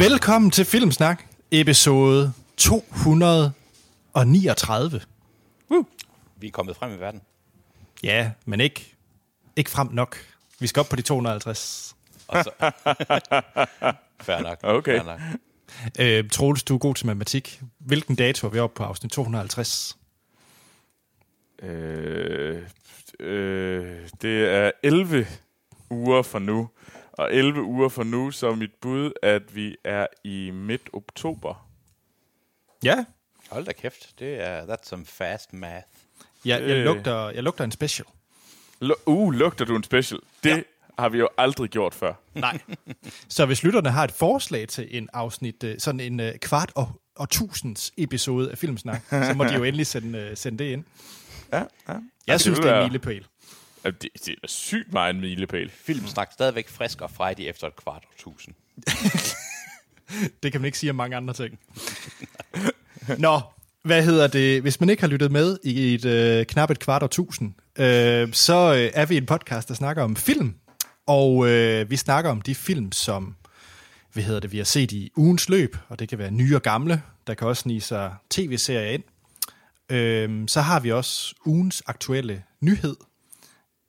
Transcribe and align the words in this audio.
Velkommen 0.00 0.50
til 0.50 0.64
Filmsnak, 0.64 1.24
episode 1.50 2.32
239. 2.56 5.00
Woo. 5.70 5.86
Vi 6.36 6.46
er 6.46 6.50
kommet 6.50 6.76
frem 6.76 6.92
i 6.92 6.96
verden. 6.96 7.20
Ja, 8.02 8.30
men 8.44 8.60
ikke, 8.60 8.96
ikke 9.56 9.70
frem 9.70 9.88
nok. 9.92 10.16
Vi 10.58 10.66
skal 10.66 10.80
op 10.80 10.88
på 10.88 10.96
de 10.96 11.02
250. 11.02 11.96
Og 12.28 12.44
så... 12.44 12.50
fair 14.26 14.42
nok. 14.42 14.58
Okay. 14.62 15.00
Fair 15.00 15.04
nok. 15.04 15.20
Øh, 15.98 16.30
Troels, 16.30 16.62
du 16.62 16.74
er 16.74 16.78
god 16.78 16.94
til 16.94 17.06
matematik. 17.06 17.62
Hvilken 17.78 18.16
dato 18.16 18.46
er 18.46 18.50
vi 18.50 18.58
oppe 18.58 18.76
på 18.76 18.84
afsnit 18.84 19.12
250? 19.12 19.98
Øh, 21.62 22.62
øh, 23.20 24.08
det 24.22 24.50
er 24.50 24.70
11 24.82 25.26
uger 25.90 26.22
fra 26.22 26.38
nu. 26.38 26.68
Og 27.12 27.34
11 27.34 27.62
uger 27.62 27.88
fra 27.88 28.04
nu, 28.04 28.30
så 28.30 28.48
er 28.50 28.54
mit 28.54 28.74
bud, 28.80 29.12
at 29.22 29.54
vi 29.54 29.76
er 29.84 30.06
i 30.24 30.50
midt 30.50 30.82
oktober. 30.92 31.68
Ja, 32.84 33.04
Hold 33.50 33.64
da 33.64 33.72
kæft. 33.72 34.18
Det 34.18 34.40
er, 34.40 34.66
that's 34.66 34.88
some 34.88 35.06
fast 35.06 35.52
math. 35.52 35.86
jeg, 36.44 36.60
jeg, 36.60 36.68
Øh. 36.70 36.84
lugter, 36.84 37.30
jeg 37.30 37.42
lugter 37.42 37.64
en 37.64 37.70
special. 37.72 38.06
Lu- 38.84 39.02
uh, 39.06 39.32
lugter 39.32 39.64
du 39.64 39.76
en 39.76 39.82
special? 39.84 40.20
Det 40.44 40.50
ja. 40.50 40.62
har 40.98 41.08
vi 41.08 41.18
jo 41.18 41.28
aldrig 41.38 41.70
gjort 41.70 41.94
før. 41.94 42.14
Nej. 42.34 42.58
Så 43.28 43.46
hvis 43.46 43.62
lytterne 43.62 43.90
har 43.90 44.04
et 44.04 44.12
forslag 44.12 44.68
til 44.68 44.88
en 44.98 45.08
afsnit, 45.12 45.64
øh, 45.64 45.78
sådan 45.78 46.00
en 46.00 46.20
øh, 46.20 46.34
kvart 46.38 46.72
og, 46.74 47.00
og 47.16 47.28
tusinds 47.30 47.92
episode 47.96 48.50
af 48.50 48.58
Filmsnak, 48.58 49.02
så 49.10 49.32
må 49.36 49.44
de 49.44 49.54
jo 49.54 49.64
endelig 49.68 49.86
sende, 49.86 50.18
øh, 50.18 50.36
sende 50.36 50.64
det 50.64 50.70
ind. 50.72 50.84
Ja, 51.52 51.62
ja. 51.88 51.94
Jeg 52.26 52.40
synes, 52.40 52.58
vil 52.58 52.66
det 52.66 52.72
er 52.72 52.80
en 52.80 52.86
milepæl. 52.88 53.26
Det, 53.84 54.08
det 54.26 54.34
er 54.42 54.48
sygt 54.48 54.92
meget 54.92 55.14
en 55.14 55.20
milepæl. 55.20 55.70
Filmsnak 55.70 56.32
stadigvæk 56.32 56.68
frisk 56.68 57.00
og 57.00 57.10
frejdig 57.10 57.48
efter 57.48 57.66
et 57.66 57.76
kvart 57.76 58.04
årtusind. 58.12 58.54
Det 60.42 60.52
kan 60.52 60.60
man 60.60 60.66
ikke 60.66 60.78
sige 60.78 60.90
om 60.90 60.96
mange 60.96 61.16
andre 61.16 61.34
ting. 61.34 61.58
Nå, 63.18 63.40
hvad 63.82 64.04
hedder 64.04 64.26
det? 64.26 64.62
Hvis 64.62 64.80
man 64.80 64.90
ikke 64.90 65.02
har 65.02 65.08
lyttet 65.08 65.32
med 65.32 65.58
i 65.64 65.94
et 65.94 66.04
øh, 66.04 66.46
knap 66.46 66.70
et 66.70 66.78
kvart 66.78 67.02
og 67.02 67.10
tusind, 67.10 67.52
øh, 67.78 68.32
så 68.32 68.74
øh, 68.74 68.90
er 68.94 69.06
vi 69.06 69.16
en 69.16 69.26
podcast, 69.26 69.68
der 69.68 69.74
snakker 69.74 70.02
om 70.02 70.16
film. 70.16 70.54
Og 71.06 71.48
øh, 71.48 71.90
vi 71.90 71.96
snakker 71.96 72.30
om 72.30 72.40
de 72.40 72.54
film, 72.54 72.92
som 72.92 73.36
hvad 74.12 74.22
hedder 74.22 74.40
det, 74.40 74.52
vi 74.52 74.56
har 74.56 74.64
set 74.64 74.92
i 74.92 75.10
ugens 75.16 75.48
løb, 75.48 75.76
og 75.88 75.98
det 75.98 76.08
kan 76.08 76.18
være 76.18 76.30
nye 76.30 76.56
og 76.56 76.62
gamle. 76.62 77.02
Der 77.26 77.34
kan 77.34 77.46
også 77.48 77.60
snige 77.60 77.80
sig 77.80 78.14
tv-serier 78.30 78.90
ind. 78.90 79.02
Øh, 79.90 80.48
så 80.48 80.60
har 80.60 80.80
vi 80.80 80.92
også 80.92 81.34
ugens 81.46 81.82
aktuelle 81.86 82.42
nyhed, 82.60 82.96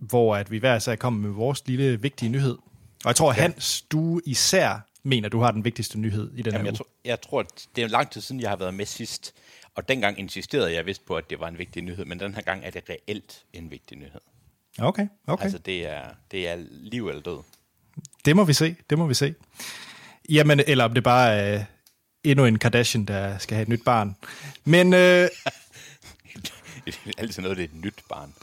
hvor 0.02 0.36
at 0.36 0.52
vi 0.52 0.58
hver 0.58 0.76
især 0.76 0.96
kommer 0.96 1.28
med 1.28 1.30
vores 1.30 1.68
lille 1.68 2.02
vigtige 2.02 2.30
nyhed. 2.30 2.58
Og 3.04 3.08
jeg 3.08 3.16
tror, 3.16 3.32
Hans, 3.32 3.82
du 3.82 4.22
især 4.26 4.88
mener, 5.04 5.30
du 5.30 5.40
har 5.40 5.52
den 5.52 5.66
vigtigste 5.66 6.00
nyhed 6.00 6.32
i 6.36 6.42
den 6.42 6.54
Jamen, 6.54 6.54
her 6.54 6.64
jeg, 6.64 6.72
uge. 6.72 6.78
tror, 6.78 6.88
jeg 7.06 7.22
tror, 7.22 7.40
at 7.40 7.68
det 7.76 7.84
er 7.84 7.88
lang 7.88 8.12
tid 8.12 8.22
siden, 8.22 8.42
jeg 8.42 8.50
har 8.50 8.56
været 8.56 8.74
med 8.74 8.86
sidst. 8.86 9.34
Og 9.76 9.90
dengang 9.90 10.20
insisterede 10.20 10.74
jeg 10.74 10.86
vist 10.86 11.06
på, 11.06 11.16
at 11.16 11.30
det 11.30 11.40
var 11.40 11.48
en 11.48 11.58
vigtig 11.58 11.82
nyhed, 11.82 12.06
men 12.06 12.20
den 12.20 12.36
her 12.36 12.42
gang 12.42 12.66
er 12.66 12.70
det 12.70 12.84
reelt 12.90 13.44
en 13.54 13.72
vigtig 13.72 13.98
nyhed. 13.98 14.22
Okay, 14.80 15.08
okay. 15.28 15.44
Altså, 15.44 15.58
det 15.58 15.88
er, 15.88 16.02
det 16.32 16.50
er 16.50 16.56
liv 16.70 17.08
eller 17.10 17.22
død. 17.22 17.38
Det 18.26 18.36
må 18.36 18.44
vi 18.44 18.54
se, 18.54 18.76
det 18.90 18.98
må 18.98 19.08
vi 19.08 19.14
se. 19.14 19.34
Jamen, 20.30 20.62
eller 20.68 20.86
om 20.86 20.94
det 20.94 21.04
bare 21.04 21.36
er 21.36 21.64
endnu 22.24 22.46
en 22.46 22.60
Kardashian, 22.60 23.06
der 23.06 23.38
skal 23.38 23.56
have 23.56 23.62
et 23.62 23.70
nyt 23.70 23.84
barn. 23.86 24.16
Men, 24.66 24.94
øh, 24.94 25.28
Altid 27.18 27.42
noget, 27.42 27.58
det 27.58 27.64
er 27.64 27.68
et 27.68 27.84
nyt 27.84 28.04
barn. 28.10 28.34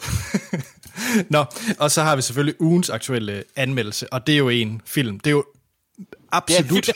nå, 1.35 1.45
og 1.79 1.91
så 1.91 2.03
har 2.03 2.17
vi 2.17 2.23
selvfølgelig 2.23 2.61
ugens 2.61 2.91
aktuelle 2.91 3.45
anmeldelse, 3.57 4.13
og 4.13 4.27
det 4.27 4.33
er 4.33 4.39
jo 4.39 4.49
en 4.49 4.83
film. 4.85 5.21
Det 5.21 5.31
er 5.31 5.35
jo 5.35 5.45
absolut, 6.33 6.87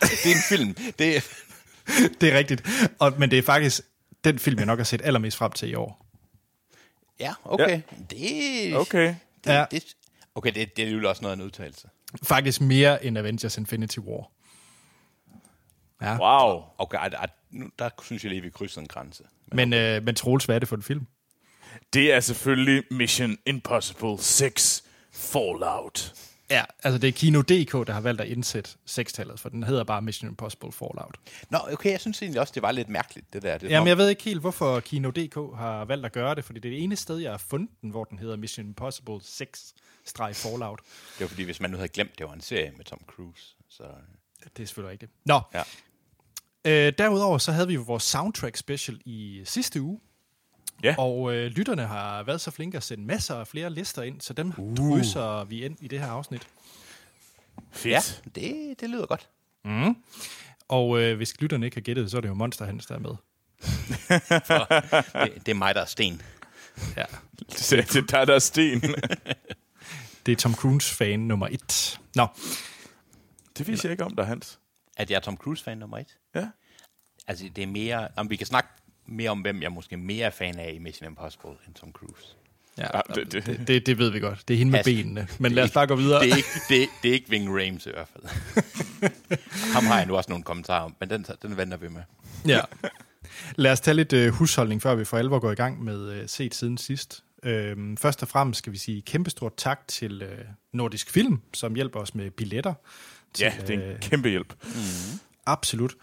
Det 0.00 0.26
er 0.26 0.34
en 0.36 0.42
film. 0.48 0.74
Det 0.98 1.16
er, 1.16 1.20
det 2.20 2.32
er 2.32 2.38
rigtigt. 2.38 2.62
Og, 2.98 3.12
men 3.18 3.30
det 3.30 3.38
er 3.38 3.42
faktisk 3.42 3.80
den 4.24 4.38
film, 4.38 4.58
jeg 4.58 4.66
nok 4.66 4.78
har 4.78 4.84
set 4.84 5.00
allermest 5.04 5.36
frem 5.36 5.52
til 5.52 5.70
i 5.70 5.74
år. 5.74 6.06
ja, 7.20 7.32
okay. 7.44 7.70
Ja. 7.70 7.80
Det, 8.10 8.76
Okay. 8.76 9.14
det, 9.44 9.50
Ja. 9.52 9.64
det, 9.70 9.84
okay, 10.34 10.52
det, 10.54 10.76
det 10.76 10.84
er 10.84 10.90
jo 10.90 11.08
også 11.08 11.22
noget 11.22 11.32
af 11.32 11.36
en 11.36 11.42
udtalelse. 11.42 11.88
Faktisk 12.22 12.60
mere 12.60 13.04
end 13.04 13.18
Avengers 13.18 13.56
Infinity 13.58 13.98
War. 13.98 14.30
Ja, 16.02 16.16
Wow. 16.18 16.62
Okay, 16.78 16.98
nu, 17.50 17.70
der 17.78 17.90
synes 18.02 18.24
jeg 18.24 18.30
lige, 18.30 18.42
vi 18.42 18.50
krydser 18.50 18.80
en 18.80 18.86
grænse. 18.88 19.24
men, 19.52 19.72
øh, 19.72 20.02
men 20.02 20.14
Troels, 20.14 20.44
hvad 20.44 20.54
er 20.54 20.58
det 20.58 20.68
for 20.68 20.76
en 20.76 20.82
film? 20.82 21.06
Det 21.92 22.12
er 22.12 22.20
selvfølgelig 22.20 22.82
Mission 22.90 23.36
Impossible 23.46 24.18
6 24.18 24.84
Fallout. 25.12 26.14
Ja, 26.50 26.64
altså 26.82 26.98
det 26.98 27.08
er 27.08 27.12
Kino.dk, 27.12 27.86
der 27.86 27.92
har 27.92 28.00
valgt 28.00 28.20
at 28.20 28.28
indsætte 28.28 28.70
sekstallet, 28.86 29.40
for 29.40 29.48
den 29.48 29.62
hedder 29.62 29.84
bare 29.84 30.02
Mission 30.02 30.30
Impossible 30.30 30.72
Fallout. 30.72 31.16
Nå, 31.50 31.58
okay, 31.72 31.90
jeg 31.90 32.00
synes 32.00 32.22
egentlig 32.22 32.40
også, 32.40 32.52
det 32.54 32.62
var 32.62 32.72
lidt 32.72 32.88
mærkeligt, 32.88 33.32
det 33.32 33.42
der. 33.42 33.58
Det 33.58 33.70
Jamen, 33.70 33.76
som- 33.80 33.86
jeg 33.88 33.98
ved 33.98 34.08
ikke 34.08 34.22
helt, 34.22 34.40
hvorfor 34.40 34.80
Kino.dk 34.80 35.34
har 35.58 35.84
valgt 35.84 36.06
at 36.06 36.12
gøre 36.12 36.34
det, 36.34 36.44
fordi 36.44 36.60
det 36.60 36.68
er 36.68 36.72
det 36.72 36.82
ene 36.82 36.96
sted, 36.96 37.18
jeg 37.18 37.30
har 37.30 37.38
fundet 37.38 37.70
den, 37.82 37.90
hvor 37.90 38.04
den 38.04 38.18
hedder 38.18 38.36
Mission 38.36 38.66
Impossible 38.66 39.18
6 39.22 39.74
Fallout. 40.34 40.80
Det 41.18 41.20
var 41.20 41.26
fordi, 41.28 41.42
hvis 41.42 41.60
man 41.60 41.70
nu 41.70 41.76
havde 41.76 41.88
glemt, 41.88 42.18
det 42.18 42.26
var 42.26 42.32
en 42.32 42.40
serie 42.40 42.72
med 42.76 42.84
Tom 42.84 43.00
Cruise. 43.06 43.42
Så, 43.68 43.82
Det 44.56 44.62
er 44.62 44.66
selvfølgelig 44.66 44.90
rigtigt. 44.92 45.12
Nå, 45.24 45.40
ja. 45.54 45.62
Øh, 46.64 46.92
derudover 46.98 47.38
så 47.38 47.52
havde 47.52 47.66
vi 47.66 47.74
jo 47.74 47.80
vores 47.80 48.02
soundtrack 48.02 48.56
special 48.56 49.00
i 49.04 49.42
sidste 49.44 49.82
uge, 49.82 50.00
Ja. 50.82 50.94
og 50.98 51.34
øh, 51.34 51.46
lytterne 51.50 51.86
har 51.86 52.22
været 52.22 52.40
så 52.40 52.50
flinke 52.50 52.76
at 52.76 52.82
sende 52.82 53.04
masser 53.04 53.34
af 53.34 53.46
flere 53.46 53.70
lister 53.70 54.02
ind, 54.02 54.20
så 54.20 54.32
dem 54.32 54.52
uh. 54.58 54.76
drysser 54.76 55.44
vi 55.44 55.64
ind 55.64 55.76
i 55.80 55.88
det 55.88 56.00
her 56.00 56.06
afsnit. 56.06 56.46
Fedt. 57.70 57.86
ja, 57.86 58.00
det, 58.40 58.80
det 58.80 58.90
lyder 58.90 59.06
godt. 59.06 59.28
Og 60.68 61.00
øh, 61.02 61.16
hvis 61.16 61.40
lytterne 61.40 61.66
ikke 61.66 61.76
har 61.76 61.80
gættet, 61.80 62.10
så 62.10 62.16
er 62.16 62.20
det 62.20 62.28
jo 62.28 62.34
Monster 62.34 62.64
Hans, 62.64 62.86
der 62.86 62.94
er 62.94 62.98
med. 62.98 63.10
Det, 65.24 65.46
det 65.46 65.52
er 65.52 65.54
mig, 65.54 65.74
der 65.74 65.80
er 65.80 65.84
sten. 65.84 66.22
Ja. 66.96 67.04
Det 67.50 67.72
er 67.72 67.82
det 67.82 68.10
der, 68.10 68.24
der 68.24 68.34
er 68.34 68.38
sten. 68.38 68.80
Det 70.26 70.32
er 70.32 70.36
Tom 70.36 70.54
Cruise-fan 70.54 71.20
nummer 71.20 71.48
et. 71.50 72.00
Nå, 72.14 72.26
Det 73.58 73.68
viser 73.68 73.88
jeg 73.88 73.92
ikke 73.92 74.04
om 74.04 74.16
dig, 74.16 74.26
Hans. 74.26 74.58
At 74.96 75.10
jeg 75.10 75.16
er 75.16 75.20
Tom 75.20 75.36
Cruise-fan 75.36 75.78
nummer 75.78 75.98
et. 75.98 76.16
Ja. 76.34 76.46
Altså, 77.26 77.44
det 77.56 77.62
er 77.62 77.66
mere... 77.66 78.08
Om 78.16 78.30
vi 78.30 78.36
kan 78.36 78.46
snakke 78.46 78.68
mere 79.06 79.30
om, 79.30 79.40
hvem 79.40 79.62
jeg 79.62 79.72
måske 79.72 79.96
mere 79.96 80.26
er 80.26 80.30
fan 80.30 80.58
af 80.58 80.72
i 80.74 80.78
Mission 80.78 81.08
Impossible 81.08 81.50
end 81.66 81.74
Tom 81.74 81.92
Cruise. 81.92 82.26
ja, 82.78 82.86
Ja, 82.94 83.00
det- 83.14 83.32
det- 83.32 83.46
det, 83.46 83.68
det, 83.68 83.86
det 83.86 83.98
ved 83.98 84.10
vi 84.10 84.20
godt. 84.20 84.48
Det 84.48 84.54
er 84.54 84.58
hende 84.58 84.70
med 84.70 84.78
Altså, 84.78 84.92
benene. 84.94 85.28
Men 85.38 85.52
lad 85.52 85.64
os 85.64 85.70
bare 85.70 85.86
gå 85.86 85.94
videre. 85.96 86.20
Det 86.24 86.32
er 86.32 86.36
ikke, 86.36 86.48
det, 86.68 86.88
det 87.02 87.08
er 87.08 87.12
ikke 87.12 87.30
Ving 87.30 87.48
Rames 87.48 87.86
i 87.86 87.90
hvert 87.90 88.08
fald. 88.08 88.24
Ham 89.74 89.84
har 89.86 89.96
jeg 89.98 90.06
nu 90.06 90.16
også 90.16 90.30
nogle 90.30 90.44
kommentarer 90.44 90.84
om, 90.84 90.96
men 91.00 91.10
den, 91.10 91.26
den 91.42 91.56
venter 91.56 91.76
vi 91.76 91.88
med. 91.88 92.02
Ja. 92.46 92.60
Lad 93.56 93.72
os 93.72 93.80
tage 93.80 93.94
lidt 93.94 94.12
øh, 94.12 94.32
husholdning, 94.32 94.82
før 94.82 94.94
vi 94.94 95.04
for 95.04 95.18
alvor 95.18 95.38
går 95.38 95.50
i 95.52 95.54
gang 95.54 95.84
med 95.84 96.10
øh, 96.12 96.28
set 96.28 96.54
siden 96.54 96.78
sidst. 96.78 97.24
Øhm, 97.42 97.96
først 97.96 98.22
og 98.22 98.28
fremmest 98.28 98.58
skal 98.58 98.72
vi 98.72 98.78
sige 98.78 99.02
kæmpestort 99.02 99.52
tak 99.56 99.80
til 99.88 100.22
øh, 100.22 100.38
Nordisk 100.72 101.10
Film, 101.10 101.40
som 101.54 101.74
hjælper 101.74 102.00
os 102.00 102.14
med 102.14 102.30
billetter. 102.30 102.74
Til, 103.34 103.44
Ja, 103.44 103.52
det 103.66 103.74
er 103.74 103.84
øh, 103.88 103.94
en 103.94 103.98
kæmpe 104.00 104.28
hjælp. 104.28 104.54
Absolut. 105.52 105.94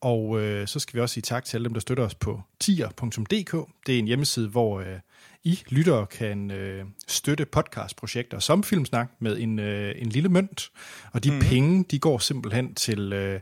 Og 0.00 0.40
øh, 0.40 0.68
så 0.68 0.78
skal 0.80 0.94
vi 0.94 1.00
også 1.00 1.12
sige 1.12 1.22
tak 1.22 1.44
til 1.44 1.56
alle 1.56 1.64
dem, 1.64 1.72
der 1.74 1.80
støtter 1.80 2.04
os 2.04 2.14
på 2.14 2.42
tier.dk. 2.60 3.68
Det 3.86 3.94
er 3.94 3.98
en 3.98 4.06
hjemmeside, 4.06 4.48
hvor 4.48 4.80
øh, 4.80 4.98
I 5.44 5.58
lyttere 5.68 6.06
kan 6.06 6.50
øh, 6.50 6.84
støtte 7.08 7.44
podcastprojekter 7.44 8.38
som 8.38 8.64
Filmsnak 8.64 9.08
med 9.18 9.38
en, 9.38 9.58
øh, 9.58 9.94
en 9.98 10.08
lille 10.08 10.28
mønt. 10.28 10.70
Og 11.12 11.24
de 11.24 11.30
mm. 11.30 11.40
penge, 11.40 11.84
de 11.90 11.98
går 11.98 12.18
simpelthen 12.18 12.74
til 12.74 13.12
øh, 13.12 13.40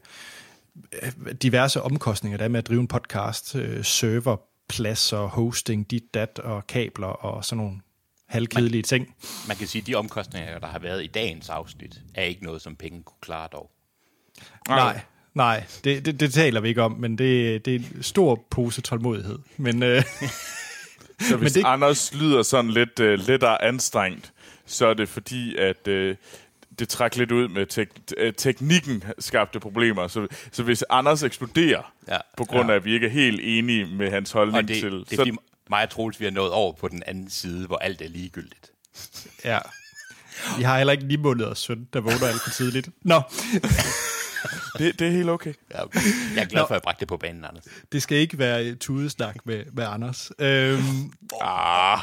diverse 1.42 1.82
omkostninger, 1.82 2.36
der 2.36 2.44
er 2.44 2.48
med 2.48 2.58
at 2.58 2.68
drive 2.68 2.80
en 2.80 2.88
podcast. 2.88 3.54
Øh, 3.54 3.84
server, 3.84 4.36
pladser, 4.68 5.26
hosting, 5.26 5.90
dit, 5.90 6.14
dat 6.14 6.38
og 6.38 6.66
kabler 6.66 7.06
og 7.06 7.44
sådan 7.44 7.64
nogle 7.64 7.80
halvkedelige 8.26 8.82
ting. 8.82 9.14
Man 9.48 9.56
kan 9.56 9.66
sige, 9.66 9.82
at 9.82 9.86
de 9.86 9.94
omkostninger, 9.94 10.58
der 10.58 10.66
har 10.66 10.78
været 10.78 11.04
i 11.04 11.06
dagens 11.06 11.48
afsnit, 11.48 12.00
er 12.14 12.22
ikke 12.22 12.44
noget, 12.44 12.62
som 12.62 12.76
penge 12.76 13.02
kunne 13.02 13.20
klare 13.20 13.48
dog. 13.52 13.70
Nej, 14.68 14.78
nej, 14.78 15.00
det, 15.84 16.04
det, 16.06 16.20
det 16.20 16.32
taler 16.32 16.60
vi 16.60 16.68
ikke 16.68 16.82
om, 16.82 16.92
men 16.92 17.18
det, 17.18 17.64
det 17.64 17.74
er 17.74 17.78
en 17.78 18.02
stor 18.02 18.46
pose 18.50 18.80
tålmodighed. 18.80 19.38
Men 19.56 19.82
øh, 19.82 20.02
Så 21.28 21.36
hvis 21.36 21.52
det- 21.52 21.62
det... 21.64 21.68
Anders 21.68 22.14
lyder 22.14 22.42
sådan 22.42 22.70
lidt 22.70 23.00
uh, 23.00 23.06
lettere 23.28 23.64
anstrengt, 23.64 24.32
så 24.66 24.86
er 24.86 24.94
det 24.94 25.08
fordi, 25.08 25.56
at 25.56 25.88
uh, 25.88 26.14
det 26.78 26.88
træk 26.88 27.16
lidt 27.16 27.32
ud 27.32 27.48
med 27.48 27.66
tek- 27.78 28.14
øh, 28.16 28.32
teknikken 28.34 29.04
skabte 29.18 29.60
problemer. 29.60 30.08
Så, 30.08 30.26
så 30.52 30.62
hvis 30.62 30.84
Anders 30.90 31.22
eksploderer, 31.22 31.92
Ja. 32.08 32.16
på 32.36 32.44
grund 32.44 32.70
af, 32.70 32.74
at 32.74 32.84
vi 32.84 32.92
ikke 32.94 33.06
er 33.06 33.10
helt 33.10 33.40
enige 33.42 33.86
med 33.86 34.10
hans 34.10 34.32
holdning 34.32 34.56
Og 34.62 34.68
det, 34.68 34.76
til... 34.76 34.92
det 34.92 35.00
er 35.00 35.04
så, 35.10 35.16
fordi 35.16 35.30
mig 35.70 35.82
og 35.82 35.90
Troels, 35.90 36.20
vi 36.20 36.24
har 36.24 36.32
nået 36.32 36.50
over 36.50 36.72
på 36.72 36.88
den 36.88 37.02
anden 37.06 37.30
side, 37.30 37.66
hvor 37.66 37.76
alt 37.76 38.02
er 38.02 38.08
ligegyldigt. 38.08 38.70
Ja. 39.44 39.58
Vi 40.58 40.62
har 40.62 40.76
heller 40.76 40.92
ikke 40.92 41.06
ni 41.06 41.16
måneders 41.16 41.58
søn, 41.58 41.88
der 41.92 42.00
vågner 42.00 42.26
alt 42.28 42.42
for 42.42 42.50
tidligt. 42.50 42.88
Nå, 43.02 43.20
det, 44.78 44.98
det 44.98 45.06
er 45.06 45.10
helt 45.12 45.28
okay. 45.28 45.54
Ja, 45.70 45.84
okay. 45.84 46.00
Jeg 46.34 46.42
er 46.42 46.46
glad 46.48 46.62
for, 46.62 46.66
at 46.68 46.70
jeg 46.78 46.82
bragte 46.82 47.00
det 47.00 47.08
på 47.08 47.16
banen, 47.16 47.44
Anders. 47.44 47.64
det 47.92 48.02
skal 48.02 48.18
ikke 48.18 48.38
være 48.38 48.74
tudesnak 48.74 49.36
med, 49.46 49.64
med 49.72 49.84
Anders. 49.84 50.30
Øhm, 50.38 51.12
Ah, 51.40 52.00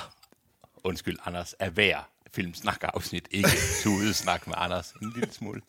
undskyld, 0.84 1.18
Anders. 1.26 1.56
Er 1.60 1.70
hver 1.70 2.10
filmsnak-afsnit 2.34 3.28
ikke 3.32 3.50
tudesnak 3.84 4.48
med 4.48 4.56
Anders? 4.58 4.94
En 5.02 5.14
lille 5.16 5.34
smule. 5.34 5.62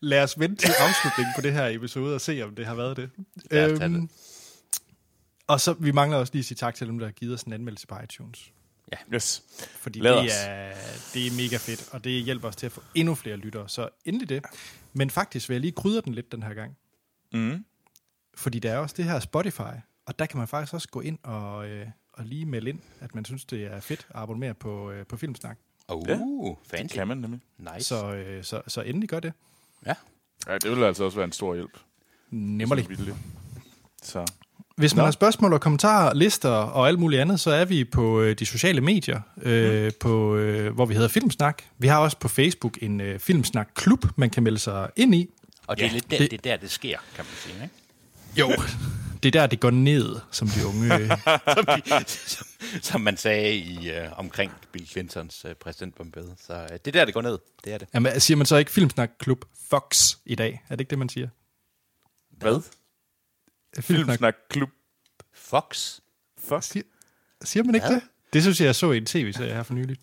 Lad 0.00 0.22
os 0.22 0.38
vente 0.40 0.56
til 0.66 0.72
afslutningen 0.80 1.32
på 1.36 1.40
det 1.40 1.52
her 1.52 1.66
episode 1.66 2.14
og 2.14 2.20
se, 2.20 2.42
om 2.42 2.54
det 2.54 2.66
har 2.66 2.74
været 2.74 2.96
det. 2.96 3.10
Ja, 3.50 3.76
tag 3.76 3.88
det. 3.90 4.10
og 5.46 5.60
så, 5.60 5.72
vi 5.72 5.90
mangler 5.92 6.18
også 6.18 6.32
lige 6.32 6.40
at 6.40 6.44
sige 6.46 6.56
tak 6.56 6.74
til 6.74 6.86
dem, 6.86 6.98
der 6.98 7.06
har 7.06 7.12
givet 7.12 7.34
os 7.34 7.42
en 7.42 7.52
anmeldelse 7.52 7.86
på 7.86 7.94
iTunes. 8.04 8.52
Yes. 9.14 9.42
Fordi 9.76 10.00
Lad 10.00 10.12
det 10.12 10.20
os. 10.20 10.30
er, 10.46 10.72
det 11.14 11.26
er 11.26 11.30
mega 11.36 11.56
fedt, 11.56 11.88
og 11.92 12.04
det 12.04 12.22
hjælper 12.22 12.48
os 12.48 12.56
til 12.56 12.66
at 12.66 12.72
få 12.72 12.82
endnu 12.94 13.14
flere 13.14 13.36
lyttere. 13.36 13.68
Så 13.68 13.88
endelig 14.04 14.28
det. 14.28 14.44
Men 14.92 15.10
faktisk 15.10 15.48
vil 15.48 15.54
jeg 15.54 15.60
lige 15.60 15.72
krydre 15.72 16.00
den 16.00 16.14
lidt 16.14 16.32
den 16.32 16.42
her 16.42 16.54
gang. 16.54 16.76
Mm. 17.32 17.64
Fordi 18.34 18.58
der 18.58 18.72
er 18.72 18.78
også 18.78 18.94
det 18.98 19.04
her 19.04 19.20
Spotify, 19.20 19.76
og 20.06 20.18
der 20.18 20.26
kan 20.26 20.38
man 20.38 20.48
faktisk 20.48 20.74
også 20.74 20.88
gå 20.88 21.00
ind 21.00 21.18
og, 21.22 21.68
øh, 21.68 21.86
og 22.12 22.24
lige 22.24 22.46
melde 22.46 22.70
ind, 22.70 22.78
at 23.00 23.14
man 23.14 23.24
synes, 23.24 23.44
det 23.44 23.64
er 23.64 23.80
fedt 23.80 24.06
at 24.10 24.20
abonnere 24.20 24.54
på, 24.54 24.90
øh, 24.90 25.06
på 25.06 25.16
Filmsnak. 25.16 25.58
Oh, 25.88 26.02
Ja. 26.08 26.18
fancy. 26.66 26.94
Kan 26.94 27.08
man 27.08 27.16
nemlig. 27.18 27.40
Nice. 27.58 27.88
Så, 27.88 28.14
øh, 28.14 28.44
så, 28.44 28.62
så 28.66 28.80
endelig 28.82 29.08
gør 29.08 29.20
det. 29.20 29.32
Ja. 29.86 29.94
Ja, 30.46 30.58
det 30.58 30.70
vil 30.70 30.84
altså 30.84 31.04
også 31.04 31.16
være 31.18 31.24
en 31.24 31.32
stor 31.32 31.54
hjælp. 31.54 31.78
Det. 33.06 33.16
Så. 34.02 34.26
Hvis 34.80 34.94
man 34.94 35.02
Nå. 35.02 35.04
har 35.06 35.10
spørgsmål 35.12 35.52
og 35.52 35.60
kommentarer, 35.60 36.14
lister 36.14 36.48
og 36.50 36.88
alt 36.88 36.98
muligt 36.98 37.20
andet, 37.22 37.40
så 37.40 37.50
er 37.50 37.64
vi 37.64 37.84
på 37.84 38.20
øh, 38.20 38.38
de 38.38 38.46
sociale 38.46 38.80
medier, 38.80 39.20
øh, 39.42 39.84
Mm. 39.84 39.90
på, 40.00 40.36
øh, 40.36 40.74
hvor 40.74 40.86
vi 40.86 40.94
hedder 40.94 41.08
Filmsnak. 41.08 41.62
Vi 41.78 41.86
har 41.88 41.98
også 41.98 42.16
på 42.16 42.28
Facebook 42.28 42.78
en 42.82 43.00
øh, 43.00 43.18
Filmsnak-klub, 43.18 44.04
man 44.16 44.30
kan 44.30 44.42
melde 44.42 44.58
sig 44.58 44.90
ind 44.96 45.14
i. 45.14 45.28
Og 45.66 45.76
det 45.76 45.82
er 45.84 45.88
Ja, 45.88 45.92
lidt 45.94 46.10
der, 46.10 46.18
det- 46.18 46.30
det, 46.30 46.38
er 46.38 46.42
der, 46.42 46.56
det 46.56 46.70
sker, 46.70 46.98
kan 47.16 47.24
man 47.24 47.34
sige. 47.36 47.54
Ikke? 47.62 47.74
Jo. 48.40 48.62
Det 49.22 49.28
er 49.36 49.40
der, 49.40 49.46
det 49.46 49.60
går 49.60 49.70
ned, 49.70 50.16
som 50.30 50.48
de 50.48 50.66
unge... 50.66 50.94
Øh, 50.98 51.08
som, 51.56 51.64
de, 51.66 52.04
som, 52.06 52.46
som 52.82 53.00
man 53.00 53.16
sagde 53.16 53.54
i 53.56 53.90
øh, 53.90 54.18
omkring 54.18 54.52
Bill 54.72 54.86
Clintons 54.86 55.44
øh, 55.48 55.54
præsidentbombede. 55.54 56.34
Så 56.46 56.52
øh, 56.54 56.68
det 56.70 56.86
er 56.86 56.90
der, 56.92 57.04
det 57.04 57.14
går 57.14 57.22
ned. 57.22 57.38
Det 57.64 57.72
er 57.74 57.78
det. 57.78 57.88
jamen, 57.94 58.20
siger 58.20 58.36
man 58.36 58.46
så 58.46 58.56
ikke 58.56 58.70
Filmsnak-klub 58.70 59.44
Fox 59.70 60.14
i 60.26 60.34
dag? 60.34 60.62
Er 60.68 60.74
det 60.76 60.80
ikke 60.80 60.90
det, 60.90 60.98
man 60.98 61.08
siger? 61.08 61.28
Hvad? 62.38 62.60
Filmsnak 63.80 64.34
Klub 64.50 64.68
Fox? 65.34 65.98
Fuck. 66.48 66.62
Siger, 66.62 66.82
siger 67.44 67.64
man 67.64 67.74
ikke 67.74 67.86
Hvad? 67.86 67.96
det? 67.96 68.02
Det 68.32 68.42
synes 68.42 68.60
jeg, 68.60 68.66
jeg 68.66 68.74
så 68.74 68.90
i 68.92 68.96
en 68.96 69.06
tv-serie 69.06 69.54
her 69.54 69.62
for 69.62 69.74
nylig. 69.74 69.96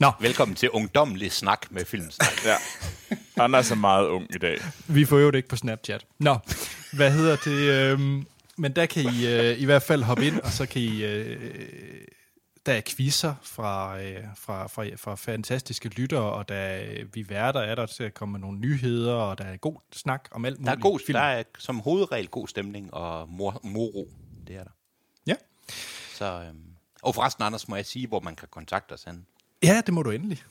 Nå, 0.00 0.12
Velkommen 0.20 0.54
til 0.54 0.70
ungdommelig 0.70 1.32
snak 1.32 1.66
med 1.70 1.84
filmsnak. 1.84 2.44
Ja. 2.44 2.56
Anders 3.44 3.70
er 3.70 3.74
meget 3.74 4.06
ung 4.06 4.34
i 4.34 4.38
dag. 4.38 4.58
vi 4.86 5.04
får 5.04 5.18
jo 5.18 5.30
det 5.30 5.36
ikke 5.36 5.48
på 5.48 5.56
Snapchat. 5.56 6.04
Nå, 6.18 6.38
hvad 6.92 7.12
hedder 7.12 7.36
det? 7.36 7.70
Øhm, 7.92 8.26
men 8.56 8.72
der 8.76 8.86
kan 8.86 9.02
I 9.14 9.26
øh, 9.26 9.60
i 9.60 9.64
hvert 9.64 9.82
fald 9.82 10.02
hoppe 10.02 10.26
ind, 10.26 10.40
og 10.40 10.50
så 10.50 10.66
kan 10.66 10.82
I... 10.82 11.04
Øh, 11.04 11.40
der 12.66 12.72
er 12.72 12.80
quizzer 12.86 13.34
fra, 13.42 14.00
øh, 14.02 14.24
fra, 14.36 14.66
fra, 14.66 14.84
fra 14.96 15.14
fantastiske 15.14 15.88
lyttere, 15.88 16.32
og 16.32 16.48
der 16.48 16.54
er, 16.54 17.04
vi 17.12 17.28
værter 17.28 17.60
er 17.60 17.74
der 17.74 17.86
til 17.86 18.04
at 18.04 18.14
komme 18.14 18.32
med 18.32 18.40
nogle 18.40 18.58
nyheder, 18.58 19.14
og 19.14 19.38
der 19.38 19.44
er 19.44 19.56
god 19.56 19.76
snak 19.92 20.28
om 20.30 20.44
alt 20.44 20.56
Der 20.56 20.62
muligt. 20.62 20.76
er, 20.78 20.80
god, 20.82 21.00
film. 21.06 21.16
der 21.16 21.22
er 21.22 21.42
som 21.58 21.80
hovedregel 21.80 22.28
god 22.28 22.48
stemning 22.48 22.94
og 22.94 23.28
mor, 23.28 23.60
moro. 23.62 24.08
Det 24.46 24.56
er 24.56 24.64
der. 24.64 24.70
Ja. 25.26 25.34
Så, 26.14 26.24
øhm, 26.48 26.62
og 27.02 27.14
forresten, 27.14 27.44
Anders, 27.44 27.68
må 27.68 27.76
jeg 27.76 27.86
sige, 27.86 28.06
hvor 28.06 28.20
man 28.20 28.36
kan 28.36 28.48
kontakte 28.50 28.92
os 28.92 29.04
hen. 29.04 29.26
ja, 29.62 29.82
det 29.86 29.94
må 29.94 30.02
du 30.02 30.10
endelig. 30.10 30.42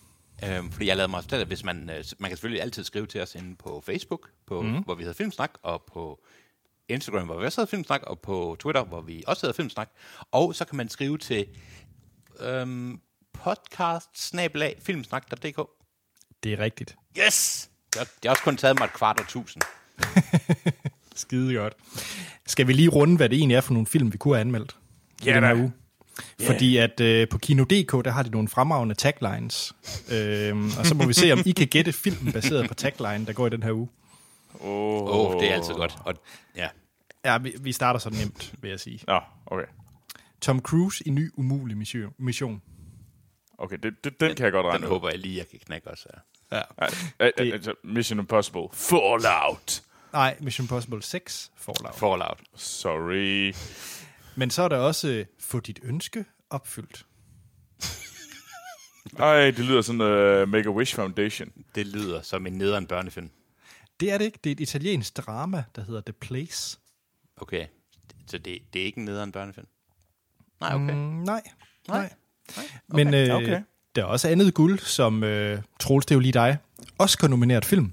Øhm, 0.46 0.72
fordi 0.72 0.88
jeg 0.88 0.98
lavede 0.98 1.12
mig 1.12 1.24
fortælle, 1.24 1.46
hvis 1.46 1.64
man, 1.64 1.90
øh, 1.90 2.04
man 2.20 2.30
kan 2.30 2.38
selvfølgelig 2.38 2.62
altid 2.62 2.84
skrive 2.84 3.06
til 3.06 3.22
os 3.22 3.36
inde 3.36 3.56
på 3.56 3.84
Facebook, 3.86 4.30
på, 4.46 4.62
mm. 4.62 4.84
hvor 4.84 4.96
vi 4.96 5.04
hedder 5.04 5.16
Filmsnak, 5.16 5.52
og 5.64 5.84
på 5.94 6.24
Instagram, 6.90 7.26
hvor 7.26 7.40
vi 7.40 7.46
også 7.46 7.62
hedder 7.62 7.70
Filmsnak, 7.70 8.02
og 8.04 8.20
på 8.20 8.56
Twitter, 8.60 8.84
hvor 8.84 9.02
vi 9.02 9.24
også 9.28 9.46
hedder 9.46 9.56
Filmsnak. 9.56 9.90
Og 10.32 10.56
så 10.56 10.66
kan 10.66 10.78
man 10.78 10.90
skrive 10.90 11.18
til 11.18 11.46
øhm, 12.40 13.00
podcast 13.34 14.36
filmsnak.dk. 14.86 15.70
Det 16.44 16.54
er 16.54 16.60
rigtigt. 16.60 16.96
Yes! 17.20 17.70
Det 17.94 18.08
har, 18.24 18.32
også 18.32 18.44
kun 18.44 18.58
taget 18.58 18.80
mig 18.80 18.86
et 18.86 18.94
kvart 18.94 19.20
og 19.20 19.28
tusind. 19.28 19.64
Skide 21.16 21.56
godt. 21.56 21.74
Skal 22.48 22.68
vi 22.68 22.74
lige 22.74 22.90
runde, 22.90 23.16
hvad 23.18 23.30
det 23.30 23.38
egentlig 23.38 23.56
er 23.56 23.62
for 23.62 23.74
nogle 23.74 23.88
film, 23.88 24.14
vi 24.14 24.18
kunne 24.18 24.36
have 24.36 24.42
anmeldt 24.42 24.76
i 25.22 25.26
Ja 25.26 25.36
den 25.36 25.44
her 25.44 25.56
uge? 25.56 25.74
Fordi 26.46 26.78
at 26.78 27.00
øh, 27.00 27.28
på 27.30 27.38
Kino.dk, 27.38 28.06
der 28.06 28.12
har 28.12 28.24
de 28.24 28.30
nogle 28.30 28.48
fremragende 28.48 28.96
taglines. 28.96 29.74
Øhm, 30.12 30.72
og 30.80 30.86
så 30.86 30.96
må 30.96 31.06
vi 31.06 31.14
se, 31.14 31.32
om 31.32 31.40
I 31.46 31.52
kan 31.52 31.68
gætte 31.68 31.94
filmen 31.94 32.34
baseret 32.34 32.68
på 32.68 32.74
tagline, 32.74 33.26
der 33.26 33.34
går 33.34 33.48
i 33.48 33.50
den 33.50 33.64
her 33.64 33.72
uge. 33.72 33.90
Åh, 34.62 34.70
Åh, 34.70 35.36
oh, 35.36 35.42
det 35.42 35.50
er 35.50 35.54
altid 35.54 35.74
godt. 35.74 35.98
Og, 36.06 36.14
ja. 36.56 36.68
Ja, 37.26 37.38
vi, 37.38 37.54
vi 37.60 37.72
starter 37.72 38.00
så 38.00 38.10
nemt, 38.10 38.54
vil 38.62 38.70
jeg 38.70 38.80
sige. 38.80 39.00
Nå, 39.08 39.20
okay. 39.46 39.66
Tom 40.44 40.62
Cruise 40.62 41.08
i 41.08 41.10
ny 41.10 41.32
umulig 41.38 41.78
mission. 42.18 42.62
Okay, 43.58 43.78
det, 43.84 44.04
det, 44.04 44.20
den 44.20 44.36
kan 44.36 44.44
jeg 44.44 44.52
godt 44.52 44.64
Den 44.64 44.72
regne 44.72 44.86
ud. 44.88 44.92
håber 44.92 45.10
jeg 45.10 45.20
lige, 45.20 45.38
jeg 45.38 45.48
kan 45.48 45.60
knække 45.60 45.88
også 45.90 46.10
her. 46.14 46.20
Ja. 46.58 46.64
Ej, 46.78 46.90
ej, 47.20 47.32
ej, 47.38 47.52
altså, 47.52 47.74
Mission 47.84 48.20
Impossible. 48.20 48.68
Fallout. 48.74 49.84
Nej, 50.14 50.38
Mission 50.40 50.64
Impossible 50.64 51.04
6 51.04 51.52
Fallout. 51.56 51.96
Fallout. 51.96 52.40
Sorry. 52.56 53.54
Men 54.36 54.50
så 54.50 54.64
er 54.64 54.68
der 54.68 54.78
også 54.78 55.08
øh, 55.10 55.26
Få 55.40 55.60
dit 55.60 55.80
ønske 55.84 56.26
opfyldt. 56.50 57.06
Ej, 59.20 59.52
det 59.52 59.60
lyder 59.60 59.82
sådan 59.82 60.02
uh, 60.02 60.50
Make-A-Wish 60.50 60.96
Foundation. 60.96 61.52
Det 61.76 61.88
lyder 61.88 62.22
som 62.22 62.48
en 62.48 62.54
nederen 62.54 62.88
børnefilm. 62.88 63.30
Det 64.00 64.12
er 64.12 64.18
det 64.18 64.26
ikke. 64.26 64.40
Det 64.44 64.50
er 64.50 64.54
et 64.56 64.60
italiensk 64.60 65.18
drama, 65.18 65.64
der 65.76 65.84
hedder 65.84 66.02
The 66.02 66.14
Place. 66.14 66.80
Okay. 67.38 67.68
Så 68.28 68.38
det, 68.38 68.62
det 68.74 68.82
er 68.82 68.86
ikke 68.86 68.98
en 68.98 69.06
nederen 69.06 69.32
børnefilm? 69.32 69.68
Nej, 70.64 70.76
okay. 70.76 70.94
Mm, 70.94 71.24
nej. 71.24 71.42
Nej. 71.88 72.10
nej. 72.58 72.66
Men 72.88 73.14
øh, 73.14 73.36
okay. 73.36 73.62
der 73.96 74.02
er 74.02 74.06
også 74.06 74.30
andet 74.30 74.54
guld, 74.54 74.80
som 74.80 75.24
øh, 75.24 75.62
Troels, 75.80 76.06
det 76.06 76.12
er 76.12 76.16
jo 76.16 76.20
lige 76.20 76.32
dig. 76.32 76.58
Oscar-nomineret 76.98 77.66
film. 77.66 77.92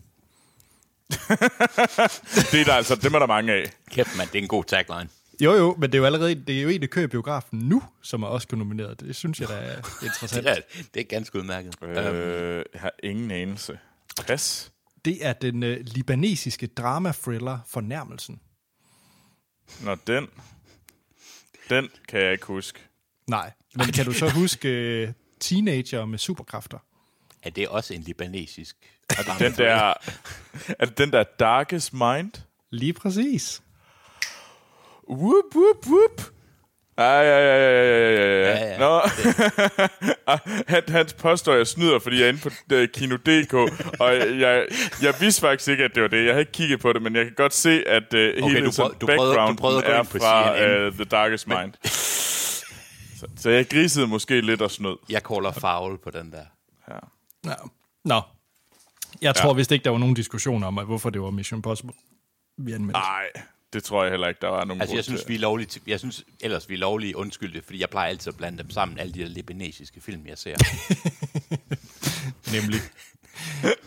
Det 2.52 2.61
er 2.61 2.64
der 2.64 2.75
altså, 2.75 2.94
dem 2.94 3.14
er 3.14 3.19
der 3.19 3.26
mange 3.26 3.52
af. 3.52 3.64
Kæft, 3.90 4.17
mand, 4.17 4.28
det 4.28 4.38
er 4.38 4.43
en 4.43 4.49
god 4.49 4.64
tagline. 4.64 5.08
Jo, 5.40 5.55
jo, 5.55 5.76
men 5.78 5.93
det 5.93 5.94
er 5.94 5.99
jo 5.99 6.05
allerede 6.05 6.34
det 6.34 6.58
er 6.58 6.62
jo 6.62 6.69
en, 6.69 6.81
der 6.81 6.87
kører 6.87 7.05
i 7.05 7.08
biografen 7.08 7.58
nu, 7.58 7.82
som 8.02 8.22
er 8.22 8.26
Oscar-nomineret. 8.26 9.00
Det 9.00 9.17
synes 9.17 9.40
jeg, 9.40 9.49
der 9.49 9.55
er 9.70 9.76
interessant. 10.02 10.44
Det 10.44 10.56
er, 10.56 10.82
det 10.94 11.00
er 11.00 11.05
ganske 11.05 11.38
udmærket. 11.38 11.75
Øh, 11.82 12.64
jeg 12.75 12.81
har 12.81 12.93
ingen 13.02 13.31
anelse. 13.31 13.78
Pas. 14.26 14.72
Det 15.05 15.26
er 15.26 15.32
den 15.32 15.62
øh, 15.62 15.81
libanesiske 15.81 16.67
drama-thriller 16.67 17.58
Fornærmelsen. 17.67 18.40
Nå, 19.81 19.96
den. 20.06 20.28
Den 21.70 21.89
kan 22.08 22.20
jeg 22.20 22.32
ikke 22.32 22.46
huske. 22.46 22.81
Nej, 23.27 23.53
men 23.74 23.86
kan 23.86 24.05
du 24.05 24.12
så 24.12 24.31
huske 24.31 24.69
øh, 24.69 25.12
teenager 25.41 26.05
med 26.05 26.19
superkræfter? 26.19 26.79
er 27.43 27.50
det 27.50 27.69
også 27.69 27.94
en 27.94 28.00
libanesisk? 28.00 28.77
Den 29.39 29.53
der, 29.53 29.94
er 30.79 30.84
det 30.84 30.98
den 30.98 31.12
der 31.12 31.22
Darkest 31.22 31.93
Mind? 31.93 32.32
Lige 32.70 32.93
præcis. 32.93 33.62
Whoop, 35.08 35.44
whoop, 35.55 35.86
whoop. 35.86 36.32
Ej, 37.01 37.07
ja, 37.07 37.39
ja, 37.39 37.57
ja, 37.57 37.71
ja, 37.71 38.11
ja, 38.11 38.41
ja. 38.41 38.49
Ja, 38.49 38.73
ja. 38.73 38.79
Nå. 38.79 39.01
han, 40.69 40.83
hans 40.89 41.13
påstår, 41.13 41.55
jeg 41.55 41.67
snyder, 41.67 41.99
fordi 41.99 42.17
jeg 42.21 42.25
er 42.25 42.29
inde 42.29 42.41
på 42.41 42.49
uh, 42.75 42.85
Kino.dk, 42.95 43.55
og 44.01 44.15
jeg, 44.41 44.67
jeg 45.03 45.15
vidste 45.21 45.41
faktisk 45.41 45.69
ikke, 45.69 45.85
at 45.85 45.91
det 45.95 46.03
var 46.03 46.09
det. 46.09 46.25
Jeg 46.27 46.35
har 46.35 46.41
ikke 46.41 46.53
kigget 46.53 46.81
på 46.81 46.93
det, 46.93 47.03
men 47.03 47.17
jeg 47.17 47.25
kan 47.25 47.35
godt 47.35 47.55
se, 47.55 47.89
at 47.89 48.15
uh, 48.15 48.19
hele 48.21 48.67
du 48.67 48.71
prøv- 48.71 48.71
du 48.71 48.71
prøvede- 48.71 48.99
du 49.01 49.07
background 49.07 49.57
prøvede 49.59 49.79
at 49.85 49.85
gå 49.85 49.91
er 49.91 50.03
fra 50.03 50.57
CNN. 50.57 50.87
uh, 50.87 50.93
The 50.95 51.05
Darkest 51.05 51.47
Mind. 51.49 51.73
Så, 51.85 53.27
så 53.37 53.51
jeg 53.51 53.69
grisede 53.69 54.07
måske 54.07 54.41
lidt 54.41 54.63
og 54.63 54.71
snød. 54.71 54.97
Jeg 55.09 55.21
caller 55.21 55.53
foul 55.53 55.99
på 55.99 56.11
den 56.11 56.33
der. 56.33 56.45
Ja. 56.89 56.95
Ja. 57.51 57.55
Nå. 58.05 58.21
Jeg 59.23 59.35
tror 59.35 59.49
ja. 59.51 59.57
vist 59.57 59.73
ikke, 59.73 59.85
der 59.85 59.91
var 59.91 59.99
nogen 59.99 60.15
diskussion 60.15 60.65
om, 60.65 60.79
at 60.79 60.87
hvorfor 60.87 61.11
det 61.11 61.23
var 61.23 61.31
Mission 61.31 61.59
Impossible, 61.59 61.93
vi 62.59 62.73
anmeldte. 62.73 63.01
Nej, 63.01 63.25
det 63.72 63.84
tror 63.84 64.03
jeg 64.03 64.10
heller 64.10 64.29
ikke, 64.29 64.39
der 64.41 64.48
var 64.48 64.65
nogen 64.65 64.81
Altså, 64.81 64.96
jeg 64.96 65.05
synes, 65.05 65.29
vi 65.29 65.34
er 65.34 65.39
lovlige, 65.39 65.81
jeg 65.86 65.98
synes 65.98 66.24
ellers, 66.41 66.69
vi 66.69 66.74
er 66.74 66.79
lovlige 66.79 67.17
undskyldte, 67.17 67.62
fordi 67.62 67.81
jeg 67.81 67.91
plejer 67.91 68.08
altid 68.08 68.32
at 68.32 68.36
blande 68.36 68.58
dem 68.58 68.70
sammen, 68.70 68.98
alle 68.98 69.12
de 69.12 69.20
der 69.20 69.29
libanesiske 69.29 70.00
film, 70.00 70.27
jeg 70.27 70.39
ser. 70.39 70.56
Nemlig. 72.56 72.81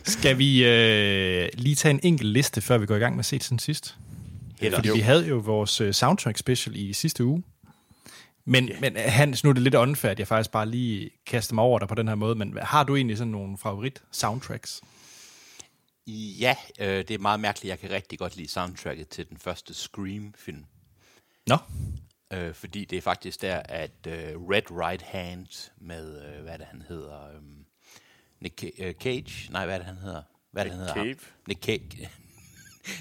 Skal 0.04 0.38
vi 0.38 0.64
øh, 0.64 1.48
lige 1.54 1.74
tage 1.74 1.90
en 1.90 2.00
enkelt 2.02 2.30
liste, 2.30 2.60
før 2.60 2.78
vi 2.78 2.86
går 2.86 2.96
i 2.96 2.98
gang 2.98 3.14
med 3.14 3.20
at 3.20 3.26
se 3.26 3.38
til 3.38 3.50
den 3.50 3.58
sidst? 3.58 3.96
Heller. 4.60 4.78
Fordi 4.78 4.90
vi 4.92 5.00
havde 5.00 5.26
jo 5.26 5.36
vores 5.36 5.80
øh, 5.80 5.92
soundtrack 5.92 6.38
special 6.38 6.76
i 6.76 6.92
sidste 6.92 7.24
uge. 7.24 7.42
Men, 8.44 8.68
yeah. 8.68 8.80
men 8.80 8.96
Hans, 8.96 9.44
nu 9.44 9.50
er 9.50 9.54
det 9.54 9.62
lidt 9.62 9.74
unfair, 9.74 10.10
at 10.10 10.18
jeg 10.18 10.28
faktisk 10.28 10.50
bare 10.50 10.68
lige 10.68 11.10
kaster 11.26 11.54
mig 11.54 11.64
over 11.64 11.78
dig 11.78 11.88
på 11.88 11.94
den 11.94 12.08
her 12.08 12.14
måde, 12.14 12.34
men 12.34 12.58
har 12.62 12.84
du 12.84 12.96
egentlig 12.96 13.18
sådan 13.18 13.30
nogle 13.30 13.58
favorit 13.58 14.02
soundtracks? 14.12 14.80
Ja, 16.06 16.56
øh, 16.78 16.98
det 16.98 17.10
er 17.10 17.18
meget 17.18 17.40
mærkeligt. 17.40 17.70
Jeg 17.70 17.78
kan 17.78 17.90
rigtig 17.90 18.18
godt 18.18 18.36
lide 18.36 18.48
soundtracket 18.48 19.08
til 19.08 19.28
den 19.28 19.38
første 19.38 19.74
Scream-film. 19.74 20.64
Nå, 21.46 21.56
Øh, 22.32 22.54
fordi 22.54 22.84
det 22.84 22.96
er 22.98 23.02
faktisk 23.02 23.42
der, 23.42 23.56
at 23.64 24.06
øh, 24.06 24.12
Red 24.36 24.70
Right 24.70 25.02
Hand 25.02 25.70
med, 25.80 26.22
øh, 26.26 26.42
hvad 26.42 26.52
er 26.52 26.56
det 26.56 26.66
han 26.66 26.82
hedder? 26.82 27.28
Øh, 27.28 27.42
Nick 28.40 28.64
øh, 28.78 28.94
Cage? 28.94 29.52
Nej, 29.52 29.64
hvad 29.64 29.74
er 29.74 29.78
det 29.78 29.86
han 29.86 29.96
hedder? 29.96 30.22
Hvad 30.50 30.62
er 30.62 30.64
det, 30.64 30.78
han 30.78 30.80
hedder? 30.80 30.94
Cave? 30.94 31.16
Nick 31.48 31.64
Cage. 31.66 32.10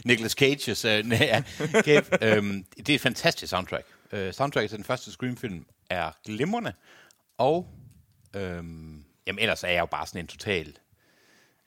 Nicolas 0.06 0.36
Cage's, 0.42 0.88
øh, 0.88 1.06
nej, 1.06 1.18
ja, 1.22 1.44
Cave. 1.82 2.36
øhm, 2.36 2.64
det 2.78 2.90
er 2.90 2.96
et 2.96 3.02
fantastisk 3.02 3.50
soundtrack. 3.50 3.88
Øh, 4.12 4.34
soundtracket 4.34 4.70
til 4.70 4.78
den 4.78 4.86
første 4.86 5.12
Scream-film 5.12 5.66
er 5.90 6.12
glimrende, 6.26 6.74
og 7.38 7.68
øhm, 8.36 9.06
jamen 9.28 9.40
ellers 9.40 9.64
er 9.64 9.68
jeg 9.68 9.80
jo 9.80 9.86
bare 9.86 10.08
sådan 10.08 10.22
en 10.22 10.28
total, 10.28 10.78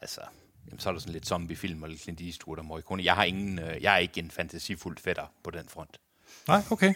altså, 0.01 0.21
jamen, 0.69 0.81
så 0.81 0.89
er 0.89 0.93
der 0.93 1.01
sådan 1.01 1.13
lidt 1.13 1.27
zombiefilm 1.27 1.83
og 1.83 1.89
lidt 1.89 2.03
Clint 2.03 2.21
Eastwood 2.21 2.59
og 2.59 2.65
Morricone. 2.65 3.05
Jeg 3.05 3.15
har 3.15 3.25
ingen, 3.25 3.59
øh, 3.59 3.83
jeg 3.83 3.95
er 3.95 3.99
ikke 3.99 4.21
en 4.21 4.31
fantasifuld 4.31 4.97
fætter 4.99 5.25
på 5.45 5.51
den 5.51 5.69
front. 5.69 6.01
Nej, 6.49 6.63
okay. 6.71 6.95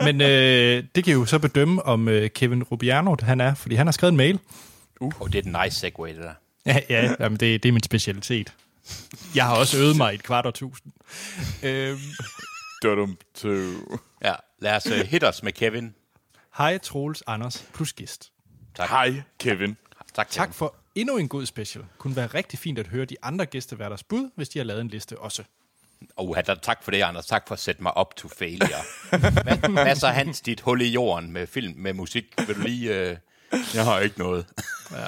Men 0.00 0.20
øh, 0.20 0.84
det 0.94 1.04
kan 1.04 1.12
jo 1.12 1.24
så 1.24 1.38
bedømme, 1.38 1.82
om 1.82 2.08
øh, 2.08 2.30
Kevin 2.30 2.62
Rubiano 2.62 3.16
han 3.22 3.40
er, 3.40 3.54
fordi 3.54 3.74
han 3.74 3.86
har 3.86 3.92
skrevet 3.92 4.12
en 4.12 4.16
mail. 4.16 4.38
Uh. 5.00 5.20
Og 5.20 5.32
det 5.32 5.38
er 5.38 5.42
den 5.42 5.56
nice 5.64 5.80
segway, 5.80 6.14
det 6.14 6.22
der. 6.22 6.34
Ja, 6.66 6.80
ja 6.88 7.14
jamen 7.20 7.40
det, 7.40 7.62
det 7.62 7.68
er 7.68 7.72
min 7.72 7.82
specialitet. 7.82 8.54
Jeg 9.34 9.46
har 9.46 9.56
også 9.56 9.78
øvet 9.78 9.96
mig 9.96 10.12
i 10.12 10.14
et 10.14 10.22
kvart 10.22 10.46
år 10.46 10.50
tusind. 10.50 10.92
Øhm, 11.62 11.98
Dum 12.82 13.18
to. 13.34 13.48
Ja, 14.22 14.34
lad 14.58 14.76
os 14.76 14.86
uh, 14.86 14.92
hit 14.92 15.24
os 15.24 15.42
med 15.42 15.52
Kevin. 15.52 15.94
Hej 16.58 16.78
Troels, 16.78 17.22
Anders 17.26 17.66
plus 17.74 17.92
gæst. 17.92 18.32
Tak. 18.74 18.88
Hej, 18.88 19.22
Kevin. 19.38 19.76
Tak, 20.14 20.26
Kevin. 20.26 20.36
Tak 20.36 20.54
for 20.54 20.74
endnu 21.00 21.16
en 21.16 21.28
god 21.28 21.46
special. 21.46 21.84
Kunne 21.98 22.16
være 22.16 22.26
rigtig 22.26 22.58
fint 22.58 22.78
at 22.78 22.86
høre 22.86 23.04
de 23.04 23.16
andre 23.22 23.46
gæsteværters 23.46 24.02
bud, 24.02 24.30
hvis 24.36 24.48
de 24.48 24.58
har 24.58 24.64
lavet 24.64 24.80
en 24.80 24.88
liste 24.88 25.18
også. 25.18 25.42
Oh, 26.16 26.36
tak 26.62 26.84
for 26.84 26.90
det, 26.90 27.02
Anders. 27.02 27.26
Tak 27.26 27.48
for 27.48 27.54
at 27.54 27.58
sætte 27.58 27.82
mig 27.82 27.96
op 27.96 28.16
to 28.16 28.28
failure. 28.28 28.68
hvad, 29.10 29.68
hvad 29.84 29.96
så 29.96 30.08
Hans, 30.08 30.40
dit 30.40 30.60
hul 30.60 30.80
i 30.80 30.88
jorden 30.88 31.32
med 31.32 31.46
film, 31.46 31.74
med 31.76 31.92
musik? 31.92 32.24
Vil 32.46 32.56
du 32.56 32.60
lige... 32.60 33.10
Uh... 33.10 33.16
Jeg 33.74 33.84
har 33.84 34.00
ikke 34.00 34.18
noget. 34.18 34.46
Ja. 34.92 35.06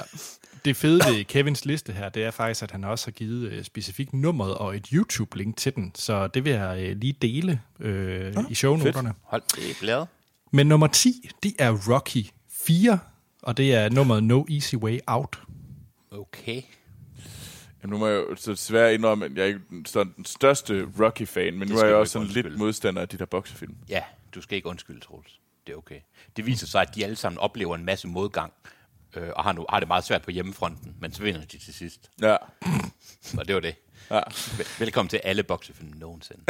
Det 0.65 0.75
fede 0.75 0.99
ved 1.05 1.23
Kevins 1.23 1.65
liste 1.65 1.93
her, 1.93 2.09
det 2.09 2.23
er 2.23 2.31
faktisk, 2.31 2.63
at 2.63 2.71
han 2.71 2.83
også 2.83 3.05
har 3.05 3.11
givet 3.11 3.51
øh, 3.51 3.63
specifikt 3.63 4.13
nummeret 4.13 4.55
og 4.55 4.75
et 4.75 4.87
YouTube-link 4.87 5.57
til 5.57 5.75
den. 5.75 5.91
Så 5.95 6.27
det 6.27 6.45
vil 6.45 6.53
jeg 6.53 6.79
øh, 6.79 6.97
lige 6.97 7.13
dele 7.21 7.61
øh, 7.79 8.35
i 8.49 8.55
shownoterne. 8.55 9.13
Hold 9.21 9.41
det 9.55 9.77
bladet. 9.81 10.07
Men 10.51 10.67
nummer 10.67 10.87
10, 10.87 11.29
det 11.43 11.53
er 11.59 11.93
Rocky 11.93 12.25
4, 12.51 12.99
og 13.41 13.57
det 13.57 13.73
er 13.73 13.89
nummeret 13.89 14.23
No 14.23 14.45
Easy 14.49 14.75
Way 14.75 14.99
Out. 15.07 15.39
Okay. 16.13 16.61
Jamen, 17.83 17.93
nu 17.93 17.97
må 17.97 18.07
jeg 18.07 18.15
jo 18.15 18.35
så 18.35 18.51
desværre 18.51 18.93
indrømme, 18.93 19.25
at 19.25 19.31
jeg 19.35 19.43
er 19.43 19.47
ikke 19.47 19.59
sådan 19.85 20.13
den 20.17 20.25
største 20.25 20.87
Rocky-fan, 20.99 21.57
men 21.57 21.67
nu 21.67 21.77
er 21.77 21.85
jeg 21.85 21.95
også 21.95 22.11
sådan 22.13 22.27
lidt 22.27 22.57
modstander 22.57 23.01
af 23.01 23.09
de 23.09 23.17
der 23.17 23.25
boksefilm. 23.25 23.75
Ja, 23.89 24.03
du 24.35 24.41
skal 24.41 24.55
ikke 24.55 24.67
undskylde, 24.69 24.99
Troels. 24.99 25.39
Det 25.67 25.73
er 25.73 25.77
okay. 25.77 25.99
Det 26.35 26.45
viser 26.45 26.67
sig, 26.67 26.81
at 26.81 26.95
de 26.95 27.03
alle 27.03 27.15
sammen 27.15 27.39
oplever 27.39 27.75
en 27.75 27.85
masse 27.85 28.07
modgang, 28.07 28.53
øh, 29.15 29.29
og 29.35 29.43
har, 29.43 29.51
nu, 29.53 29.65
har 29.69 29.79
det 29.79 29.87
meget 29.87 30.03
svært 30.03 30.21
på 30.21 30.31
hjemmefronten, 30.31 30.95
men 30.99 31.13
så 31.13 31.23
vinder 31.23 31.41
de 31.41 31.57
til 31.57 31.73
sidst. 31.73 32.11
Ja. 32.21 32.35
Og 33.37 33.47
det 33.47 33.55
var 33.55 33.61
det. 33.61 33.75
ja. 34.11 34.19
Vel- 34.57 34.79
Velkommen 34.79 35.09
til 35.09 35.21
alle 35.23 35.43
boksefilm 35.43 35.93
nogensinde. 35.95 36.41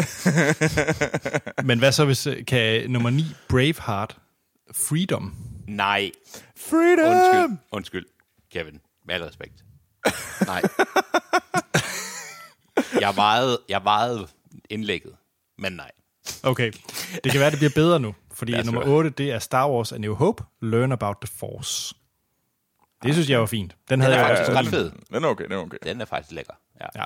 Men 1.68 1.80
hvad 1.80 1.92
så 1.92 2.06
hvis, 2.06 2.28
øh, 2.28 2.46
kan 2.46 2.90
nummer 2.92 3.10
9, 3.10 3.24
Braveheart, 3.50 4.18
Freedom? 4.72 5.36
Nej, 5.68 6.12
Freedom! 6.58 7.12
undskyld, 7.52 7.58
undskyld, 7.72 8.06
Kevin. 8.52 8.80
Med 9.06 9.16
al 9.16 9.24
respekt. 9.24 9.64
Nej. 10.48 10.62
Jeg 13.00 13.16
vejede, 13.16 13.60
jeg 13.70 13.84
vejede 13.84 14.28
indlægget, 14.70 15.16
men 15.58 15.74
nej. 15.74 15.92
Okay, 16.44 16.72
det 17.24 17.32
kan 17.32 17.42
være, 17.42 17.52
det 17.52 17.58
bliver 17.60 17.72
bedre 17.76 18.00
nu, 18.00 18.16
fordi 18.34 18.64
nummer 18.64 18.84
høre. 18.86 18.94
8, 18.96 19.10
det 19.10 19.32
er 19.32 19.40
Star 19.40 19.70
Wars 19.70 19.92
A 19.92 19.98
New 19.98 20.14
Hope, 20.16 20.44
Learn 20.62 20.92
About 20.92 21.16
the 21.22 21.36
Force. 21.38 21.96
Det 23.04 23.14
synes 23.14 23.30
jeg 23.30 23.40
var 23.40 23.46
fint. 23.46 23.76
Den 23.90 24.02
havde 24.02 24.16
er 24.16 24.20
jeg 24.20 24.28
faktisk 24.28 24.50
også 24.50 24.60
ret 24.62 24.68
fed. 24.68 24.92
Den 25.14 25.24
er 25.24 25.28
okay, 25.28 25.44
den 25.44 25.52
er 25.52 25.58
okay. 25.58 25.78
Den 25.84 26.02
er 26.02 26.06
faktisk 26.06 26.32
lækker. 26.32 26.54
Ja. 26.82 26.86
Ja. 26.96 27.04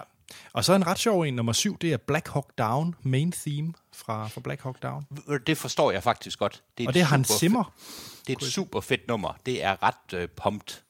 Og 0.53 0.65
så 0.65 0.73
en 0.73 0.87
ret 0.87 0.99
sjov 0.99 1.21
en, 1.21 1.33
nummer 1.33 1.53
7, 1.53 1.77
det 1.77 1.93
er 1.93 1.97
Black 1.97 2.27
Hawk 2.27 2.49
Down, 2.57 2.95
main 3.01 3.31
theme 3.31 3.73
fra, 3.93 4.27
fra 4.27 4.41
Black 4.41 4.61
Hawk 4.61 4.83
Down. 4.83 5.05
Det 5.47 5.57
forstår 5.57 5.91
jeg 5.91 6.03
faktisk 6.03 6.39
godt. 6.39 6.63
Det 6.77 6.83
er 6.83 6.87
Og 6.87 6.89
et 6.89 6.93
det 6.93 7.01
er 7.01 7.05
Hans 7.05 7.27
Zimmer. 7.27 7.63
fedt- 7.63 8.27
Det 8.27 8.33
er 8.41 8.45
et 8.45 8.51
super 8.53 8.81
fedt 8.81 9.07
nummer. 9.07 9.33
Det 9.45 9.63
er 9.63 9.83
ret 9.83 10.23
uh, 10.23 10.29
pumped. 10.43 10.81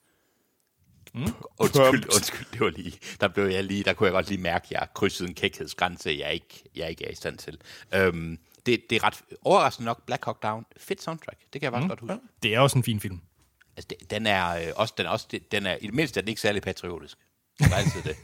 Mm. 1.17 1.33
Undskyld, 1.59 2.13
undskyld, 2.15 2.47
det 2.51 2.59
var 2.59 2.69
lige, 2.69 2.99
der 3.21 3.27
blev 3.27 3.45
jeg 3.45 3.63
lige, 3.63 3.83
der 3.83 3.93
kunne 3.93 4.07
jeg 4.07 4.13
godt 4.13 4.29
lige 4.29 4.41
mærke, 4.41 4.65
at 4.65 4.71
jeg 4.71 4.87
krydsede 4.93 5.29
en 5.29 5.35
kækhedsgrænse, 5.35 6.15
jeg 6.19 6.33
ikke, 6.33 6.63
jeg 6.75 6.89
ikke 6.89 7.05
er 7.05 7.11
i 7.11 7.15
stand 7.15 7.37
til. 7.37 7.57
Um, 7.97 8.39
det, 8.65 8.89
det 8.89 8.95
er 8.95 9.03
ret 9.03 9.21
overraskende 9.41 9.85
nok, 9.85 10.05
Black 10.05 10.25
Hawk 10.25 10.43
Down, 10.43 10.65
fedt 10.77 11.01
soundtrack, 11.01 11.39
det 11.53 11.61
kan 11.61 11.63
jeg 11.63 11.71
faktisk 11.71 11.83
mm. 11.83 11.89
godt 11.89 11.99
huske. 11.99 12.27
Det 12.43 12.55
er 12.55 12.59
også 12.59 12.77
en 12.77 12.83
fin 12.83 12.99
film. 12.99 13.21
Altså, 13.77 13.87
det, 13.89 14.09
den 14.11 14.27
er 14.27 14.49
øh, 14.49 14.67
også, 14.75 14.93
den 14.97 15.05
er 15.05 15.09
også, 15.09 15.39
den 15.51 15.65
er, 15.65 15.75
i 15.81 15.85
det 15.85 15.93
mindste 15.93 16.19
er 16.19 16.21
den 16.21 16.29
ikke 16.29 16.41
særlig 16.41 16.61
patriotisk. 16.61 17.17
Det 17.59 17.71
er 17.71 17.75
altid 17.75 18.01
det. 18.01 18.15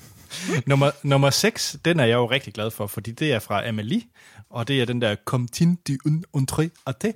Nummer, 0.66 0.90
nummer 1.02 1.30
6, 1.30 1.76
den 1.84 2.00
er 2.00 2.04
jeg 2.04 2.14
jo 2.14 2.30
rigtig 2.30 2.54
glad 2.54 2.70
for, 2.70 2.86
fordi 2.86 3.12
det 3.12 3.32
er 3.32 3.38
fra 3.38 3.68
Amélie, 3.68 4.02
og 4.50 4.68
det 4.68 4.80
er 4.80 4.84
den 4.84 5.00
der 5.00 5.16
Comme 5.24 5.48
tin 5.48 5.74
du 5.74 5.92
un, 6.06 6.24
entré 6.36 6.68
à 6.90 6.92
te. 7.00 7.14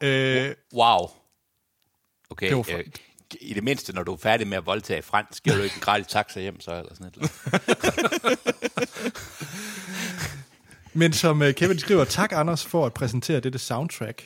Øh, 0.00 0.54
Wow. 0.74 1.10
Okay, 2.30 2.48
Det 2.48 2.56
var 2.56 2.64
øh, 2.78 2.84
i 3.40 3.54
det 3.54 3.64
mindste, 3.64 3.92
når 3.92 4.02
du 4.02 4.12
er 4.12 4.16
færdig 4.16 4.48
med 4.48 4.56
at 4.56 4.66
voldtage 4.66 5.02
fransk, 5.02 5.42
giver 5.42 5.56
du 5.56 5.62
ikke 5.62 5.74
en 5.74 5.80
gratis 5.80 6.06
taxa 6.06 6.40
hjem, 6.40 6.60
så 6.60 6.70
eller 6.70 6.94
sådan 6.94 7.06
et 7.06 7.14
eller 7.14 7.28
men 10.94 11.12
som 11.12 11.42
øh, 11.42 11.54
Kevin 11.54 11.78
skriver, 11.78 12.04
tak 12.04 12.32
Anders 12.32 12.64
for 12.66 12.86
at 12.86 12.94
præsentere 12.94 13.40
dette 13.40 13.58
soundtrack. 13.58 14.22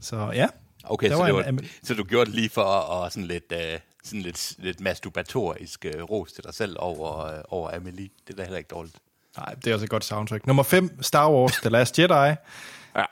Så 0.00 0.30
ja, 0.34 0.46
Okay, 0.84 1.08
så, 1.08 1.16
var 1.16 1.24
det 1.26 1.34
var, 1.34 1.42
en- 1.42 1.66
så 1.82 1.94
du 1.94 2.04
gjorde 2.04 2.26
det 2.26 2.34
lige 2.34 2.48
for 2.50 2.62
at 2.64 2.84
og 2.88 3.12
sådan 3.12 3.26
lidt, 3.26 3.52
øh, 3.52 3.78
sådan 4.04 4.20
lidt, 4.22 4.54
lidt 4.58 4.80
masturbatorisk 4.80 5.84
øh, 5.84 6.02
ros 6.02 6.32
til 6.32 6.44
dig 6.44 6.54
selv 6.54 6.76
over, 6.78 7.24
øh, 7.26 7.40
over 7.48 7.76
Amelie. 7.76 8.08
Det 8.26 8.32
er 8.32 8.36
da 8.36 8.42
heller 8.42 8.58
ikke 8.58 8.68
dårligt. 8.68 8.96
nej, 9.38 9.54
det 9.54 9.66
er 9.70 9.74
også 9.74 9.84
et 9.84 9.90
godt 9.90 10.04
soundtrack. 10.04 10.46
Nummer 10.46 10.62
5, 10.62 11.02
Star 11.02 11.30
Wars 11.30 11.52
The 11.56 11.68
Last 11.70 11.98
Jedi. 11.98 12.34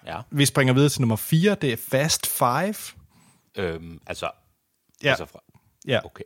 Ja. 0.06 0.20
Vi 0.30 0.46
springer 0.46 0.74
videre 0.74 0.88
til 0.88 1.00
nummer 1.00 1.16
4, 1.16 1.54
det 1.54 1.72
er 1.72 1.76
Fast 1.90 2.26
Five. 2.26 2.74
Øhm, 3.56 4.00
altså, 4.06 4.30
Ja. 5.04 5.10
altså 5.10 5.26
fra, 5.26 5.40
Ja. 5.86 6.00
okay. 6.04 6.24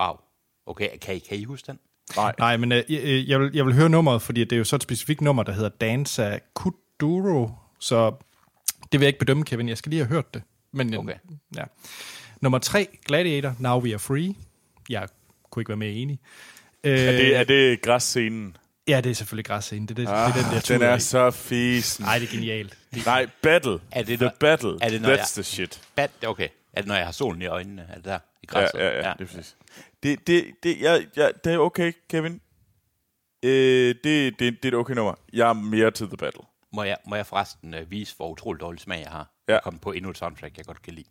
Wow. 0.00 0.16
Okay, 0.66 0.88
kan 1.02 1.14
I, 1.14 1.18
kan 1.18 1.36
I 1.38 1.44
huske 1.44 1.66
den? 1.66 1.78
Nej. 2.16 2.32
Nej, 2.38 2.56
men 2.56 2.72
øh, 2.72 2.82
jeg, 2.88 3.24
jeg, 3.28 3.40
vil, 3.40 3.50
jeg 3.54 3.66
vil 3.66 3.74
høre 3.74 3.88
nummeret, 3.88 4.22
fordi 4.22 4.40
det 4.44 4.52
er 4.52 4.56
jo 4.58 4.64
så 4.64 4.76
et 4.76 4.82
specifikt 4.82 5.20
nummer, 5.20 5.42
der 5.42 5.52
hedder 5.52 5.68
Danza 5.68 6.38
Kuduro, 6.54 7.50
så 7.80 8.10
det 8.92 9.00
vil 9.00 9.00
jeg 9.00 9.06
ikke 9.08 9.18
bedømme, 9.18 9.44
Kevin. 9.44 9.68
Jeg 9.68 9.78
skal 9.78 9.90
lige 9.90 10.00
have 10.04 10.08
hørt 10.14 10.34
det. 10.34 10.42
Men, 10.72 10.94
øh, 10.94 11.00
Okay. 11.00 11.14
Ja. 11.56 11.64
Nummer 12.40 12.58
3, 12.58 12.86
Gladiator, 13.06 13.54
Now 13.58 13.80
We 13.80 13.90
Are 13.92 13.98
Free. 13.98 14.34
Jeg 14.88 15.08
kunne 15.50 15.60
ikke 15.60 15.68
være 15.68 15.76
mere 15.76 15.90
enig. 15.92 16.20
Øh, 16.84 16.98
Er 17.00 17.12
det, 17.12 17.36
er 17.36 17.44
det 17.44 17.82
græsscenen? 17.82 18.56
Ja, 18.88 19.00
det 19.00 19.10
er 19.10 19.14
selvfølgelig 19.14 19.44
græsscenen. 19.46 19.86
Det 19.88 19.96
det, 19.96 20.06
Ah, 20.08 20.34
det 20.34 20.40
er 20.40 20.44
den, 20.44 20.52
der 20.54 20.60
den 20.78 20.82
er 20.82 20.98
så 20.98 21.30
fisen. 21.30 22.04
Nej, 22.04 22.18
det 22.18 22.28
er 22.28 22.32
genialt. 22.32 22.78
Nej, 23.06 23.26
battle. 23.42 23.78
Er 23.92 24.02
det 24.02 24.18
The 24.18 24.30
battle. 24.40 24.78
er 24.82 24.88
det 24.88 25.02
når 25.02 25.08
That's 25.08 25.12
jeg- 25.12 25.26
the 25.34 25.42
shit. 25.42 25.80
Bad, 25.94 26.08
okay. 26.26 26.48
Er 26.76 26.80
det, 26.80 26.88
når 26.88 26.94
jeg 26.94 27.04
har 27.04 27.12
solen 27.12 27.42
i 27.42 27.46
øjnene? 27.46 27.86
Er 27.90 27.94
det 27.94 28.04
der 28.04 28.18
i 28.18 28.20
Ja, 28.42 28.46
græsset? 28.46 28.78
ja, 28.78 28.84
ja, 28.88 29.12
det 29.18 29.20
er 29.20 29.26
præcis. 29.26 29.56
Det, 30.02 30.26
det, 30.26 30.54
det, 30.62 30.80
jeg, 30.80 31.06
jeg, 31.16 31.32
det 31.44 31.52
er 31.54 31.58
okay, 31.58 31.92
Kevin. 32.10 32.40
Øh, 33.42 33.94
det, 34.04 34.04
det, 34.04 34.38
det 34.38 34.64
er 34.64 34.68
et 34.68 34.74
okay 34.74 34.94
nummer. 34.94 35.14
Jeg 35.32 35.48
er 35.48 35.52
mere 35.52 35.90
til 35.90 36.06
The 36.06 36.16
Battle. 36.16 36.42
Må, 36.72 36.82
jeg, 36.82 36.96
må 37.06 37.16
jeg 37.16 37.26
forresten 37.26 37.74
øh, 37.74 37.90
vise, 37.90 38.16
hvor 38.16 38.30
utrolig 38.30 38.60
dårlig 38.60 38.80
smag 38.80 39.00
jeg 39.02 39.10
har? 39.10 39.30
Ja. 39.48 39.52
Jeg 39.52 39.62
kom 39.62 39.78
på 39.78 39.92
endnu 39.92 40.10
et 40.10 40.18
soundtrack, 40.18 40.56
jeg 40.56 40.64
godt 40.64 40.82
kan 40.82 40.94
lide. 40.94 41.08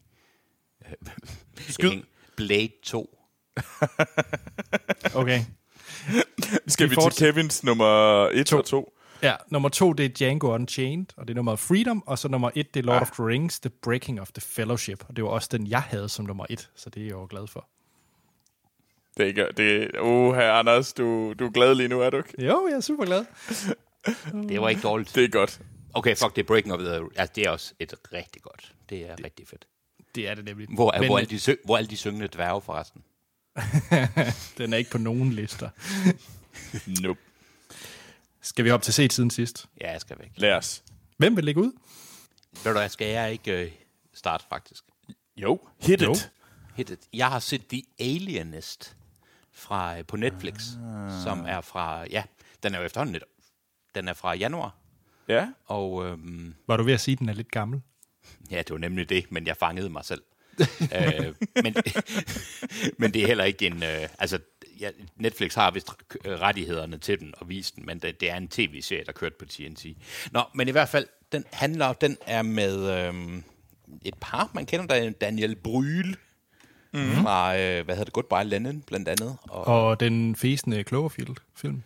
Skyd. 1.70 2.02
Blade 2.38 2.72
2. 2.84 3.20
okay. 5.16 5.40
Skal 6.68 6.90
vi 6.90 6.96
vi 6.96 7.02
til? 7.12 7.26
Kevins 7.26 7.64
nummer 7.64 8.24
1 8.34 8.54
og 8.54 8.66
2? 8.66 8.98
Ja, 9.24 9.36
nummer 9.50 9.70
2, 9.70 9.94
det 9.94 10.06
er 10.06 10.10
Django 10.10 10.54
Unchained, 10.54 11.06
og 11.18 11.28
det 11.28 11.34
er 11.34 11.36
nummer 11.36 11.56
Freedom, 11.56 12.04
og 12.08 12.20
så 12.20 12.28
nummer 12.28 12.52
1, 12.56 12.74
det 12.74 12.80
er 12.80 12.84
Lord 12.84 12.96
Ah. 12.96 13.02
of 13.02 13.12
the 13.12 13.24
Rings, 13.26 13.60
The 13.60 13.70
Breaking 13.70 14.22
of 14.22 14.32
the 14.32 14.42
Fellowship, 14.42 15.04
og 15.10 15.16
det 15.16 15.24
var 15.24 15.30
også 15.30 15.50
den, 15.52 15.68
jeg 15.68 15.82
havde 15.82 16.10
som 16.10 16.26
nummer 16.26 16.46
1, 16.50 16.70
så 16.76 16.90
det 16.90 17.02
er 17.02 17.06
jeg 17.06 17.12
jo 17.12 17.28
glad 17.30 17.48
for. 17.48 17.68
Det 19.18 19.24
er 19.24 19.28
ikke... 19.28 19.48
Det, 19.58 20.00
uh, 20.02 20.36
her, 20.36 20.52
Anders, 20.54 20.94
du, 20.94 21.34
du 21.40 21.46
er 21.46 21.52
glad 21.52 21.76
lige 21.76 21.88
nu, 21.90 22.02
er 22.02 22.10
du 22.10 22.18
ikke? 22.18 22.46
Jo, 22.46 22.68
jeg 22.70 22.76
er 22.76 22.82
super 22.82 23.06
glad. 23.06 23.26
Det 24.50 24.62
var 24.62 24.70
ikke 24.70 24.82
dårligt. 24.82 25.16
Det 25.16 25.24
er 25.24 25.28
godt. 25.30 25.62
Okay, 25.94 26.16
fuck, 26.16 26.36
det 26.36 26.42
er 26.42 26.46
Breaking 26.48 26.74
of 26.74 26.80
the... 26.80 26.90
Altså, 27.16 27.34
det 27.36 27.46
er 27.46 27.50
også 27.50 27.74
et 27.80 27.94
rigtig 28.14 28.42
godt. 28.42 28.74
Det 28.90 29.10
er 29.10 29.16
det. 29.16 29.26
rigtig 29.26 29.48
fedt. 29.48 29.68
Det 30.16 30.28
er 30.30 30.36
det 30.36 30.46
nemlig. 30.46 30.68
Hvor 30.76 30.92
er, 30.92 31.00
Men 31.00 31.08
hvor 31.10 31.16
er, 31.16 31.20
alle 31.20 31.30
de, 31.30 31.40
sø- 31.40 31.56
hvor 31.66 31.74
er 31.74 31.78
alle 31.78 31.90
de 31.90 31.98
syngende 31.98 32.28
dværge 32.28 32.62
forresten? 32.62 33.04
den 34.58 34.74
er 34.74 34.78
ikke 34.78 34.92
på 34.92 34.98
nogen 34.98 35.32
lister. 35.34 35.70
Nope. 37.02 37.20
Skal 38.46 38.66
vi 38.66 38.72
op 38.72 38.82
til 38.82 38.94
set 38.94 39.14
siden 39.14 39.30
sidst? 39.30 39.66
Ja, 39.82 39.92
jeg 39.92 40.02
skal 40.02 40.20
væk. 40.20 40.32
Lad 40.36 40.54
os. 40.54 40.84
Hvem 41.18 41.36
vil 41.36 41.44
ligge 41.46 41.62
ud? 41.62 41.72
Ved 42.64 42.72
du 42.74 42.78
hvad, 42.80 42.90
skal 42.90 43.08
jeg 43.08 43.32
ikke 43.32 43.66
øh, 43.66 43.72
starte 44.14 44.46
faktisk? 44.50 44.84
Jo. 45.38 45.60
Hit 45.82 46.02
Jo. 46.02 46.12
it. 46.12 46.32
Hit 46.76 46.90
it. 46.90 47.00
Jeg 47.14 47.28
har 47.28 47.40
set 47.40 47.68
The 47.68 47.84
Alienist 48.00 48.96
fra, 49.54 49.98
øh, 49.98 50.06
på 50.06 50.18
Netflix, 50.18 50.54
ah. 50.76 51.24
som 51.24 51.46
er 51.48 51.62
fra... 51.62 52.06
Ja, 52.10 52.24
den 52.64 52.74
er 52.74 52.80
jo 52.80 52.86
efterhånden 52.86 53.14
lidt... 53.14 53.24
Den 53.96 54.08
er 54.08 54.14
fra 54.14 54.34
januar, 54.36 54.76
Ja. 55.28 55.48
og... 55.66 56.06
Øhm, 56.06 56.56
Var 56.68 56.78
du 56.78 56.84
ved 56.84 56.94
at 56.94 57.02
sige, 57.02 57.14
at 57.14 57.20
den 57.20 57.30
er 57.30 57.34
lidt 57.34 57.52
gammel? 57.52 57.82
Ja, 58.52 58.58
det 58.58 58.70
var 58.72 58.78
nemlig 58.78 59.10
det, 59.10 59.32
men 59.32 59.48
jeg 59.48 59.58
fangede 59.58 59.90
mig 59.90 60.06
selv. 60.06 60.24
øh, 60.96 61.36
men, 61.64 61.76
men 63.00 63.14
det 63.14 63.22
er 63.24 63.28
heller 63.28 63.44
ikke 63.44 63.68
en... 63.68 63.84
Øh, 63.84 64.10
altså, 64.20 64.40
ja, 64.80 64.90
Netflix 65.16 65.54
har 65.54 65.72
vist 65.72 65.92
rettighederne 66.26 66.98
til 66.98 67.20
den 67.20 67.34
og 67.38 67.50
vist 67.50 67.76
den, 67.76 67.86
men 67.86 68.00
det, 68.00 68.22
det 68.22 68.32
er 68.32 68.38
en 68.38 68.48
tv-serie, 68.48 69.06
der 69.06 69.12
kørte 69.12 69.36
på 69.40 69.46
TNT. 69.46 69.86
Nå, 70.32 70.42
men 70.54 70.68
i 70.68 70.72
hvert 70.72 70.90
fald, 70.90 71.08
den 71.32 71.44
handler, 71.54 71.94
den 71.94 72.18
er 72.28 72.42
med 72.42 72.92
øh, 72.92 73.42
et 74.02 74.16
par, 74.22 74.50
man 74.54 74.66
kender, 74.66 74.86
der 74.86 74.96
er 74.96 75.10
Daniel 75.10 75.56
Bryl, 75.56 76.16
mm-hmm. 76.96 77.24
fra, 77.24 77.58
øh, 77.58 77.86
hvad 77.86 77.96
hedder 77.96 78.04
det, 78.04 78.14
Goodbye 78.14 78.50
Lenin, 78.50 78.82
blandt 78.82 79.08
andet. 79.08 79.38
Og, 79.44 79.66
Og 79.66 80.00
den 80.00 80.36
fæsende 80.36 80.84
Cloverfield-film. 80.84 81.84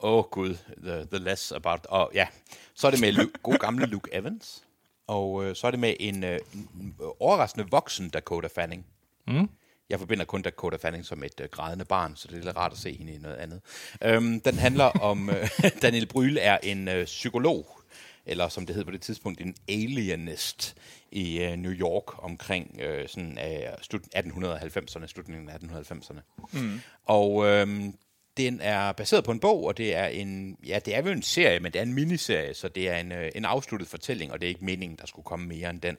Åh 0.00 0.18
oh, 0.18 0.24
gud, 0.24 0.56
the, 0.84 1.06
the 1.12 1.18
less 1.18 1.52
about... 1.52 1.86
Og 1.88 2.10
ja, 2.14 2.26
så 2.74 2.86
er 2.86 2.90
det 2.90 3.00
med 3.00 3.12
Luke, 3.12 3.32
god 3.42 3.58
gamle 3.58 3.86
Luke 3.86 4.14
Evans. 4.14 4.62
Og 5.06 5.44
øh, 5.44 5.56
så 5.56 5.66
er 5.66 5.70
det 5.70 5.80
med 5.80 5.94
en, 6.00 6.24
øh, 6.24 6.38
en 6.80 6.96
overraskende 7.20 7.66
voksen 7.70 8.08
Dakota 8.08 8.48
Fanning. 8.54 8.86
Mm. 9.26 9.48
Jeg 9.90 9.98
forbinder 9.98 10.24
kun 10.24 10.42
Dakota 10.42 10.76
Fanning 10.76 11.06
som 11.06 11.24
et 11.24 11.40
øh, 11.40 11.48
grædende 11.48 11.84
barn, 11.84 12.16
så 12.16 12.28
det 12.28 12.38
er 12.38 12.44
lidt 12.44 12.56
rart 12.56 12.72
at 12.72 12.78
se 12.78 12.96
hende 12.96 13.12
i 13.12 13.18
noget 13.18 13.36
andet. 13.36 13.60
Øhm, 14.04 14.40
den 14.40 14.58
handler 14.58 14.84
om... 14.84 15.30
Øh, 15.30 15.48
Daniel 15.82 16.06
Bryl 16.06 16.38
er 16.40 16.58
en 16.62 16.88
øh, 16.88 17.04
psykolog, 17.04 17.82
eller 18.26 18.48
som 18.48 18.66
det 18.66 18.74
hed 18.74 18.84
på 18.84 18.90
det 18.90 19.00
tidspunkt, 19.00 19.40
en 19.40 19.54
alienist 19.68 20.76
i 21.12 21.42
øh, 21.42 21.56
New 21.56 21.72
York 21.72 22.24
omkring 22.24 22.80
øh, 22.80 23.08
sådan, 23.08 23.38
øh, 23.38 23.72
slut 23.82 24.02
1890'erne, 24.16 25.06
slutningen 25.06 25.48
af 25.48 25.56
1890'erne. 25.56 26.20
Mm. 26.52 26.80
Og 27.04 27.46
øhm, 27.46 27.94
den 28.36 28.60
er 28.60 28.92
baseret 28.92 29.24
på 29.24 29.32
en 29.32 29.40
bog, 29.40 29.64
og 29.64 29.76
det 29.76 29.96
er 29.96 30.06
en, 30.06 30.56
ja, 30.66 30.78
det 30.78 30.96
er 30.96 31.02
jo 31.02 31.10
en 31.10 31.22
serie, 31.22 31.60
men 31.60 31.72
det 31.72 31.78
er 31.78 31.82
en 31.82 31.94
miniserie, 31.94 32.54
så 32.54 32.68
det 32.68 32.88
er 32.88 32.96
en, 32.96 33.12
øh, 33.12 33.30
en 33.34 33.44
afsluttet 33.44 33.88
fortælling, 33.88 34.32
og 34.32 34.40
det 34.40 34.46
er 34.46 34.48
ikke 34.48 34.64
meningen, 34.64 34.98
der 34.98 35.06
skulle 35.06 35.24
komme 35.24 35.46
mere 35.46 35.70
end 35.70 35.80
den. 35.80 35.96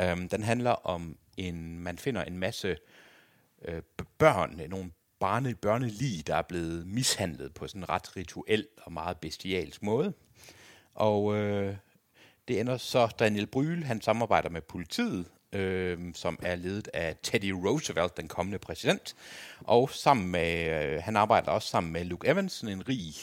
Øhm, 0.00 0.28
den 0.28 0.42
handler 0.42 0.70
om 0.70 1.16
en, 1.36 1.80
man 1.80 1.98
finder 1.98 2.24
en 2.24 2.38
masse 2.38 2.76
øh, 3.66 3.82
børn, 4.18 4.60
øh, 4.60 4.70
nogle 4.70 4.90
barne, 5.20 5.54
børnelige, 5.54 6.22
der 6.22 6.36
er 6.36 6.42
blevet 6.42 6.86
mishandlet 6.86 7.54
på 7.54 7.68
sådan 7.68 7.82
en 7.82 7.88
ret 7.88 8.16
rituel 8.16 8.66
og 8.82 8.92
meget 8.92 9.16
bestialsk 9.16 9.82
måde. 9.82 10.12
Og 10.94 11.36
øh, 11.36 11.76
det 12.48 12.60
ender 12.60 12.76
så, 12.76 13.06
Daniel 13.18 13.46
Bryl, 13.46 13.82
han 13.82 14.00
samarbejder 14.00 14.48
med 14.50 14.60
politiet, 14.60 15.26
øh, 15.52 15.98
som 16.14 16.38
er 16.42 16.54
ledet 16.54 16.88
af 16.94 17.16
Teddy 17.22 17.50
Roosevelt, 17.50 18.16
den 18.16 18.28
kommende 18.28 18.58
præsident. 18.58 19.16
Og 19.60 19.90
sammen 19.90 20.30
med, 20.30 20.66
øh, 20.66 21.02
han 21.02 21.16
arbejder 21.16 21.50
også 21.50 21.68
sammen 21.68 21.92
med 21.92 22.04
Luke 22.04 22.28
Evans, 22.28 22.60
en 22.60 22.88
rig 22.88 23.14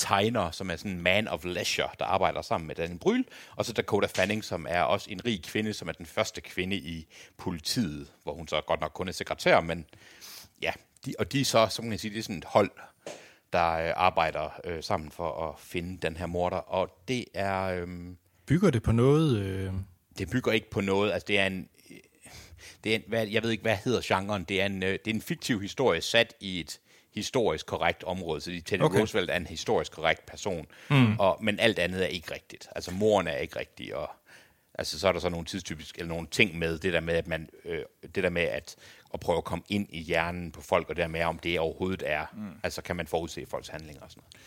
tegner, 0.00 0.50
som 0.50 0.70
er 0.70 0.76
sådan 0.76 0.92
en 0.92 1.02
man 1.02 1.28
of 1.28 1.44
leisure, 1.44 1.88
der 1.98 2.04
arbejder 2.04 2.42
sammen 2.42 2.66
med 2.66 2.74
Daniel 2.74 2.98
Bryl. 2.98 3.24
Og 3.56 3.64
så 3.64 3.72
Dakota 3.72 4.06
Fanning, 4.06 4.44
som 4.44 4.66
er 4.68 4.82
også 4.82 5.10
en 5.10 5.24
rig 5.24 5.42
kvinde, 5.42 5.72
som 5.72 5.88
er 5.88 5.92
den 5.92 6.06
første 6.06 6.40
kvinde 6.40 6.76
i 6.76 7.06
politiet, 7.36 8.12
hvor 8.22 8.34
hun 8.34 8.48
så 8.48 8.60
godt 8.60 8.80
nok 8.80 8.92
kun 8.94 9.08
er 9.08 9.12
sekretær, 9.12 9.60
men 9.60 9.86
ja, 10.62 10.72
de, 11.06 11.14
og 11.18 11.32
de 11.32 11.40
er 11.40 11.44
så, 11.44 11.76
kan 11.80 11.88
man 11.88 11.98
sige, 11.98 12.10
det 12.10 12.18
er 12.18 12.22
sådan 12.22 12.38
et 12.38 12.44
hold, 12.44 12.70
der 13.52 13.72
øh, 13.72 13.92
arbejder 13.96 14.60
øh, 14.64 14.82
sammen 14.82 15.10
for 15.10 15.48
at 15.48 15.60
finde 15.60 15.98
den 16.02 16.16
her 16.16 16.26
morder. 16.26 16.56
Og 16.56 17.02
det 17.08 17.24
er... 17.34 17.62
Øh, 17.62 17.88
Bygger 18.46 18.70
det 18.70 18.82
på 18.82 18.92
noget... 18.92 19.38
Øh... 19.38 19.72
det 20.18 20.30
bygger 20.30 20.52
ikke 20.52 20.70
på 20.70 20.80
noget. 20.80 21.12
Altså, 21.12 21.26
det 21.26 21.38
er 21.38 21.46
en... 21.46 21.68
Det 22.84 22.92
er 22.92 22.96
en 22.96 23.02
hvad, 23.08 23.26
jeg 23.26 23.42
ved 23.42 23.50
ikke, 23.50 23.62
hvad 23.62 23.76
hedder 23.76 24.00
genren. 24.04 24.44
Det 24.44 24.60
er, 24.60 24.66
en, 24.66 24.82
øh, 24.82 24.98
det 25.04 25.10
er 25.10 25.14
en 25.14 25.22
fiktiv 25.22 25.60
historie 25.60 26.00
sat 26.00 26.34
i 26.40 26.60
et 26.60 26.80
historisk 27.14 27.66
korrekt 27.66 28.04
område. 28.04 28.40
Så 28.40 28.50
Teddy 28.64 28.82
Okay. 28.82 28.98
Roosevelt 28.98 29.30
er 29.30 29.36
en 29.36 29.46
historisk 29.46 29.92
korrekt 29.92 30.26
person. 30.26 30.66
Mm. 30.90 31.18
Og, 31.18 31.38
men 31.40 31.60
alt 31.60 31.78
andet 31.78 32.02
er 32.02 32.06
ikke 32.06 32.34
rigtigt. 32.34 32.68
Altså, 32.74 32.90
moren 32.90 33.26
er 33.26 33.36
ikke 33.36 33.58
rigtig, 33.58 33.94
og 33.94 34.10
altså, 34.74 34.98
så 34.98 35.08
er 35.08 35.12
der 35.12 35.20
så 35.20 35.28
nogle 35.28 35.46
tidstypiske, 35.46 35.98
eller 35.98 36.08
nogle 36.14 36.26
ting 36.30 36.58
med 36.58 36.78
det 36.78 36.92
der 36.92 37.00
med, 37.00 37.14
at 37.14 37.26
man, 37.26 37.48
øh, 37.64 37.82
det 38.14 38.24
der 38.24 38.30
med 38.30 38.42
at, 38.42 38.76
at 39.14 39.20
prøve 39.20 39.38
at 39.38 39.44
komme 39.44 39.64
ind 39.68 39.86
i 39.90 40.00
hjernen 40.00 40.52
på 40.52 40.62
folk, 40.62 40.88
og 40.88 40.96
det 40.96 41.02
der 41.02 41.08
med, 41.08 41.22
om 41.22 41.38
det 41.38 41.60
overhovedet 41.60 42.02
er, 42.06 42.26
mm. 42.36 42.50
altså 42.62 42.82
kan 42.82 42.96
man 42.96 43.06
forudse 43.06 43.46
folks 43.46 43.68
handlinger 43.68 44.02
og 44.02 44.10
sådan 44.10 44.22
noget. 44.22 44.46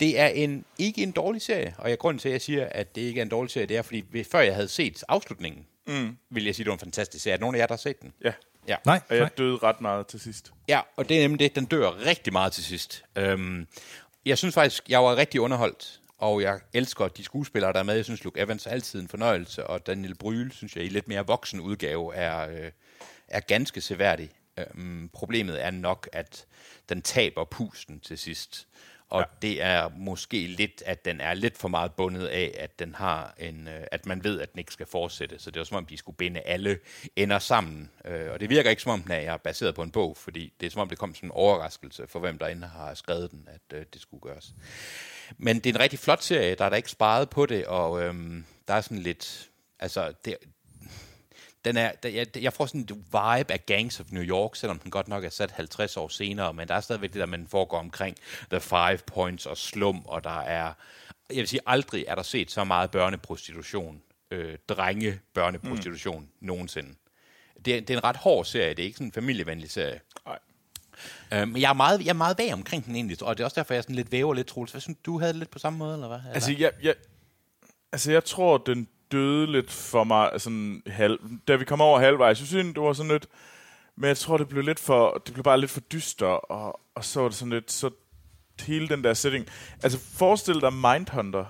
Det 0.00 0.20
er 0.20 0.26
en, 0.26 0.64
ikke 0.78 1.02
en 1.02 1.12
dårlig 1.12 1.42
serie, 1.42 1.74
og 1.78 1.90
jeg 1.90 1.98
grunden 1.98 2.18
til, 2.18 2.28
at 2.28 2.32
jeg 2.32 2.40
siger, 2.40 2.66
at 2.66 2.94
det 2.94 3.00
ikke 3.00 3.20
er 3.20 3.22
en 3.22 3.30
dårlig 3.30 3.50
serie, 3.50 3.66
det 3.66 3.76
er, 3.76 3.82
fordi 3.82 4.24
før 4.24 4.40
jeg 4.40 4.54
havde 4.54 4.68
set 4.68 5.04
afslutningen, 5.08 5.66
mm. 5.86 6.16
vil 6.30 6.44
jeg 6.44 6.54
sige, 6.54 6.62
at 6.62 6.66
det 6.66 6.70
var 6.70 6.76
en 6.76 6.80
fantastisk 6.80 7.24
serie. 7.24 7.32
Er 7.32 7.36
der 7.36 7.40
nogen 7.40 7.54
af 7.56 7.58
jer, 7.58 7.66
der 7.66 7.74
har 7.74 7.78
set 7.78 8.02
den? 8.02 8.12
Ja, 8.24 8.32
Ja. 8.68 8.76
Nej, 8.86 9.00
og 9.08 9.16
nej. 9.16 9.18
jeg 9.18 9.38
døde 9.38 9.56
ret 9.56 9.80
meget 9.80 10.06
til 10.06 10.20
sidst. 10.20 10.52
Ja, 10.68 10.80
og 10.96 11.08
det 11.08 11.16
er 11.16 11.22
nemlig 11.22 11.38
det, 11.38 11.56
den 11.56 11.64
dør 11.64 12.06
rigtig 12.06 12.32
meget 12.32 12.52
til 12.52 12.64
sidst. 12.64 13.04
Øhm, 13.16 13.66
jeg 14.26 14.38
synes 14.38 14.54
faktisk, 14.54 14.88
jeg 14.88 15.04
var 15.04 15.16
rigtig 15.16 15.40
underholdt, 15.40 16.00
og 16.18 16.42
jeg 16.42 16.60
elsker 16.72 17.08
de 17.08 17.24
skuespillere, 17.24 17.72
der 17.72 17.78
er 17.78 17.82
med. 17.82 17.94
Jeg 17.94 18.04
synes, 18.04 18.24
Luke 18.24 18.40
Evans 18.40 18.66
er 18.66 18.70
altid 18.70 19.00
en 19.00 19.08
fornøjelse, 19.08 19.66
og 19.66 19.86
Daniel 19.86 20.14
Bryl, 20.14 20.50
synes 20.50 20.76
jeg, 20.76 20.84
i 20.84 20.88
lidt 20.88 21.08
mere 21.08 21.26
voksen 21.26 21.60
udgave, 21.60 22.14
er, 22.14 22.48
øh, 22.48 22.70
er 23.28 23.40
ganske 23.40 23.80
seværdig. 23.80 24.30
Øhm, 24.58 25.10
problemet 25.12 25.64
er 25.64 25.70
nok, 25.70 26.08
at 26.12 26.46
den 26.88 27.02
taber 27.02 27.44
pusten 27.44 28.00
til 28.00 28.18
sidst. 28.18 28.68
Og 29.12 29.20
ja. 29.20 29.48
det 29.48 29.62
er 29.62 29.88
måske 29.96 30.46
lidt, 30.46 30.82
at 30.86 31.04
den 31.04 31.20
er 31.20 31.34
lidt 31.34 31.58
for 31.58 31.68
meget 31.68 31.92
bundet 31.92 32.26
af, 32.26 32.54
at 32.58 32.78
den 32.78 32.94
har 32.94 33.34
en, 33.38 33.68
øh, 33.68 33.84
at 33.92 34.06
man 34.06 34.24
ved, 34.24 34.40
at 34.40 34.52
den 34.52 34.58
ikke 34.58 34.72
skal 34.72 34.86
fortsætte. 34.86 35.38
Så 35.38 35.50
det 35.50 35.60
er 35.60 35.64
som 35.64 35.76
om, 35.76 35.86
de 35.86 35.96
skulle 35.96 36.16
binde 36.16 36.40
alle 36.40 36.78
ender 37.16 37.38
sammen. 37.38 37.90
Øh, 38.04 38.32
og 38.32 38.40
det 38.40 38.50
virker 38.50 38.70
ikke 38.70 38.82
som 38.82 38.92
om, 38.92 39.02
den 39.02 39.12
er 39.12 39.36
baseret 39.36 39.74
på 39.74 39.82
en 39.82 39.90
bog, 39.90 40.16
fordi 40.16 40.52
det 40.60 40.66
er 40.66 40.70
som 40.70 40.80
om, 40.80 40.88
det 40.88 40.98
kom 40.98 41.14
som 41.14 41.26
en 41.26 41.32
overraskelse 41.32 42.06
for 42.06 42.18
hvem 42.18 42.38
derinde 42.38 42.66
har 42.66 42.94
skrevet 42.94 43.30
den, 43.30 43.48
at 43.48 43.78
øh, 43.78 43.84
det 43.92 44.02
skulle 44.02 44.20
gøres. 44.20 44.54
Men 45.38 45.56
det 45.56 45.66
er 45.66 45.74
en 45.74 45.80
rigtig 45.80 45.98
flot 45.98 46.22
serie, 46.22 46.54
der 46.54 46.64
er 46.64 46.68
der 46.68 46.76
ikke 46.76 46.90
sparet 46.90 47.30
på 47.30 47.46
det, 47.46 47.66
og 47.66 48.02
øhm, 48.02 48.44
der 48.68 48.74
er 48.74 48.80
sådan 48.80 48.98
lidt, 48.98 49.50
altså, 49.80 50.12
det, 50.24 50.36
den 51.64 51.76
er, 51.76 51.92
jeg, 52.04 52.26
jeg 52.36 52.52
får 52.52 52.66
sådan 52.66 52.80
en 52.80 52.88
vibe 52.88 53.52
af 53.52 53.66
Gangs 53.66 54.00
of 54.00 54.06
New 54.10 54.22
York, 54.22 54.56
selvom 54.56 54.78
den 54.78 54.90
godt 54.90 55.08
nok 55.08 55.24
er 55.24 55.28
sat 55.28 55.50
50 55.50 55.96
år 55.96 56.08
senere, 56.08 56.54
men 56.54 56.68
der 56.68 56.74
er 56.74 56.80
stadigvæk 56.80 57.12
det 57.12 57.20
der, 57.20 57.26
man 57.26 57.46
foregår 57.46 57.78
omkring 57.78 58.16
The 58.50 58.60
Five 58.60 58.98
Points 59.06 59.46
og 59.46 59.56
slum, 59.56 60.06
og 60.06 60.24
der 60.24 60.40
er, 60.40 60.72
jeg 61.30 61.36
vil 61.36 61.48
sige, 61.48 61.60
aldrig 61.66 62.04
er 62.08 62.14
der 62.14 62.22
set 62.22 62.50
så 62.50 62.64
meget 62.64 62.90
børneprostitution, 62.90 64.02
øh, 64.30 64.58
drenge 64.68 65.20
børneprostitution 65.34 66.20
mm. 66.22 66.46
nogensinde. 66.46 66.94
Det 67.64 67.76
er, 67.76 67.80
det 67.80 67.90
er 67.90 67.96
en 67.96 68.04
ret 68.04 68.16
hård 68.16 68.44
serie, 68.44 68.74
det 68.74 68.82
er 68.82 68.86
ikke 68.86 68.96
sådan 68.96 69.06
en 69.06 69.12
familievenlig 69.12 69.70
serie. 69.70 70.00
Nej. 70.26 70.38
Øh, 71.32 71.48
men 71.48 71.62
jeg 71.62 71.68
er, 71.68 71.74
meget, 71.74 72.00
jeg 72.00 72.08
er 72.08 72.12
meget 72.12 72.38
vag 72.38 72.52
omkring 72.52 72.84
den 72.84 72.94
egentlig, 72.94 73.22
og 73.22 73.38
det 73.38 73.42
er 73.42 73.44
også 73.44 73.54
derfor, 73.54 73.74
jeg 73.74 73.78
er 73.78 73.82
sådan 73.82 73.96
lidt 73.96 74.12
væver 74.12 74.34
lidt, 74.34 74.46
Troels. 74.46 74.70
Hvad 74.70 74.80
synes 74.80 74.98
du, 75.04 75.12
du 75.12 75.18
havde 75.18 75.32
det 75.32 75.38
lidt 75.38 75.50
på 75.50 75.58
samme 75.58 75.78
måde, 75.78 75.94
eller 75.94 76.08
hvad? 76.08 76.18
Eller? 76.18 76.32
Altså, 76.32 76.52
jeg, 76.58 76.72
jeg, 76.82 76.94
altså, 77.92 78.12
jeg 78.12 78.24
tror, 78.24 78.58
den 78.58 78.88
døde 79.12 79.52
lidt 79.52 79.70
for 79.70 80.04
mig, 80.04 80.30
sådan 80.38 80.82
halv, 80.86 81.18
da 81.48 81.56
vi 81.56 81.64
kom 81.64 81.80
over 81.80 82.00
halvvejs. 82.00 82.40
Jeg 82.40 82.46
synes, 82.48 82.74
det 82.74 82.82
var 82.82 82.92
sådan 82.92 83.12
lidt, 83.12 83.26
men 83.96 84.08
jeg 84.08 84.16
tror, 84.16 84.36
det 84.36 84.48
blev 84.48 84.62
lidt 84.64 84.80
for, 84.80 85.22
det 85.26 85.34
blev 85.34 85.44
bare 85.44 85.60
lidt 85.60 85.70
for 85.70 85.80
dyster, 85.80 86.26
og, 86.26 86.80
og 86.94 87.04
så 87.04 87.20
var 87.20 87.28
det 87.28 87.36
sådan 87.36 87.52
lidt, 87.52 87.72
så 87.72 87.90
hele 88.60 88.88
den 88.88 89.04
der 89.04 89.14
setting. 89.14 89.46
Altså, 89.82 89.98
forestil 90.14 90.60
dig 90.60 90.72
Mindhunter. 90.72 91.44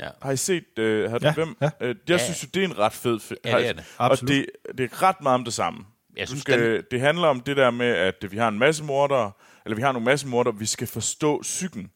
ja. 0.00 0.08
Har 0.22 0.30
I 0.32 0.36
set, 0.36 0.78
øh, 0.78 1.10
har 1.10 1.18
du 1.18 1.26
Ja, 1.26 1.34
hvem? 1.34 1.56
ja. 1.60 1.70
Øh, 1.80 1.88
jeg 1.88 1.96
Ja. 2.08 2.24
synes 2.24 2.42
jo, 2.42 2.48
det 2.54 2.60
er 2.64 2.68
en 2.68 2.78
ret 2.78 2.92
fed 2.92 3.20
film. 3.20 3.40
Ja, 3.44 3.58
det 3.58 3.68
er 3.68 3.72
det. 3.72 3.84
Og 3.98 4.06
Absolut. 4.06 4.28
det, 4.28 4.46
det 4.78 4.92
er 4.92 5.02
ret 5.02 5.20
meget 5.22 5.34
om 5.34 5.44
det 5.44 5.52
samme. 5.54 5.84
Jeg 6.16 6.22
Du 6.26 6.30
synes, 6.30 6.42
skal, 6.42 6.74
den- 6.74 6.82
Det 6.90 7.00
handler 7.00 7.28
om 7.28 7.40
det 7.40 7.56
der 7.56 7.70
med, 7.70 7.86
at 7.86 8.14
vi 8.30 8.36
har 8.36 8.48
en 8.48 8.58
masse 8.58 8.84
mordere, 8.84 9.32
eller 9.64 9.76
vi 9.76 9.82
har 9.82 9.92
nogle 9.92 10.04
masse 10.04 10.26
mordere, 10.26 10.54
vi 10.58 10.66
skal 10.66 10.86
forstå 10.86 11.42
psyken. 11.42 11.90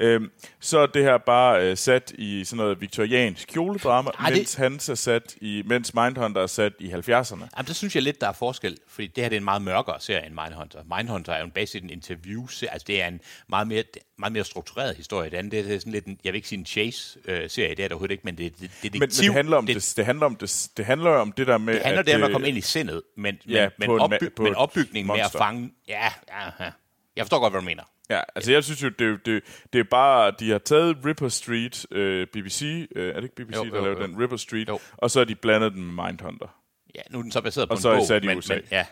Øhm, 0.00 0.30
så 0.60 0.78
er 0.78 0.86
det 0.86 1.02
her 1.04 1.18
bare 1.18 1.70
øh, 1.70 1.76
sat 1.76 2.12
i 2.18 2.44
sådan 2.44 2.56
noget 2.56 2.80
viktoriansk 2.80 3.48
kjoledrama, 3.48 4.10
Ej, 4.18 4.28
det- 4.28 4.36
mens 4.38 4.54
hans 4.54 4.88
er 4.88 4.94
sat 4.94 5.34
i, 5.40 5.62
mens 5.66 5.94
Mindhunter 5.94 6.42
er 6.42 6.46
sat 6.46 6.72
i 6.78 6.88
70'erne. 6.90 7.48
Jamen, 7.56 7.66
der 7.66 7.72
synes 7.72 7.94
jeg 7.94 8.02
lidt, 8.02 8.20
der 8.20 8.28
er 8.28 8.32
forskel, 8.32 8.78
fordi 8.88 9.06
det 9.06 9.24
her 9.24 9.28
det 9.28 9.36
er 9.36 9.40
en 9.40 9.44
meget 9.44 9.62
mørkere 9.62 10.00
serie 10.00 10.26
end 10.26 10.34
Mindhunter. 10.34 10.96
Mindhunter 10.96 11.32
er 11.32 11.38
jo 11.38 11.44
en 11.44 11.50
basic 11.50 11.82
en 11.82 11.90
interview 11.90 12.42
altså 12.42 12.84
det 12.86 13.02
er 13.02 13.06
en 13.08 13.20
meget 13.48 13.68
mere, 13.68 13.84
meget 14.18 14.32
mere 14.32 14.44
struktureret 14.44 14.96
historie. 14.96 15.30
Det 15.30 15.36
andet 15.36 15.52
det 15.52 15.74
er 15.74 15.78
sådan 15.78 15.92
lidt, 15.92 16.04
en, 16.06 16.18
jeg 16.24 16.32
vil 16.32 16.36
ikke 16.36 16.48
sige 16.48 16.58
en 16.58 16.66
chase-serie, 16.66 17.70
det 17.70 17.70
er 17.70 17.74
det 17.74 17.92
overhovedet 17.92 18.12
ikke, 18.12 18.22
men 18.24 18.38
det 18.38 18.46
er 18.46 18.50
det, 18.50 18.70
det, 18.82 18.92
Men, 18.92 19.00
men 19.00 19.08
det 19.10 19.32
handler 19.34 19.56
om 19.56 19.66
det, 19.66 19.74
det, 19.76 19.92
det 19.96 20.04
handler 20.06 20.26
om 20.26 20.36
det, 20.36 20.68
det 20.76 20.84
handler 20.86 21.10
om 21.10 21.32
det 21.32 21.46
der 21.46 21.58
med 21.58 21.74
det 21.74 21.82
handler 21.82 22.00
at, 22.00 22.06
det 22.06 22.14
om 22.14 22.22
at 22.22 22.28
øh, 22.28 22.32
komme 22.32 22.48
ind 22.48 22.58
i 22.58 22.60
sindet, 22.60 23.02
men, 23.16 23.38
ja, 23.48 23.68
men, 23.78 23.90
men, 23.90 23.90
en 23.90 24.00
ma- 24.00 24.02
opby, 24.02 24.28
på 24.36 24.42
men 24.42 24.54
opbygningen 24.54 25.06
med 25.06 25.20
at 25.24 25.30
fange... 25.38 25.72
Ja, 25.88 26.12
ja, 26.28 26.44
ja. 26.64 26.70
Jeg 27.16 27.24
forstår 27.24 27.38
godt, 27.40 27.52
hvad 27.52 27.60
du 27.60 27.64
mener. 27.64 27.82
Ja, 28.10 28.20
altså 28.34 28.52
jeg 28.52 28.64
synes 28.64 28.82
jo, 28.82 28.88
det, 28.88 29.26
det, 29.26 29.42
det 29.72 29.78
er 29.78 29.84
bare, 29.84 30.32
de 30.40 30.50
har 30.50 30.58
taget 30.58 30.96
Ripper 31.04 31.28
Street, 31.28 31.86
øh, 31.90 32.26
BBC, 32.26 32.62
øh, 32.96 33.08
er 33.08 33.14
det 33.14 33.22
ikke 33.22 33.34
BBC, 33.36 33.56
Jo, 33.56 33.64
der 33.64 33.76
jo, 33.76 33.84
lavede 33.84 34.00
jo. 34.00 34.06
den, 34.06 34.20
Ripper 34.22 34.36
Street, 34.36 34.68
Jo. 34.68 34.78
og 34.96 35.10
så 35.10 35.20
har 35.20 35.24
de 35.24 35.34
blandet 35.34 35.72
den 35.72 35.82
med 35.94 36.04
Mindhunter, 36.04 36.58
Ja, 36.94 37.00
nu 37.10 37.18
er 37.18 37.22
den 37.22 37.32
så 37.32 37.40
baseret 37.40 37.68
på 37.68 37.72
Og 37.72 37.76
en 37.78 37.82
så 37.82 37.88
er 37.90 37.96
bog, 37.96 38.06
sat 38.06 38.24
i 38.24 38.26
men, 38.26 38.38
USA. 38.38 38.54
men 38.54 38.62
ja. 38.70 38.86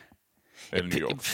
eller 0.73 0.89
New 0.99 1.09
York. 1.09 1.27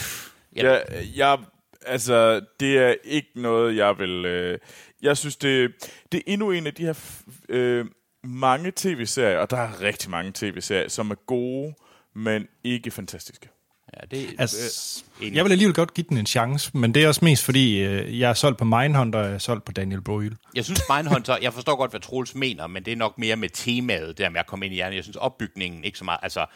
Ja. 0.57 0.73
Ja, 0.73 0.81
jeg, 1.17 1.39
altså, 1.87 2.41
det 2.61 2.79
er 2.79 2.95
ikke 3.05 3.29
noget, 3.35 3.77
jeg 3.77 3.99
vil... 3.99 4.25
Øh, 4.25 4.59
jeg 5.03 5.17
synes, 5.17 5.37
det, 5.37 5.73
det 6.13 6.19
er 6.19 6.23
endnu 6.27 6.51
en 6.51 6.67
af 6.67 6.75
de 6.75 6.83
her 6.85 7.23
øh, 7.49 7.87
mange 8.25 8.73
tv-serier, 8.77 9.39
og 9.39 9.51
der 9.51 9.57
er 9.57 9.81
rigtig 9.81 10.11
mange 10.11 10.33
tv-serier, 10.35 10.89
som 10.89 11.11
er 11.11 11.15
gode, 11.15 11.75
men 12.15 12.49
ikke 12.65 12.91
fantastiske. 12.91 13.49
Ja, 13.97 14.17
det, 14.17 14.35
Altså, 14.39 15.03
øh, 15.23 15.37
jeg 15.37 15.45
vil 15.45 15.53
alligevel 15.53 15.75
godt 15.75 15.95
give 15.95 16.07
den 16.09 16.19
en 16.19 16.27
chance, 16.27 16.71
men 16.75 16.95
det 16.95 17.05
er 17.05 17.09
også 17.09 17.25
mest 17.25 17.45
fordi, 17.45 17.79
øh, 17.79 18.21
jeg 18.21 18.31
er 18.31 18.35
solgt 18.35 18.59
på 18.59 18.65
Mindhunter, 18.65 19.19
og 19.19 19.25
jeg 19.25 19.35
er 19.35 19.39
solgt 19.39 19.65
på 19.65 19.73
Daniel 19.73 20.01
Boyle. 20.01 20.37
Jeg 20.55 20.65
synes, 20.65 20.83
Mindhunter, 20.97 21.37
jeg 21.43 21.53
forstår 21.53 21.77
godt, 21.77 21.91
hvad 21.91 22.01
Troels 22.01 22.35
mener, 22.35 22.67
men 22.67 22.85
det 22.85 22.93
er 22.93 22.97
nok 22.97 23.19
mere 23.19 23.37
med 23.37 23.49
temaet, 23.49 24.19
der 24.19 24.29
med 24.29 24.41
at 24.41 24.47
komme 24.47 24.67
ind 24.67 24.73
i 24.73 24.77
hjernen. 24.77 24.97
Jeg 24.97 25.05
synes, 25.05 25.17
opbygningen 25.17 25.85
ikke 25.85 25.99
så 25.99 26.05
meget, 26.05 26.21
altså, 26.23 26.47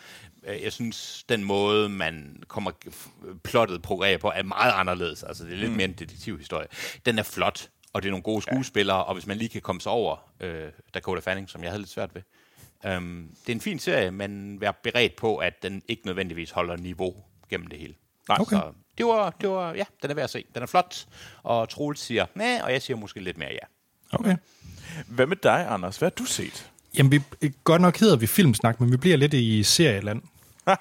øh, 0.46 0.62
jeg 0.62 0.72
synes, 0.72 1.24
den 1.28 1.44
måde, 1.44 1.88
man 1.88 2.42
kommer 2.48 2.70
plottet 3.44 3.82
progrerer 3.82 4.18
på, 4.18 4.32
er 4.34 4.42
meget 4.42 4.72
anderledes. 4.72 5.22
Altså, 5.22 5.44
det 5.44 5.52
er 5.52 5.56
lidt 5.56 5.70
mm. 5.70 5.76
mere 5.76 5.84
en 5.84 5.92
detektivhistorie. 5.92 6.66
Den 7.06 7.18
er 7.18 7.22
flot, 7.22 7.68
og 7.92 8.02
det 8.02 8.08
er 8.08 8.10
nogle 8.10 8.22
gode 8.22 8.42
skuespillere, 8.42 8.96
ja. 8.96 9.02
og 9.02 9.14
hvis 9.14 9.26
man 9.26 9.36
lige 9.36 9.48
kan 9.48 9.60
komme 9.60 9.80
sig 9.80 9.92
over 9.92 10.16
øh, 10.40 10.64
Dakota 10.94 11.20
Fanning, 11.20 11.50
som 11.50 11.62
jeg 11.62 11.70
havde 11.70 11.82
lidt 11.82 11.90
svært 11.90 12.14
ved. 12.14 12.22
Um, 12.84 13.30
det 13.46 13.52
er 13.52 13.54
en 13.54 13.60
fin 13.60 13.78
serie, 13.78 14.10
men 14.10 14.60
vær 14.60 14.70
beredt 14.70 15.16
på, 15.16 15.36
at 15.36 15.62
den 15.62 15.82
ikke 15.88 16.06
nødvendigvis 16.06 16.50
holder 16.50 16.76
niveau 16.76 17.14
gennem 17.50 17.66
det 17.66 17.78
hele. 17.78 17.94
Nej. 18.28 18.38
Okay. 18.40 18.56
Så 18.56 18.72
det 18.98 19.06
var, 19.06 19.30
det 19.40 19.48
var, 19.48 19.74
ja, 19.74 19.84
den 20.02 20.10
er 20.10 20.14
værd 20.14 20.24
at 20.24 20.30
se. 20.30 20.44
Den 20.54 20.62
er 20.62 20.66
flot, 20.66 21.06
og 21.42 21.68
Troels 21.68 22.00
siger, 22.00 22.26
nej, 22.34 22.60
og 22.62 22.72
jeg 22.72 22.82
siger 22.82 22.96
måske 22.96 23.20
lidt 23.20 23.38
mere 23.38 23.48
ja. 23.52 23.66
Okay. 24.12 24.36
Hvad 25.06 25.26
med 25.26 25.36
dig, 25.36 25.66
Anders? 25.68 25.96
Hvad 25.96 26.06
har 26.06 26.14
du 26.14 26.24
set? 26.24 26.70
Jamen, 26.98 27.12
vi, 27.12 27.22
godt 27.64 27.82
nok 27.82 27.98
hedder 27.98 28.16
vi 28.16 28.26
filmsnak, 28.26 28.80
men 28.80 28.92
vi 28.92 28.96
bliver 28.96 29.16
lidt 29.16 29.34
i 29.34 29.62
serieland. 29.62 30.22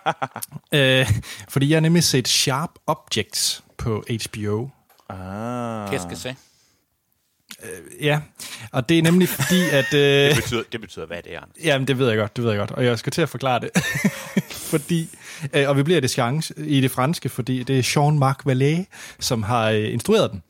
øh, 0.72 1.12
fordi 1.50 1.70
jeg 1.70 1.76
har 1.76 1.82
nemlig 1.82 2.04
set 2.04 2.28
Sharp 2.28 2.70
Objects 2.88 3.64
på 3.78 4.04
HBO. 4.10 4.70
Ah. 5.10 5.90
Hvad 5.90 6.00
skal 6.00 6.10
jeg 6.10 6.18
sige? 7.64 8.06
Ja, 8.06 8.22
og 8.72 8.90
det 8.90 8.98
er 8.98 9.02
nemlig 9.02 9.30
fordi, 9.30 9.62
at... 9.80 9.94
Øh, 9.94 10.00
Det 10.30 10.36
betyder, 10.36 10.64
det 10.72 10.82
betyder 10.82 11.06
hvad 11.06 11.24
det 11.24 11.36
er. 11.36 11.42
Jamen, 11.64 11.88
det 11.88 11.98
ved 12.00 12.08
jeg 12.08 12.18
godt, 12.18 12.36
det 12.36 12.44
ved 12.44 12.52
jeg 12.52 12.60
godt. 12.60 12.72
Og 12.72 12.86
jeg 12.86 13.00
skal 13.00 13.12
til 13.12 13.22
at 13.22 13.30
forklare 13.30 13.60
det. 13.60 13.70
fordi, 14.72 15.10
øh, 15.54 15.70
og 15.70 15.78
vi 15.78 15.84
bliver 15.84 16.02
det, 16.02 16.10
chance, 16.12 16.54
i 16.58 16.82
det 16.82 16.92
franske, 16.92 17.30
fordi 17.30 17.64
det 17.64 17.80
er 17.80 17.84
Jean-Marc 17.84 18.52
Vallée, 18.52 18.84
som 19.20 19.44
har 19.44 19.70
øh, 19.70 19.94
instrueret 19.94 20.32
den. 20.32 20.44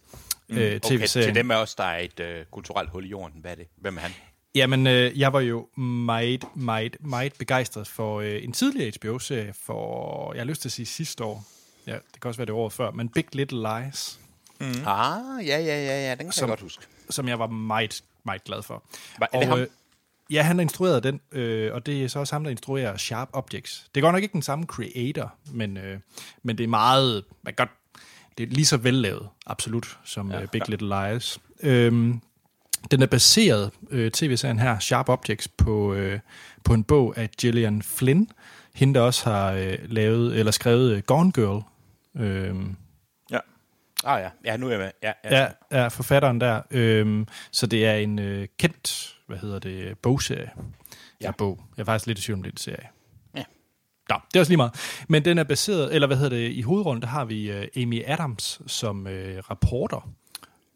Mm, 0.50 0.58
øh, 0.58 0.80
Okay, 0.86 1.06
til 1.08 1.36
dem 1.36 1.52
af 1.52 1.56
os, 1.56 1.76
der 1.76 1.84
er 1.84 2.00
et 2.00 2.20
øh, 2.20 2.46
kulturelt 2.52 2.90
hul 2.90 3.06
i 3.06 3.08
jorden, 3.10 3.34
hvad 3.42 3.52
er 3.52 3.56
det? 3.56 3.66
Hvem 3.82 3.98
er 3.98 4.02
han? 4.02 4.12
Jamen, 4.56 4.88
øh, 4.88 5.20
jeg 5.20 5.34
var 5.34 5.40
jo 5.40 5.68
meget, 5.82 6.44
meget, 6.56 6.98
meget 7.00 7.34
begejstret 7.40 7.88
for 7.88 8.20
øh, 8.22 8.44
en 8.44 8.52
tidligere 8.52 8.92
HBO-serie 9.02 9.54
for, 9.66 10.34
jeg 10.34 10.42
har 10.42 10.46
lyst 10.46 10.62
til 10.62 10.70
at 10.70 10.74
sige 10.74 10.86
sidste 10.86 11.24
år. 11.24 11.46
Ja, 11.88 11.92
det 11.94 12.22
kan 12.22 12.30
også 12.30 12.38
være 12.38 12.46
det 12.46 12.54
året 12.54 12.74
før, 12.74 12.92
men 12.92 13.10
Big 13.10 13.26
Little 13.36 13.60
Lies, 13.70 14.20
Mm. 14.60 14.66
Ah, 14.68 15.48
ja, 15.48 15.60
ja, 15.60 15.60
ja, 15.60 16.06
ja, 16.06 16.10
den 16.10 16.18
kan 16.18 16.32
Som- 16.32 16.42
jeg 16.44 16.50
godt 16.50 16.62
huske. 16.62 16.84
Som 17.10 17.28
jeg 17.28 17.40
var 17.40 17.48
meget, 17.48 18.04
meget 18.26 18.44
glad 18.44 18.64
for. 18.64 18.84
Var- 19.20 19.30
er 19.34 19.40
det 19.40 19.48
ham? 19.48 19.60
øh, 19.60 19.68
ja, 20.30 20.42
han 20.42 20.56
har 20.56 20.62
instrueret 20.62 21.04
den, 21.04 21.22
øh, 21.32 21.74
og 21.74 21.86
det 21.86 22.04
er 22.04 22.08
så 22.08 22.20
også 22.20 22.36
ham, 22.36 22.44
der 22.44 22.52
instruerer 22.52 22.98
Sharp 22.98 23.30
Objects. 23.34 23.88
Det 23.96 24.02
er 24.02 24.06
godt 24.06 24.14
nok 24.14 24.24
ikke 24.24 24.34
den 24.34 24.42
samme 24.42 24.66
creator, 24.66 25.34
men, 25.52 25.78
øh, 25.78 26.00
men 26.44 26.58
det 26.58 26.64
er 26.64 26.68
meget, 26.68 27.24
man 27.44 27.54
godt, 27.54 27.70
det 28.38 28.44
er 28.44 28.48
lige 28.48 28.66
så 28.66 28.78
vellavet, 28.78 29.30
absolut, 29.46 29.98
som 30.06 30.32
ja, 30.32 30.46
Big 30.46 30.70
Little 30.70 31.12
Lies. 31.12 31.40
Øhm, 31.64 32.22
den 32.92 33.02
er 33.02 33.06
baseret, 33.06 33.72
øh, 33.90 34.12
tv-serien 34.12 34.60
her, 34.60 34.80
Sharp 34.80 35.10
Objects, 35.10 35.48
på, 35.48 35.94
øh, 35.94 36.20
på 36.64 36.74
en 36.74 36.84
bog 36.84 37.18
af 37.18 37.30
Gillian 37.32 37.82
Flynn, 37.82 38.28
hende 38.74 38.94
der 38.94 39.02
også 39.02 39.30
har 39.30 39.52
øh, 39.52 39.78
lavet, 39.86 40.40
eller 40.40 40.52
skrevet 40.52 40.92
øh, 40.92 41.02
Gone 41.02 41.32
Girl. 41.32 41.64
Ja. 42.16 42.54
Ah 44.06 44.22
ja, 44.22 44.30
ja, 44.46 44.58
nu 44.58 44.68
er 44.68 44.72
jeg 44.72 44.80
med. 44.80 44.92
Ja, 45.04 45.12
ja. 45.24 45.42
Ja, 45.42 45.52
ja 45.82 45.88
forfatteren 45.88 46.42
der. 46.42 46.62
Øhm, 46.72 47.28
så 47.52 47.68
det 47.68 47.86
er 47.86 47.94
en 47.94 48.20
øh, 48.20 48.48
kendt, 48.60 49.16
hvad 49.28 49.38
hedder 49.38 49.60
det, 49.60 49.98
bogserie. 50.00 50.52
Ja. 51.22 51.26
Ja. 51.26 51.32
bog. 51.32 51.62
Jeg 51.78 51.82
er 51.82 51.86
faktisk 51.86 52.08
lidt 52.08 52.20
i 52.20 52.22
tvivl 52.22 52.38
om 52.40 52.44
det 52.44 52.50
er 52.50 52.54
en 52.54 52.58
serie. 52.58 52.88
Ja. 53.36 53.44
Nå, 54.10 54.16
det 54.28 54.36
er 54.36 54.40
også 54.40 54.50
lige 54.50 54.58
meget. 54.58 55.04
Men 55.10 55.26
den 55.26 55.38
er 55.38 55.44
baseret, 55.44 55.96
eller 55.96 56.08
hvad 56.08 56.18
hedder 56.18 56.38
det, 56.38 56.52
i 56.52 56.62
hovedrollen, 56.62 57.02
der 57.02 57.08
har 57.08 57.26
vi 57.26 57.52
øh, 57.52 57.68
Amy 57.76 58.04
Adams 58.06 58.62
som 58.68 59.08
øh, 59.08 59.44
rapporter. 59.50 60.10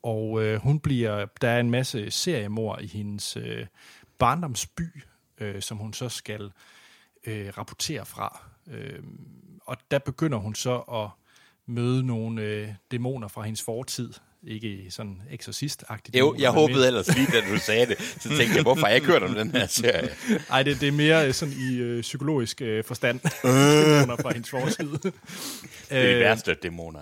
Og 0.04 0.44
øh, 0.44 0.60
hun 0.62 0.80
bliver, 0.80 1.26
der 1.42 1.50
er 1.50 1.60
en 1.60 1.72
masse 1.72 2.12
seriemor 2.12 2.80
i 2.80 2.88
hendes 2.88 3.38
øh, 3.38 3.66
barndomsby, 4.18 5.04
øh, 5.38 5.62
som 5.62 5.78
hun 5.78 5.94
så 5.94 6.10
skal 6.10 6.52
øh, 7.26 7.50
rapportere 7.58 8.06
fra. 8.06 8.42
Øh, 8.68 9.04
og 9.62 9.78
der 9.92 10.00
begynder 10.00 10.38
hun 10.38 10.56
så 10.56 10.78
at 10.78 11.10
møde 11.70 12.06
nogle 12.06 12.42
øh, 12.42 12.68
dæmoner 12.92 13.28
fra 13.28 13.42
hendes 13.42 13.62
fortid. 13.62 14.14
Ikke 14.44 14.86
sådan 14.90 15.22
eksorcist-agtigt. 15.32 16.20
Jo, 16.20 16.36
jeg 16.40 16.52
håbede 16.52 16.88
ellers 16.88 17.16
lige, 17.16 17.28
da 17.32 17.54
du 17.54 17.60
sagde 17.60 17.86
det. 17.86 18.00
Så 18.00 18.30
tænkte 18.30 18.56
jeg, 18.56 18.62
hvorfor 18.62 18.82
har 18.82 18.88
jeg 18.88 18.96
ikke 18.96 19.08
hørt 19.08 19.24
om 19.24 19.34
den 19.34 19.52
her 19.52 19.68
serie? 19.68 20.10
Nej, 20.50 20.64
det, 20.64 20.82
det 20.82 20.88
er 20.88 20.92
mere 20.92 21.28
øh, 21.28 21.34
sådan 21.34 21.54
i 21.54 21.78
øh, 21.78 22.02
psykologisk 22.02 22.62
øh, 22.62 22.84
forstand. 22.84 23.20
dæmoner 23.44 24.22
fra 24.22 24.34
hendes 24.34 24.50
fortid. 24.50 24.98
Det 24.98 25.14
er 25.90 26.14
de 26.14 26.20
værste 26.20 26.54
dæmoner. 26.54 27.02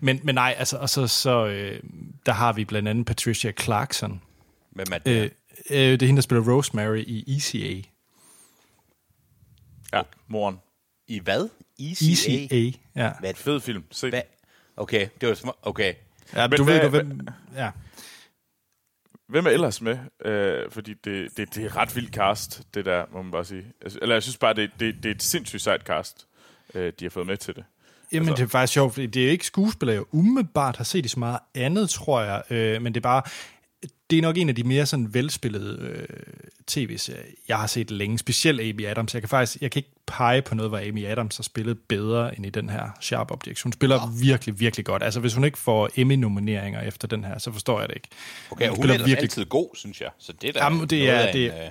men, 0.00 0.20
men 0.22 0.34
nej, 0.34 0.54
altså, 0.58 0.76
og 0.76 0.90
så, 0.90 1.06
så 1.06 1.46
øh, 1.46 1.80
der 2.26 2.32
har 2.32 2.52
vi 2.52 2.64
blandt 2.64 2.88
andet 2.88 3.06
Patricia 3.06 3.52
Clarkson. 3.52 4.22
Hvem 4.70 4.86
er 4.92 4.98
det? 4.98 5.12
Øh, 5.12 5.30
øh, 5.70 5.92
det 5.92 6.02
er 6.02 6.06
hende, 6.06 6.16
der 6.16 6.22
spiller 6.22 6.52
Rosemary 6.52 7.04
i 7.06 7.36
ECA. 7.36 7.88
Ja, 9.92 10.02
moren. 10.28 10.58
I 11.08 11.18
hvad? 11.18 11.48
ECA? 11.78 12.32
ECA, 12.56 12.78
ja. 12.96 13.12
Hvad? 13.20 13.34
Fed 13.34 13.60
film. 13.60 13.84
Se. 13.90 14.08
hvad? 14.10 14.22
Okay, 14.76 15.08
det 15.20 15.28
var 15.28 15.34
små... 15.34 15.56
Okay. 15.62 15.94
ja 16.34 16.48
Men 16.48 16.56
du 16.56 16.64
ved 16.64 16.80
hvad- 16.80 16.90
godt, 16.90 17.06
hvem... 17.06 17.28
Ja. 17.56 17.70
Hvem 19.28 19.46
er 19.46 19.50
ellers 19.50 19.80
med? 19.82 19.98
Øh, 20.24 20.70
fordi 20.70 20.94
det, 21.04 21.36
det, 21.36 21.54
det 21.54 21.64
er 21.64 21.76
ret 21.76 21.96
vildt 21.96 22.14
cast, 22.14 22.62
det 22.74 22.84
der, 22.84 23.04
må 23.12 23.22
man 23.22 23.30
bare 23.32 23.44
sige. 23.44 23.64
Altså, 23.82 23.98
Eller 24.02 24.14
jeg 24.14 24.22
synes 24.22 24.36
bare, 24.36 24.54
det, 24.54 24.70
det, 24.80 24.94
det 25.02 25.06
er 25.10 25.14
et 25.14 25.22
sindssygt 25.22 25.62
sejt 25.62 25.82
cast, 25.82 26.26
øh, 26.74 26.92
de 27.00 27.04
har 27.04 27.10
fået 27.10 27.26
med 27.26 27.36
til 27.36 27.54
det. 27.56 27.64
Jamen, 28.12 28.28
Altså- 28.28 28.42
det 28.42 28.48
er 28.48 28.50
faktisk 28.50 28.72
sjovt, 28.72 28.92
fordi 28.94 29.06
det 29.06 29.26
er 29.26 29.30
ikke 29.30 29.46
skuespillere, 29.46 29.94
jeg 29.96 30.04
umiddelbart 30.14 30.76
har 30.76 30.84
set 30.84 31.04
i 31.04 31.08
så 31.08 31.18
meget 31.18 31.38
andet, 31.54 31.90
tror 31.90 32.20
jeg. 32.22 32.42
Øh, 32.50 32.82
men 32.82 32.94
det 32.94 33.00
er 33.00 33.02
bare, 33.02 33.22
det 34.10 34.18
er 34.18 34.22
nok 34.22 34.36
en 34.36 34.48
af 34.48 34.54
de 34.54 34.62
mere 34.64 34.86
sådan 34.86 35.14
velspillede 35.14 35.78
øh, 35.82 36.06
tv-serier, 36.66 37.22
jeg 37.48 37.58
har 37.58 37.66
set 37.66 37.90
længe. 37.90 38.18
Specielt 38.18 38.60
Amy 38.60 38.86
Adams. 38.86 39.14
Jeg 39.14 39.22
kan 39.22 39.28
faktisk, 39.28 39.62
jeg 39.62 39.70
kan 39.70 39.80
ikke 39.80 39.90
pege 40.06 40.42
på 40.42 40.54
noget, 40.54 40.70
hvor 40.70 40.78
Amy 40.78 41.06
Adams 41.06 41.36
har 41.36 41.42
spillet 41.42 41.78
bedre 41.88 42.36
end 42.36 42.46
i 42.46 42.50
den 42.50 42.70
her 42.70 42.88
Sharp 43.00 43.30
Objects. 43.30 43.62
Hun 43.62 43.72
spiller 43.72 44.02
oh. 44.02 44.22
virkelig, 44.22 44.60
virkelig 44.60 44.86
godt. 44.86 45.02
Altså, 45.02 45.20
hvis 45.20 45.34
hun 45.34 45.44
ikke 45.44 45.58
får 45.58 45.88
Emmy-nomineringer 45.96 46.80
efter 46.80 47.08
den 47.08 47.24
her, 47.24 47.38
så 47.38 47.52
forstår 47.52 47.80
jeg 47.80 47.88
det 47.88 47.94
ikke. 47.96 48.08
Okay, 48.50 48.68
hun, 48.68 48.76
hun 48.76 48.90
er 48.90 48.94
ellers 48.94 49.12
altid 49.12 49.44
god, 49.44 49.68
synes 49.74 50.00
jeg. 50.00 50.10
Så 50.18 50.32
det 50.32 50.48
er 50.48 50.52
da 50.52 50.64
Jamen, 50.64 50.86
det 50.88 51.10
er- 51.10 51.32
det- 51.32 51.44
en, 51.46 51.50
øh, 51.62 51.70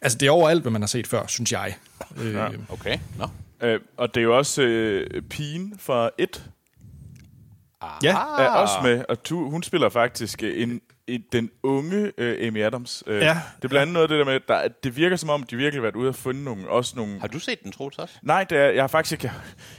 Altså, 0.00 0.18
det 0.18 0.26
er 0.26 0.30
overalt, 0.30 0.62
hvad 0.62 0.72
man 0.72 0.82
har 0.82 0.86
set 0.86 1.06
før, 1.06 1.26
synes 1.26 1.52
jeg. 1.52 1.74
Øh, 2.22 2.34
Ja. 2.34 2.48
Okay, 2.68 2.98
nå. 3.18 3.26
Øh, 3.66 3.80
og 3.96 4.14
det 4.14 4.20
er 4.20 4.24
jo 4.24 4.36
også 4.36 4.62
øh, 4.62 5.22
pigen 5.22 5.74
fra 5.78 6.10
et 6.18 6.44
Ah, 7.80 7.88
Ja. 8.02 8.10
er 8.38 8.48
også 8.48 8.74
med, 8.82 9.04
og 9.08 9.22
tu, 9.22 9.50
hun 9.50 9.62
spiller 9.62 9.88
faktisk 9.88 10.42
en, 10.42 10.80
en, 11.08 11.24
den 11.32 11.50
unge 11.62 12.12
øh, 12.18 12.46
Amy 12.48 12.62
Adams. 12.62 13.04
Øh, 13.06 13.20
Ja. 13.22 13.40
Det 13.56 13.64
er 13.64 13.68
blandt 13.68 13.76
andet 13.82 13.92
noget 13.92 14.02
af 14.04 14.08
det 14.08 14.18
der 14.18 14.24
med, 14.24 14.34
at 14.34 14.48
der, 14.48 14.68
det 14.68 14.96
virker 14.96 15.16
som 15.16 15.30
om, 15.30 15.42
de 15.42 15.56
virkelig 15.56 15.78
har 15.78 15.82
været 15.82 15.96
ude 15.96 16.08
og 16.08 16.14
fundet 16.14 16.44
nogle, 16.44 16.68
også 16.68 16.96
nogle... 16.96 17.20
Har 17.20 17.28
du 17.28 17.38
set 17.38 17.62
den, 17.62 17.72
Troels, 17.72 17.98
også? 17.98 18.14
Nej, 18.22 18.44
det 18.44 18.58
er, 18.58 18.64
jeg 18.70 18.82
har 18.82 18.88
faktisk 18.88 19.12
ikke... 19.12 19.24
Jeg, 19.26 19.34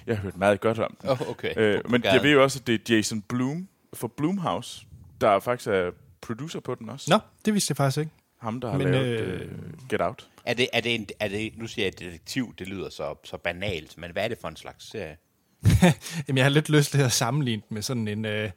jeg 0.08 0.16
har 0.16 0.24
hørt 0.24 0.38
meget 0.38 0.62
godt 0.62 0.80
om 0.80 0.98
den. 1.02 1.10
Oh, 1.10 1.30
okay. 1.30 1.54
Øh, 1.58 1.92
men 1.92 2.04
jeg 2.04 2.24
ved 2.24 2.32
jo 2.32 2.44
også, 2.44 2.60
at 2.60 2.68
det 2.68 2.90
er 2.92 2.96
Jason 2.96 3.22
Bloom 3.22 3.68
fra 3.94 4.10
Bloomhouse, 4.18 4.86
der 5.22 5.40
faktisk 5.40 5.68
er 5.70 5.92
producer 6.22 6.60
på 6.60 6.76
den 6.76 6.90
også. 6.90 7.12
Nå, 7.12 7.20
det 7.46 7.54
vidste 7.54 7.72
jeg 7.72 7.78
faktisk 7.78 7.98
ikke. 8.00 8.12
Ham, 8.42 8.62
der 8.62 8.72
har 8.72 8.78
Men, 8.78 8.92
lavet 8.92 9.06
øh, 9.06 9.42
øh, 9.42 9.48
Get 9.90 10.02
Out. 10.02 10.28
Er 10.46 10.54
det, 10.54 10.68
er 10.74 10.82
det, 10.82 10.96
en, 10.96 11.08
er 11.20 11.28
det, 11.28 11.52
nu 11.58 11.68
siger 11.68 11.86
jeg 11.86 12.00
detektiv, 12.00 12.54
det 12.60 12.68
lyder 12.68 12.90
så, 12.90 13.16
så 13.24 13.38
banalt, 13.38 13.98
men 13.98 14.12
hvad 14.12 14.24
er 14.24 14.28
det 14.28 14.38
for 14.42 14.48
en 14.48 14.56
slags 14.56 14.90
serie? 14.92 15.18
Jamen, 16.28 16.38
jeg 16.38 16.46
har 16.46 16.50
lidt 16.50 16.70
lyst 16.70 16.92
til 16.92 17.02
at 17.02 17.12
sammenligne 17.12 17.64
med 17.70 17.82
sådan 17.82 18.08
en, 18.08 18.26
øh, 18.26 18.50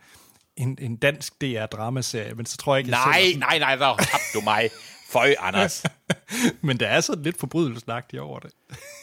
en, 0.56 0.78
en 0.80 0.96
dansk 0.96 1.34
DR-dramaserie, 1.40 2.34
men 2.34 2.46
så 2.46 2.56
tror 2.56 2.74
jeg 2.74 2.78
ikke, 2.78 2.90
jeg 2.90 3.04
Nej, 3.06 3.22
sætter 3.22 3.38
nej, 3.38 3.58
nej, 3.58 3.76
der 3.76 3.96
tabte 3.96 4.26
du 4.34 4.40
mig. 4.40 4.70
Føj, 5.10 5.34
Anders. 5.38 5.84
Men 6.60 6.80
der 6.80 6.86
er 6.86 7.00
sådan 7.00 7.22
lidt 7.22 7.38
forbrydelsesnagtigt 7.38 8.22
over 8.22 8.38
det. 8.38 8.50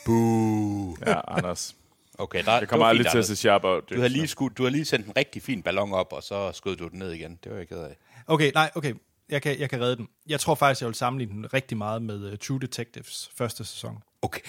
Buh. 0.05 0.97
Ja, 1.05 1.19
Anders. 1.27 1.75
Okay, 2.17 2.43
der, 2.45 2.59
Jeg 2.59 2.67
kommer 2.67 2.85
aldrig 2.85 3.05
fint, 3.05 3.11
til 3.11 3.17
at 3.17 3.25
se 3.25 3.35
Sharp 3.35 3.63
Out. 3.63 3.89
Du 3.89 4.01
har, 4.01 4.07
lige 4.07 4.27
skud, 4.27 4.49
du 4.49 4.63
har 4.63 4.69
lige 4.69 4.85
sendt 4.85 5.07
en 5.07 5.13
rigtig 5.17 5.43
fin 5.43 5.63
ballon 5.63 5.93
op, 5.93 6.13
og 6.13 6.23
så 6.23 6.51
skød 6.51 6.75
du 6.75 6.87
den 6.87 6.99
ned 6.99 7.11
igen. 7.11 7.39
Det 7.43 7.51
var 7.51 7.57
jeg 7.57 7.67
ked 7.67 7.77
af. 7.77 7.97
Okay, 8.27 8.51
nej, 8.53 8.71
okay. 8.75 8.93
Jeg 9.29 9.41
kan, 9.41 9.59
jeg 9.59 9.69
kan 9.69 9.81
redde 9.81 9.95
den. 9.95 10.07
Jeg 10.27 10.39
tror 10.39 10.55
faktisk, 10.55 10.81
jeg 10.81 10.87
vil 10.87 10.95
sammenligne 10.95 11.33
den 11.33 11.53
rigtig 11.53 11.77
meget 11.77 12.01
med 12.01 12.31
uh, 12.31 12.37
True 12.37 12.59
Detectives 12.59 13.29
første 13.35 13.65
sæson. 13.65 13.97
Okay. 14.21 14.41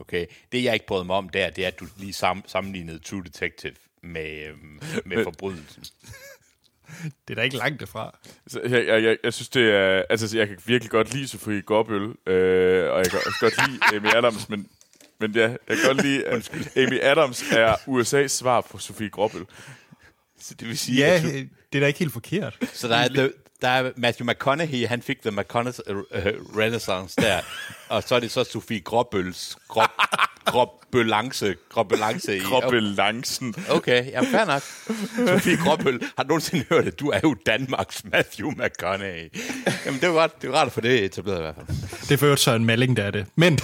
Okay, 0.00 0.26
det 0.52 0.64
jeg 0.64 0.74
ikke 0.74 0.86
brød 0.86 1.04
mig 1.04 1.16
om 1.16 1.28
der, 1.28 1.50
det 1.50 1.64
er, 1.64 1.68
at 1.68 1.80
du 1.80 1.86
lige 1.96 2.12
sam, 2.12 2.44
sammenlignede 2.46 2.98
True 2.98 3.24
Detective 3.24 3.74
med, 4.04 4.46
øhm, 4.48 4.80
med 5.04 5.24
forbrydelsen. 5.24 5.84
Det 7.28 7.30
er 7.30 7.34
da 7.34 7.42
ikke 7.42 7.56
langt 7.56 7.80
derfra. 7.80 8.18
Så 8.46 8.60
Jeg, 8.60 8.86
jeg, 8.86 9.02
jeg, 9.02 9.16
jeg 9.24 9.34
synes, 9.34 9.48
det 9.48 9.70
er... 9.70 10.02
Altså, 10.10 10.38
jeg 10.38 10.48
kan 10.48 10.56
virkelig 10.66 10.90
godt 10.90 11.14
lide 11.14 11.28
Sofie 11.28 11.62
Gråbøl, 11.62 12.02
øh, 12.02 12.90
og 12.92 12.98
jeg 12.98 13.06
kan 13.10 13.18
også 13.26 13.38
godt 13.40 13.54
lide 13.68 13.80
Amy 13.96 14.06
Adams, 14.18 14.48
men, 14.48 14.68
men 15.20 15.32
ja, 15.32 15.48
jeg 15.48 15.58
kan 15.68 15.78
godt 15.86 16.02
lide, 16.02 16.26
at 16.26 16.50
Amy 16.76 17.00
Adams 17.02 17.44
er 17.52 17.74
USA's 17.74 18.26
svar 18.28 18.60
på 18.60 18.78
Sofie 18.78 19.10
Gråbøl. 19.10 19.44
Så 20.40 20.54
det 20.54 20.68
vil 20.68 20.78
sige, 20.78 20.98
Ja, 20.98 21.14
at 21.16 21.22
du, 21.22 21.28
det 21.28 21.48
er 21.72 21.80
da 21.80 21.86
ikke 21.86 21.98
helt 21.98 22.12
forkert. 22.12 22.58
så 22.72 22.88
der 22.88 22.96
er, 22.96 23.28
der 23.62 23.68
er 23.68 23.90
Matthew 23.96 24.26
McConaughey, 24.26 24.86
han 24.86 25.02
fik 25.02 25.22
The 25.22 25.30
McConaughey 25.30 25.80
uh, 25.90 26.58
Renaissance 26.58 27.16
der, 27.16 27.40
og 27.88 28.02
så 28.02 28.14
er 28.14 28.20
det 28.20 28.30
så 28.30 28.44
Sofie 28.44 28.80
Gråbøls 28.80 29.56
Grå, 29.68 29.82
Gråbølance, 30.44 31.56
Gråbølance 31.68 32.36
i. 32.36 32.40
Gråbelancen. 32.40 33.54
Okay, 33.70 34.10
ja, 34.10 34.20
fair 34.20 34.44
nok. 34.44 34.62
Sofie 35.28 35.56
Gråbøl, 35.56 36.00
har 36.16 36.22
du 36.22 36.28
nogensinde 36.28 36.64
hørt, 36.68 36.86
at 36.86 37.00
du 37.00 37.08
er 37.10 37.20
jo 37.22 37.34
Danmarks 37.46 38.04
Matthew 38.04 38.50
McConaughey? 38.50 39.32
Jamen, 39.86 40.00
det 40.00 40.14
var 40.14 40.30
det 40.42 40.50
var 40.50 40.56
rart 40.56 40.66
at 40.66 40.72
få 40.72 40.80
det 40.80 41.04
etableret 41.04 41.38
i 41.38 41.40
hvert 41.40 41.54
fald. 41.54 42.00
Det 42.00 42.10
er 42.10 42.16
for 42.16 42.26
øvrigt 42.26 42.40
så 42.40 42.54
en 42.54 42.64
melding, 42.64 42.96
der 42.96 43.02
er 43.02 43.10
det. 43.10 43.26
Men 43.36 43.58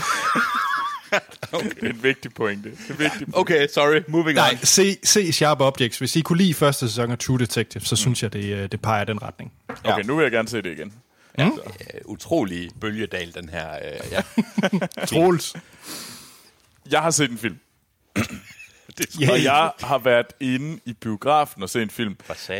Det 1.52 1.82
er 1.82 1.90
en 1.90 2.02
vigtig 2.02 2.34
pointe. 2.34 2.70
Det 2.70 2.78
er 2.88 2.92
en 2.92 2.98
vigtig 2.98 3.18
pointe. 3.18 3.36
Okay, 3.38 3.68
sorry, 3.68 4.00
moving 4.08 4.34
nej, 4.34 4.50
on. 4.52 4.66
se, 4.66 4.96
se 5.04 5.32
Sharp 5.32 5.60
Objects. 5.60 5.98
Hvis 5.98 6.16
I 6.16 6.20
kunne 6.20 6.38
lide 6.38 6.54
første 6.54 6.88
sæson 6.88 7.10
af 7.10 7.18
True 7.18 7.38
Detective, 7.38 7.84
så 7.84 7.96
synes 7.96 8.22
jeg, 8.22 8.32
det, 8.32 8.44
øh, 8.44 8.72
det 8.72 8.82
peger 8.82 9.04
den 9.04 9.22
retning. 9.22 9.52
Okay, 9.84 10.04
nu 10.04 10.16
vil 10.16 10.22
jeg 10.22 10.32
gerne 10.32 10.48
se 10.48 10.62
det 10.62 10.72
igen. 10.72 10.92
Uh, 11.38 11.58
utrolig 12.04 12.70
bølgedal, 12.80 13.34
den 13.34 13.48
her. 13.48 13.68
Uh, 13.78 14.12
ja. 14.12 14.22
Troels. 15.06 15.54
Jeg 16.90 17.00
har 17.00 17.10
set 17.10 17.30
en 17.30 17.38
film. 17.38 17.58
Ja, 19.20 19.30
og 19.30 19.44
jeg 19.44 19.72
har 19.80 19.98
været 19.98 20.26
inde 20.40 20.80
i 20.84 20.92
biografen 20.92 21.62
og 21.62 21.70
set 21.70 21.82
en 21.82 21.90
film. 21.90 22.16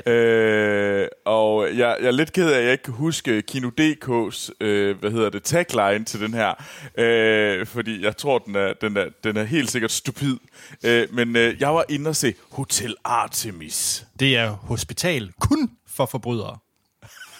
Øh, 0.07 1.09
og 1.24 1.68
jeg, 1.68 1.96
jeg 2.00 2.07
er 2.07 2.11
lidt 2.11 2.33
ked 2.33 2.53
af, 2.53 2.59
at 2.59 2.64
jeg 2.64 2.72
ikke 2.72 2.85
kan 2.85 2.94
huske 2.94 3.42
Kino.dk's 3.50 4.50
øh, 4.61 4.98
hvad 4.98 5.11
hedder 5.11 5.31
det, 5.31 5.42
tagline 5.42 6.05
til 6.05 6.20
den 6.20 6.35
her. 6.35 6.55
Øh, 6.98 7.66
fordi 7.66 8.05
jeg 8.05 8.16
tror, 8.16 8.38
den 8.38 8.57
er, 8.57 8.72
den 8.81 8.96
er, 8.96 9.07
den 9.24 9.37
er 9.37 9.44
helt 9.44 9.70
sikkert 9.70 9.90
stupid. 9.90 10.37
Øh, 10.85 11.09
men 11.12 11.37
øh, 11.37 11.61
jeg 11.61 11.74
var 11.74 11.85
inde 11.88 12.09
og 12.09 12.16
se 12.16 12.35
Hotel 12.50 12.94
Artemis. 13.05 14.07
Det 14.20 14.37
er 14.37 14.50
hospital 14.50 15.33
kun 15.40 15.70
for 15.88 16.07
forbrydere. 16.07 16.59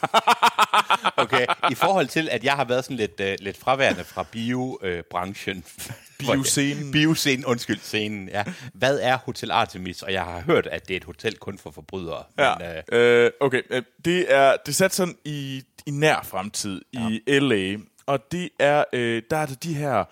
Okay, 1.17 1.47
i 1.71 1.75
forhold 1.75 2.07
til, 2.07 2.29
at 2.29 2.45
jeg 2.45 2.53
har 2.53 2.65
været 2.65 2.85
sådan 2.85 2.97
lidt, 2.97 3.21
uh, 3.21 3.45
lidt 3.45 3.57
fraværende 3.59 4.05
fra 4.05 4.23
biobranchen. 4.23 5.65
Bioscenen. 6.19 6.93
Bioscenen, 6.93 7.45
undskyld, 7.45 7.79
scenen, 7.79 8.29
ja. 8.29 8.45
Hvad 8.75 8.99
er 9.03 9.17
Hotel 9.17 9.51
Artemis? 9.51 10.03
Og 10.03 10.13
jeg 10.13 10.23
har 10.25 10.41
hørt, 10.41 10.67
at 10.67 10.89
det 10.89 10.95
er 10.95 10.97
et 10.97 11.05
hotel 11.05 11.37
kun 11.39 11.59
for 11.59 11.71
forbrydere. 11.71 12.25
Ja, 12.39 12.55
Men, 12.59 12.67
uh, 12.69 12.99
øh, 12.99 13.31
okay. 13.41 13.63
øh, 13.71 13.83
Det 14.05 14.35
er, 14.35 14.57
det 14.67 14.69
er 14.69 14.73
sat 14.73 14.95
sådan 14.95 15.17
i, 15.25 15.63
i 15.87 15.91
nær 15.91 16.23
fremtid 16.23 16.83
i 16.93 17.23
L.A., 17.27 17.77
og 18.07 18.33
det 18.33 18.49
er, 18.59 18.85
øh, 18.93 19.23
der 19.31 19.37
er 19.37 19.47
det 19.47 19.63
de 19.63 19.75
her 19.75 20.05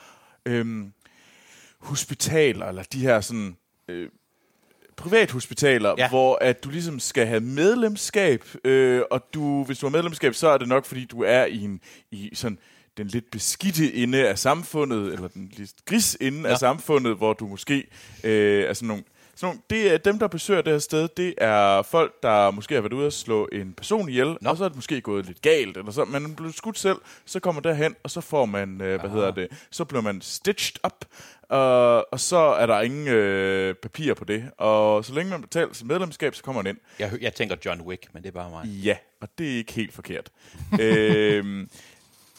øh, 0.46 0.87
hospitaler, 1.79 2.66
eller 2.66 2.83
de 2.83 3.01
her 3.01 3.20
sådan... 3.20 3.57
Øh, 3.88 4.09
privathospitaler, 4.98 5.94
Ja. 5.98 6.08
hvor 6.08 6.38
at 6.40 6.64
du 6.64 6.70
ligesom 6.70 7.00
skal 7.00 7.26
have 7.26 7.40
medlemskab, 7.40 8.44
øh, 8.64 9.02
og 9.11 9.20
du, 9.34 9.64
hvis 9.64 9.78
du 9.78 9.87
har 9.87 9.90
medlemskab, 9.90 10.34
så 10.34 10.48
er 10.48 10.58
det 10.58 10.68
nok, 10.68 10.84
fordi 10.84 11.04
du 11.04 11.22
er 11.22 11.44
i, 11.44 11.61
en, 11.61 11.80
i 12.11 12.30
sådan 12.34 12.58
den 12.96 13.06
lidt 13.06 13.30
beskidte 13.30 13.94
ende 13.94 14.28
af 14.28 14.38
samfundet, 14.38 15.12
eller 15.12 15.28
den 15.28 15.52
lidt 15.56 15.70
gris 15.87 16.16
ende 16.20 16.40
ja. 16.40 16.46
Ja. 16.46 16.52
af 16.52 16.58
samfundet, 16.58 17.16
hvor 17.16 17.32
du 17.32 17.46
måske 17.46 17.84
øh, 18.24 18.62
er 18.64 18.72
sådan 18.74 18.87
nogle 18.88 19.02
nogle, 19.46 19.61
det 19.70 19.92
er 19.92 19.98
dem, 19.98 20.18
der 20.18 20.27
besøger 20.29 20.62
det 20.62 20.72
her 20.72 20.79
sted, 20.79 21.09
det 21.16 21.35
er 21.38 21.83
folk, 21.83 22.22
der 22.22 22.51
måske 22.51 22.74
har 22.74 22.81
været 22.81 22.92
ude 22.92 23.07
at 23.07 23.12
slå 23.12 23.48
en 23.53 23.72
person 23.72 24.09
ihjel, 24.09 24.37
Nå. 24.40 24.51
og 24.51 24.57
så 24.57 24.64
er 24.64 24.68
det 24.68 24.77
måske 24.77 25.01
gået 25.01 25.27
lidt 25.27 25.42
galt, 25.42 25.77
eller 25.77 25.92
så, 25.92 26.05
man 26.05 26.24
er 26.24 26.35
blevet 26.37 26.55
skudt 26.55 26.79
selv, 26.79 26.96
så 27.24 27.40
kommer 27.40 27.61
derhen, 27.61 27.96
og 28.03 28.11
så 28.11 28.20
får 28.20 28.46
man, 28.46 28.81
øh, 28.81 29.01
hvad 29.01 29.11
hedder 29.11 29.31
det, 29.31 29.48
så 29.70 29.85
bliver 29.85 30.03
man 30.03 30.20
stitched 30.20 30.77
up, 30.85 31.05
og, 31.48 32.12
og 32.12 32.20
så 32.20 32.37
er 32.37 32.66
der 32.66 32.81
ingen 32.81 33.09
øh, 33.09 33.74
papir 33.74 34.14
på 34.14 34.24
det, 34.24 34.51
og 34.59 35.05
så 35.05 35.14
længe 35.14 35.31
man 35.31 35.42
betaler 35.42 35.72
sit 35.72 35.87
medlemskab, 35.87 36.35
så 36.35 36.42
kommer 36.42 36.62
man 36.62 36.70
ind. 36.70 36.79
jeg, 36.98 37.12
jeg 37.20 37.35
tænker 37.35 37.57
John 37.64 37.81
Wick, 37.81 38.07
men 38.12 38.22
det 38.22 38.29
er 38.29 38.33
bare 38.33 38.51
mig. 38.51 38.66
Ja, 38.66 38.96
og 39.20 39.29
det 39.38 39.53
er 39.53 39.57
ikke 39.57 39.72
helt 39.72 39.92
forkert. 39.92 40.31
øhm, 40.81 41.70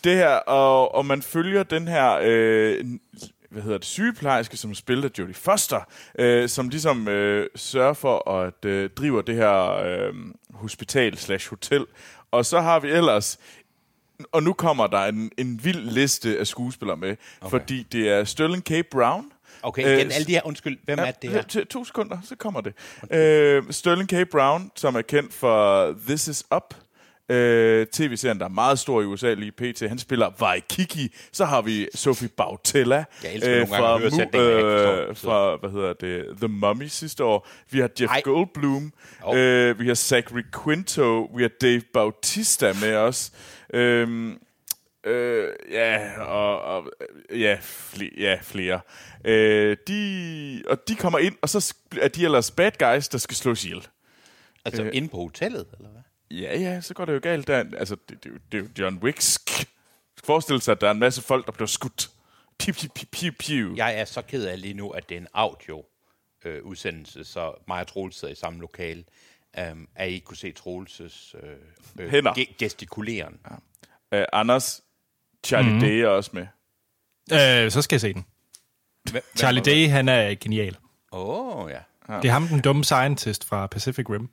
det 0.04 0.16
her, 0.16 0.30
og, 0.30 0.96
og 0.96 1.06
man 1.06 1.22
følger 1.22 1.64
den 1.64 1.88
her, 1.88 2.20
øh, 2.22 2.86
hvad 3.50 3.62
hedder 3.62 3.78
det, 3.78 3.86
sygeplejerske, 3.86 4.58
som 4.58 4.74
spiller 4.74 5.10
Jodie 5.20 5.34
Foster, 5.34 5.82
øh, 6.20 6.50
som 6.50 6.70
ligesom 6.70 7.08
øh, 7.08 7.48
sørger 7.56 7.94
for 7.94 8.32
at 8.32 8.66
øh, 8.66 8.90
drive 8.90 9.22
det 9.22 9.36
her 9.36 9.74
øh, 9.74 10.14
hospital 10.52 11.18
slash 11.18 11.50
hotel. 11.50 11.86
Og 12.32 12.46
så 12.46 12.62
har 12.62 12.80
vi 12.80 12.90
ellers, 12.92 13.40
og 14.32 14.44
nu 14.44 14.54
kommer 14.54 14.88
der 14.88 15.06
en, 15.06 15.32
en 15.38 15.60
vild 15.64 15.92
liste 15.92 16.40
af 16.40 16.48
skuespillere 16.48 16.98
med, 16.98 17.16
okay. 17.42 17.50
fordi 17.50 17.84
det 17.84 18.10
er 18.10 18.24
Sterling 18.24 18.64
K. 18.64 18.72
Brown, 18.92 19.32
Okay, 19.64 19.82
igen, 19.82 20.08
Øh, 20.08 20.16
alle 20.16 20.26
de 20.28 20.32
her, 20.32 20.42
undskyld, 20.46 20.78
hvem 20.86 21.00
er 21.00 21.12
det 21.12 21.30
her? 21.30 21.42
to, 21.42 21.64
to 21.66 21.86
sekunder, 21.86 22.18
så 22.24 22.36
kommer 22.36 22.62
det. 22.62 22.74
Okay. 23.04 23.18
Øh, 23.18 23.64
Sterling 23.70 24.10
K. 24.10 24.30
Brown, 24.32 24.72
som 24.76 24.96
er 24.96 25.02
kendt 25.02 25.34
for 25.34 25.96
This 26.08 26.28
Is 26.28 26.44
Up, 26.56 26.74
øh, 27.30 27.88
tv-serien, 27.88 28.39
der 28.39 28.46
er 28.46 28.50
meget 28.50 28.80
stor 28.80 29.02
i 29.02 29.06
USA 29.06 29.34
lige 29.34 29.52
pt. 29.52 29.80
Han 29.89 30.00
spiller 30.00 30.30
Waikiki. 30.42 31.15
Så 31.32 31.46
har 31.46 31.62
vi 31.62 31.88
Sophie 31.96 32.28
Bautella. 32.38 33.04
Jeg 33.24 33.34
elsker 33.34 33.52
nogle 33.52 33.68
gange 34.02 34.06
at 34.38 34.42
høre 34.42 35.06
Mu- 35.06 35.10
øh, 35.10 35.15
fra, 35.15 35.56
hvad 35.56 35.70
hedder 35.70 35.94
det, 35.94 36.26
The 36.38 36.48
Mummy 36.48 36.88
sidste 36.88 37.24
år. 37.24 37.48
Vi 37.72 37.80
har 37.80 37.89
Jeff 38.02 38.12
Ej. 38.12 38.22
Goldblum. 38.22 38.94
Hov. 39.20 39.36
Øh, 39.36 39.80
vi 39.80 39.88
har 39.88 39.96
Zachary 39.96 40.44
Quinto. 40.63 41.24
Vi 41.36 41.42
har 41.42 41.50
Dave 41.62 41.82
Bautista 41.94 42.74
med 42.82 42.96
os. 42.96 43.32
Øhm, 43.74 44.38
Øh, 45.04 45.48
ja, 45.72 46.22
og, 46.22 46.62
og 46.62 46.92
ja, 47.36 47.58
flere, 47.62 48.10
ja, 48.18 48.38
flere. 48.42 48.80
Øh, 49.26 49.78
de, 49.88 50.63
og 50.68 50.88
de 50.88 50.96
kommer 50.96 51.20
ind, 51.20 51.36
og 51.42 51.50
så 51.50 51.74
er 52.02 52.08
de 52.08 52.24
ellers 52.26 52.52
bad 52.52 52.72
guys, 52.80 53.08
der 53.08 53.18
skal 53.18 53.36
slås 53.36 53.65
ihjel. 53.65 53.88
Altså, 54.65 54.84
inde 54.84 55.08
på 55.08 55.18
hotellet, 55.18 55.65
eller 55.78 55.89
hvad? 55.89 55.99
Ja, 56.32 56.60
ja, 56.60 56.82
så 56.82 56.94
går 56.94 57.06
det 57.06 57.13
jo 57.13 57.20
galt 57.24 57.48
der. 57.48 57.63
Altså, 57.78 57.96
det, 58.10 58.24
det, 58.24 58.32
det 58.52 58.58
er 58.58 58.62
jo 58.63 58.70
John 58.80 58.98
Wicks. 58.98 59.39
Forestil 60.24 60.62
sig, 60.62 60.72
at 60.72 60.82
der 60.82 60.88
er 60.88 60.92
en 60.92 61.00
masse 61.00 61.22
folk, 61.22 61.46
der 61.46 61.52
bliver 61.52 61.68
skudt. 61.68 62.10
Piu, 62.60 62.74
piu, 62.74 62.89
piu, 62.96 63.06
piu, 63.12 63.32
piu. 63.39 63.74
Jeg 63.76 64.00
er 64.00 64.06
så 64.06 64.22
ked 64.22 64.46
af 64.46 64.62
lige 64.62 64.74
nu, 64.74 64.89
at 64.89 65.10
det 65.10 65.15
er 65.18 65.22
en 65.22 65.28
audio 65.34 65.86
øh, 66.46 66.63
udsendelse, 66.63 67.24
så 67.24 67.54
mig 67.68 67.82
og 67.82 67.88
Troels 67.88 68.20
sidder 68.20 68.32
i 68.32 68.36
samme 68.36 68.60
lokale, 68.60 69.04
um, 69.72 69.88
at 69.96 70.10
I 70.10 70.13
ikke 70.13 70.26
kunne 70.26 70.38
se 70.38 70.52
Troelses 70.52 71.36
øh, 71.44 71.50
øh, 72.00 72.12
Hænder. 72.12 72.34
ge- 72.34 72.56
gestikuleren. 72.60 73.39
Øh, 74.12 74.26
Anders, 74.34 74.82
Charlie 75.46 75.70
mm-hmm. 75.70 75.88
Day 75.88 75.96
er 75.98 76.08
også 76.08 76.32
med. 76.34 76.48
Øh, 77.65 77.72
så 77.72 77.82
skal 77.82 77.96
jeg 77.96 78.02
se 78.02 78.13
den. 78.13 78.26
Charlie 79.38 79.62
Day, 79.63 79.89
han 79.89 80.10
er 80.10 80.36
genial. 80.36 80.78
Åh, 81.12 81.58
oh, 81.58 81.72
ja. 81.72 81.80
Det 82.22 82.28
er 82.28 82.32
ham, 82.32 82.48
den 82.48 82.62
dumme 82.62 82.84
scientist 82.84 83.46
fra 83.46 83.68
Pacific 83.68 84.10
Rim. 84.10 84.30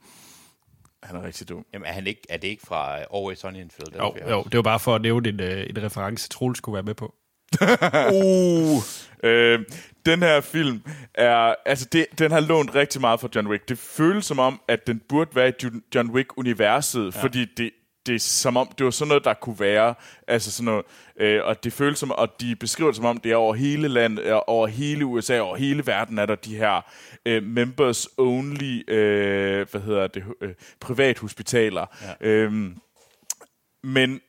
Han 1.02 1.16
er 1.16 1.22
rigtig 1.22 1.48
dum. 1.48 1.66
Jamen, 1.72 1.86
er, 1.86 1.92
han 1.92 2.06
ikke, 2.06 2.22
er 2.28 2.36
det 2.36 2.48
ikke 2.48 2.66
fra 2.66 2.98
uh, 2.98 3.18
Always 3.18 3.38
Sunny 3.38 3.60
in 3.60 3.70
Philadelphia? 3.70 4.30
Jo, 4.30 4.36
jo, 4.36 4.42
det 4.42 4.56
var 4.56 4.62
bare 4.62 4.80
for 4.80 4.94
at 4.94 5.02
nævne 5.02 5.28
en, 5.28 5.40
øh, 5.40 5.66
en 5.70 5.82
reference, 5.82 6.28
Troels 6.28 6.58
skulle 6.58 6.74
være 6.74 6.82
med 6.82 6.94
på. 6.94 7.14
Uh, 8.12 8.82
øh, 9.22 9.60
den 10.06 10.22
her 10.22 10.40
film 10.40 10.82
er, 11.14 11.54
altså 11.66 11.88
det, 11.92 12.06
den 12.18 12.30
har 12.30 12.40
lånt 12.40 12.74
rigtig 12.74 13.00
meget 13.00 13.20
fra 13.20 13.28
John 13.34 13.46
Wick. 13.46 13.68
Det 13.68 13.78
føles 13.78 14.26
som 14.26 14.38
om, 14.38 14.60
at 14.68 14.86
den 14.86 15.02
burde 15.08 15.30
være 15.34 15.48
i 15.48 15.52
John 15.94 16.10
Wick-universet, 16.10 17.14
ja. 17.14 17.22
fordi 17.22 17.44
det, 17.44 17.70
det 18.06 18.14
er 18.14 18.18
som 18.18 18.56
om, 18.56 18.68
det 18.78 18.84
var 18.84 18.90
sådan 18.90 19.08
noget, 19.08 19.24
der 19.24 19.34
kunne 19.34 19.60
være, 19.60 19.94
altså 20.26 20.52
sådan 20.52 20.64
noget, 20.64 20.84
øh, 21.16 21.44
og 21.44 21.64
det 21.64 21.72
føles 21.72 21.98
som, 21.98 22.10
og 22.10 22.40
de 22.40 22.56
beskriver 22.56 22.90
det 22.90 22.96
som 22.96 23.04
om, 23.04 23.18
det 23.18 23.32
er 23.32 23.36
over 23.36 23.54
hele 23.54 23.88
landet, 23.88 24.24
øh, 24.24 24.38
over 24.46 24.66
hele 24.66 25.06
USA, 25.06 25.38
over 25.38 25.56
hele 25.56 25.86
verden 25.86 26.18
er 26.18 26.26
der 26.26 26.34
de 26.34 26.56
her 26.56 26.80
øh, 27.26 27.42
members 27.42 28.08
only, 28.18 28.90
øh, 28.90 29.66
hvad 29.70 29.80
hedder 29.80 30.06
det, 30.06 30.24
øh, 30.40 30.54
privathospitaler. 30.80 31.86
Ja. 32.02 32.28
Øhm, 32.28 32.76
men 33.82 34.20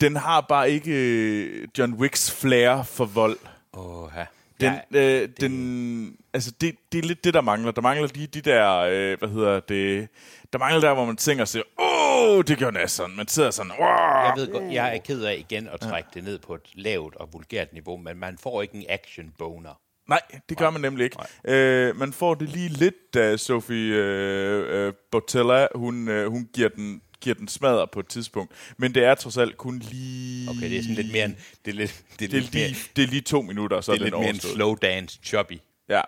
den 0.00 0.16
har 0.16 0.40
bare 0.40 0.70
ikke 0.70 0.92
øh, 0.92 1.68
John 1.78 1.94
Wicks 1.94 2.40
flair 2.40 2.82
for 2.82 3.04
vold. 3.04 3.38
Åh, 3.72 4.10
ja. 4.16 4.26
Den, 4.60 4.72
ja, 4.92 5.22
øh, 5.22 5.28
den, 5.40 6.16
altså 6.32 6.52
det, 6.60 6.76
det 6.92 6.98
er 6.98 7.02
lidt 7.02 7.24
det, 7.24 7.34
der 7.34 7.40
mangler. 7.40 7.70
Der 7.70 7.80
mangler 7.80 8.08
lige 8.14 8.26
de 8.26 8.40
der, 8.40 8.76
øh, 8.78 9.18
hvad 9.18 9.28
hedder 9.28 9.60
det, 9.60 10.08
der 10.52 10.58
mangler 10.58 10.80
der, 10.80 10.94
hvor 10.94 11.04
man 11.04 11.16
tænker 11.16 11.44
sig, 11.44 11.62
åh, 11.78 12.36
oh, 12.36 12.44
det 12.44 12.58
gjorde 12.58 12.74
næsten. 12.78 13.16
Man 13.16 13.28
sidder 13.28 13.50
sådan, 13.50 13.72
åh. 13.72 13.78
jeg 13.78 14.32
ved 14.36 14.52
godt, 14.52 14.72
jeg 14.72 14.94
er 14.94 14.98
ked 14.98 15.22
af 15.22 15.36
igen 15.38 15.68
at 15.68 15.80
trække 15.80 16.08
ja. 16.14 16.20
det 16.20 16.24
ned 16.24 16.38
på 16.38 16.54
et 16.54 16.70
lavt 16.74 17.16
og 17.16 17.28
vulgært 17.32 17.72
niveau, 17.72 17.96
men 17.96 18.18
man 18.18 18.38
får 18.38 18.62
ikke 18.62 18.74
en 18.74 18.84
action 18.88 19.32
boner. 19.38 19.80
Nej, 20.08 20.20
det 20.48 20.58
gør 20.58 20.70
man 20.70 20.80
nemlig 20.80 21.04
ikke. 21.04 21.16
Øh, 21.44 21.96
man 21.96 22.12
får 22.12 22.34
det 22.34 22.48
lige 22.48 22.68
lidt, 22.68 23.14
da 23.14 23.36
Sophie 23.36 23.94
øh, 23.94 24.86
øh, 24.86 24.92
Botella, 25.10 25.66
hun, 25.74 26.08
øh, 26.08 26.30
hun 26.30 26.48
giver 26.54 26.68
den 26.68 27.02
giver 27.20 27.34
den 27.34 27.48
smadre 27.48 27.86
på 27.92 28.00
et 28.00 28.06
tidspunkt. 28.06 28.52
Men 28.76 28.94
det 28.94 29.04
er 29.04 29.14
trods 29.14 29.36
alt 29.36 29.56
kun 29.56 29.78
lige... 29.78 30.50
Okay, 30.50 30.60
det 30.70 30.78
er 30.78 30.82
sådan 30.82 30.94
lidt 30.96 31.12
mere 31.12 31.24
en, 31.24 31.36
det 31.64 31.70
er 31.70 31.74
lidt, 31.74 32.02
det 32.18 32.24
er 32.24 32.28
Det 32.28 32.36
er 32.36 32.40
lidt 32.40 32.54
mere, 32.54 32.68
lige, 32.68 32.80
det 32.96 33.04
er 33.04 33.08
lige 33.08 33.20
to 33.20 33.42
minutter, 33.42 33.80
så 33.80 33.92
det 33.92 33.98
er 33.98 34.00
er 34.00 34.04
lidt 34.04 34.14
den 34.14 34.20
mere 34.20 34.28
en 34.30 34.34
overstået. 34.34 34.54
slow 34.54 34.74
dance 34.74 35.18
choppy. 35.24 35.60
Ja. 35.88 36.00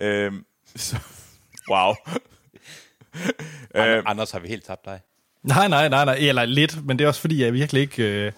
Øhm, 0.00 0.44
så, 0.76 0.96
wow. 1.70 1.94
Ander, 3.74 4.02
Anders, 4.06 4.30
har 4.30 4.38
vi 4.38 4.48
helt 4.48 4.64
tabt 4.64 4.84
dig? 4.84 5.00
Nej, 5.42 5.68
nej, 5.68 5.88
nej, 5.88 6.04
nej, 6.04 6.14
eller 6.20 6.44
lidt, 6.44 6.86
men 6.86 6.98
det 6.98 7.04
er 7.04 7.08
også 7.08 7.20
fordi, 7.20 7.42
jeg 7.42 7.52
virkelig 7.52 7.82
ikke... 7.82 8.02
Øh, 8.02 8.32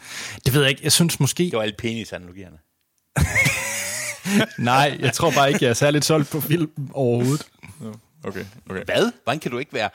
det 0.46 0.54
ved 0.54 0.60
jeg 0.60 0.70
ikke, 0.70 0.80
jeg 0.84 0.92
synes 0.92 1.20
måske... 1.20 1.42
Det 1.44 1.52
var 1.52 1.62
alle 1.62 1.74
penisanalogierne. 1.78 2.58
Nej, 4.58 4.96
jeg 5.00 5.12
tror 5.12 5.30
bare 5.30 5.48
ikke, 5.48 5.64
jeg 5.64 5.70
er 5.70 5.74
særligt 5.74 6.04
solgt 6.04 6.30
på 6.30 6.40
film 6.40 6.70
overhovedet. 6.92 7.46
Okay, 8.24 8.44
okay. 8.70 8.84
Hvad? 8.84 9.12
Hvordan 9.24 9.40
kan 9.40 9.50
du 9.50 9.58
ikke 9.58 9.72
være... 9.72 9.90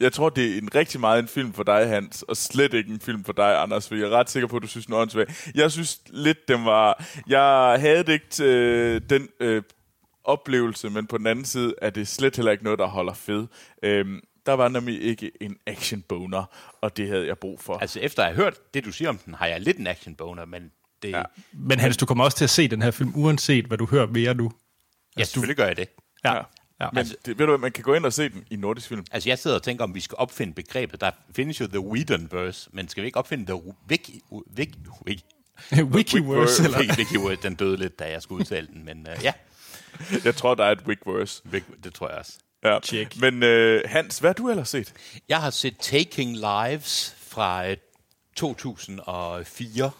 Jeg 0.00 0.12
tror, 0.12 0.28
det 0.28 0.54
er 0.54 0.58
en 0.58 0.74
rigtig 0.74 1.00
meget 1.00 1.18
en 1.18 1.28
film 1.28 1.52
for 1.52 1.62
dig, 1.62 1.88
Hans, 1.88 2.22
og 2.22 2.36
slet 2.36 2.74
ikke 2.74 2.90
en 2.92 3.00
film 3.00 3.24
for 3.24 3.32
dig, 3.32 3.62
Anders, 3.62 3.88
for 3.88 3.94
jeg 3.94 4.04
er 4.04 4.10
ret 4.10 4.30
sikker 4.30 4.46
på, 4.46 4.56
at 4.56 4.62
du 4.62 4.68
synes, 4.68 4.86
den 4.86 4.94
er 4.94 4.98
åndssvag. 4.98 5.26
Jeg 5.54 5.72
synes 5.72 6.00
lidt, 6.06 6.48
den 6.48 6.64
var... 6.64 7.04
Jeg 7.26 7.76
havde 7.80 8.04
det 8.04 8.12
ikke 8.12 8.44
øh, 8.44 9.00
den 9.10 9.28
øh, 9.40 9.62
oplevelse, 10.24 10.90
men 10.90 11.06
på 11.06 11.18
den 11.18 11.26
anden 11.26 11.44
side 11.44 11.74
er 11.82 11.90
det 11.90 12.08
slet 12.08 12.36
heller 12.36 12.52
ikke 12.52 12.64
noget, 12.64 12.78
der 12.78 12.86
holder 12.86 13.14
fed. 13.14 13.46
Øhm, 13.82 14.20
der 14.46 14.52
var 14.52 14.68
nemlig 14.68 15.02
ikke 15.02 15.30
en 15.40 15.56
action 15.66 16.02
boner, 16.02 16.44
og 16.80 16.96
det 16.96 17.08
havde 17.08 17.26
jeg 17.26 17.38
brug 17.38 17.60
for. 17.60 17.78
altså 17.78 18.00
efter 18.00 18.22
at 18.22 18.34
have 18.34 18.44
hørt 18.44 18.74
det, 18.74 18.84
du 18.84 18.92
siger 18.92 19.08
om 19.08 19.18
den, 19.18 19.34
har 19.34 19.46
jeg 19.46 19.60
lidt 19.60 19.76
en 19.76 19.86
action 19.86 20.14
boner, 20.14 20.44
men 20.44 20.70
det... 21.02 21.10
Ja. 21.10 21.22
Men 21.52 21.80
Hans, 21.80 21.96
du 21.96 22.06
kommer 22.06 22.24
også 22.24 22.36
til 22.36 22.44
at 22.44 22.50
se 22.50 22.68
den 22.68 22.82
her 22.82 22.90
film, 22.90 23.12
uanset 23.16 23.64
hvad 23.64 23.78
du 23.78 23.86
hører 23.86 24.06
mere 24.06 24.34
nu. 24.34 24.52
ja 25.18 25.24
selvfølgelig 25.24 25.56
gør 25.56 25.66
jeg 25.66 25.76
det. 25.76 25.88
Ja. 26.24 26.34
Ja. 26.34 26.42
Ja. 26.80 26.88
Men 26.92 27.06
det, 27.26 27.38
ved 27.38 27.46
du 27.46 27.56
man 27.56 27.72
kan 27.72 27.84
gå 27.84 27.94
ind 27.94 28.04
og 28.06 28.12
se 28.12 28.28
den 28.28 28.44
i 28.50 28.56
nordisk 28.56 28.88
film. 28.88 29.04
Altså, 29.10 29.28
jeg 29.28 29.38
sidder 29.38 29.56
og 29.56 29.62
tænker, 29.62 29.84
om 29.84 29.94
vi 29.94 30.00
skal 30.00 30.16
opfinde 30.18 30.54
begrebet. 30.54 31.00
Der 31.00 31.10
findes 31.36 31.60
jo 31.60 31.66
The 31.66 31.80
Whedonverse, 31.80 32.70
men 32.72 32.88
skal 32.88 33.02
vi 33.02 33.06
ikke 33.06 33.18
opfinde 33.18 33.46
The 33.46 33.62
Wiki... 33.90 34.22
Wiki... 34.58 34.78
Wiki... 35.06 35.24
Wikiverse, 35.82 36.64
eller... 36.64 36.78
Wiki, 36.78 37.18
Wiki, 37.18 37.42
den 37.42 37.54
døde 37.54 37.76
lidt, 37.76 37.98
da 37.98 38.10
jeg 38.10 38.22
skulle 38.22 38.40
udtale 38.40 38.66
den, 38.66 38.84
men 38.84 39.06
uh, 39.16 39.24
ja. 39.24 39.32
Jeg 40.24 40.36
tror, 40.36 40.54
der 40.54 40.64
er 40.64 40.72
et 40.72 40.82
Wigverse. 40.86 41.42
Det 41.84 41.94
tror 41.94 42.08
jeg 42.08 42.18
også. 42.18 42.32
Ja. 42.64 42.78
Check. 42.80 43.20
Men 43.20 43.42
øh, 43.42 43.82
Hans, 43.86 44.18
hvad 44.18 44.28
har 44.28 44.34
du 44.34 44.50
ellers 44.50 44.68
set? 44.68 44.92
Jeg 45.28 45.40
har 45.40 45.50
set 45.50 45.76
Taking 45.78 46.36
Lives 46.36 47.16
fra 47.18 47.68
øh, 47.68 47.76
2004, 48.36 49.90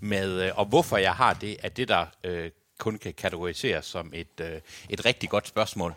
med, 0.00 0.46
øh, 0.46 0.58
og 0.58 0.64
hvorfor 0.64 0.96
jeg 0.96 1.14
har 1.14 1.34
det, 1.34 1.56
er 1.62 1.68
det, 1.68 1.88
der 1.88 2.06
øh, 2.24 2.50
kun 2.78 2.98
kan 2.98 3.14
kategoriseres 3.14 3.86
som 3.86 4.10
et, 4.14 4.40
øh, 4.40 4.60
et 4.88 5.04
rigtig 5.04 5.28
godt 5.28 5.48
spørgsmål. 5.48 5.94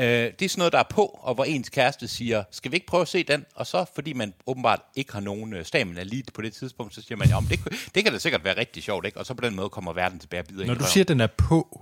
Øh, 0.00 0.06
det 0.06 0.42
er 0.42 0.48
sådan 0.48 0.58
noget, 0.60 0.72
der 0.72 0.78
er 0.78 0.86
på, 0.90 1.02
og 1.22 1.34
hvor 1.34 1.44
ens 1.44 1.68
kæreste 1.68 2.08
siger, 2.08 2.44
skal 2.50 2.70
vi 2.70 2.76
ikke 2.76 2.86
prøve 2.86 3.00
at 3.02 3.08
se 3.08 3.22
den? 3.22 3.44
Og 3.54 3.66
så, 3.66 3.84
fordi 3.94 4.12
man 4.12 4.34
åbenbart 4.46 4.80
ikke 4.96 5.12
har 5.12 5.20
nogen 5.20 5.52
øh, 5.54 5.64
stamina 5.64 6.02
lige 6.02 6.24
på 6.34 6.42
det 6.42 6.52
tidspunkt, 6.52 6.94
så 6.94 7.02
siger 7.02 7.16
man, 7.16 7.28
ja, 7.28 7.36
om 7.36 7.44
det, 7.46 7.60
det 7.94 8.04
kan 8.04 8.12
da 8.12 8.18
sikkert 8.18 8.44
være 8.44 8.56
rigtig 8.56 8.82
sjovt, 8.82 9.06
ikke? 9.06 9.18
Og 9.18 9.26
så 9.26 9.34
på 9.34 9.40
den 9.46 9.54
måde 9.56 9.68
kommer 9.68 9.92
verden 9.92 10.18
tilbage 10.18 10.42
bider 10.44 10.66
Når 10.66 10.74
du 10.74 10.84
siger, 10.84 11.04
at 11.04 11.08
den 11.08 11.20
er 11.20 11.26
på, 11.26 11.80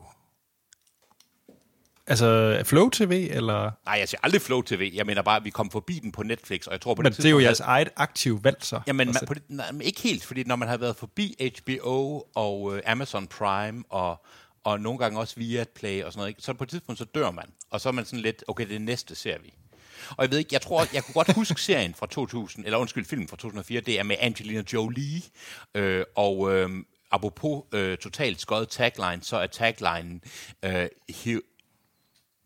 altså 2.07 2.61
Flow 2.65 2.89
TV, 2.91 3.29
eller... 3.31 3.71
Nej, 3.87 3.95
jeg 3.99 4.09
siger 4.09 4.21
aldrig 4.23 4.43
Flow 4.43 4.63
TV. 4.63 4.91
Jeg 4.95 5.07
mener 5.07 5.23
bare, 5.23 5.37
at 5.37 5.45
vi 5.45 5.51
kom 5.51 5.71
forbi 5.71 5.99
den 5.99 6.13
på 6.13 6.23
Netflix, 6.23 6.67
og 6.67 6.73
jeg 6.73 6.81
tror 6.81 6.95
på 6.95 7.03
Men 7.03 7.13
det 7.13 7.17
det 7.17 7.27
er 7.27 7.31
jo 7.31 7.41
jeres 7.41 7.59
havde- 7.59 7.69
eget 7.71 7.89
aktive 7.97 8.45
valg, 8.45 8.57
så. 8.61 8.81
Jamen, 8.87 9.07
man, 9.09 9.27
på 9.27 9.35
det, 9.35 9.43
nej, 9.49 9.67
ikke 9.81 10.01
helt, 10.01 10.25
fordi 10.25 10.45
når 10.45 10.57
man 10.57 10.69
har 10.69 10.77
været 10.77 10.97
forbi 10.97 11.53
HBO 11.65 12.23
og 12.35 12.77
øh, 12.77 12.83
Amazon 12.87 13.27
Prime 13.27 13.85
og, 13.91 14.25
og 14.69 14.81
nogle 14.81 14.99
gange 14.99 15.19
også 15.21 15.35
via 15.37 15.63
et 15.63 15.69
play 15.69 16.05
og 16.05 16.13
sådan 16.13 16.21
noget, 16.21 16.29
ikke? 16.29 16.43
så 16.43 16.55
på 16.55 16.65
et 16.65 16.71
tidspunkt 16.71 16.99
så 16.99 17.05
dør 17.05 17.31
man, 17.31 17.45
og 17.71 17.81
så 17.81 17.89
er 17.89 17.93
man 17.93 18.05
sådan 18.05 18.21
lidt, 18.21 18.45
okay, 18.49 18.69
det 18.69 18.83
næste 18.83 19.15
ser 19.15 19.39
vi. 19.39 19.55
Og 20.11 20.23
jeg 20.23 20.31
ved 20.31 20.39
ikke, 20.39 20.49
jeg 20.53 20.61
tror, 20.63 20.87
jeg 20.93 21.05
kunne 21.05 21.15
godt 21.15 21.35
huske 21.35 21.61
serien 21.61 21.95
fra 21.95 22.07
2000, 22.07 22.65
eller 22.65 22.79
undskyld, 22.79 23.05
filmen 23.05 23.29
fra 23.29 23.37
2004, 23.37 23.81
det 23.81 23.99
er 23.99 24.03
med 24.03 24.17
Angelina 24.21 24.63
Jolie, 24.73 25.23
øh, 25.75 26.05
og 26.17 26.55
øh, 26.55 26.71
apropos 27.11 27.65
øh, 27.73 27.99
totalt 27.99 28.41
skøjet 28.41 28.69
tagline, 28.69 29.23
så 29.23 29.37
er 29.37 29.47
taglinen, 29.47 30.23
øh, 30.63 30.89
he, 31.09 31.41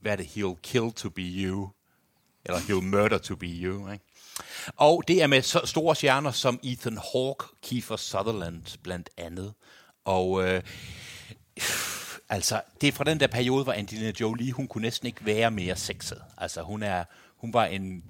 hvad 0.00 0.12
er 0.12 0.16
det, 0.16 0.26
he'll 0.26 0.60
kill 0.62 0.92
to 0.92 1.10
be 1.10 1.22
you, 1.22 1.70
eller 2.44 2.58
he'll 2.58 2.84
murder 2.84 3.18
to 3.18 3.36
be 3.36 3.46
you, 3.46 3.92
ikke? 3.92 4.04
Og 4.76 5.04
det 5.08 5.22
er 5.22 5.26
med 5.26 5.42
så 5.42 5.60
store 5.64 5.96
stjerner 5.96 6.30
som 6.30 6.60
Ethan 6.62 6.98
Hawke, 7.12 7.44
Kiefer 7.62 7.96
Sutherland 7.96 8.78
blandt 8.82 9.10
andet. 9.16 9.54
Og 10.04 10.48
øh, 10.48 10.62
altså, 12.32 12.62
det 12.80 12.88
er 12.88 12.92
fra 12.92 13.04
den 13.04 13.20
der 13.20 13.26
periode, 13.26 13.64
hvor 13.64 13.72
Angelina 13.72 14.12
Jolie, 14.20 14.52
hun 14.52 14.68
kunne 14.68 14.82
næsten 14.82 15.06
ikke 15.06 15.26
være 15.26 15.50
mere 15.50 15.76
sexet. 15.76 16.22
Altså, 16.38 16.62
hun 16.62 16.82
er, 16.82 17.04
hun 17.36 17.52
var 17.52 17.64
en 17.64 18.04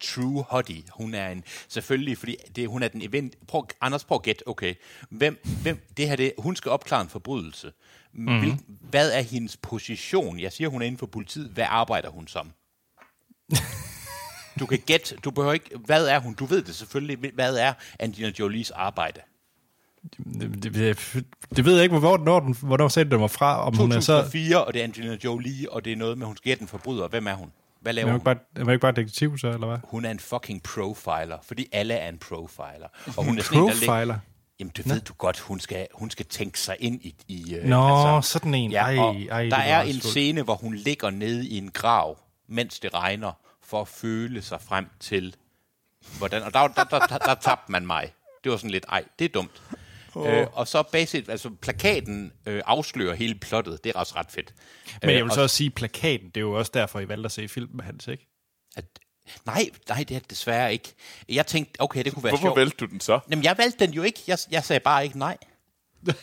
true 0.00 0.44
hottie. 0.48 0.82
Hun 0.90 1.14
er 1.14 1.28
en, 1.28 1.44
selvfølgelig, 1.68 2.18
fordi 2.18 2.36
det, 2.56 2.68
hun 2.68 2.82
er 2.82 2.88
den 2.88 3.02
event. 3.02 3.46
Prøv, 3.46 3.66
Anders, 3.80 4.04
prøv 4.04 4.16
at 4.16 4.22
gætte, 4.22 4.48
okay. 4.48 4.74
Hvem, 5.10 5.42
hvem, 5.62 5.86
det 5.96 6.08
her, 6.08 6.16
det, 6.16 6.32
hun 6.38 6.56
skal 6.56 6.70
opklare 6.70 7.02
en 7.02 7.08
forbrydelse. 7.08 7.72
Mm-hmm. 8.12 8.38
Hvil, 8.38 8.60
hvad 8.66 9.12
er 9.12 9.20
hendes 9.20 9.56
position? 9.56 10.40
Jeg 10.40 10.52
siger, 10.52 10.68
hun 10.68 10.82
er 10.82 10.86
inden 10.86 10.98
for 10.98 11.06
politiet. 11.06 11.48
Hvad 11.48 11.66
arbejder 11.68 12.08
hun 12.10 12.28
som? 12.28 12.52
Du 14.60 14.66
kan 14.66 14.78
gætte, 14.78 15.16
du 15.16 15.30
behøver 15.30 15.52
ikke, 15.52 15.78
hvad 15.84 16.06
er 16.06 16.18
hun? 16.18 16.34
Du 16.34 16.44
ved 16.44 16.62
det 16.62 16.74
selvfølgelig. 16.74 17.30
Hvad 17.34 17.56
er 17.56 17.72
Angelina 17.98 18.32
Jolies 18.38 18.70
arbejde? 18.70 19.20
Det, 20.40 20.62
det, 20.74 21.24
det, 21.56 21.64
ved 21.64 21.74
jeg 21.74 21.82
ikke, 21.84 21.98
hvor, 21.98 22.18
når 22.18 22.40
den, 22.40 22.56
hvornår 22.62 22.88
sagde 22.88 23.10
den 23.10 23.20
var 23.20 23.26
fra, 23.26 23.66
om 23.66 23.76
hun 23.76 23.92
er 23.92 24.00
så... 24.00 24.12
2004, 24.16 24.64
og 24.64 24.72
det 24.74 24.80
er 24.80 24.84
Angelina 24.84 25.16
Jolie, 25.24 25.72
og 25.72 25.84
det 25.84 25.92
er 25.92 25.96
noget 25.96 26.18
med, 26.18 26.26
hun 26.26 26.36
skal 26.36 26.50
gætte 26.50 26.62
en 26.62 26.68
forbryder. 26.68 27.08
Hvem 27.08 27.26
er 27.26 27.34
hun? 27.34 27.52
Hvad 27.80 27.92
Er 27.92 27.94
laver 27.94 28.06
hun 28.06 28.12
hun? 28.12 28.16
ikke 28.32 28.40
bare, 28.54 28.66
er 28.66 28.70
ikke 28.72 28.80
bare 28.80 28.92
detektiv, 28.92 29.38
så, 29.38 29.46
eller 29.48 29.66
hvad? 29.66 29.78
Hun 29.84 30.04
er 30.04 30.10
en 30.10 30.20
fucking 30.20 30.62
profiler, 30.62 31.38
fordi 31.42 31.66
alle 31.72 31.94
er 31.94 32.08
en 32.08 32.18
profiler. 32.18 32.88
Og 33.16 33.24
hun 33.24 33.38
er 33.38 33.42
sådan 33.42 33.58
en, 33.62 33.68
Profiler? 33.68 34.18
Jamen, 34.60 34.72
det 34.76 34.88
ved 34.88 35.00
du 35.00 35.12
godt. 35.12 35.38
Hun 35.40 35.60
skal, 35.60 35.86
hun 35.94 36.10
skal 36.10 36.26
tænke 36.26 36.60
sig 36.60 36.76
ind 36.80 37.00
i... 37.02 37.14
i 37.28 37.54
øh, 37.54 37.64
Nå, 37.64 38.20
sådan 38.22 38.54
en. 38.54 38.70
Ja, 38.70 38.82
Ej, 38.82 39.26
ej, 39.30 39.42
der 39.48 39.56
er 39.56 39.82
en 39.82 39.92
fuldt. 39.92 40.04
scene, 40.04 40.42
hvor 40.42 40.54
hun 40.54 40.74
ligger 40.74 41.10
nede 41.10 41.48
i 41.48 41.58
en 41.58 41.70
grav, 41.70 42.18
mens 42.48 42.80
det 42.80 42.94
regner, 42.94 43.32
for 43.64 43.80
at 43.80 43.88
føle 43.88 44.42
sig 44.42 44.60
frem 44.60 44.86
til, 45.00 45.34
hvordan... 46.18 46.42
Og 46.42 46.54
der, 46.54 46.68
der, 46.68 46.84
der, 46.84 46.98
der, 46.98 47.18
der 47.18 47.34
tabte 47.34 47.72
man 47.72 47.86
mig. 47.86 48.12
Det 48.44 48.52
var 48.52 48.56
sådan 48.58 48.70
lidt, 48.70 48.84
ej, 48.88 49.04
det 49.18 49.24
er 49.24 49.28
dumt. 49.28 49.62
Oh. 50.16 50.28
Øh, 50.28 50.46
og 50.52 50.68
så 50.68 50.82
basic, 50.82 51.24
altså 51.28 51.50
plakaten 51.62 52.32
øh, 52.46 52.62
afslører 52.66 53.14
hele 53.14 53.34
plottet. 53.34 53.84
Det 53.84 53.92
er 53.94 53.98
også 53.98 54.14
ret 54.16 54.30
fedt. 54.30 54.54
Men 55.02 55.10
jeg 55.10 55.18
Øh, 55.18 55.24
vil 55.24 55.30
og- 55.30 55.34
så 55.34 55.42
også 55.42 55.56
sige, 55.56 55.70
plakaten, 55.70 56.26
det 56.28 56.36
er 56.36 56.40
jo 56.40 56.52
også 56.52 56.70
derfor, 56.74 57.00
I 57.00 57.08
valgte 57.08 57.24
at 57.26 57.32
se 57.32 57.48
filmen 57.48 57.76
med 57.76 57.84
hans, 57.84 58.08
ikke? 58.08 58.28
At, 58.76 58.84
nej, 59.46 59.70
nej, 59.88 59.98
det 60.08 60.14
er 60.14 60.18
det 60.18 60.30
desværre 60.30 60.72
ikke. 60.72 60.94
Jeg 61.28 61.46
tænkte, 61.46 61.80
okay, 61.80 62.04
det 62.04 62.12
kunne 62.14 62.24
være 62.24 62.30
Hvorfor 62.30 62.46
sjovt. 62.46 62.56
valgte 62.58 62.76
du 62.76 62.84
den 62.90 63.00
så? 63.00 63.20
Jamen, 63.30 63.44
jeg 63.44 63.58
valgte 63.58 63.86
den 63.86 63.94
jo 63.94 64.02
ikke. 64.02 64.20
Jeg, 64.26 64.38
jeg 64.50 64.64
sagde 64.64 64.80
bare 64.80 65.04
ikke 65.04 65.18
nej. 65.18 65.36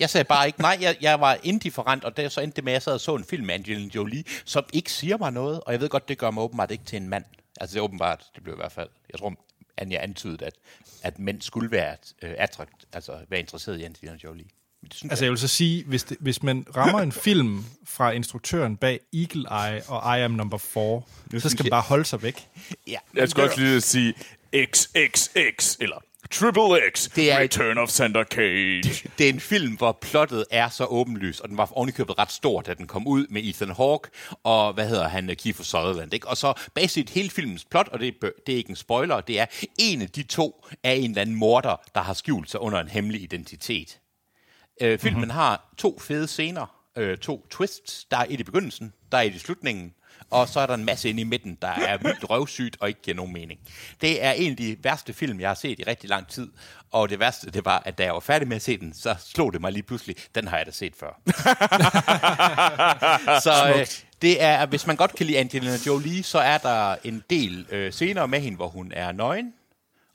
Jeg 0.00 0.10
sagde 0.10 0.24
bare 0.24 0.46
ikke 0.46 0.60
nej. 0.60 0.78
Jeg, 0.80 0.96
jeg 1.00 1.20
var 1.20 1.38
indifferent, 1.42 2.04
og 2.04 2.16
det, 2.16 2.32
så 2.32 2.40
endte 2.40 2.56
det 2.56 2.64
med, 2.64 2.72
at 2.72 2.74
jeg 2.74 2.82
sad 2.82 2.92
og 2.94 3.00
så 3.00 3.14
en 3.14 3.24
film 3.24 3.46
med 3.46 3.54
Angelina 3.54 3.90
Jolie, 3.94 4.24
som 4.44 4.64
ikke 4.72 4.92
siger 4.92 5.16
mig 5.18 5.32
noget. 5.32 5.60
Og 5.60 5.72
jeg 5.72 5.80
ved 5.80 5.88
godt, 5.88 6.08
det 6.08 6.18
gør 6.18 6.30
mig 6.30 6.42
åbenbart 6.42 6.70
ikke 6.70 6.84
til 6.84 6.96
en 6.96 7.08
mand. 7.08 7.24
Altså, 7.60 7.74
det 7.74 7.80
er 7.80 7.84
åbenbart, 7.84 8.24
det 8.34 8.42
blev 8.42 8.54
i 8.54 8.56
hvert 8.56 8.72
fald. 8.72 8.88
Jeg 9.12 9.18
tror, 9.18 9.34
Anja 9.76 10.02
antydede, 10.02 10.44
at, 10.46 10.54
at 11.02 11.18
mænd 11.18 11.42
skulle 11.42 11.70
være 11.70 11.96
øh, 12.22 12.34
attrakt, 12.38 12.84
altså 12.92 13.18
være 13.28 13.40
interesseret 13.40 13.80
i 13.80 13.82
Angelina 13.82 14.16
Jolie. 14.24 14.44
Synes 14.92 15.10
Altså 15.10 15.24
jeg 15.24 15.30
vil 15.30 15.38
så 15.38 15.48
sige, 15.48 15.84
hvis, 15.84 16.04
det, 16.04 16.16
hvis 16.20 16.42
man 16.42 16.66
rammer 16.76 17.00
en 17.00 17.12
film 17.12 17.64
fra 17.84 18.10
instruktøren 18.10 18.76
bag 18.76 19.00
Eagle 19.14 19.46
Eye 19.50 19.82
og 19.88 20.18
I 20.18 20.20
Am 20.20 20.30
Number 20.30 20.58
4, 20.58 21.40
så 21.40 21.48
skal 21.48 21.64
man 21.64 21.70
bare 21.70 21.82
holde 21.82 22.04
sig 22.04 22.22
væk. 22.22 22.48
jeg, 22.68 22.76
ja, 22.86 22.98
Jeg 23.20 23.30
skulle 23.30 23.46
også 23.46 23.60
lige 23.60 23.80
sige 23.80 24.14
XXX, 24.56 25.76
eller 25.80 26.02
Triple 26.30 26.90
X, 26.94 27.08
Det 27.08 27.32
er 27.32 27.38
et- 27.38 27.42
Return 27.42 27.78
of 27.78 27.88
Sandra 27.88 28.24
Cage. 28.24 28.82
det 29.18 29.24
er 29.24 29.28
en 29.28 29.40
film, 29.40 29.76
hvor 29.76 29.92
plottet 30.00 30.44
er 30.50 30.68
så 30.68 30.84
åbenlyst, 30.84 31.40
og 31.40 31.48
den 31.48 31.56
var 31.56 31.72
ovenikøbet 31.72 32.18
ret 32.18 32.32
stor, 32.32 32.60
da 32.60 32.74
den 32.74 32.86
kom 32.86 33.06
ud 33.06 33.26
med 33.30 33.42
Ethan 33.44 33.70
Hawke 33.70 34.08
og, 34.42 34.72
hvad 34.72 34.88
hedder 34.88 35.08
han, 35.08 35.36
Kiefer 35.38 35.64
Sutherland. 35.64 36.14
Ikke? 36.14 36.28
Og 36.28 36.36
så 36.36 36.54
basic 36.74 37.10
hele 37.10 37.30
filmens 37.30 37.64
plot, 37.64 37.88
og 37.88 38.00
det 38.00 38.08
er, 38.08 38.28
det 38.46 38.52
er 38.52 38.56
ikke 38.56 38.70
en 38.70 38.76
spoiler, 38.76 39.20
det 39.20 39.40
er, 39.40 39.46
en 39.78 40.02
af 40.02 40.08
de 40.10 40.22
to 40.22 40.66
er 40.82 40.92
en 40.92 41.10
eller 41.10 41.22
anden 41.22 41.36
morder, 41.36 41.76
der 41.94 42.00
har 42.00 42.14
skjult 42.14 42.50
sig 42.50 42.60
under 42.60 42.80
en 42.80 42.88
hemmelig 42.88 43.22
identitet. 43.22 43.98
Øh, 44.80 44.98
filmen 44.98 45.18
mm-hmm. 45.20 45.30
har 45.30 45.74
to 45.78 45.98
fede 45.98 46.26
scener, 46.28 46.66
øh, 46.96 47.18
to 47.18 47.46
twists. 47.50 48.04
Der 48.10 48.16
er 48.16 48.24
et 48.28 48.40
i 48.40 48.44
begyndelsen, 48.44 48.92
der 49.12 49.18
er 49.18 49.22
et 49.22 49.34
i 49.34 49.38
slutningen, 49.38 49.92
og 50.32 50.48
så 50.48 50.60
er 50.60 50.66
der 50.66 50.74
en 50.74 50.84
masse 50.84 51.08
inde 51.08 51.20
i 51.20 51.24
midten, 51.24 51.58
der 51.62 51.68
er 51.68 51.98
vildt 51.98 52.30
røvsygt 52.30 52.76
og 52.80 52.88
ikke 52.88 53.02
giver 53.02 53.16
nogen 53.16 53.32
mening. 53.32 53.60
Det 54.00 54.24
er 54.24 54.32
en 54.32 54.50
af 54.50 54.56
de 54.56 54.76
værste 54.82 55.12
film, 55.12 55.40
jeg 55.40 55.48
har 55.48 55.54
set 55.54 55.80
i 55.80 55.82
rigtig 55.82 56.10
lang 56.10 56.28
tid, 56.28 56.50
og 56.90 57.08
det 57.08 57.18
værste, 57.18 57.50
det 57.50 57.64
var, 57.64 57.82
at 57.84 57.98
da 57.98 58.04
jeg 58.04 58.14
var 58.14 58.20
færdig 58.20 58.48
med 58.48 58.56
at 58.56 58.62
se 58.62 58.78
den, 58.78 58.94
så 58.94 59.14
slog 59.18 59.52
det 59.52 59.60
mig 59.60 59.72
lige 59.72 59.82
pludselig, 59.82 60.16
den 60.34 60.48
har 60.48 60.56
jeg 60.56 60.66
da 60.66 60.70
set 60.70 60.94
før. 60.96 61.20
så 63.46 63.74
øh, 63.76 63.86
det 64.22 64.42
er, 64.42 64.66
hvis 64.66 64.86
man 64.86 64.96
godt 64.96 65.14
kan 65.14 65.26
lide 65.26 65.38
Angelina 65.38 65.76
Jolie, 65.86 66.22
så 66.22 66.38
er 66.38 66.58
der 66.58 66.96
en 67.04 67.22
del 67.30 67.66
øh, 67.70 67.92
scener 67.92 68.26
med 68.26 68.40
hende, 68.40 68.56
hvor 68.56 68.68
hun 68.68 68.92
er 68.94 69.12
nøgen, 69.12 69.52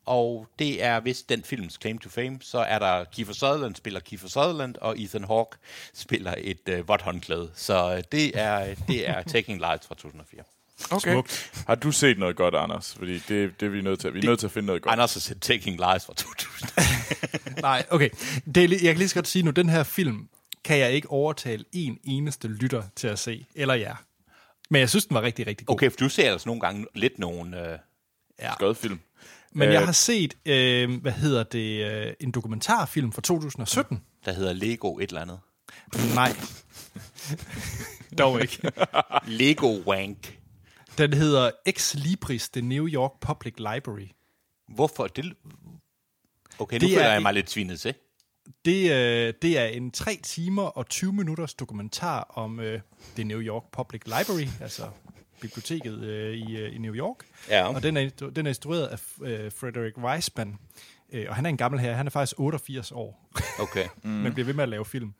og 0.08 0.48
det 0.60 0.84
er 0.84 1.00
vist 1.00 1.30
den 1.30 1.44
films 1.44 1.78
claim 1.82 1.98
to 1.98 2.10
fame. 2.10 2.38
Så 2.42 2.60
er 2.60 2.80
der 2.80 3.04
Kiefer 3.04 3.34
Sutherland 3.34 3.76
spiller 3.76 4.00
Kiefer 4.00 4.28
Sutherland, 4.28 4.76
og 4.82 5.00
Ethan 5.00 5.24
Hawke 5.24 5.58
spiller 5.94 6.34
et 6.38 6.70
øh, 6.70 6.88
vådt 6.88 7.02
håndklæde. 7.02 7.52
Så 7.56 7.96
øh, 7.96 8.04
det 8.12 8.40
er, 8.40 8.76
det 8.88 9.10
er 9.10 9.22
Taking 9.24 9.60
Lights 9.60 9.88
fra 9.88 9.96
2004. 9.96 10.44
Okay. 10.92 11.12
Smukt. 11.12 11.52
Har 11.68 11.76
du 11.76 11.92
set 11.92 12.20
noget 12.20 12.36
godt, 12.36 12.56
Anders? 12.56 12.96
Fordi 12.98 13.14
det, 13.14 13.60
det 13.60 13.66
er 13.66 13.70
vi 13.70 13.82
nødt 13.82 14.00
til. 14.00 14.14
Vi 14.14 14.20
er 14.20 14.24
nødt 14.24 14.40
til 14.40 14.48
at 14.48 14.52
finde 14.52 14.66
noget 14.68 14.82
godt. 14.82 14.94
Anders 14.94 15.14
har 15.14 15.20
set 15.20 15.42
Taking 15.42 15.78
Lights 15.78 16.06
fra 16.06 16.14
2000. 16.14 16.70
Nej, 17.62 17.86
okay. 17.90 18.10
Det 18.56 18.58
er, 18.64 18.68
jeg 18.70 18.80
kan 18.80 18.98
lige 18.98 19.10
så 19.10 19.16
godt 19.16 19.28
sige 19.28 19.44
nu, 19.44 19.52
den 19.52 19.70
her 19.70 19.84
film 19.84 20.30
kan 20.64 20.78
jeg 20.80 20.92
ikke 20.92 21.10
overtale 21.10 21.66
en 21.72 22.00
eneste 22.04 22.48
lytter 22.48 22.84
til 22.96 23.08
at 23.08 23.20
se, 23.20 23.46
eller 23.56 23.74
jer. 23.74 23.96
Men 24.70 24.80
jeg 24.80 24.90
synes, 24.90 25.06
den 25.06 25.16
var 25.16 25.22
rigtig, 25.22 25.48
rigtig 25.48 25.68
god. 25.68 25.76
Okay, 25.76 25.92
for 25.92 25.98
du 25.98 26.10
ser 26.10 26.32
altså 26.32 26.50
nogle 26.50 26.62
gange 26.62 26.86
lidt 26.96 27.20
nogle... 27.20 27.72
Øh, 27.72 27.80
Ja. 28.42 28.56
Godt 28.60 28.78
film. 28.78 29.00
Men 29.54 29.68
Øh, 29.68 29.74
jeg 29.74 29.86
har 29.86 29.92
set, 29.92 30.34
øh, 30.46 31.02
hvad 31.02 31.12
hedder 31.12 31.44
det, 31.44 31.86
øh, 31.92 32.14
en 32.20 32.32
dokumentarfilm 32.32 33.12
fra 33.12 33.22
2017. 33.22 34.04
der 34.26 34.32
hedder 34.32 34.54
Lego 34.54 34.98
et 34.98 35.10
eller 35.10 35.22
andet. 35.22 35.40
Nej. 36.16 36.36
Dog 38.18 38.42
ikke. 38.42 38.72
Lego 39.28 39.82
Wank. 39.88 40.38
Den 40.98 41.14
hedder 41.14 41.52
Ex 41.66 41.94
Libris, 41.94 42.50
The 42.50 42.62
New 42.62 42.88
York 42.88 43.12
Public 43.22 43.54
Library. 43.58 44.08
Hvorfor? 44.76 45.08
Det, 45.08 45.34
okay, 46.60 46.76
nu 46.76 46.80
Det 46.88 46.90
føler 46.90 47.06
er 47.08 47.14
jeg 47.14 47.22
mig 47.22 47.34
lidt 47.34 47.50
svinet 47.50 47.80
til. 47.80 47.94
Det, 48.66 48.92
øh, 48.92 49.34
det 49.42 49.58
er 49.60 49.66
en 49.66 49.92
3 49.92 50.20
timer 50.24 50.64
og 50.64 50.90
20 50.90 51.14
minutters 51.14 51.54
dokumentar 51.54 52.24
om 52.24 52.60
øh, 52.60 52.80
The 53.16 53.24
New 53.24 53.42
York 53.42 53.64
Public 53.72 54.02
Library, 54.06 54.48
altså 54.62 54.84
biblioteket 55.42 56.00
øh, 56.04 56.34
i, 56.34 56.58
øh, 56.58 56.76
i 56.76 56.78
New 56.78 56.94
York. 56.96 57.16
Ja. 57.50 57.74
Og 57.76 57.84
den 57.84 57.98
er, 57.98 58.10
den 58.36 58.46
er 58.46 58.50
instrueret 58.50 58.88
af 58.88 59.00
øh, 59.22 59.52
Frederick 59.52 59.98
Weisman. 59.98 60.56
Øh, 61.14 61.26
og 61.30 61.36
han 61.36 61.46
er 61.46 61.50
en 61.50 61.58
gammel 61.58 61.80
her. 61.82 61.94
Han 61.94 62.06
er 62.08 62.12
faktisk 62.12 62.40
88 62.40 62.92
år, 62.92 63.30
Okay. 63.60 63.88
mm. 64.04 64.10
men 64.24 64.34
bliver 64.34 64.46
ved 64.46 64.54
med 64.54 64.64
at 64.64 64.70
lave 64.70 64.86
film. 64.86 65.14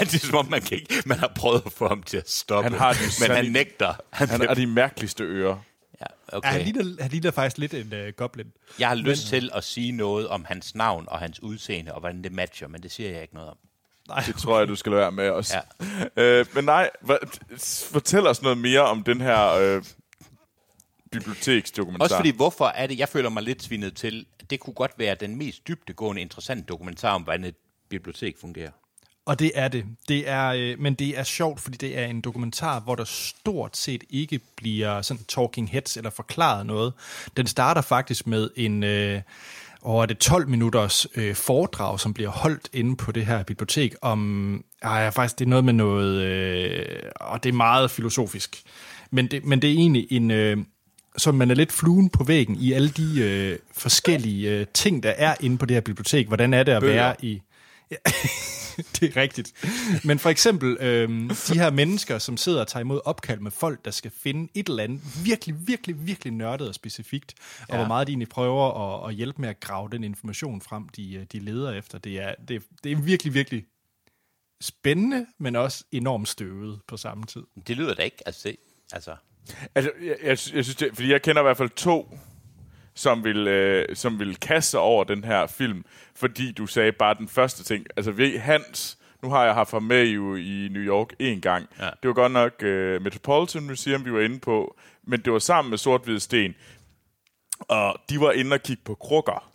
det 0.00 0.14
er 0.14 0.18
som 0.26 0.34
om, 0.34 0.50
man, 0.50 0.62
kan 0.62 0.78
ikke, 0.78 0.94
man 1.06 1.18
har 1.18 1.32
prøvet 1.36 1.62
at 1.66 1.72
få 1.72 1.88
ham 1.88 2.02
til 2.02 2.16
at 2.16 2.30
stoppe. 2.30 2.70
Han 2.70 2.78
har 2.78 2.92
de 2.92 2.98
men 3.28 3.36
han 3.36 3.44
nægter. 3.52 3.94
Han, 4.10 4.28
Han 4.28 4.40
har 4.46 4.54
de 4.54 4.66
mærkeligste 4.66 5.24
ører. 5.24 5.58
ja, 6.00 6.06
Okay. 6.28 6.48
Ja, 6.48 6.52
han, 6.52 6.62
ligner, 6.62 7.02
han 7.02 7.10
ligner 7.10 7.30
faktisk 7.30 7.58
lidt 7.58 7.74
en 7.74 7.92
øh, 7.92 8.12
goblin. 8.16 8.52
Jeg 8.78 8.88
har 8.88 8.94
lyst 8.94 9.26
til 9.26 9.50
at 9.54 9.64
sige 9.64 9.92
noget 9.92 10.28
om 10.28 10.44
hans 10.48 10.74
navn 10.74 11.04
og 11.08 11.18
hans 11.18 11.42
udseende, 11.42 11.92
og 11.94 12.00
hvordan 12.00 12.22
det 12.24 12.32
matcher, 12.32 12.68
men 12.68 12.82
det 12.82 12.90
siger 12.92 13.10
jeg 13.10 13.22
ikke 13.22 13.34
noget 13.34 13.50
om. 13.50 13.56
Nej, 14.08 14.22
Det 14.26 14.36
tror 14.36 14.58
jeg, 14.58 14.68
du 14.68 14.76
skal 14.76 14.92
lade 14.92 15.00
være 15.00 15.12
med 15.12 15.30
også. 15.30 15.54
Ja. 15.56 15.62
Øh, 16.22 16.46
men 16.54 16.64
nej, 16.64 16.90
fortæl 17.90 18.26
os 18.26 18.42
noget 18.42 18.58
mere 18.58 18.80
om 18.80 19.02
den 19.02 19.20
her 19.20 19.52
øh, 19.52 19.82
biblioteksdokumentar. 21.12 22.04
Også 22.04 22.16
fordi, 22.16 22.30
hvorfor 22.30 22.66
er 22.66 22.86
det, 22.86 22.98
jeg 22.98 23.08
føler 23.08 23.28
mig 23.28 23.42
lidt 23.42 23.62
svinet 23.62 23.96
til, 23.96 24.26
det 24.50 24.60
kunne 24.60 24.74
godt 24.74 24.92
være 24.98 25.14
den 25.14 25.36
mest 25.36 25.68
dybdegående, 25.68 26.22
interessante 26.22 26.64
dokumentar 26.64 27.14
om, 27.14 27.22
hvordan 27.22 27.44
et 27.44 27.54
bibliotek 27.88 28.38
fungerer. 28.40 28.70
Og 29.26 29.38
det 29.38 29.52
er 29.54 29.68
det. 29.68 29.84
det 30.08 30.28
er, 30.28 30.46
øh, 30.48 30.78
men 30.78 30.94
det 30.94 31.18
er 31.18 31.24
sjovt, 31.24 31.60
fordi 31.60 31.76
det 31.76 31.98
er 31.98 32.04
en 32.06 32.20
dokumentar, 32.20 32.80
hvor 32.80 32.94
der 32.94 33.04
stort 33.04 33.76
set 33.76 34.04
ikke 34.10 34.40
bliver 34.56 35.02
sådan 35.02 35.24
talking 35.24 35.70
heads 35.70 35.96
eller 35.96 36.10
forklaret 36.10 36.66
noget. 36.66 36.92
Den 37.36 37.46
starter 37.46 37.80
faktisk 37.80 38.26
med 38.26 38.50
en... 38.56 38.82
Øh, 38.84 39.22
og 39.86 40.02
er 40.02 40.06
det 40.06 40.18
12 40.18 40.48
minutters 40.48 41.06
øh, 41.16 41.34
foredrag, 41.34 42.00
som 42.00 42.14
bliver 42.14 42.30
holdt 42.30 42.68
inde 42.72 42.96
på 42.96 43.12
det 43.12 43.26
her 43.26 43.42
bibliotek 43.42 43.94
om, 44.02 44.64
ej, 44.82 45.10
faktisk 45.10 45.38
det 45.38 45.44
er 45.44 45.48
noget 45.48 45.64
med 45.64 45.72
noget, 45.72 46.22
øh, 46.22 46.86
og 47.16 47.42
det 47.42 47.48
er 47.48 47.52
meget 47.52 47.90
filosofisk, 47.90 48.62
men 49.10 49.26
det, 49.26 49.44
men 49.44 49.62
det 49.62 49.70
er 49.70 49.74
egentlig 49.74 50.06
en, 50.10 50.30
øh, 50.30 50.56
så 51.16 51.32
man 51.32 51.50
er 51.50 51.54
lidt 51.54 51.72
fluen 51.72 52.10
på 52.10 52.24
væggen 52.24 52.56
i 52.56 52.72
alle 52.72 52.88
de 52.88 53.20
øh, 53.20 53.58
forskellige 53.72 54.50
øh, 54.50 54.66
ting, 54.74 55.02
der 55.02 55.12
er 55.16 55.34
inde 55.40 55.58
på 55.58 55.66
det 55.66 55.74
her 55.74 55.80
bibliotek. 55.80 56.26
Hvordan 56.26 56.54
er 56.54 56.62
det 56.62 56.72
at 56.72 56.82
Bøger. 56.82 56.94
være 56.94 57.14
i... 57.22 57.42
Ja, 57.90 57.96
det 59.00 59.02
er 59.02 59.20
rigtigt. 59.20 59.52
Men 60.04 60.18
for 60.18 60.30
eksempel 60.30 60.76
øh, 60.80 61.08
de 61.30 61.58
her 61.58 61.70
mennesker, 61.70 62.18
som 62.18 62.36
sidder 62.36 62.60
og 62.60 62.68
tager 62.68 62.80
imod 62.80 63.00
opkald 63.04 63.40
med 63.40 63.50
folk, 63.50 63.84
der 63.84 63.90
skal 63.90 64.10
finde 64.10 64.48
et 64.54 64.68
eller 64.68 64.82
andet 64.82 65.00
virkelig, 65.24 65.54
virkelig, 65.68 66.06
virkelig 66.06 66.32
nørdet 66.32 66.68
og 66.68 66.74
specifikt, 66.74 67.34
og 67.60 67.66
Ja. 67.68 67.76
hvor 67.76 67.86
meget 67.86 68.06
de 68.06 68.10
egentlig 68.12 68.28
prøver 68.28 68.94
at, 69.04 69.08
at 69.10 69.14
hjælpe 69.14 69.40
med 69.40 69.48
at 69.48 69.60
grave 69.60 69.88
den 69.92 70.04
information 70.04 70.60
frem, 70.60 70.88
de, 70.88 71.14
øh, 71.14 71.26
de 71.32 71.38
leder 71.38 71.72
efter. 71.72 71.98
Det 71.98 72.18
er, 72.22 72.34
det, 72.48 72.62
det 72.84 72.92
er 72.92 72.96
virkelig, 72.96 73.34
virkelig 73.34 73.64
spændende, 74.60 75.26
men 75.38 75.56
også 75.56 75.84
enormt 75.92 76.28
støvet 76.28 76.80
på 76.88 76.96
samme 76.96 77.24
tid. 77.24 77.42
Det 77.66 77.76
lyder 77.76 77.94
da 77.94 78.02
ikke, 78.02 78.16
altså, 78.26 78.48
det, 78.48 78.56
altså 78.92 79.16
Altså, 79.74 79.90
jeg, 80.02 80.16
jeg, 80.22 80.28
jeg 80.28 80.38
synes 80.38 80.76
det, 80.76 80.90
fordi 80.94 81.12
jeg 81.12 81.22
kender 81.22 81.42
i 81.42 81.44
hvert 81.44 81.56
fald 81.56 81.70
to, 81.70 82.18
som 82.96 83.24
vil, 83.24 83.48
øh, 83.48 83.96
som 83.96 84.18
vil 84.18 84.36
kaste 84.36 84.70
sig 84.70 84.80
over 84.80 85.04
den 85.04 85.24
her 85.24 85.46
film, 85.46 85.84
fordi 86.14 86.52
du 86.52 86.66
sagde 86.66 86.92
bare 86.92 87.14
den 87.14 87.28
første 87.28 87.64
ting. 87.64 87.86
Altså, 87.96 88.10
ved 88.12 88.38
Hans, 88.38 88.98
nu 89.22 89.30
har 89.30 89.44
jeg 89.44 89.54
haft 89.54 89.70
ham 89.70 89.82
med 89.82 90.04
jo 90.04 90.36
i 90.36 90.68
New 90.70 90.82
York 90.82 91.08
en 91.18 91.40
gang. 91.40 91.66
Ja. 91.78 91.84
Det 92.02 92.08
var 92.08 92.12
godt 92.12 92.32
nok 92.32 92.62
øh, 92.62 93.02
Metropolitan 93.02 93.62
Museum, 93.62 94.04
vi 94.04 94.12
var 94.12 94.20
inde 94.20 94.38
på, 94.38 94.76
men 95.06 95.20
det 95.20 95.32
var 95.32 95.38
sammen 95.38 95.70
med 95.70 95.78
Sort 95.78 96.08
Sten. 96.18 96.54
Og 97.60 97.96
de 98.10 98.20
var 98.20 98.32
inde 98.32 98.54
og 98.54 98.62
kigge 98.62 98.82
på 98.84 98.94
krukker. 98.94 99.50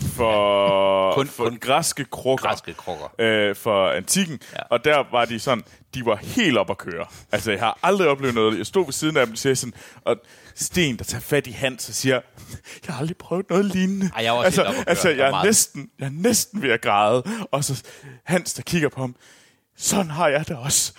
For, 0.00 1.12
Kun- 1.16 1.26
for 1.28 1.44
kun 1.44 1.58
græske 1.60 2.04
krukker. 2.04 2.48
græske 2.48 2.74
krukker. 2.74 3.06
øh, 3.18 3.56
for 3.56 3.90
antikken, 3.90 4.40
Ja. 4.52 4.58
og 4.70 4.84
der 4.84 5.04
var 5.12 5.24
de 5.24 5.40
sådan, 5.40 5.64
de 5.94 6.06
var 6.06 6.16
helt 6.16 6.58
op 6.58 6.70
at 6.70 6.78
køre. 6.78 7.06
Altså, 7.32 7.50
jeg 7.50 7.60
har 7.60 7.78
aldrig 7.82 8.08
oplevet 8.08 8.34
noget. 8.34 8.58
Jeg 8.58 8.66
stod 8.66 8.84
ved 8.84 8.92
siden 8.92 9.16
af 9.16 9.26
dem, 9.26 9.32
og 9.32 9.38
siger 9.38 9.54
sådan, 9.54 9.74
og 10.04 10.16
Sten, 10.54 10.96
der 10.98 11.04
tager 11.04 11.20
fat 11.22 11.46
i 11.46 11.50
Hans 11.50 11.88
og 11.88 11.94
siger, 11.94 12.14
jeg 12.86 12.94
har 12.94 13.00
aldrig 13.00 13.16
prøvet 13.16 13.50
noget 13.50 13.64
lignende. 13.64 14.10
Ej, 14.16 14.24
jeg 14.24 14.32
var 14.32 14.42
altså, 14.42 14.60
helt 14.62 14.68
oppe 14.68 14.80
at 14.80 14.84
køre. 14.86 14.90
altså, 14.90 15.08
jeg 15.08 15.28
er, 15.28 15.44
næsten, 15.44 15.90
jeg 15.98 16.06
er 16.06 16.10
næsten 16.12 16.62
ved 16.62 16.70
at 16.70 16.80
græde. 16.80 17.22
Og 17.52 17.64
så 17.64 17.82
Hans, 18.24 18.54
der 18.54 18.62
kigger 18.62 18.88
på 18.88 19.00
ham, 19.00 19.16
sådan 19.76 20.10
har 20.10 20.28
jeg 20.28 20.48
det 20.48 20.56
også. 20.56 20.92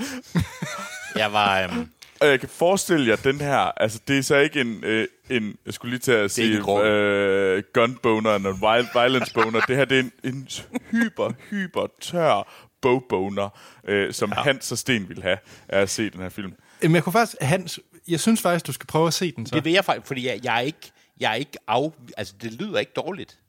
Jeg 1.16 1.34
var, 1.34 1.60
øhm, 1.62 1.91
Og 2.22 2.28
jeg 2.28 2.39
kan 2.39 2.49
forestille 2.49 3.07
jer 3.07 3.15
den 3.15 3.41
her, 3.41 3.57
altså 3.57 3.99
det 4.07 4.17
er 4.17 4.22
så 4.22 4.38
ikke 4.38 4.61
en, 4.61 4.84
øh, 4.84 5.07
en 5.30 5.57
jeg 5.65 5.74
skulle 5.74 5.89
lige 5.89 5.99
til 5.99 6.11
at 6.11 6.32
sige, 6.32 6.57
øh, 6.84 7.63
gunboner 7.74 8.36
eller 8.36 8.53
en 8.53 8.63
wild, 8.63 8.88
violence 8.93 9.34
boner. 9.34 9.59
det 9.61 9.76
her 9.76 9.86
det 9.86 9.99
er 9.99 10.03
en, 10.03 10.11
en 10.24 10.47
hyper, 10.91 11.32
hyper 11.49 11.88
tør 12.01 12.65
bogboner, 12.82 13.49
øh, 13.88 14.13
som 14.13 14.34
ja. 14.36 14.41
Hans 14.41 14.72
og 14.72 14.78
Sten 14.78 15.09
ville 15.09 15.24
have 15.24 15.38
af 15.67 15.82
at 15.82 15.89
se 15.89 16.09
den 16.09 16.22
her 16.22 16.30
film. 16.30 16.53
Men 16.82 16.95
jeg 16.95 17.03
kunne 17.03 17.13
faktisk, 17.13 17.36
Hans, 17.41 17.80
jeg 18.07 18.20
synes 18.20 18.41
faktisk, 18.41 18.67
du 18.67 18.72
skal 18.72 18.88
prøve 18.88 19.07
at 19.07 19.13
se 19.13 19.32
den 19.32 19.45
så. 19.45 19.55
det 19.55 19.65
vil 19.65 19.74
jeg 19.74 19.86
faktisk, 19.86 20.07
fordi 20.07 20.28
jeg, 20.28 20.39
jeg 20.43 20.55
er 20.55 20.61
ikke, 20.61 20.91
jeg 21.20 21.32
er 21.32 21.36
ikke 21.36 21.57
af, 21.67 21.91
altså 22.17 22.34
det 22.41 22.53
lyder 22.53 22.80
ikke 22.80 22.91
dårligt. 22.95 23.39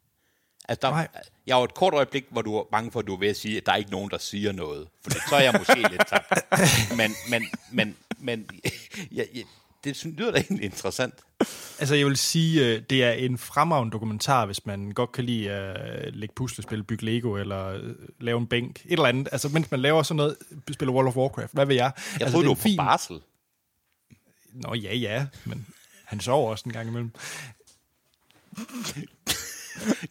Altså, 0.69 0.87
der, 0.87 0.93
Nej. 0.93 1.07
jeg 1.47 1.55
har 1.55 1.63
et 1.63 1.73
kort 1.73 1.93
øjeblik, 1.93 2.25
hvor 2.29 2.41
du 2.41 2.55
er 2.55 2.63
bange 2.71 2.91
for, 2.91 2.99
at 2.99 3.07
du 3.07 3.13
er 3.15 3.19
ved 3.19 3.27
at 3.27 3.37
sige, 3.37 3.57
at 3.57 3.65
der 3.65 3.71
er 3.71 3.75
ikke 3.75 3.91
nogen, 3.91 4.09
der 4.09 4.17
siger 4.17 4.51
noget. 4.51 4.87
For 5.03 5.29
så 5.29 5.35
er 5.35 5.41
jeg 5.41 5.53
måske 5.57 5.89
lidt 5.91 6.07
tabt. 6.07 6.33
Men, 6.97 7.11
men, 7.29 7.43
men, 7.71 7.95
men 8.21 8.49
jeg, 9.11 9.27
jeg, 9.33 9.43
det 9.83 10.05
lyder 10.05 10.31
da 10.31 10.37
egentlig 10.37 10.65
interessant. 10.65 11.13
Altså, 11.79 11.95
jeg 11.95 12.05
vil 12.05 12.17
sige, 12.17 12.67
øh, 12.67 12.81
det 12.89 13.03
er 13.03 13.11
en 13.11 13.37
fremragende 13.37 13.91
dokumentar, 13.91 14.45
hvis 14.45 14.65
man 14.65 14.91
godt 14.91 15.11
kan 15.11 15.23
lide 15.23 15.51
at 15.51 16.15
lægge 16.15 16.35
puslespil, 16.35 16.83
bygge 16.83 17.05
Lego, 17.05 17.35
eller 17.35 17.65
øh, 17.65 17.95
lave 18.19 18.37
en 18.37 18.47
bænk. 18.47 18.85
Et 18.85 18.91
eller 18.91 19.05
andet. 19.05 19.29
Altså, 19.31 19.49
mens 19.49 19.71
man 19.71 19.79
laver 19.79 20.03
sådan 20.03 20.17
noget, 20.17 20.37
spiller 20.71 20.93
World 20.93 21.07
of 21.07 21.15
Warcraft. 21.15 21.53
Hvad 21.53 21.65
ved 21.65 21.75
jeg? 21.75 21.91
Jeg 21.95 22.21
altså, 22.21 22.31
troede, 22.31 22.49
det 22.49 22.57
du 22.57 22.61
var 22.61 22.69
en 22.69 22.77
på 22.77 22.83
barsel. 22.83 23.21
Nå, 24.53 24.73
ja, 24.73 24.95
ja, 24.95 25.27
men 25.45 25.67
han 26.05 26.19
sover 26.19 26.51
også 26.51 26.63
en 26.65 26.73
gang 26.73 26.87
imellem. 26.87 27.11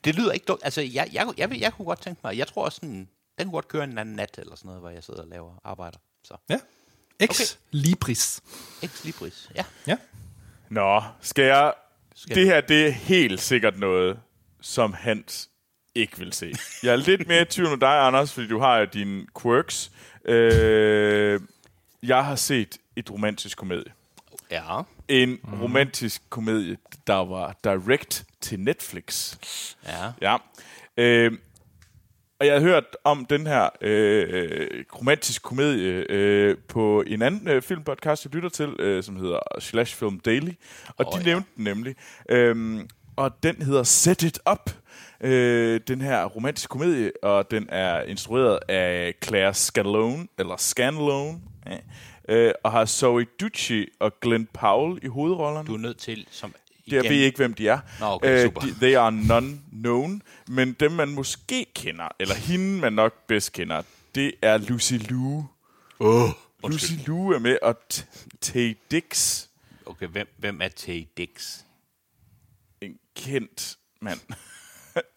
Det 0.04 0.14
lyder 0.14 0.32
ikke 0.32 0.44
dumt. 0.44 0.60
Altså, 0.64 0.80
jeg, 0.80 0.92
jeg, 0.92 1.08
jeg, 1.12 1.34
jeg, 1.38 1.60
jeg 1.60 1.72
kunne 1.72 1.86
godt 1.86 2.02
tænke 2.02 2.20
mig, 2.24 2.38
jeg 2.38 2.46
tror 2.46 2.64
også 2.64 2.76
sådan, 2.76 3.08
den 3.38 3.46
kunne 3.46 3.52
godt 3.52 3.68
køre 3.68 3.84
en 3.84 3.98
anden 3.98 4.16
nat 4.16 4.38
eller 4.38 4.56
sådan 4.56 4.66
noget, 4.66 4.80
hvor 4.80 4.90
jeg 4.90 5.04
sidder 5.04 5.22
og 5.22 5.28
laver 5.28 5.60
arbejder. 5.64 5.98
Så, 6.24 6.36
Ja. 6.48 6.58
Ex 7.20 7.30
Okay. 7.30 7.44
Libris. 7.70 8.40
ex 8.82 9.04
libris. 9.04 9.50
Ja. 9.86 9.96
Nå, 10.68 11.02
skal 11.20 11.44
jeg... 11.44 11.72
Skal 12.14 12.22
Skal 12.22 12.36
det 12.36 12.46
her, 12.46 12.60
det 12.60 12.86
er 12.86 12.90
helt 12.90 13.40
sikkert 13.40 13.78
noget, 13.78 14.18
som 14.60 14.92
Hans 14.92 15.48
ikke 15.94 16.18
vil 16.18 16.32
se. 16.32 16.52
Jeg 16.82 16.92
er 16.92 16.96
lidt 16.96 17.28
mere 17.28 17.42
i 17.42 17.44
tvivl 17.44 17.68
med 17.70 17.78
dig, 17.78 18.06
Anders, 18.06 18.32
fordi 18.32 18.48
du 18.48 18.58
har 18.58 18.78
jo 18.78 18.84
dine 18.84 19.26
quirks. 19.42 19.90
Øh, 20.24 21.40
jeg 22.02 22.24
har 22.24 22.34
set 22.34 22.78
et 22.96 23.10
romantisk 23.10 23.58
komedie. 23.58 23.92
Ja. 24.50 24.80
En 25.08 25.30
mm. 25.30 25.62
romantisk 25.62 26.22
komedie, 26.30 26.76
der 27.06 27.24
var 27.24 27.56
direct 27.64 28.24
til 28.40 28.60
Netflix. 28.60 29.36
Ja. 29.86 30.12
Ja. 30.20 30.36
Øh, 30.96 31.32
og 32.40 32.46
jeg 32.46 32.54
har 32.54 32.60
hørt 32.60 32.84
om 33.04 33.24
den 33.24 33.46
her 33.46 33.68
øh, 33.80 34.84
romantisk 34.98 35.42
komedie 35.42 36.06
øh, 36.08 36.56
på 36.68 37.04
en 37.06 37.22
anden 37.22 37.48
øh, 37.48 37.62
filmpodcast, 37.62 38.24
jeg 38.24 38.34
lytter 38.34 38.48
til, 38.48 38.76
øh, 38.78 39.02
som 39.02 39.16
hedder 39.16 39.38
Slash 39.58 39.96
Film 39.96 40.20
Daily. 40.20 40.50
Og 40.96 41.06
Åh, 41.06 41.12
de 41.12 41.18
ja. 41.18 41.24
nævnte 41.24 41.48
den 41.56 41.64
nemlig. 41.64 41.94
Øh, 42.28 42.80
og 43.16 43.42
den 43.42 43.62
hedder 43.62 43.82
Set 43.82 44.22
It 44.22 44.38
Up. 44.50 44.70
Øh, 45.20 45.80
den 45.88 46.00
her 46.00 46.24
romantiske 46.24 46.68
komedie, 46.68 47.12
og 47.22 47.50
den 47.50 47.66
er 47.68 48.02
instrueret 48.02 48.58
af 48.68 49.14
Claire 49.24 49.54
Scanlone, 49.54 50.26
eller 50.38 50.56
Scanlone, 50.56 51.40
øh, 52.28 52.52
og 52.64 52.72
har 52.72 52.84
Zoe 52.84 53.26
Ducci 53.40 53.86
og 54.00 54.20
Glenn 54.20 54.48
Powell 54.52 54.98
i 55.02 55.06
hovedrollerne. 55.06 55.66
Du 55.66 55.74
er 55.74 55.78
nødt 55.78 55.98
til, 55.98 56.26
som 56.30 56.54
Jeg 56.96 57.04
ved 57.04 57.16
ikke, 57.16 57.36
hvem 57.36 57.54
de 57.54 57.68
er. 57.68 57.78
Nå, 58.00 58.06
okay, 58.06 58.44
super. 58.44 58.60
de, 58.60 58.74
they 58.74 58.96
are 58.96 59.12
non-known. 59.12 60.22
Men 60.48 60.72
dem, 60.72 60.92
man 60.92 61.08
måske 61.08 61.66
kender, 61.74 62.08
eller 62.20 62.34
hende, 62.34 62.80
man 62.80 62.92
nok 62.92 63.26
bedst 63.26 63.52
kender, 63.52 63.82
det 64.14 64.32
er 64.42 64.58
Lucy 64.58 64.92
Liu. 64.92 65.44
Oh, 65.98 66.30
Lucy 66.64 66.92
Liu 67.06 67.30
er 67.30 67.38
med, 67.38 67.58
og 67.62 67.76
T- 67.94 68.04
Tay 68.40 68.76
Dix, 68.90 69.44
Okay, 69.86 70.06
hvem, 70.06 70.26
hvem 70.38 70.60
er 70.62 70.68
Tay 70.68 71.06
Dix? 71.16 71.58
en 72.80 72.96
kendt 73.16 73.76
mand. 74.02 74.20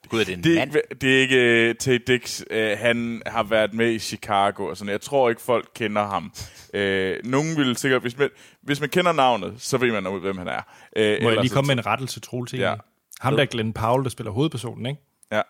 Gud, 0.09 0.19
er 0.19 0.23
det 0.25 0.33
en 0.33 0.43
Det, 0.43 0.55
mand? 0.57 0.71
er 0.71 0.75
ikke- 0.77 0.95
det 1.01 1.15
er 1.17 1.19
ikke 1.21 1.69
uh, 1.69 1.75
Tay 1.79 1.99
Dix. 2.07 2.41
Uh, 2.51 2.79
han 2.79 3.21
har 3.25 3.43
været 3.43 3.73
med 3.73 3.91
i 3.91 3.99
Chicago 3.99 4.65
og 4.65 4.77
sådan. 4.77 4.91
Jeg 4.91 5.01
tror 5.01 5.29
ikke, 5.29 5.41
folk 5.41 5.69
kender 5.75 6.07
ham. 6.07 6.33
Uh, 6.73 7.31
nogen 7.31 7.57
vil 7.57 7.77
sikkert... 7.77 8.01
Hvis 8.01 8.17
man, 8.17 8.29
hvis 8.61 8.79
man 8.79 8.89
kender 8.89 9.11
navnet, 9.11 9.53
så 9.57 9.77
ved 9.77 10.01
man, 10.01 10.19
hvem 10.21 10.37
han 10.37 10.47
er. 10.47 10.61
Uh, 10.99 11.23
Må 11.23 11.29
jeg 11.29 11.39
lige 11.41 11.49
komme 11.49 11.67
med 11.67 11.75
en 11.77 11.85
rettelse, 11.85 12.19
Troels? 12.19 12.53
Ja. 12.53 12.69
Ja. 12.69 12.75
Ham 13.21 13.33
der 13.35 13.41
er 13.41 13.45
Glenn 13.45 13.73
Powell, 13.73 14.03
der 14.03 14.09
spiller 14.09 14.31
hovedpersonen, 14.31 14.85
ikke? 14.85 15.01
Ja. 15.31 15.41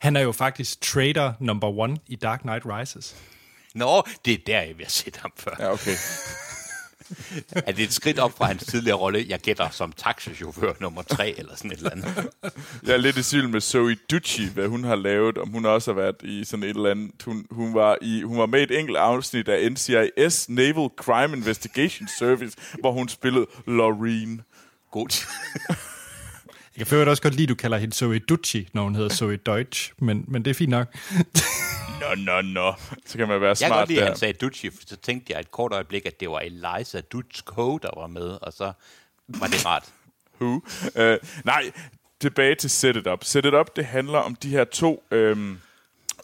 Han 0.00 0.16
er 0.16 0.20
jo 0.20 0.32
faktisk 0.32 0.80
trader 0.80 1.32
number 1.40 1.68
one 1.78 1.96
i 2.06 2.16
Dark 2.16 2.40
Knight 2.40 2.62
Rises. 2.66 3.16
Nå, 3.74 4.02
det 4.24 4.34
er 4.34 4.38
der, 4.46 4.60
jeg 4.60 4.68
vil 4.76 4.84
have 4.84 4.90
set 4.90 5.16
ham 5.16 5.32
før. 5.36 5.50
ja, 5.58 5.72
okay. 5.72 5.90
Er 7.66 7.72
det 7.72 7.84
et 7.84 7.92
skridt 7.92 8.18
op 8.18 8.32
fra 8.36 8.46
hans 8.46 8.64
tidligere 8.64 8.98
rolle, 8.98 9.26
jeg 9.28 9.40
gætter 9.40 9.70
som 9.70 9.92
taxichauffør 9.92 10.72
nummer 10.80 11.02
tre, 11.02 11.34
eller 11.38 11.56
sådan 11.56 11.72
et 11.72 11.76
eller 11.76 11.90
andet? 11.90 12.28
Jeg 12.82 12.92
er 12.92 12.96
lidt 12.96 13.16
i 13.16 13.22
tvivl 13.22 13.48
med 13.48 13.60
Zoe 13.60 13.96
Ducci, 14.10 14.48
hvad 14.48 14.68
hun 14.68 14.84
har 14.84 14.96
lavet, 14.96 15.38
om 15.38 15.48
hun 15.48 15.66
også 15.66 15.92
har 15.92 16.00
været 16.00 16.22
i 16.22 16.44
sådan 16.44 16.62
et 16.62 16.68
eller 16.68 16.90
andet. 16.90 17.10
Hun, 17.24 17.46
hun, 17.50 17.74
var, 17.74 17.98
i, 18.02 18.22
hun 18.22 18.38
var 18.38 18.46
med 18.46 18.60
i 18.60 18.62
et 18.62 18.78
enkelt 18.78 18.98
afsnit 18.98 19.48
af 19.48 19.70
NCIS, 19.70 20.48
Naval 20.48 20.88
Crime 20.96 21.36
Investigation 21.36 22.08
Service, 22.18 22.56
hvor 22.80 22.92
hun 22.92 23.08
spillede 23.08 23.46
Loreen. 23.66 24.42
God. 24.90 25.24
Jeg 26.78 26.86
kan 26.86 27.08
også 27.08 27.22
godt 27.22 27.34
lide, 27.34 27.42
at 27.42 27.48
du 27.48 27.54
kalder 27.54 27.78
hende 27.78 27.94
Zoe 27.94 28.18
Ducci, 28.18 28.68
når 28.72 28.82
hun 28.82 28.94
hedder 28.94 29.08
Zoe 29.14 29.36
Deutsch, 29.36 29.92
men, 29.98 30.24
men 30.28 30.44
det 30.44 30.50
er 30.50 30.54
fint 30.54 30.70
nok. 30.70 30.94
Nå, 32.00 32.14
nå, 32.16 32.40
nå. 32.40 32.72
Så 33.06 33.18
kan 33.18 33.28
man 33.28 33.40
være 33.40 33.48
Jeg 33.48 33.56
kan 33.58 33.66
smart 33.68 33.78
godt 33.80 33.88
lide, 33.88 34.00
at 34.00 34.02
der. 34.04 34.10
han 34.10 34.18
sagde 34.18 34.32
Ducci, 34.34 34.70
for 34.70 34.78
så 34.86 34.96
tænkte 34.96 35.32
jeg 35.32 35.40
et 35.40 35.50
kort 35.50 35.72
øjeblik, 35.72 36.06
at 36.06 36.20
det 36.20 36.30
var 36.30 36.40
Eliza 36.40 37.00
Dutschko, 37.00 37.78
der 37.78 37.90
var 38.00 38.06
med, 38.06 38.38
og 38.42 38.52
så 38.52 38.72
var 39.28 39.46
det 39.46 39.66
rart. 39.66 39.84
Who? 40.40 40.54
Uh, 40.54 41.16
nej, 41.44 41.72
tilbage 42.20 42.54
til 42.54 42.70
Set 42.70 42.96
It 42.96 43.06
Up. 43.06 43.24
Set 43.24 43.44
It 43.44 43.54
Up, 43.54 43.76
det 43.76 43.84
handler 43.84 44.18
om 44.18 44.34
de 44.34 44.48
her 44.48 44.64
to 44.64 45.04
øhm, 45.10 45.58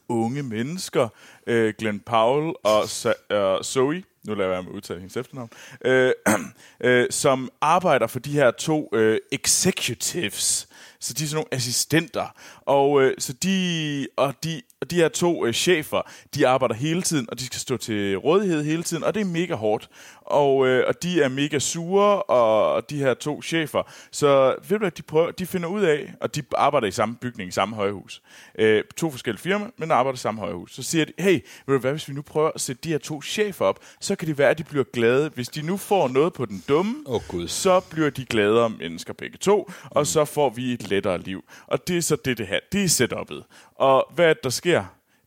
unge 0.08 0.42
mennesker, 0.42 1.08
øh, 1.46 1.74
Glenn 1.78 2.00
Powell 2.00 2.54
og 2.64 2.82
Sa- 2.84 3.34
øh, 3.34 3.62
Zoe, 3.62 4.02
nu 4.26 4.34
lader 4.34 4.42
jeg 4.42 4.50
være 4.50 4.62
med 4.62 4.70
at 4.70 4.74
udtale 4.74 5.00
hendes 5.00 5.16
efternavn, 5.16 5.50
øh, 5.84 6.12
øh, 6.80 7.06
som 7.10 7.50
arbejder 7.60 8.06
for 8.06 8.18
de 8.18 8.32
her 8.32 8.50
to 8.50 8.88
øh, 8.92 9.18
executives, 9.32 10.68
så 11.00 11.14
de 11.14 11.24
er 11.24 11.28
sådan 11.28 11.36
nogle 11.36 11.54
assistenter, 11.54 12.34
og 12.66 13.02
øh, 13.02 13.14
så 13.18 13.32
de 13.32 14.08
og 14.16 14.34
de 14.44 14.62
og 14.80 14.90
de 14.90 14.96
her 14.96 15.08
to 15.08 15.46
øh, 15.46 15.52
chefer, 15.52 16.02
de 16.34 16.48
arbejder 16.48 16.74
hele 16.74 17.02
tiden, 17.02 17.26
og 17.30 17.38
de 17.38 17.46
skal 17.46 17.60
stå 17.60 17.76
til 17.76 18.16
rådighed 18.16 18.64
hele 18.64 18.82
tiden, 18.82 19.04
og 19.04 19.14
det 19.14 19.20
er 19.20 19.24
mega 19.24 19.54
hårdt. 19.54 19.88
Og, 20.20 20.66
øh, 20.66 20.84
og 20.88 21.02
de 21.02 21.22
er 21.22 21.28
mega 21.28 21.58
sure, 21.58 22.22
og 22.22 22.90
de 22.90 22.98
her 22.98 23.14
to 23.14 23.42
chefer, 23.42 23.82
så 24.10 24.54
ved 24.68 24.78
du 24.78 24.88
de, 24.96 25.02
prøver, 25.02 25.30
de 25.30 25.46
finder 25.46 25.68
ud 25.68 25.82
af, 25.82 26.14
og 26.20 26.34
de 26.34 26.42
arbejder 26.56 26.86
i 26.86 26.90
samme 26.90 27.16
bygning, 27.16 27.48
i 27.48 27.52
samme 27.52 27.76
højhus. 27.76 28.22
Øh, 28.58 28.84
to 28.96 29.10
forskellige 29.10 29.42
firmaer, 29.42 29.70
men 29.76 29.90
arbejder 29.90 30.14
i 30.14 30.18
samme 30.18 30.40
højhus. 30.40 30.74
Så 30.74 30.82
siger 30.82 31.04
de, 31.04 31.12
hey, 31.18 31.40
ved 31.66 31.74
du 31.74 31.78
hvad, 31.78 31.90
hvis 31.90 32.08
vi 32.08 32.14
nu 32.14 32.22
prøver 32.22 32.50
at 32.54 32.60
sætte 32.60 32.82
de 32.84 32.88
her 32.88 32.98
to 32.98 33.22
chefer 33.22 33.64
op, 33.64 33.78
så 34.00 34.16
kan 34.16 34.28
det 34.28 34.38
være, 34.38 34.50
at 34.50 34.58
de 34.58 34.64
bliver 34.64 34.84
glade. 34.92 35.30
Hvis 35.34 35.48
de 35.48 35.62
nu 35.62 35.76
får 35.76 36.08
noget 36.08 36.32
på 36.32 36.46
den 36.46 36.64
dumme, 36.68 36.94
Åh, 37.06 37.20
Gud. 37.28 37.48
så 37.48 37.80
bliver 37.80 38.10
de 38.10 38.24
gladere 38.24 38.70
mennesker 38.70 39.12
begge 39.12 39.38
to, 39.38 39.70
og 39.84 40.06
så 40.06 40.24
får 40.24 40.50
vi 40.50 40.72
et 40.72 40.88
lettere 40.90 41.18
liv. 41.18 41.44
Og 41.66 41.88
det 41.88 41.96
er 41.98 42.02
så 42.02 42.16
det, 42.16 42.38
det 42.38 42.46
her. 42.46 42.60
Det 42.72 42.84
er 42.84 42.88
setup'et. 42.88 43.70
Og 43.74 44.12
hvad 44.14 44.30
er 44.30 44.34
der 44.34 44.50
sker? 44.50 44.84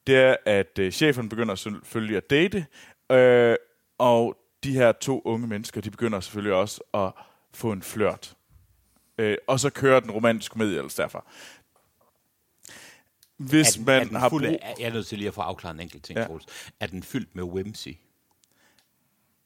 Det 0.07 0.15
er, 0.15 0.35
at 0.45 0.79
øh, 0.79 0.91
chefen 0.91 1.29
begynder 1.29 1.55
selvfølgelig 1.55 2.17
at 2.17 2.29
date, 2.29 2.65
øh, 3.11 3.55
og 3.97 4.37
de 4.63 4.73
her 4.73 4.91
to 4.91 5.21
unge 5.25 5.47
mennesker, 5.47 5.81
de 5.81 5.91
begynder 5.91 6.19
selvfølgelig 6.19 6.53
også 6.53 6.81
at 6.93 7.11
få 7.53 7.71
en 7.71 7.81
flørt. 7.81 8.35
Øh, 9.17 9.37
og 9.47 9.59
så 9.59 9.69
kører 9.69 9.99
den 9.99 10.11
romantiske 10.11 10.51
komedie 10.53 10.77
ellers 10.77 10.95
derfra. 10.95 11.25
Hvis 13.37 13.67
er 13.67 13.77
den, 13.77 13.85
man 13.85 14.01
er 14.01 14.03
den 14.05 14.15
har 14.15 14.29
fuld 14.29 14.45
brug... 14.47 14.59
af, 14.61 14.75
jeg 14.79 14.87
er 14.87 14.93
nødt 14.93 15.07
til 15.07 15.17
lige 15.17 15.27
at 15.27 15.33
få 15.33 15.41
afklaret 15.41 15.73
en 15.73 15.79
enkelt 15.79 16.03
ting, 16.03 16.17
Ja. 16.17 16.21
ja. 16.21 16.27
Troels. 16.27 16.45
Er 16.79 16.87
den 16.87 17.03
fyldt 17.03 17.35
med 17.35 17.43
whimsy? 17.43 17.89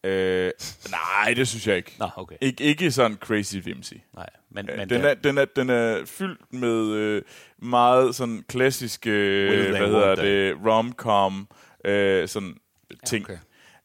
Øh, 0.03 0.51
nej, 0.91 1.33
det 1.33 1.47
synes 1.47 1.67
jeg 1.67 1.77
ikke. 1.77 1.95
Nå, 1.99 2.09
okay. 2.15 2.35
Ik- 2.43 2.59
ikke 2.63 2.91
sådan 2.91 3.17
crazy 3.17 3.55
whimsy. 3.57 3.93
Nej, 4.15 4.29
men, 4.49 4.69
Øh, 4.69 4.77
men 4.77 4.89
den, 4.89 5.05
er, 5.05 5.13
den, 5.13 5.37
er, 5.37 5.45
den 5.45 5.69
er 5.69 6.05
fyldt 6.05 6.53
med 6.53 6.85
øh, 6.91 7.21
meget 7.61 8.15
sådan 8.15 8.43
klassiske, 8.49 9.09
øh, 9.09 9.69
hvad 9.69 9.87
hedder 9.87 10.15
det, 10.15 10.55
rom-com, 10.65 11.47
øh, 11.85 12.27
sådan 12.27 12.55
ting. 13.05 13.25
okay. 13.25 13.37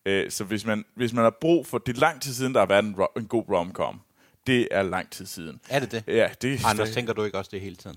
Øh, 0.06 0.30
så 0.30 0.44
hvis 0.44 0.66
man, 0.66 0.84
hvis 0.94 1.12
man 1.12 1.22
har 1.24 1.36
brug 1.40 1.66
for, 1.66 1.78
det 1.78 1.96
er 1.96 2.00
lang 2.00 2.22
tid 2.22 2.34
siden, 2.34 2.54
der 2.54 2.60
har 2.60 2.66
været 2.66 2.84
en, 2.84 2.94
ro- 2.98 3.12
en 3.20 3.26
god 3.26 3.44
rom-com. 3.50 4.00
Det 4.46 4.68
er 4.70 4.82
lang 4.82 5.10
tid 5.10 5.26
siden. 5.26 5.60
er 5.70 5.78
det 5.80 5.92
det? 5.92 6.04
Ja, 6.06 6.28
det 6.42 6.60
Anders, 6.64 6.88
det, 6.88 6.94
tænker 6.94 7.12
du 7.12 7.24
ikke 7.24 7.38
også 7.38 7.50
det 7.52 7.60
hele 7.60 7.76
tiden? 7.76 7.96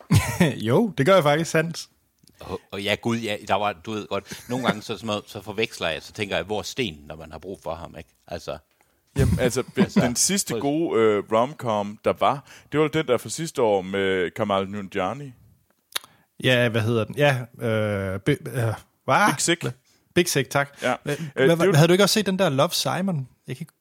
jo, 0.68 0.92
det 0.98 1.06
gør 1.06 1.14
jeg 1.14 1.22
faktisk 1.22 1.50
sandt. 1.50 1.86
Og, 2.40 2.60
og 2.70 2.82
ja, 2.82 2.94
gud, 3.02 3.16
ja, 3.18 3.36
der 3.48 3.54
var, 3.54 3.72
du 3.72 3.90
ved 3.92 4.06
godt, 4.08 4.44
nogle 4.48 4.66
gange 4.66 4.82
så, 4.82 4.98
så, 4.98 5.22
så 5.26 5.42
forveksler 5.42 5.88
jeg, 5.88 6.02
så 6.02 6.12
tænker 6.12 6.36
jeg, 6.36 6.44
hvor 6.44 6.58
er 6.58 6.62
Sten, 6.62 7.04
når 7.06 7.16
man 7.16 7.32
har 7.32 7.38
brug 7.38 7.60
for 7.62 7.74
ham, 7.74 7.94
ikke? 7.98 8.10
Altså, 8.26 8.58
Jamen, 9.18 9.38
altså, 9.38 9.62
Altså, 9.76 10.00
den 10.00 10.16
sidste 10.16 10.60
gode 10.60 11.00
øh, 11.00 11.24
rom-com, 11.32 11.98
der 12.04 12.12
var, 12.12 12.44
det 12.72 12.80
var 12.80 12.88
den 12.88 13.06
der 13.08 13.18
fra 13.18 13.28
sidste 13.28 13.62
år 13.62 13.82
med 13.82 14.30
Kamal 14.30 14.68
Nanjiani. 14.68 15.32
Ja, 16.44 16.68
hvad 16.68 16.80
hedder 16.80 17.04
den? 17.04 17.14
Ja, 17.16 17.40
øh, 17.66 18.20
bi, 18.20 18.32
øh, 18.32 18.36
hvad? 19.04 19.32
Big 19.32 19.40
Sick. 19.40 19.64
Big 20.14 20.28
Sick, 20.28 20.50
tak. 20.50 20.78
Ja. 20.82 20.94
Hvad, 21.02 21.16
Øh, 21.18 21.26
hvad, 21.34 21.48
det 21.56 21.58
var- 21.68 21.74
havde 21.74 21.88
du 21.88 21.92
ikke 21.92 22.04
også 22.04 22.12
set 22.12 22.26
den 22.26 22.38
der 22.38 22.48
Love 22.48 22.70
Simon? 22.70 23.28
Jeg 23.46 23.56
kan 23.56 23.62
ikke... 23.62 23.72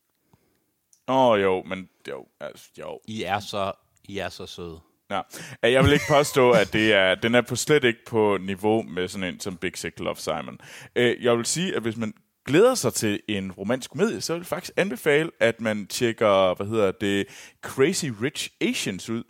Åh, 1.08 1.26
oh, 1.30 1.42
jo, 1.42 1.64
men 1.64 1.90
jo, 2.10 2.26
altså, 2.40 2.66
jo. 2.80 3.00
I 3.06 3.24
er 3.24 3.40
så, 3.40 3.72
I 4.04 4.18
er 4.18 4.30
så 4.30 4.46
søde. 4.46 4.80
Ja. 5.12 5.22
Jeg 5.64 5.84
vil 5.84 5.94
ikke 5.94 6.06
påstå, 6.10 6.52
at 6.52 6.74
det 6.74 6.94
er, 6.94 7.16
den 7.16 7.36
er 7.36 7.42
på 7.42 7.56
slet 7.56 7.84
ikke 7.84 8.06
på 8.06 8.38
niveau 8.42 8.82
med 8.82 9.08
sådan 9.08 9.34
en 9.34 9.40
som 9.40 9.58
Big 9.58 9.72
Sick 9.78 10.00
Love 10.00 10.16
Simon. 10.16 10.58
Øh, 10.96 11.24
Jeg 11.24 11.38
vil 11.38 11.46
sige, 11.46 11.76
at 11.76 11.82
hvis 11.82 11.98
man 11.98 12.14
glæder 12.46 12.76
sig 12.76 12.94
til 12.94 13.20
en 13.28 13.52
romantisk 13.52 13.92
komedie, 13.92 14.22
så 14.22 14.34
vil 14.34 14.40
jeg 14.40 14.46
faktisk 14.48 14.74
anbefale, 14.78 15.32
at 15.40 15.62
man 15.62 15.88
tjekker, 15.88 16.56
hvad 16.56 16.68
hedder 16.68 16.92
det, 16.92 17.28
Crazy 17.62 18.06
Rich 18.22 18.50
Asians 18.62 19.10
ud, 19.10 19.24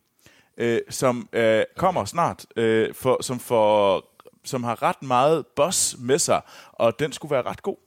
øh, 0.58 0.82
som 0.90 1.30
øh, 1.34 1.64
kommer 1.78 2.06
snart, 2.06 2.46
øh, 2.56 2.94
for, 2.94 3.24
som, 3.24 3.40
for, 3.40 4.06
som 4.46 4.64
har 4.64 4.84
ret 4.84 5.04
meget 5.04 5.46
boss 5.56 5.96
med 6.00 6.20
sig, 6.20 6.42
og 6.74 7.00
den 7.00 7.12
skulle 7.12 7.32
være 7.32 7.42
ret 7.42 7.62
god. 7.62 7.78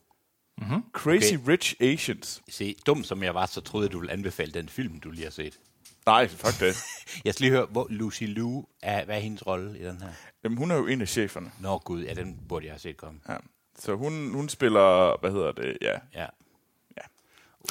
Mm-hmm. 0.57 0.83
Crazy 0.93 1.33
Okay. 1.33 1.51
Rich 1.51 1.75
Asians. 1.79 2.41
Se, 2.49 2.75
dum 2.85 3.03
som 3.03 3.23
jeg 3.23 3.33
var, 3.35 3.45
så 3.45 3.61
troede 3.61 3.85
jeg, 3.85 3.93
du 3.93 3.99
ville 3.99 4.11
anbefale 4.13 4.51
den 4.51 4.69
film, 4.69 4.99
du 4.99 5.11
lige 5.11 5.23
har 5.23 5.31
set. 5.31 5.59
Nej, 6.05 6.27
fuck 6.27 6.59
det. 6.59 6.75
Jeg 7.25 7.33
skal 7.33 7.43
lige 7.43 7.51
høre, 7.51 7.65
hvor 7.65 7.87
Lucy 7.89 8.23
Liu 8.23 8.65
er, 8.81 9.05
hvad 9.05 9.15
er 9.15 9.19
hendes 9.19 9.47
rolle 9.47 9.79
i 9.79 9.83
den 9.83 10.01
her? 10.01 10.09
Jamen, 10.43 10.57
hun 10.57 10.71
er 10.71 10.75
jo 10.75 10.87
en 10.87 11.01
af 11.01 11.07
cheferne. 11.07 11.51
Nå 11.59 11.77
gud, 11.77 12.03
ja, 12.03 12.13
den 12.13 12.39
burde 12.49 12.65
jeg 12.65 12.73
have 12.73 12.79
set 12.79 12.97
komme. 12.97 13.19
Ja. 13.29 13.35
Så 13.79 13.95
hun, 13.95 14.33
hun 14.33 14.49
spiller, 14.49 15.17
hvad 15.19 15.31
hedder 15.31 15.51
det, 15.51 15.77
ja. 15.81 15.97
Ja. 16.13 16.25
Ja. 16.97 17.01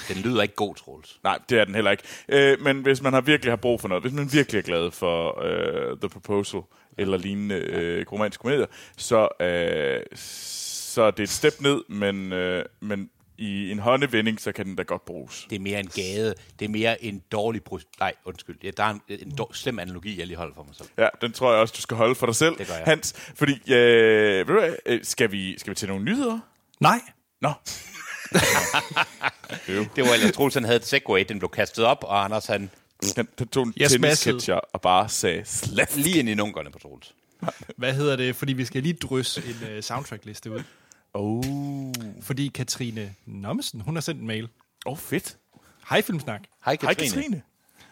Den 0.08 0.16
lyder 0.16 0.42
ikke 0.42 0.54
god, 0.54 0.74
Troels. 0.74 1.20
Nej, 1.24 1.38
det 1.48 1.58
er 1.58 1.64
den 1.64 1.74
heller 1.74 1.90
ikke. 1.90 2.04
Øh, 2.28 2.60
men 2.60 2.82
hvis 2.82 3.02
man 3.02 3.12
har 3.12 3.20
virkelig 3.20 3.52
har 3.52 3.56
brug 3.56 3.80
for 3.80 3.88
noget, 3.88 4.04
hvis 4.04 4.12
man 4.12 4.32
virkelig 4.32 4.58
er 4.58 4.62
glad 4.62 4.90
for 4.90 5.42
øh, 5.42 5.98
The 5.98 6.08
Proposal 6.08 6.60
eller 6.98 7.18
lignende 7.18 7.54
øh, 7.54 8.06
romantisk 8.12 8.40
komedier, 8.40 8.66
så, 8.96 9.28
øh, 9.40 10.16
så 10.16 11.02
er 11.02 11.10
det 11.10 11.22
et 11.22 11.28
step 11.28 11.60
ned, 11.60 11.82
men, 11.88 12.32
øh, 12.32 12.64
men 12.80 13.10
i 13.42 13.70
en 13.70 13.78
håndevending, 13.78 14.40
så 14.40 14.52
kan 14.52 14.66
den 14.66 14.76
da 14.76 14.82
godt 14.82 15.04
bruges. 15.04 15.46
Det 15.50 15.56
er 15.56 15.60
mere 15.60 15.80
en 15.80 15.86
gade. 15.86 16.34
Det 16.58 16.64
er 16.64 16.68
mere 16.68 17.04
en 17.04 17.22
dårlig... 17.32 17.60
Pro- 17.72 17.96
Nej, 18.00 18.14
undskyld. 18.24 18.56
Ja, 18.64 18.70
der 18.76 18.82
er 18.84 18.90
en, 18.90 19.00
en 19.08 19.34
dår- 19.38 19.52
slem 19.54 19.78
analogi, 19.78 20.18
jeg 20.18 20.26
lige 20.26 20.36
holder 20.36 20.54
for 20.54 20.62
mig 20.62 20.74
selv. 20.76 20.88
Ja, 20.98 21.08
den 21.20 21.32
tror 21.32 21.52
jeg 21.52 21.60
også, 21.60 21.74
du 21.76 21.80
skal 21.80 21.96
holde 21.96 22.14
for 22.14 22.26
dig 22.26 22.34
selv, 22.36 22.58
Det 22.58 22.66
gør 22.66 22.74
jeg. 22.74 22.84
Hans. 22.86 23.12
Fordi, 23.34 23.52
øh, 23.52 24.38
ved 24.38 24.54
du 24.54 24.60
hvad, 24.60 24.74
øh, 24.86 25.00
skal 25.02 25.32
vi, 25.32 25.58
skal 25.58 25.70
vi 25.70 25.74
til 25.74 25.88
nogle 25.88 26.04
nyheder? 26.04 26.38
Nej. 26.80 27.00
Nå. 27.40 27.52
Det 29.96 30.04
var 30.04 30.14
ellers, 30.14 30.32
Troels 30.32 30.54
han 30.54 30.64
havde 30.64 30.76
et 30.76 30.86
segway, 30.86 31.24
den 31.28 31.38
blev 31.38 31.48
kastet 31.50 31.84
op, 31.84 31.98
og 32.04 32.24
Anders 32.24 32.46
han 32.46 32.70
Den, 33.16 33.28
den 33.38 33.48
tog 33.48 33.66
en 33.66 33.72
Jeg 33.76 33.90
tennisketcher 33.90 34.54
og 34.54 34.80
bare 34.80 35.08
sagde 35.08 35.42
slat. 35.44 35.96
lige 35.96 36.18
ind 36.18 36.28
i 36.28 36.34
nunkerne 36.34 36.70
på 36.70 36.78
Troels. 36.78 37.14
Hvad 37.76 37.92
hedder 37.94 38.16
det? 38.16 38.36
Fordi 38.36 38.52
vi 38.52 38.64
skal 38.64 38.82
lige 38.82 38.92
drysse 38.94 39.42
en 39.46 39.76
uh, 39.76 39.82
soundtrackliste 39.82 40.50
ud. 40.50 40.62
Oh. 41.14 41.44
Fordi 42.20 42.48
Katrine 42.48 43.14
Nommesen, 43.26 43.80
hun 43.80 43.96
har 43.96 44.00
sendt 44.00 44.20
en 44.20 44.26
mail. 44.26 44.48
oh, 44.86 44.96
fedt. 44.98 45.38
Hej 45.90 46.02
Filmsnak. 46.02 46.40
Hej 46.64 46.76
Hej 46.82 46.94
Katrine. 46.94 47.10
Katrine. 47.22 47.42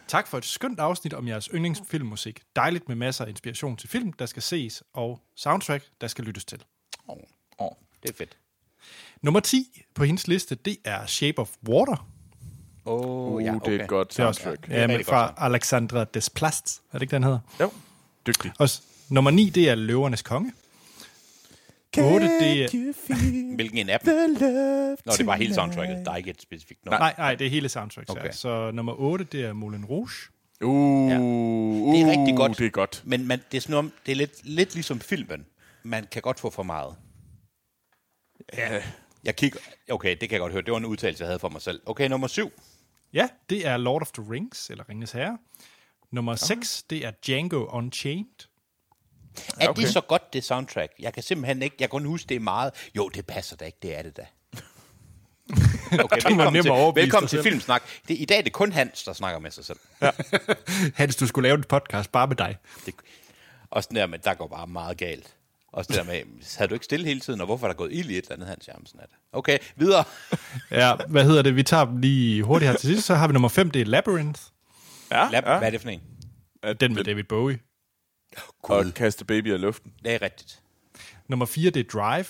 Tak 0.09 0.27
for 0.27 0.39
et 0.39 0.45
skønt 0.45 0.81
afsnit 0.81 1.14
om 1.14 1.29
jeres 1.29 1.49
yndlingsfilmmusik. 1.55 2.41
Dejligt 2.57 2.89
med 2.89 2.97
masser 2.97 3.25
af 3.25 3.29
inspiration 3.29 3.77
til 3.77 3.89
film, 3.89 4.12
der 4.12 4.27
skal 4.27 4.43
ses, 4.43 4.83
og 4.93 5.21
soundtrack, 5.37 5.85
der 6.01 6.07
skal 6.07 6.25
lyttes 6.25 6.45
til. 6.45 6.64
Oh, 7.09 7.16
Oh. 7.59 7.71
det 8.03 8.11
er 8.11 8.14
fedt. 8.14 8.37
Nummer 9.23 9.41
10 9.41 9.83
på 9.95 10.05
hendes 10.05 10.29
liste, 10.29 10.55
det 10.55 10.77
er 10.85 11.07
Shape 11.07 11.39
of 11.39 11.51
Water. 11.68 12.07
Oh, 12.85 13.33
Uh, 13.35 13.45
ja, 13.45 13.55
det 13.64 13.75
er 13.81 13.83
et 13.83 13.89
godt 13.89 14.09
Det 14.11 14.18
er 14.18 14.25
også, 14.27 14.41
soundtrack. 14.43 14.71
er 14.73 14.81
ja, 14.81 14.87
men 14.87 15.05
fra 15.05 15.27
godt 15.27 15.35
Alexandra 15.39 16.05
Desplat. 16.05 16.81
Er 16.93 16.99
det 16.99 17.03
ikke, 17.03 17.12
den 17.12 17.23
hedder? 17.23 17.39
Jo, 17.61 17.73
dygtig. 18.27 18.53
Og 18.59 18.68
nummer 19.09 19.31
9, 19.31 19.49
det 19.51 19.68
er 19.71 19.75
Løvernes 19.75 20.23
Konge. 20.23 20.53
8, 21.99 22.26
det 22.41 22.64
er... 22.64 23.55
Hvilken 23.55 23.78
en 23.78 23.86
dem? 23.88 24.01
Nå, 25.07 25.12
det 25.18 25.26
var 25.26 25.36
hele 25.36 25.55
soundtracket. 25.55 26.07
Der 26.07 26.12
er 26.12 26.16
ikke 26.16 26.30
et 26.30 26.43
specifikt 26.43 26.84
nummer. 26.84 26.99
Nej, 26.99 27.14
nej, 27.18 27.34
det 27.34 27.47
er 27.47 27.51
hele 27.51 27.68
soundtrack. 27.68 28.11
Okay. 28.11 28.20
Okay. 28.20 28.32
Så 28.32 28.70
nummer 28.70 28.95
8, 29.01 29.24
det 29.24 29.45
er 29.45 29.53
Moulin 29.53 29.84
Rouge. 29.84 30.11
Uh, 30.64 31.11
Ja. 31.11 31.14
Det 31.14 32.01
er 32.01 32.11
rigtig 32.20 32.36
godt. 32.36 32.59
Det 32.59 32.66
er 32.66 32.70
godt. 32.70 33.03
Men 33.05 33.26
man, 33.26 33.41
det 33.53 33.57
er, 33.57 33.61
sådan, 33.61 33.72
noget- 33.72 33.93
det 34.07 34.12
er 34.12 34.16
lidt, 34.16 34.45
lidt 34.45 34.74
ligesom 34.74 35.01
filmen. 35.01 35.47
Man 35.82 36.07
kan 36.12 36.22
godt 36.22 36.41
få 36.41 36.51
for 36.51 36.62
meget. 36.62 36.97
Ja. 38.59 38.82
Jeg 39.24 39.36
kigger... 39.36 39.59
Okay, 39.91 40.11
det 40.11 40.20
kan 40.20 40.30
jeg 40.32 40.41
godt 40.41 40.53
høre. 40.53 40.62
Det 40.62 40.70
var 40.72 40.78
en 40.78 40.84
udtalelse, 40.84 41.22
jeg 41.22 41.28
havde 41.28 41.38
for 41.38 41.49
mig 41.49 41.62
selv. 41.62 41.80
Okay, 41.86 42.09
nummer 42.09 42.26
syv. 42.26 42.51
Ja, 43.12 43.28
det 43.51 43.66
er 43.66 43.76
Lord 43.76 44.03
of 44.03 44.11
the 44.12 44.24
Rings, 44.32 44.70
eller 44.70 44.88
Ringens 44.88 45.12
Herre. 45.12 45.38
Nummer 46.12 46.34
6, 46.34 46.82
det 46.82 47.07
er 47.07 47.11
Django 47.26 47.64
Unchained. 47.64 48.49
Er 49.61 49.68
okay. 49.68 49.83
det 49.83 49.93
så 49.93 50.01
godt, 50.01 50.33
det 50.33 50.45
soundtrack? 50.45 50.93
Jeg 50.99 51.12
kan 51.12 51.22
simpelthen 51.22 51.62
ikke... 51.62 51.76
Jeg 51.81 51.91
kan 51.91 52.05
huske, 52.05 52.28
det 52.28 52.35
er 52.35 52.41
meget... 52.41 52.72
Jo, 52.97 53.09
det 53.09 53.26
passer 53.26 53.57
da 53.57 53.64
ikke. 53.64 53.78
Det 53.83 53.99
er 53.99 54.03
det 54.03 54.16
da. 54.16 54.26
Okay, 55.93 56.16
velkommen, 56.24 56.62
til, 56.62 56.72
velkommen 56.95 57.28
til. 57.28 57.43
Filmsnak. 57.43 57.83
Det, 58.09 58.16
I 58.20 58.24
dag 58.24 58.39
er 58.39 58.43
det 58.43 58.53
kun 58.53 58.72
Hans, 58.72 59.03
der 59.03 59.12
snakker 59.12 59.41
med 59.41 59.51
sig 59.51 59.64
selv. 59.64 59.78
Hans, 61.01 61.16
du 61.16 61.26
skulle 61.26 61.49
lave 61.49 61.59
en 61.59 61.64
podcast 61.64 62.12
bare 62.12 62.26
med 62.26 62.37
dig. 62.37 62.57
Det, 62.87 62.95
også 63.70 63.89
den 63.89 63.97
der 63.97 64.07
med, 64.07 64.18
der 64.18 64.35
går 64.35 64.47
bare 64.47 64.66
meget 64.66 64.97
galt. 64.97 65.35
Også 65.72 65.89
det 65.89 65.97
der 65.97 66.05
med, 66.05 66.22
havde 66.57 66.68
du 66.68 66.74
ikke 66.74 66.85
stille 66.85 67.07
hele 67.07 67.20
tiden, 67.20 67.41
og 67.41 67.47
hvorfor 67.47 67.66
er 67.66 67.70
der 67.72 67.76
gået 67.76 67.93
ild 67.93 68.11
i 68.11 68.18
et 68.18 68.22
eller 68.22 68.33
andet, 68.33 68.49
Hans 68.49 68.68
Jamsen? 68.68 69.01
Er 69.01 69.07
det? 69.07 69.14
Okay, 69.33 69.59
videre. 69.76 70.05
Ja, 70.70 70.95
hvad 71.09 71.24
hedder 71.24 71.43
det? 71.43 71.57
Vi 71.57 71.62
tager 71.62 71.85
dem 71.85 71.97
lige 71.97 72.43
hurtigt 72.43 72.70
her 72.70 72.78
til 72.78 72.89
sidst. 72.89 73.07
Så 73.07 73.14
har 73.14 73.26
vi 73.26 73.33
nummer 73.33 73.49
5, 73.49 73.70
det 73.70 73.83
er 73.83 73.87
Labyrinth. 73.87 74.41
Ja, 75.11 75.28
Lab, 75.33 75.45
ja. 75.47 75.59
Hvad 75.59 75.68
er 75.68 75.70
det 75.70 75.81
for 75.81 75.89
en? 75.89 76.01
Den 76.81 76.95
med 76.95 77.05
David 77.05 77.24
Bowie. 77.24 77.59
Og 78.62 78.85
kaste 78.95 79.24
baby 79.24 79.55
i 79.55 79.57
luften. 79.57 79.93
Det 80.05 80.12
er 80.14 80.22
rigtigt. 80.22 80.62
Nummer 81.28 81.47
4, 81.47 81.70
det 81.70 81.87
er 81.87 82.01
Drive. 82.01 82.24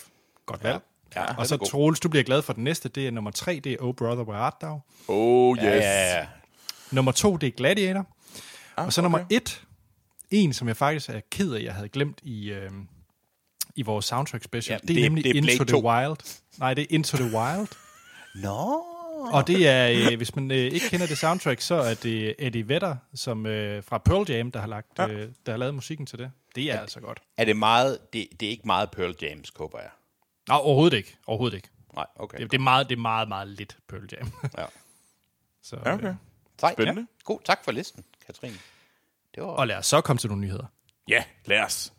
Godt 0.46 0.64
valg. 0.64 0.80
Ja, 1.16 1.24
og 1.24 1.36
den 1.36 1.46
så 1.46 1.54
er 1.54 1.58
god. 1.58 1.66
Troels, 1.66 2.00
du 2.00 2.08
bliver 2.08 2.22
glad 2.24 2.42
for 2.42 2.52
den 2.52 2.64
næste. 2.64 2.88
Det 2.88 3.06
er 3.06 3.10
nummer 3.10 3.30
3, 3.30 3.60
det 3.64 3.72
er 3.72 3.76
Oh 3.80 3.94
Brother 3.94 4.24
Where 4.24 4.38
Art 4.40 4.54
Thou. 4.62 4.80
Oh, 5.08 5.56
yes. 5.56 5.64
Ja, 5.64 5.70
ja, 5.76 6.18
ja. 6.18 6.26
Nummer 6.90 7.12
2, 7.12 7.36
det 7.36 7.46
er 7.46 7.50
Gladiator. 7.50 8.06
Ah, 8.76 8.86
Og 8.86 8.92
så 8.92 9.02
nummer 9.02 9.24
1, 9.30 9.62
en 10.30 10.52
som 10.52 10.68
jeg 10.68 10.76
faktisk 10.76 11.08
er 11.10 11.20
ked 11.30 11.52
af, 11.54 11.62
jeg 11.62 11.74
havde 11.74 11.88
glemt 11.88 12.18
i, 12.22 12.50
øh, 12.50 12.70
i 13.76 13.82
vores 13.82 14.04
soundtrack 14.04 14.44
special. 14.44 14.80
Ja, 14.82 14.86
det, 14.86 14.90
er 14.90 14.94
det- 14.94 15.02
nemlig 15.02 15.24
det 15.24 15.30
er 15.30 15.34
Into 15.34 15.46
Blade 15.64 15.70
the 15.72 15.80
2. 15.82 15.88
Wild. 15.88 16.40
Nej, 16.58 16.74
det 16.74 16.82
er 16.82 16.86
Into 16.90 17.16
the 17.16 17.36
Wild. 17.38 17.68
Nå. 18.34 18.82
Og 19.32 19.46
det 19.46 19.68
er, 19.68 20.10
øh, 20.10 20.16
hvis 20.16 20.36
man 20.36 20.50
øh, 20.50 20.56
ikke 20.56 20.88
kender 20.88 21.06
det 21.06 21.18
soundtrack, 21.18 21.60
så 21.60 21.74
er 21.74 21.94
det 21.94 22.34
Eddie 22.38 22.68
Vedder 22.68 22.96
som, 23.14 23.46
øh, 23.46 23.84
fra 23.84 23.98
Pearl 23.98 24.30
Jam, 24.30 24.52
der 24.52 24.60
har, 24.60 24.66
lagt, 24.66 24.98
Ja. 24.98 25.08
øh, 25.08 25.28
der 25.46 25.52
har 25.52 25.56
lavet 25.56 25.74
musikken 25.74 26.06
til 26.06 26.18
det. 26.18 26.32
Det 26.54 26.64
er 26.72 26.80
altså 26.80 27.00
godt. 27.00 27.20
Er 27.36 27.44
det 27.44 27.56
meget... 27.56 27.98
Det, 28.12 28.28
det 28.40 28.46
er 28.46 28.50
ikke 28.50 28.66
meget 28.66 28.90
Pearl 28.90 29.14
James, 29.22 29.52
håber 29.56 29.78
jeg. 29.78 29.90
Nej, 30.48 30.58
overhovedet 30.62 30.96
ikke. 30.96 31.16
Overhovedet 31.26 31.56
ikke. 31.56 31.68
Nej, 31.94 32.06
okay. 32.16 32.38
Det, 32.38 32.50
det, 32.50 32.58
er 32.58 32.62
meget, 32.62 32.88
det 32.88 32.96
er 32.96 33.00
meget, 33.00 33.28
meget 33.28 33.48
lidt 33.48 33.76
Pearl 33.88 34.08
Jam. 34.12 34.32
Ja. 34.58 34.64
så, 35.62 35.76
Ja, 35.84 35.94
okay. 35.94 36.08
øh, 36.08 36.14
Sej, 36.60 36.72
Spændende. 36.72 37.00
Ja. 37.00 37.24
God, 37.24 37.38
tak 37.44 37.64
for 37.64 37.72
listen, 37.72 38.04
Katrine. 38.26 38.54
Det 39.34 39.42
var... 39.42 39.48
og 39.48 39.66
lad 39.66 39.76
os 39.76 39.86
så 39.86 40.00
komme 40.00 40.18
til 40.18 40.28
nogle 40.30 40.40
nyheder. 40.40 40.64
Ja, 41.08 41.24
lad 41.44 41.60
os. 41.60 41.92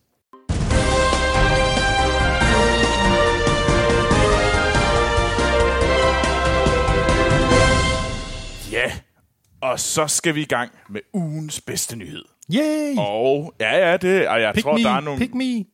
Og 9.61 9.79
så 9.79 10.07
skal 10.07 10.35
vi 10.35 10.41
i 10.41 10.45
gang 10.45 10.71
med 10.89 11.01
ugens 11.13 11.61
bedste 11.61 11.95
nyhed. 11.95 12.25
Yay! 12.53 12.95
Og 12.97 13.53
ja, 13.59 13.89
ja, 13.89 13.97
det, 13.97 14.27
og 14.27 14.41
jeg 14.41 14.53
pick 14.53 14.63
tror, 14.65 14.77
me, 14.77 14.83
der 14.83 14.89
er 14.91 14.99
nogle... 14.99 15.19
pick 15.19 15.33
me. 15.33 15.65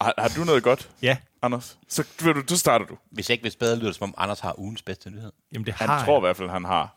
Har, 0.00 0.14
har 0.18 0.28
du 0.36 0.44
noget 0.44 0.62
godt, 0.62 0.90
Ja, 1.02 1.16
Anders? 1.42 1.78
Så 1.88 2.04
vil 2.22 2.34
du, 2.34 2.42
du 2.48 2.56
starter 2.56 2.86
du. 2.86 2.96
Hvis 3.12 3.30
ikke 3.30 3.42
hvis 3.42 3.56
bedre 3.56 3.76
lyder 3.76 3.86
det, 3.88 3.96
som 3.96 4.04
om 4.08 4.14
Anders 4.18 4.40
har 4.40 4.58
ugens 4.58 4.82
bedste 4.82 5.10
nyhed. 5.10 5.32
jamen 5.52 5.66
det 5.66 5.74
Han 5.74 5.88
har 5.88 6.04
tror 6.04 6.12
i 6.12 6.14
jeg. 6.16 6.20
hvert 6.20 6.36
fald, 6.36 6.50
han 6.50 6.64
har. 6.64 6.96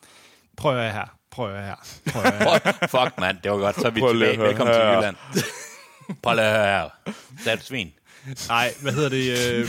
Prøv 0.58 0.78
at 0.78 0.94
her. 0.94 1.18
Prøv 1.32 1.56
at 1.56 1.64
her. 1.64 1.76
Prøv 2.12 2.24
at 2.24 2.34
her. 2.34 2.60
Fuck, 3.06 3.20
mand, 3.20 3.38
det 3.44 3.52
var 3.52 3.58
godt. 3.58 3.76
Så 3.82 3.88
er 3.88 3.92
vi 3.92 4.00
Prøv 4.00 4.14
tilbage. 4.14 4.40
Velkommen 4.40 4.76
til 4.76 4.84
her. 4.84 4.96
Jylland. 4.96 5.16
Prøv 6.24 6.34
lige 6.36 6.46
at 6.46 6.56
høre 6.56 6.80
her. 7.06 7.14
Så 7.44 7.52
er 7.52 7.56
du 7.56 7.62
svin. 7.62 7.92
Nej, 8.48 8.74
hvad 8.82 8.94
hedder 8.94 9.10
det? 9.10 9.54
Øh, 9.54 9.68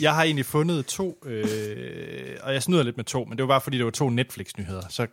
jeg 0.00 0.14
har 0.14 0.22
egentlig 0.22 0.46
fundet 0.46 0.86
to, 0.86 1.18
øh, 1.26 2.36
og 2.42 2.52
jeg 2.54 2.62
snyder 2.62 2.82
lidt 2.82 2.96
med 2.96 3.04
to, 3.04 3.24
men 3.24 3.38
det 3.38 3.42
var 3.42 3.48
bare 3.48 3.60
fordi, 3.60 3.76
det 3.76 3.84
var 3.84 3.90
to 3.90 4.08
Netflix-nyheder. 4.10 4.82
Så 4.88 5.06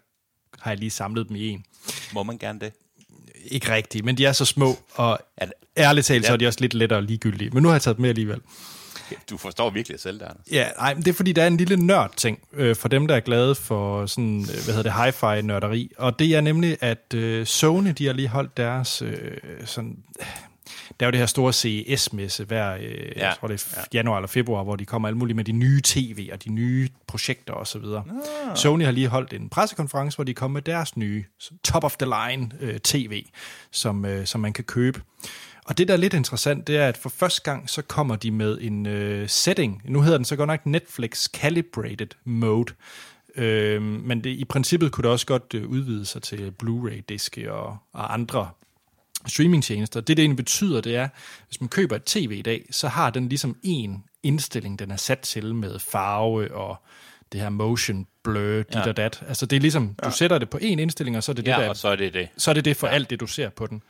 har 0.60 0.72
jeg 0.72 0.78
lige 0.80 0.90
samlet 0.90 1.28
dem 1.28 1.36
i 1.36 1.50
en. 1.50 1.66
Må 2.14 2.24
man 2.24 2.38
gerne 2.38 2.60
det? 2.60 2.74
Ikke 3.46 3.72
rigtigt, 3.74 4.06
men 4.06 4.18
de 4.18 4.26
er 4.26 4.32
så 4.32 4.46
små, 4.46 4.78
og 4.96 5.20
det 5.42 5.52
ærligt 5.78 6.06
talt, 6.08 6.26
så 6.26 6.32
Ja. 6.32 6.34
er 6.34 6.38
de 6.38 6.48
også 6.48 6.60
lidt 6.62 6.74
lettere 6.74 7.02
ligegyldige. 7.02 7.50
Men 7.50 7.64
nu 7.64 7.70
har 7.70 7.76
jeg 7.76 7.82
taget 7.82 7.98
dem 7.98 8.02
med 8.02 8.10
alligevel. 8.10 8.42
du 9.30 9.38
forstår 9.38 9.70
virkelig 9.70 10.00
selv, 10.00 10.20
der, 10.20 10.26
Anders. 10.26 10.46
Ja, 10.52 10.68
nej, 10.78 10.94
men 10.94 11.04
det 11.04 11.10
er 11.12 11.16
fordi, 11.16 11.32
der 11.32 11.44
er 11.44 11.48
en 11.48 11.58
lille 11.58 11.78
nørd-ting 11.78 12.40
øh, 12.54 12.76
for 12.76 12.88
dem, 12.88 13.08
der 13.08 13.16
er 13.16 13.20
glade 13.20 13.56
for 13.56 14.06
sådan, 14.06 14.40
øh, 14.42 14.46
hvad 14.64 14.76
hedder 14.76 14.84
det, 14.84 14.94
hi-fi-nørderi. 15.06 15.92
Og 15.98 16.20
det 16.20 16.36
er 16.36 16.42
nemlig, 16.42 16.78
at 16.82 17.14
øh, 17.14 17.46
Sony, 17.46 17.94
de 17.98 18.06
har 18.06 18.14
lige 18.14 18.28
holdt 18.28 18.58
deres 18.58 19.02
øh, 19.02 19.32
sådan... 19.66 19.98
Der 21.00 21.06
er 21.06 21.08
jo 21.08 21.12
det 21.12 21.20
her 21.20 21.26
store 21.26 21.54
CES-messe 21.54 22.44
hver, 22.44 22.76
øh, 22.76 22.82
ja, 23.16 23.28
jeg 23.28 23.36
tror 23.40 23.48
det 23.48 23.68
er 23.76 23.84
januar 23.94 24.18
eller 24.18 24.28
februar, 24.28 24.64
hvor 24.64 24.76
de 24.76 24.86
kommer 24.86 25.08
alle 25.08 25.18
mulige 25.18 25.36
med 25.36 25.44
de 25.44 25.52
nye 25.52 25.82
tv 25.84 26.30
og 26.34 26.44
de 26.44 26.50
nye 26.50 26.90
projekter 27.08 27.54
osv. 27.54 27.84
Ah. 27.84 28.04
Sony 28.56 28.84
har 28.84 28.92
lige 28.92 29.08
holdt 29.08 29.34
en 29.34 29.50
pressekonference, 29.50 30.18
hvor 30.18 30.24
de 30.24 30.34
kom 30.34 30.52
med 30.52 30.62
deres 30.62 30.98
nye 30.98 31.24
top-of-the-line 31.64 32.52
øh, 32.60 32.80
tv, 32.80 33.26
som, 33.72 34.06
øh, 34.06 34.26
som 34.26 34.42
man 34.42 34.54
kan 34.54 34.64
købe. 34.64 35.02
Og 35.66 35.78
det, 35.78 35.88
der 35.88 35.94
er 35.94 35.98
lidt 35.98 36.14
interessant, 36.14 36.68
det 36.68 36.78
er, 36.78 36.88
at 36.88 36.98
for 36.98 37.10
første 37.10 37.42
gang, 37.42 37.70
så 37.70 37.82
kommer 37.82 38.16
de 38.16 38.32
med 38.32 38.58
en 38.62 38.86
øh, 38.86 39.30
setting. 39.30 39.82
Nu 39.86 40.02
hedder 40.02 40.18
den 40.18 40.26
så 40.26 40.36
godt 40.36 40.48
nok 40.48 40.66
Netflix 40.66 41.26
Calibrated 41.30 42.08
Mode. 42.26 42.74
Øh, 43.36 43.82
men 43.82 44.24
det, 44.24 44.30
i 44.30 44.46
princippet 44.46 44.92
kunne 44.92 45.04
det 45.04 45.12
også 45.12 45.26
godt 45.26 45.54
øh, 45.54 45.68
udvide 45.70 46.06
sig 46.06 46.22
til 46.22 46.52
Blu-ray-diske 46.52 47.54
og, 47.54 47.78
og 47.94 48.14
andre 48.14 48.50
streamingtjenester. 49.26 50.00
Det, 50.02 50.18
det 50.18 50.24
egentlig 50.24 50.38
betyder, 50.38 50.82
det 50.82 50.96
er, 50.96 51.08
hvis 51.48 51.62
man 51.62 51.68
køber 51.70 51.96
et 51.96 52.04
tv 52.04 52.32
i 52.38 52.42
dag, 52.42 52.66
så 52.72 52.88
har 52.88 53.10
den 53.10 53.30
ligesom 53.30 53.56
en 53.64 54.04
indstilling, 54.24 54.80
den 54.80 54.92
er 54.92 54.96
sat 54.96 55.20
til 55.20 55.56
med 55.56 55.80
farve 55.80 56.54
og 56.56 56.76
det 57.32 57.42
her 57.42 57.50
motion 57.50 58.08
blur, 58.24 58.58
dit 58.64 58.76
Ja. 58.76 58.90
og 58.90 58.98
dat. 58.98 59.24
Altså 59.28 59.46
det 59.46 59.56
er 59.56 59.60
ligesom, 59.60 59.96
du 60.06 60.12
sætter 60.12 60.38
det 60.38 60.50
på 60.50 60.58
en 60.62 60.80
indstilling, 60.80 61.18
og 61.18 61.24
så 61.24 61.32
er 61.32 61.34
det 61.34 61.46
det, 61.46 61.52
Ja, 61.52 61.58
der 61.62 61.70
og 61.70 61.78
så 61.78 61.88
er 61.88 61.96
det 61.96 62.14
det. 62.14 62.30
så 62.38 62.52
er 62.52 62.54
det 62.54 62.66
det 62.66 62.78
for 62.78 62.88
ja. 62.88 62.94
alt 62.94 63.10
det, 63.10 63.20
du 63.20 63.28
ser 63.28 63.50
på 63.50 63.68
den. 63.68 63.82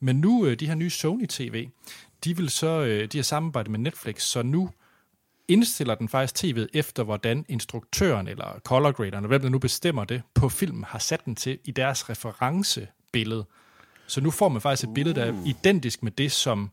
Men 0.00 0.16
nu, 0.16 0.46
øh, 0.46 0.60
de 0.60 0.66
her 0.66 0.74
nye 0.74 0.90
Sony 0.90 1.26
TV, 1.26 1.68
de 2.24 2.36
vil 2.36 2.50
så, 2.50 2.66
øh, 2.80 3.08
de 3.12 3.18
har 3.18 3.22
samarbejdet 3.22 3.70
med 3.70 3.78
Netflix, 3.78 4.22
så 4.22 4.42
nu 4.42 4.70
indstiller 5.48 5.94
den 5.94 6.08
faktisk 6.08 6.44
tv'et 6.44 6.66
efter, 6.74 7.02
hvordan 7.02 7.44
instruktøren 7.48 8.28
eller 8.28 8.60
color 8.64 8.92
graderen, 8.92 9.24
hvem 9.24 9.40
der 9.42 9.48
nu 9.48 9.58
bestemmer 9.58 10.04
det, 10.04 10.22
på 10.34 10.48
filmen 10.48 10.84
har 10.84 10.98
sat 10.98 11.24
den 11.24 11.36
til 11.36 11.58
i 11.64 11.70
deres 11.70 12.10
referencebillede. 12.10 13.44
Så 14.06 14.20
nu 14.20 14.30
får 14.30 14.48
man 14.48 14.62
faktisk 14.62 14.88
et 14.88 14.94
billede, 14.94 15.20
der 15.20 15.24
er 15.26 15.34
identisk 15.46 16.02
med 16.02 16.12
det, 16.12 16.32
som 16.32 16.70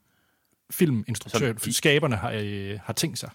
filminstruktøren, 0.72 1.60
Som 1.60 1.66
de- 1.66 1.74
skaberne 1.74 2.16
har, 2.16 2.32
øh, 2.36 2.80
har 2.84 2.94
tænkt 2.94 3.20
sig. 3.20 3.30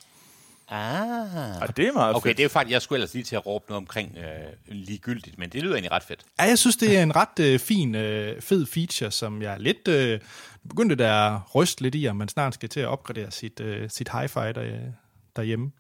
Ah. 0.70 1.62
Og 1.62 1.76
det 1.76 1.86
er 1.88 1.92
meget 1.92 2.14
Okay, 2.16 2.28
fedt. 2.28 2.36
det 2.36 2.42
er 2.42 2.44
jo 2.44 2.49
faktisk, 2.49 2.72
jeg 2.72 2.82
skulle 2.82 2.96
ellers 2.96 3.14
lige 3.14 3.24
til 3.24 3.36
at 3.36 3.46
råbe 3.46 3.64
noget 3.68 3.78
omkring 3.82 4.16
øh, 4.18 4.24
ligegyldigt, 4.66 5.38
men 5.38 5.51
det 5.51 5.62
lyder 5.62 5.74
egentlig 5.74 5.92
ret 5.92 6.03
fedt. 6.03 6.20
Ja, 6.40 6.44
jeg 6.44 6.59
synes, 6.59 6.76
det 6.76 6.99
er 6.99 7.03
en 7.03 7.16
ret 7.16 7.38
øh, 7.40 7.59
fin, 7.59 7.94
øh, 7.94 8.42
fed 8.42 8.66
feature, 8.66 9.11
som 9.11 9.42
jeg 9.42 9.55
er 9.55 9.59
lidt 9.59 9.88
øh, 9.88 10.20
begyndte 10.68 10.94
der 10.94 11.40
ryste 11.55 11.82
lidt 11.82 11.94
i, 11.94 12.09
om 12.09 12.16
man 12.16 12.28
snart 12.28 12.55
skal 12.55 12.68
til 12.68 12.80
at 12.80 12.86
opgradere 12.86 13.30
sit, 13.30 13.61
øh, 13.61 13.90
sit 13.90 14.09
hi-fi 14.09 14.53
der, 14.53 14.78
derhjemme. 15.36 15.70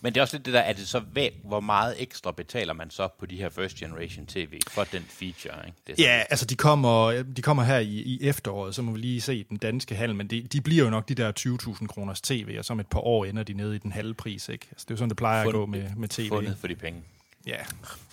Men 0.00 0.12
det 0.14 0.20
er 0.20 0.22
også 0.22 0.36
lidt 0.36 0.46
det 0.46 0.54
der, 0.54 0.60
er 0.60 0.72
det 0.72 0.88
så 0.88 0.98
hvad, 1.00 1.28
hvor 1.44 1.60
meget 1.60 1.94
ekstra 2.02 2.32
betaler 2.32 2.72
man 2.72 2.90
så 2.90 3.08
på 3.20 3.26
de 3.26 3.36
her 3.36 3.48
first 3.48 3.76
generation 3.76 4.26
tv 4.26 4.58
for 4.70 4.84
den 4.84 5.02
feature? 5.08 5.66
Ikke? 5.66 5.78
Det 5.86 5.92
er 5.92 5.96
sådan- 5.96 6.04
Ja, 6.04 6.24
altså 6.30 6.46
de 6.46 6.54
kommer, 6.56 7.22
de 7.22 7.42
kommer 7.42 7.62
her 7.62 7.78
i, 7.78 7.86
i 7.88 8.18
efteråret, 8.22 8.74
så 8.74 8.82
må 8.82 8.92
vi 8.92 8.98
lige 8.98 9.20
se 9.20 9.44
den 9.48 9.56
danske 9.56 9.94
handel, 9.94 10.16
men 10.16 10.26
de, 10.26 10.42
de 10.42 10.60
bliver 10.60 10.84
jo 10.84 10.90
nok 10.90 11.08
de 11.08 11.14
der 11.14 11.32
20.000 11.80 11.86
kroners 11.86 12.20
tv, 12.20 12.54
og 12.58 12.64
så 12.64 12.72
om 12.72 12.80
et 12.80 12.86
par 12.86 13.00
år 13.00 13.24
ender 13.24 13.42
de 13.42 13.52
nede 13.52 13.74
i 13.76 13.78
den 13.78 13.92
halve 13.92 14.14
pris, 14.14 14.48
ikke? 14.48 14.66
Altså, 14.70 14.84
det 14.84 14.90
er 14.90 14.94
jo 14.94 14.96
sådan, 14.98 15.08
det 15.08 15.16
plejer 15.16 15.40
at 15.42 15.46
Fund- 15.46 15.52
gå 15.52 15.66
med, 15.66 15.90
med 15.96 16.08
tv. 16.08 16.28
Fundet 16.28 16.56
for 16.58 16.66
de 16.66 16.74
penge. 16.76 17.02
Ja. 17.46 17.56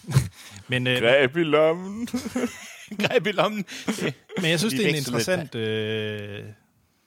men, 0.69 0.87
øh, 0.87 0.97
Greb 0.99 1.37
i 1.37 1.43
lommen. 1.43 2.07
Greb 3.01 3.27
i 3.27 3.31
lommen. 3.31 3.65
Men 4.41 4.49
jeg 4.49 4.59
synes, 4.59 4.73
de 4.73 4.77
det 4.77 4.85
er 4.85 4.89
en 4.89 4.95
interessant 4.95 5.55
øh, 5.55 6.43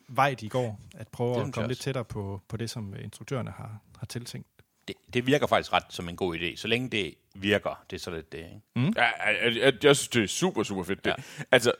vej, 0.09 0.35
de 0.41 0.49
går, 0.49 0.81
at 0.95 1.09
prøve 1.09 1.47
at 1.47 1.53
komme 1.53 1.69
lidt 1.69 1.81
tættere 1.81 2.05
på, 2.05 2.41
på 2.49 2.57
det, 2.57 2.71
som 2.71 2.95
instruktørerne 3.05 3.51
har, 3.57 3.79
har 3.99 4.07
tiltænkt. 4.07 4.47
Det, 4.89 4.97
det 5.15 5.27
virker 5.27 5.47
faktisk 5.47 5.73
ret 5.73 5.85
som 5.91 6.09
en 6.09 6.17
god 6.17 6.37
idé. 6.37 6.57
Så 6.57 6.69
længe 6.69 6.91
det 6.91 7.15
virker, 7.35 7.85
det 7.91 7.97
er 7.97 8.01
så 8.01 8.11
lidt 8.11 8.33
det. 8.33 8.39
Ikke? 8.39 8.93
Ja, 8.97 9.05
jeg, 9.45 9.57
jeg, 9.57 9.85
jeg 9.85 9.97
synes, 9.97 10.09
det 10.09 10.23
er 10.23 10.27
super, 10.27 10.63
super 10.63 10.83
fedt. 10.83 11.05
Det. 11.05 11.15
Altså, 11.53 11.73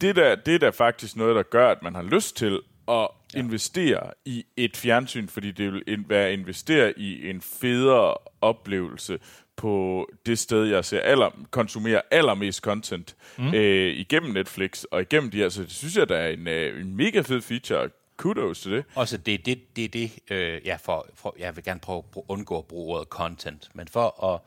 det 0.00 0.16
der, 0.16 0.34
det 0.34 0.54
er 0.54 0.58
da 0.58 0.70
faktisk 0.70 1.16
noget, 1.16 1.36
der 1.36 1.42
gør, 1.42 1.70
at 1.70 1.82
man 1.82 1.94
har 1.94 2.02
lyst 2.02 2.36
til 2.36 2.60
at 2.88 3.08
ja. 3.34 3.38
investere 3.38 4.10
i 4.24 4.44
et 4.56 4.76
fjernsyn, 4.76 5.28
fordi 5.28 5.50
det 5.50 5.72
vil 5.72 6.04
være 6.08 6.26
at 6.26 6.32
investere 6.32 6.98
i 6.98 7.30
en 7.30 7.40
federe 7.40 8.14
oplevelse 8.40 9.18
på 9.56 10.06
det 10.26 10.38
sted, 10.38 10.64
jeg 10.64 10.84
ser 10.84 11.00
aller, 11.00 11.30
konsumerer 11.50 12.00
allermest 12.10 12.60
content 12.60 13.16
mm. 13.38 13.54
øh, 13.54 13.96
igennem 13.96 14.32
Netflix 14.32 14.84
og 14.84 15.00
igennem 15.00 15.30
de 15.30 15.36
her. 15.36 15.48
Så 15.48 15.62
det 15.62 15.70
synes 15.70 15.96
jeg, 15.96 16.08
der 16.08 16.16
er 16.16 16.28
en, 16.28 16.48
øh, 16.48 16.80
en 16.80 16.96
mega 16.96 17.20
fed 17.20 17.40
feature. 17.40 17.88
Kudos 18.18 18.60
til 18.60 18.72
det. 18.72 18.84
Det 19.26 19.34
er 19.34 19.38
det, 19.38 19.76
det, 19.76 19.84
er 19.84 19.88
det 19.88 20.10
øh, 20.30 20.66
ja, 20.66 20.76
for, 20.76 21.08
for, 21.14 21.34
jeg 21.38 21.56
vil 21.56 21.64
gerne 21.64 21.80
prøve 21.80 22.02
at 22.16 22.22
undgå 22.28 22.58
at 22.58 22.64
bruge 22.66 22.94
ordet 22.96 23.08
content, 23.08 23.70
men 23.74 23.88
for 23.88 24.24
at, 24.34 24.40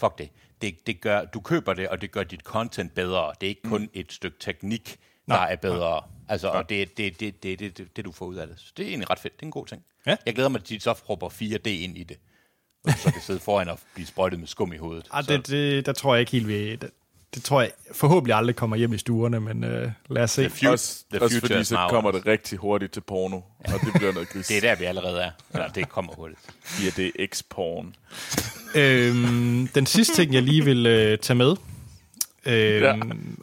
fuck 0.00 0.18
det, 0.18 0.30
det, 0.62 0.86
det 0.86 1.00
gør, 1.00 1.24
du 1.24 1.40
køber 1.40 1.74
det, 1.74 1.88
og 1.88 2.00
det 2.00 2.10
gør 2.10 2.22
dit 2.22 2.40
content 2.40 2.94
bedre. 2.94 3.32
Det 3.40 3.46
er 3.46 3.48
ikke 3.50 3.62
kun 3.68 3.90
et 3.94 4.12
stykke 4.12 4.36
teknik, 4.40 4.90
der 5.28 5.34
Nej, 5.34 5.52
er 5.52 5.56
bedre. 5.56 6.02
Altså, 6.28 6.48
og 6.48 6.68
det 6.68 6.82
er 6.82 6.86
det, 6.86 7.20
det, 7.20 7.20
det, 7.42 7.42
det, 7.60 7.78
det, 7.78 7.96
det, 7.96 8.04
du 8.04 8.12
får 8.12 8.26
ud 8.26 8.36
af 8.36 8.46
det. 8.46 8.58
Så 8.60 8.72
det 8.76 8.84
er 8.84 8.88
egentlig 8.88 9.10
ret 9.10 9.18
fedt. 9.18 9.34
Det 9.36 9.42
er 9.42 9.46
en 9.46 9.50
god 9.50 9.66
ting. 9.66 9.84
Ja. 10.06 10.16
Jeg 10.26 10.34
glæder 10.34 10.48
mig 10.48 10.64
til, 10.64 10.74
at 10.74 10.78
de 10.78 10.84
så 10.84 10.94
propper 10.94 11.28
4D 11.28 11.68
ind 11.68 11.98
i 11.98 12.02
det. 12.02 12.16
Og 12.84 12.92
så 12.92 13.12
kan 13.12 13.22
sidde 13.22 13.40
foran 13.40 13.68
og 13.68 13.78
blive 13.94 14.06
sprøjtet 14.06 14.38
med 14.40 14.46
skum 14.48 14.72
i 14.72 14.76
hovedet. 14.76 15.08
Ah, 15.10 15.24
Så- 15.24 15.32
det, 15.32 15.46
det, 15.48 15.86
der 15.86 15.92
tror 15.92 16.14
jeg 16.14 16.20
ikke 16.20 16.32
helt, 16.32 16.48
vi... 16.48 16.78
Det, 17.34 17.34
det 17.34 17.44
tror 17.44 17.60
jeg 17.60 17.70
forhåbentlig 17.92 18.36
aldrig 18.36 18.56
kommer 18.56 18.76
hjem 18.76 18.92
i 18.92 18.98
stuerne, 18.98 19.40
men 19.40 19.64
øh, 19.64 19.90
lad 20.10 20.22
os 20.22 20.30
se. 20.30 20.42
The 20.42 20.50
future- 20.66 20.70
Også, 20.70 21.04
the 21.12 21.22
også 21.22 21.40
fordi 21.40 21.64
så 21.64 21.74
now. 21.74 21.88
kommer 21.88 22.10
det 22.10 22.26
rigtig 22.26 22.58
hurtigt 22.58 22.92
til 22.92 23.00
porno, 23.00 23.36
og 23.36 23.80
det 23.84 23.92
bliver 23.94 24.12
noget 24.12 24.28
gris. 24.28 24.46
Det 24.48 24.56
er 24.56 24.60
der, 24.60 24.74
vi 24.76 24.84
allerede 24.84 25.20
er. 25.20 25.30
Eller 25.52 25.68
det 25.68 25.88
kommer 25.88 26.12
hurtigt. 26.14 26.40
4D 26.64 27.26
X-porn. 27.34 27.94
Øhm, 28.74 29.68
den 29.74 29.86
sidste 29.86 30.14
ting, 30.14 30.34
jeg 30.34 30.42
lige 30.42 30.64
vil 30.64 30.86
øh, 30.86 31.18
tage 31.18 31.36
med, 31.36 31.56
øhm, 32.46 32.82
ja. 32.84 32.94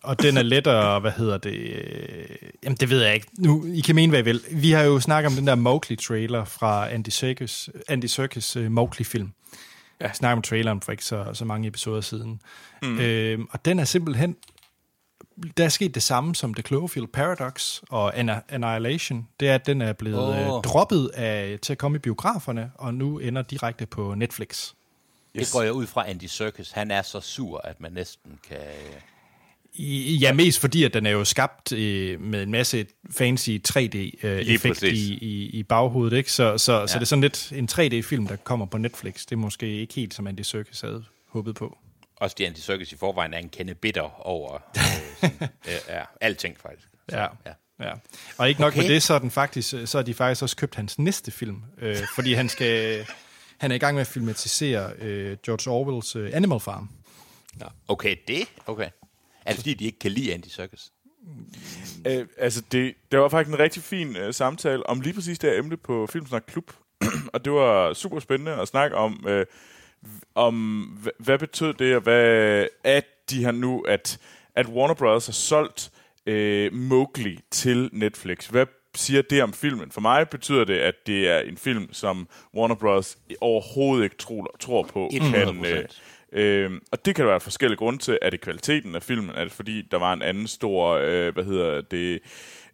og 0.04 0.22
den 0.22 0.38
er 0.38 0.42
lettere, 0.42 1.00
hvad 1.00 1.12
hedder 1.12 1.38
det, 1.38 1.54
øh, 1.54 2.26
jamen 2.64 2.78
det 2.78 2.90
ved 2.90 3.04
jeg 3.04 3.14
ikke, 3.14 3.28
nu, 3.38 3.66
I 3.74 3.80
kan 3.80 3.96
mene, 3.96 4.10
hvad 4.10 4.20
I 4.20 4.24
vil. 4.24 4.42
Vi 4.52 4.72
har 4.72 4.82
jo 4.84 5.00
snakket 5.00 5.28
om 5.32 5.36
den 5.36 5.48
der 5.48 5.56
Mowgli-trailer 5.56 6.46
fra 6.46 6.90
Andy 6.94 7.10
Serkis, 7.10 7.70
Andy 7.88 8.06
Serkis 8.06 8.58
uh, 8.58 8.72
Mowgli-film. 8.72 9.34
Ja. 10.04 10.08
Jeg 10.08 10.16
snakkede 10.16 10.38
om 10.38 10.42
traileren 10.42 10.82
for 10.82 10.92
ikke 10.92 11.06
så, 11.06 11.30
så 11.34 11.46
mange 11.46 11.68
episoder 11.68 12.02
siden. 12.02 12.42
Mm. 12.82 13.00
Øhm, 13.00 13.48
og 13.52 13.66
den 13.66 13.80
er 13.80 13.86
simpelthen, 13.86 14.36
der 15.58 15.66
er 15.66 15.70
sket 15.70 15.96
det 15.96 16.04
samme 16.04 16.36
som 16.36 16.54
The 16.54 16.64
Cloverfield 16.64 17.08
Paradox 17.08 17.82
og 17.90 18.18
Annihilation. 18.50 19.28
Det 19.40 19.50
er, 19.50 19.56
at 19.56 19.66
den 19.66 19.82
er 19.82 19.94
blevet 19.94 20.30
oh. 20.30 20.58
Øh, 20.58 20.64
droppet 20.64 21.08
af, 21.08 21.60
til 21.62 21.74
at 21.74 21.78
komme 21.78 21.96
i 21.96 22.00
biograferne, 22.00 22.72
og 22.76 22.94
nu 22.94 23.20
ender 23.20 23.42
direkte 23.42 23.86
på 23.86 24.16
Netflix. 24.16 24.74
Yes. 25.36 25.48
Det 25.48 25.54
går 25.54 25.62
jeg 25.62 25.74
ud 25.74 25.88
fra 25.88 26.10
Andy 26.10 26.26
Serkis. 26.26 26.72
Han 26.72 26.92
er 26.92 27.02
så 27.02 27.20
sur, 27.20 27.62
at 27.64 27.82
man 27.82 27.92
næsten 27.92 28.40
kan... 28.50 28.58
Ja, 29.80 30.34
mest 30.34 30.60
fordi, 30.60 30.84
at 30.84 30.94
den 30.94 31.06
er 31.06 31.10
jo 31.12 31.26
skabt 31.26 31.72
øh, 31.72 32.22
med 32.22 32.44
en 32.44 32.52
masse 32.52 32.86
fancy 33.12 33.50
3D-effekt 33.50 34.74
præcis. 34.76 35.00
i, 35.00 35.14
i, 35.14 35.46
i 35.46 35.64
baghovedet, 35.64 36.18
ikke? 36.18 36.32
Så, 36.32 36.58
så, 36.58 36.80
ja. 36.80 36.88
så 36.88 36.94
det 36.94 37.02
er 37.02 37.06
sådan 37.06 37.22
lidt 37.22 37.52
en 37.56 37.70
3D-film, 37.72 38.28
der 38.28 38.36
kommer 38.36 38.66
på 38.66 38.78
Netflix. 38.78 39.20
Det 39.20 39.32
er 39.32 39.36
måske 39.36 39.68
ikke 39.68 39.94
helt, 39.94 40.14
som 40.14 40.28
Andy 40.28 40.42
Serkis 40.42 40.82
havde 40.82 41.04
håbet 41.28 41.56
på. 41.56 41.78
Også 42.16 42.36
de 42.40 42.48
Andy 42.48 42.58
Serkis 42.58 42.92
i 42.92 42.98
forvejen 42.98 43.34
er 43.34 43.38
en 43.38 43.50
kende 43.50 43.76
bitter 43.76 44.28
over 44.28 44.54
øh, 44.54 44.84
sådan, 45.22 45.50
øh, 45.68 45.74
ja, 45.90 46.02
alting 46.22 46.58
faktisk. 46.60 46.88
Så, 47.10 47.18
Ja. 47.18 47.28
ja. 47.46 47.52
Ja. 47.80 47.94
Og 48.38 48.50
ikke 48.50 48.62
nok 48.62 48.68
okay. 48.68 48.78
Okay. 48.78 48.88
med 48.88 48.96
det, 48.96 49.04
så 49.04 49.14
er, 49.14 49.20
den 49.20 49.32
faktisk, 49.32 49.76
så 49.86 49.98
er 49.98 50.02
de 50.02 50.14
faktisk 50.14 50.42
også 50.44 50.56
købt 50.56 50.76
hans 50.76 51.00
næste 51.00 51.32
film, 51.32 51.64
øh, 51.82 51.98
fordi 52.16 52.34
han 52.34 52.50
skal... 52.50 53.06
Han 53.58 53.72
er 53.72 53.76
i 53.76 53.78
gang 53.78 53.96
med 53.96 54.02
at 54.02 54.08
filmatisere 54.08 54.92
øh, 55.00 55.38
George 55.46 55.72
Orwells 55.72 56.16
øh, 56.16 56.32
Animal 56.34 56.60
Farm. 56.60 56.90
Ja. 57.62 57.66
Okay, 57.88 58.16
det? 58.28 58.48
Okay. 58.68 58.90
Er 59.46 59.50
det 59.52 59.56
fordi, 59.56 59.74
de 59.74 59.86
ikke 59.86 60.00
kan 60.00 60.12
lide 60.12 60.34
Andy 60.34 60.48
Serkis? 60.48 60.92
Øh, 62.08 62.28
altså, 62.38 62.64
det, 62.72 62.94
det 63.12 63.20
var 63.20 63.30
faktisk 63.30 63.54
en 63.54 63.60
rigtig 63.60 63.84
fin 63.84 64.16
øh, 64.16 64.34
samtale 64.34 64.90
om 64.90 65.02
lige 65.02 65.14
præcis 65.14 65.40
det 65.40 65.50
her 65.50 65.60
emne 65.60 65.78
på 65.78 66.08
Filmsnak 66.08 66.44
Klub. 66.48 66.72
og 67.34 67.46
det 67.46 67.54
var 67.54 67.94
super 67.94 68.20
spændende 68.20 68.52
at 68.52 68.68
snakke 68.68 68.96
om, 68.96 69.26
øh, 69.28 69.46
om 70.36 70.84
hva- 71.04 71.24
hvad 71.24 71.40
betød 71.40 71.74
det, 71.74 71.96
og 71.96 72.02
hvad, 72.02 72.68
at 72.84 73.06
de 73.30 73.44
har 73.44 73.52
nu, 73.52 73.82
at, 73.82 74.20
at 74.56 74.68
Warner 74.68 74.94
Bros. 74.94 75.26
har 75.26 75.34
solgt 75.34 75.92
øh, 76.26 76.74
Mowgli 76.74 77.40
til 77.52 77.90
Netflix. 77.94 78.48
Hvad 78.48 78.66
siger 78.96 79.22
det 79.22 79.44
om 79.44 79.54
filmen? 79.54 79.92
For 79.92 80.02
mig 80.02 80.30
betyder 80.30 80.64
det, 80.64 80.78
at 80.78 80.96
det 81.08 81.30
er 81.30 81.40
en 81.40 81.58
film, 81.58 81.94
som 81.94 82.28
Warner 82.56 82.76
Bros. 82.76 83.18
overhovedet 83.42 84.04
ikke 84.04 84.18
tror, 84.18 84.56
tror 84.60 84.84
på. 84.84 85.10
100%. 85.14 85.66
øh, 85.68 85.86
Øhm, 86.34 86.82
og 86.92 87.06
det 87.06 87.16
kan 87.16 87.26
der 87.26 87.32
være 87.32 87.40
forskellige 87.40 87.78
grunde 87.78 88.00
til. 88.00 88.20
Er 88.22 88.30
det 88.30 88.42
kvaliteten 88.42 88.96
af 88.96 89.04
filmen? 89.04 89.30
Er 89.30 89.44
det 89.44 89.52
fordi, 89.52 89.82
der 89.82 89.98
var 89.98 90.14
en 90.14 90.22
anden 90.22 90.48
stor, 90.48 90.90
øh, 90.90 91.34
hvad 91.34 91.44
hedder 91.44 91.82
det, 91.82 92.20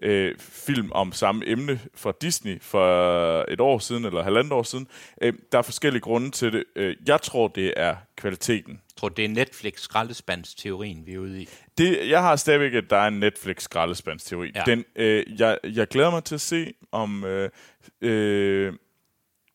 øh, 0.02 0.36
film 0.40 0.92
om 0.92 1.12
samme 1.12 1.48
emne 1.48 1.80
fra 1.96 2.14
Disney 2.22 2.62
for 2.62 3.46
et 3.52 3.62
år 3.62 3.80
siden, 3.80 4.06
eller 4.06 4.24
halvandet 4.24 4.52
år 4.52 4.64
siden? 4.64 4.88
Øh, 5.22 5.34
der 5.52 5.58
er 5.58 5.62
forskellige 5.62 6.02
grunde 6.02 6.32
til 6.32 6.54
det. 6.54 6.64
Øh, 6.76 6.96
jeg 7.08 7.22
tror, 7.22 7.48
det 7.48 7.74
er 7.78 7.96
kvaliteten. 8.16 8.72
Jeg 8.72 8.98
tror, 8.98 9.10
det 9.10 9.26
er 9.26 9.30
Netflix 9.30 9.82
skraldespandsteorien, 9.82 11.06
vi 11.06 11.14
er 11.14 11.20
ude 11.20 11.42
i. 11.42 11.50
Det, 11.78 12.10
jeg 12.10 12.22
har 12.22 12.36
stadigvæk, 12.36 12.74
at 12.74 12.90
der 12.90 12.98
er 12.98 13.08
en 13.08 13.20
Netflix 13.20 13.64
skraldespandsteori. 13.64 14.52
Ja. 14.56 14.64
Den, 14.66 14.86
øh, 14.96 15.40
jeg, 15.40 15.58
jeg 15.64 15.88
glæder 15.88 16.12
mig 16.12 16.24
til 16.24 16.36
at 16.36 16.42
se, 16.42 16.74
om, 16.92 17.24
øh, 17.24 17.50
øh, 18.02 18.74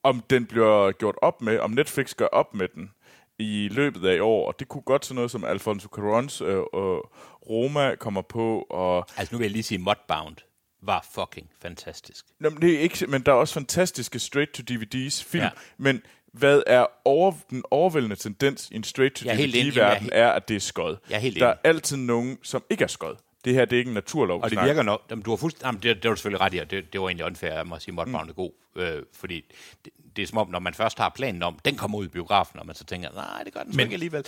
om 0.03 0.23
den 0.31 0.47
bliver 0.47 0.93
gjort 0.93 1.15
op 1.23 1.43
med, 1.43 1.59
om 1.59 1.71
Netflix 1.71 2.15
gør 2.15 2.27
op 2.27 2.55
med 2.55 2.69
den 2.69 2.91
i 3.39 3.69
løbet 3.73 4.09
af 4.09 4.17
i 4.17 4.21
år. 4.21 4.49
Og 4.49 4.59
det 4.59 4.69
kunne 4.69 4.83
godt 4.83 5.05
sådan 5.05 5.15
noget 5.15 5.31
som 5.31 5.45
Alfonso 5.45 5.89
Cuarons 5.89 6.41
øh, 6.41 6.59
og 6.59 7.13
Roma 7.51 7.95
kommer 7.95 8.23
på. 8.23 8.67
Og, 8.71 9.07
Altså, 9.17 9.35
nu 9.35 9.39
vil 9.39 9.45
jeg 9.45 9.53
lige 9.53 9.63
sige, 9.63 9.79
Mudbound 9.79 10.37
var 10.83 11.07
fucking 11.13 11.51
fantastisk. 11.63 12.25
Nå, 12.41 12.51
men, 12.51 12.63
det 12.63 12.75
er 12.75 12.79
ikke, 12.79 13.07
men 13.07 13.23
der 13.23 13.33
er 13.33 13.37
også 13.37 13.55
fantastiske 13.55 14.19
straight-to-DVD's 14.19 15.25
film. 15.25 15.45
Ja. 15.45 15.51
Men 15.79 16.03
hvad 16.33 16.63
er 16.67 16.87
over, 17.05 17.33
den 17.51 17.63
overvældende 17.71 18.17
tendens 18.17 18.71
i 18.71 18.75
en 18.75 18.81
er 18.81 18.85
straight-to-DVD-verden, 18.87 20.09
er 20.13 20.25
er, 20.27 20.33
at 20.33 20.49
det 20.49 20.57
er 20.57 20.61
skød. 20.61 20.97
Jeg 21.11 21.17
er 21.17 21.21
helt 21.21 21.41
Der 21.41 21.47
er 21.47 21.55
altid 21.65 21.97
nogen, 21.97 22.39
som 22.43 22.65
ikke 22.71 22.85
er 22.85 22.89
skød. 22.89 23.15
Det 23.45 23.55
her 23.55 23.65
det 23.65 23.77
er 23.77 23.79
ikke 23.79 23.89
en 23.89 23.95
naturlov. 23.95 24.43
Og 24.43 24.51
det 24.51 24.63
virker 24.65 24.83
nok. 24.83 25.03
Jamen, 25.11 25.23
du 25.23 25.31
har 25.31 25.37
fuldstændig, 25.37 25.67
jamen, 25.67 25.83
det, 25.83 25.97
det 25.97 26.09
var 26.09 26.15
du 26.15 26.17
selvfølgelig 26.17 26.41
ret 26.41 26.55
i, 26.55 26.59
og 26.59 26.71
det, 26.71 26.93
det 26.93 27.01
var 27.01 27.09
egentlig 27.09 27.27
unfair 27.27 27.53
af 27.53 27.67
mig 27.67 27.77
at 27.77 27.83
sige, 27.83 27.95
Mudbound 27.95 28.31
er 28.31 28.35
god. 28.35 28.51
Øh, 28.77 29.03
fordi 29.13 29.45
det, 29.85 29.93
det, 30.17 30.23
er 30.23 30.27
som 30.27 30.39
om, 30.39 30.49
når 30.51 30.59
man 30.59 30.75
først 30.75 30.99
har 30.99 31.09
planen 31.09 31.43
om, 31.43 31.59
den 31.65 31.77
kommer 31.77 31.99
ud 31.99 32.05
i 32.05 32.09
biografen, 32.09 32.61
og 32.61 32.67
man 32.67 32.75
så 32.77 32.85
tænker, 32.85 33.11
nej, 33.15 33.43
det 33.45 33.53
gør 33.55 33.63
den 33.63 33.73
sgu 33.73 33.77
Men- 33.77 33.85
ikke 33.87 33.95
alligevel. 33.95 34.25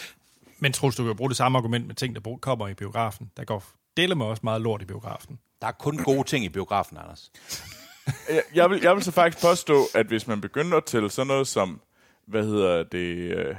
Men 0.59 0.73
Troels, 0.73 0.97
du 0.97 1.03
kan 1.03 1.09
jo 1.09 1.15
bruge 1.15 1.29
det 1.31 1.37
samme 1.37 1.59
argument 1.59 1.87
med 1.87 1.95
ting, 1.95 2.15
der 2.15 2.37
kommer 2.41 2.69
i 2.69 2.75
biografen. 2.75 3.31
Der 3.37 3.45
går 3.45 3.65
dele 3.97 4.15
med 4.15 4.27
også 4.27 4.41
meget 4.45 4.61
lort 4.61 4.83
i 4.83 4.85
biografen. 4.85 5.39
Der 5.61 5.67
er 5.67 5.73
kun 5.73 5.97
gode 5.97 6.25
ting 6.25 6.45
i 6.45 6.49
biografen, 6.49 6.97
Anders. 6.97 7.31
Jeg, 8.31 8.43
jeg, 8.55 8.71
vil, 8.71 8.81
jeg 8.83 8.95
vil 8.97 9.05
så 9.05 9.13
faktisk 9.13 9.47
påstå, 9.47 9.83
at 9.95 10.07
hvis 10.07 10.27
man 10.27 10.41
begynder 10.41 10.77
at 10.77 10.85
tælle 10.85 11.11
sådan 11.11 11.27
noget 11.27 11.47
som, 11.49 11.81
hvad 12.27 12.45
hedder 12.45 12.83
det, 12.83 13.17
øh, 13.17 13.57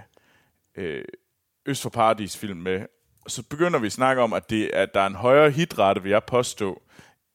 øh, 0.76 1.04
Øst 1.66 1.82
for 1.82 1.90
Paradis 1.90 2.38
film 2.38 2.58
med, 2.58 2.86
så 3.28 3.44
begynder 3.44 3.80
vi 3.80 3.86
at 3.86 3.92
snakke 3.92 4.22
om, 4.22 4.34
at, 4.34 4.50
det, 4.50 4.68
at 4.74 4.90
der 4.94 5.02
er 5.02 5.08
en 5.08 5.16
højere 5.16 5.50
hitrate, 5.50 6.04
vil 6.04 6.10
jeg 6.10 6.24
påstå, 6.24 6.82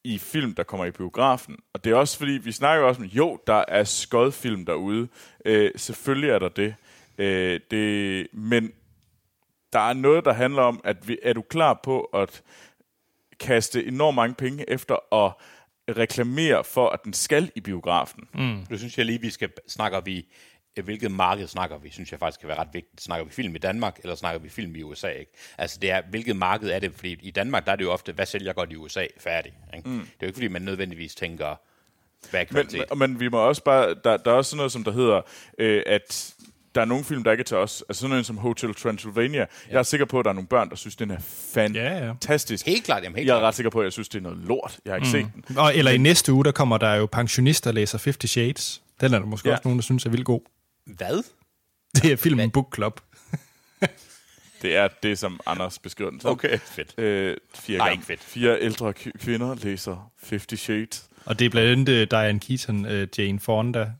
i 0.04 0.18
film, 0.18 0.54
der 0.54 0.62
kommer 0.62 0.86
i 0.86 0.90
biografen. 0.90 1.56
Og 1.72 1.84
det 1.84 1.92
er 1.92 1.96
også 1.96 2.18
fordi, 2.18 2.32
vi 2.32 2.52
snakker 2.52 2.86
også 2.86 3.00
om, 3.00 3.06
jo, 3.06 3.38
der 3.46 3.64
er 3.68 3.84
skodfilm 3.84 4.66
derude. 4.66 5.08
Øh, 5.44 5.70
selvfølgelig 5.76 6.30
er 6.30 6.38
der 6.38 6.48
det. 6.48 6.74
Øh, 7.18 7.60
det. 7.70 8.26
Men 8.32 8.72
der 9.72 9.78
er 9.78 9.92
noget, 9.92 10.24
der 10.24 10.32
handler 10.32 10.62
om, 10.62 10.80
at 10.84 11.08
vi, 11.08 11.18
er 11.22 11.32
du 11.32 11.42
klar 11.42 11.80
på 11.84 12.00
at 12.00 12.42
kaste 13.40 13.86
enormt 13.86 14.14
mange 14.14 14.34
penge 14.34 14.70
efter 14.70 15.14
at 15.14 15.32
reklamere 15.96 16.64
for, 16.64 16.88
at 16.88 17.04
den 17.04 17.12
skal 17.12 17.50
i 17.54 17.60
biografen. 17.60 18.28
Mm. 18.34 18.66
Nu 18.70 18.78
synes 18.78 18.98
jeg 18.98 19.06
lige, 19.06 19.20
vi 19.20 19.30
skal 19.30 19.50
snakker 19.68 20.00
vi, 20.00 20.26
hvilket 20.80 21.10
marked 21.10 21.46
snakker 21.48 21.78
vi, 21.78 21.90
synes 21.90 22.12
jeg 22.12 22.18
faktisk 22.20 22.40
kan 22.40 22.48
være 22.48 22.58
ret 22.58 22.68
vigtigt. 22.72 23.02
Snakker 23.02 23.24
vi 23.26 23.32
film 23.32 23.54
i 23.54 23.58
Danmark, 23.58 23.98
eller 24.02 24.14
snakker 24.14 24.40
vi 24.40 24.48
film 24.48 24.76
i 24.76 24.82
USA? 24.82 25.08
Ikke? 25.08 25.32
Altså 25.58 25.78
det 25.82 25.90
er, 25.90 26.02
hvilket 26.10 26.36
marked 26.36 26.70
er 26.70 26.78
det? 26.78 26.92
Fordi 26.94 27.18
i 27.22 27.30
Danmark, 27.30 27.66
der 27.66 27.72
er 27.72 27.76
det 27.76 27.84
jo 27.84 27.92
ofte, 27.92 28.12
hvad 28.12 28.26
sælger 28.26 28.52
godt 28.52 28.72
i 28.72 28.76
USA? 28.76 29.06
Færdig. 29.20 29.52
Ikke? 29.76 29.88
Mm. 29.88 29.98
Det 29.98 30.02
er 30.06 30.08
jo 30.22 30.26
ikke, 30.26 30.36
fordi 30.36 30.48
man 30.48 30.62
nødvendigvis 30.62 31.14
tænker, 31.14 31.54
hvad 32.30 32.40
er 32.40 32.44
Men, 32.50 32.66
men, 32.90 32.98
men 32.98 33.20
vi 33.20 33.28
må 33.28 33.38
også 33.38 33.64
bare, 33.64 33.94
der, 34.04 34.16
der 34.16 34.30
er 34.30 34.34
også 34.34 34.50
sådan 34.50 34.56
noget, 34.56 34.72
som 34.72 34.84
der 34.84 34.92
hedder, 34.92 35.20
øh, 35.58 35.82
at 35.86 36.34
der 36.74 36.80
er 36.80 36.84
nogle 36.84 37.04
film, 37.04 37.24
der 37.24 37.30
ikke 37.30 37.40
er 37.42 37.44
til 37.44 37.56
os. 37.56 37.84
Altså 37.88 38.00
sådan 38.00 38.10
noget 38.10 38.26
som 38.26 38.36
Hotel 38.38 38.74
Transylvania. 38.74 39.40
Ja. 39.40 39.46
Jeg 39.70 39.78
er 39.78 39.82
sikker 39.82 40.06
på, 40.06 40.18
at 40.18 40.24
der 40.24 40.30
er 40.30 40.34
nogle 40.34 40.48
børn, 40.48 40.70
der 40.70 40.76
synes, 40.76 40.96
den 40.96 41.10
er 41.10 41.18
Ja, 41.56 41.70
ja. 41.98 42.08
fantastisk. 42.08 42.66
Helt 42.66 42.84
klart, 42.84 43.02
jamen 43.02 43.16
helt 43.16 43.26
Jeg 43.28 43.34
er 43.34 43.38
klart. 43.38 43.48
ret 43.48 43.54
sikker 43.54 43.70
på, 43.70 43.80
at 43.80 43.84
jeg 43.84 43.92
synes, 43.92 44.08
det 44.08 44.18
er 44.18 44.22
noget 44.22 44.38
lort. 44.38 44.78
Jeg 44.84 44.90
har 44.92 44.96
ikke 44.96 45.06
mm. 45.06 45.32
set 45.34 45.48
den. 45.48 45.58
Og, 45.58 45.76
eller 45.76 45.90
i 45.90 45.98
næste 45.98 46.32
uge, 46.32 46.44
der 46.44 46.52
kommer 46.52 46.78
der 46.78 46.94
jo 46.94 47.06
pensionister 47.06 47.72
læser 47.72 47.98
50 48.04 48.30
Shades. 48.30 48.82
Den 49.00 49.14
er 49.14 49.18
der 49.18 49.26
måske 49.26 49.48
Ja. 49.48 49.50
ja. 49.52 49.56
også 49.56 49.68
nogen, 49.68 49.78
der 49.78 49.82
synes 49.82 50.06
er 50.06 50.10
vildt 50.10 50.24
god. 50.24 50.40
Hvad? 50.86 51.22
Det 52.02 52.12
er 52.12 52.16
filmen 52.16 52.50
Book 52.50 52.74
Club. 52.74 53.00
Det 54.62 54.76
er 54.76 54.88
det, 55.02 55.18
som 55.18 55.40
Anders 55.46 55.78
beskriver 55.78 56.10
den 56.10 56.20
som. 56.20 56.30
Okay, 56.30 56.58
fedt. 56.58 56.94
Øh, 56.98 57.36
fire, 57.54 57.78
Nej, 57.78 57.88
gamle- 57.88 57.92
ikke 57.92 58.06
fedt. 58.06 58.20
fire 58.24 58.60
ældre 58.60 58.92
kvinder 58.92 59.54
læser 59.54 60.12
50 60.28 60.60
Shades. 60.60 61.08
Og 61.24 61.38
det 61.38 61.44
er 61.44 61.50
blandt 61.50 61.70
andet 61.70 61.88
øh, 61.88 62.06
Diane 62.10 62.40
Keaton, 62.40 62.86
øh, 62.86 63.08
Jane 63.18 63.40
Fonda. 63.40 63.92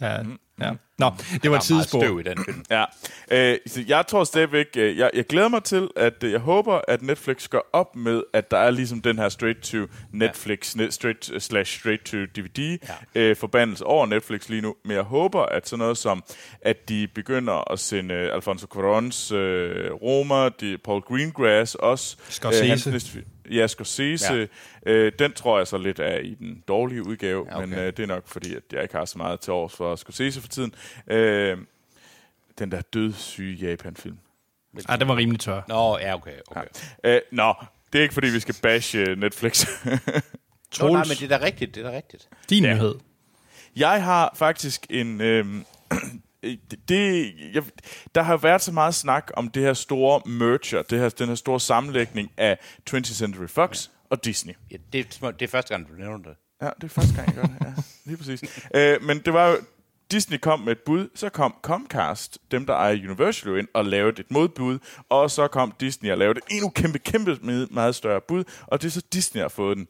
Der, 0.00 0.22
mm. 0.22 0.38
ja. 0.60 0.70
Nå, 0.98 1.10
det 1.42 1.50
var 1.50 1.56
et 1.56 1.64
sidespor. 1.64 2.00
støv 2.00 2.20
i 2.20 2.22
den 2.22 2.44
film. 2.44 2.64
Ja, 2.70 2.84
øh, 3.30 3.58
så 3.66 3.84
jeg 3.88 4.06
tror 4.06 4.24
stadigvæk, 4.24 4.66
øh, 4.76 4.98
jeg, 4.98 5.10
jeg 5.14 5.26
glæder 5.26 5.48
mig 5.48 5.64
til, 5.64 5.88
at 5.96 6.24
øh, 6.24 6.32
jeg 6.32 6.40
håber, 6.40 6.80
at 6.88 7.02
Netflix 7.02 7.48
går 7.48 7.66
op 7.72 7.96
med, 7.96 8.22
at 8.32 8.50
der 8.50 8.56
er 8.58 8.70
ligesom 8.70 9.00
den 9.00 9.18
her 9.18 9.28
straight 9.28 9.62
to 9.62 9.78
Netflix, 10.12 10.76
ja. 10.76 10.90
straight 10.90 11.30
uh, 11.30 11.38
slash 11.38 11.80
straight 11.80 12.04
to 12.04 12.16
DVD 12.16 12.78
ja. 13.14 13.20
øh, 13.20 13.36
forbandelse 13.36 13.84
over 13.84 14.06
Netflix 14.06 14.48
lige 14.48 14.62
nu. 14.62 14.74
Men 14.84 14.96
jeg 14.96 15.02
håber, 15.02 15.42
at 15.42 15.68
sådan 15.68 15.78
noget 15.78 15.98
som, 15.98 16.24
at 16.60 16.88
de 16.88 17.08
begynder 17.14 17.72
at 17.72 17.78
sende 17.80 18.14
øh, 18.14 18.34
Alfonso 18.34 18.66
Cuarons 18.66 19.32
øh, 19.32 19.92
Roma, 19.92 20.48
de, 20.48 20.78
Paul 20.84 21.00
Greengrass 21.00 21.74
også. 21.74 22.16
Scorsese. 22.28 22.66
hans 22.66 22.86
næste 22.86 23.18
fi- 23.18 23.35
Ja, 23.50 23.66
Scorsese. 23.66 24.48
Ja. 24.86 24.90
Øh, 24.92 25.12
den 25.18 25.32
tror 25.32 25.58
jeg 25.58 25.66
så 25.66 25.78
lidt 25.78 25.98
er 25.98 26.18
i 26.18 26.34
den 26.34 26.62
dårlige 26.68 27.06
udgave, 27.06 27.46
ja, 27.46 27.50
Ja, 27.50 27.56
okay. 27.58 27.68
men 27.68 27.78
øh, 27.78 27.86
det 27.86 27.98
er 27.98 28.06
nok 28.06 28.28
fordi, 28.28 28.54
at 28.54 28.62
jeg 28.72 28.82
ikke 28.82 28.94
har 28.96 29.04
så 29.04 29.18
meget 29.18 29.40
til 29.40 29.52
års 29.52 29.76
for 29.76 29.96
Scorsese 29.96 30.40
for 30.40 30.48
tiden. 30.48 30.74
Øh, 31.06 31.58
den 32.58 32.70
der 32.70 32.80
dødssyge 32.80 33.68
Japan-film. 33.70 34.18
Ej, 34.88 34.96
den 34.96 35.08
var 35.08 35.16
rimelig 35.16 35.40
tør. 35.40 35.62
Nå, 35.68 35.98
ja, 35.98 36.14
okay. 36.14 36.32
okay. 36.48 36.66
Øh, 37.04 37.20
nå, 37.32 37.54
det 37.92 37.98
er 37.98 38.02
ikke 38.02 38.14
fordi, 38.14 38.28
vi 38.28 38.40
skal 38.40 38.54
bashe 38.62 38.98
øh, 38.98 39.18
Netflix. 39.18 39.66
Nå, 40.80 40.88
nej, 40.88 41.04
men 41.04 41.10
det 41.10 41.22
er 41.32 41.38
da 41.38 41.44
rigtigt, 41.44 41.74
det 41.74 41.86
er 41.86 41.90
da 41.90 41.96
rigtigt. 41.96 42.28
din 42.50 42.62
nyhed. 42.62 42.94
jeg 43.76 44.04
har 44.04 44.34
faktisk 44.36 44.86
en... 44.90 45.20
Øh, 45.20 45.46
det, 46.42 46.88
det, 46.88 47.34
jeg, 47.54 47.62
der 48.14 48.22
har 48.22 48.36
været 48.36 48.62
så 48.62 48.72
meget 48.72 48.94
snak 48.94 49.30
om 49.34 49.48
det 49.48 49.62
her 49.62 49.74
store 49.74 50.20
merger, 50.30 50.82
det 50.82 50.98
her, 50.98 51.08
den 51.08 51.28
her 51.28 51.34
store 51.34 51.60
sammenlægning 51.60 52.30
af 52.36 52.58
20th 52.90 53.14
Century 53.14 53.46
Fox 53.46 53.86
ja. 53.86 53.90
og 54.10 54.24
Disney. 54.24 54.54
Ja, 54.70 54.76
det, 54.92 55.18
er, 55.22 55.30
det 55.30 55.42
er 55.42 55.48
første 55.50 55.74
gang, 55.74 55.88
du 55.88 55.92
nævner 55.94 56.18
det. 56.18 56.36
Ja, 56.62 56.70
det 56.80 56.84
er 56.84 56.88
første 56.88 57.14
gang, 57.14 57.26
jeg 57.26 57.34
gør 57.36 57.42
det. 57.42 57.56
Ja, 57.60 57.82
lige 58.04 58.16
præcis. 58.16 58.68
øh, 58.74 59.02
men 59.02 59.18
det 59.18 59.32
var 59.32 59.48
jo, 59.48 59.56
Disney 60.10 60.38
kom 60.38 60.60
med 60.60 60.72
et 60.72 60.78
bud, 60.86 61.08
så 61.14 61.28
kom 61.28 61.54
Comcast, 61.62 62.38
dem 62.50 62.66
der 62.66 62.74
ejer 62.74 62.94
Universal, 62.94 63.48
jo 63.50 63.56
ind 63.56 63.68
og 63.74 63.84
lavede 63.84 64.20
et 64.20 64.30
modbud, 64.30 64.78
og 65.08 65.30
så 65.30 65.48
kom 65.48 65.72
Disney 65.80 66.10
og 66.10 66.18
lavede 66.18 66.38
et 66.38 66.54
endnu 66.54 66.68
kæmpe, 66.68 66.98
kæmpe 66.98 67.38
med- 67.42 67.66
meget 67.66 67.94
større 67.94 68.20
bud, 68.20 68.44
og 68.66 68.82
det 68.82 68.86
er 68.88 68.92
så 68.92 69.02
Disney 69.12 69.40
har 69.40 69.48
fået 69.48 69.76
den. 69.76 69.86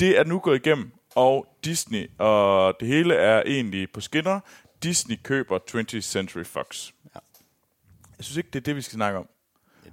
Det 0.00 0.18
er 0.18 0.24
nu 0.24 0.38
gået 0.38 0.66
igennem, 0.66 0.92
og 1.14 1.46
Disney, 1.64 2.10
og 2.18 2.74
det 2.80 2.88
hele 2.88 3.14
er 3.14 3.42
egentlig 3.46 3.88
på 3.94 4.00
skinner. 4.00 4.40
Disney 4.82 5.18
køber 5.22 5.58
20th 5.70 6.00
Century 6.00 6.44
Fox. 6.44 6.90
Ja. 7.14 7.20
Jeg 8.18 8.24
synes 8.24 8.36
ikke, 8.36 8.48
det 8.52 8.58
er 8.58 8.62
det, 8.64 8.76
vi 8.76 8.82
skal 8.82 8.94
snakke 8.96 9.18
om. 9.18 9.28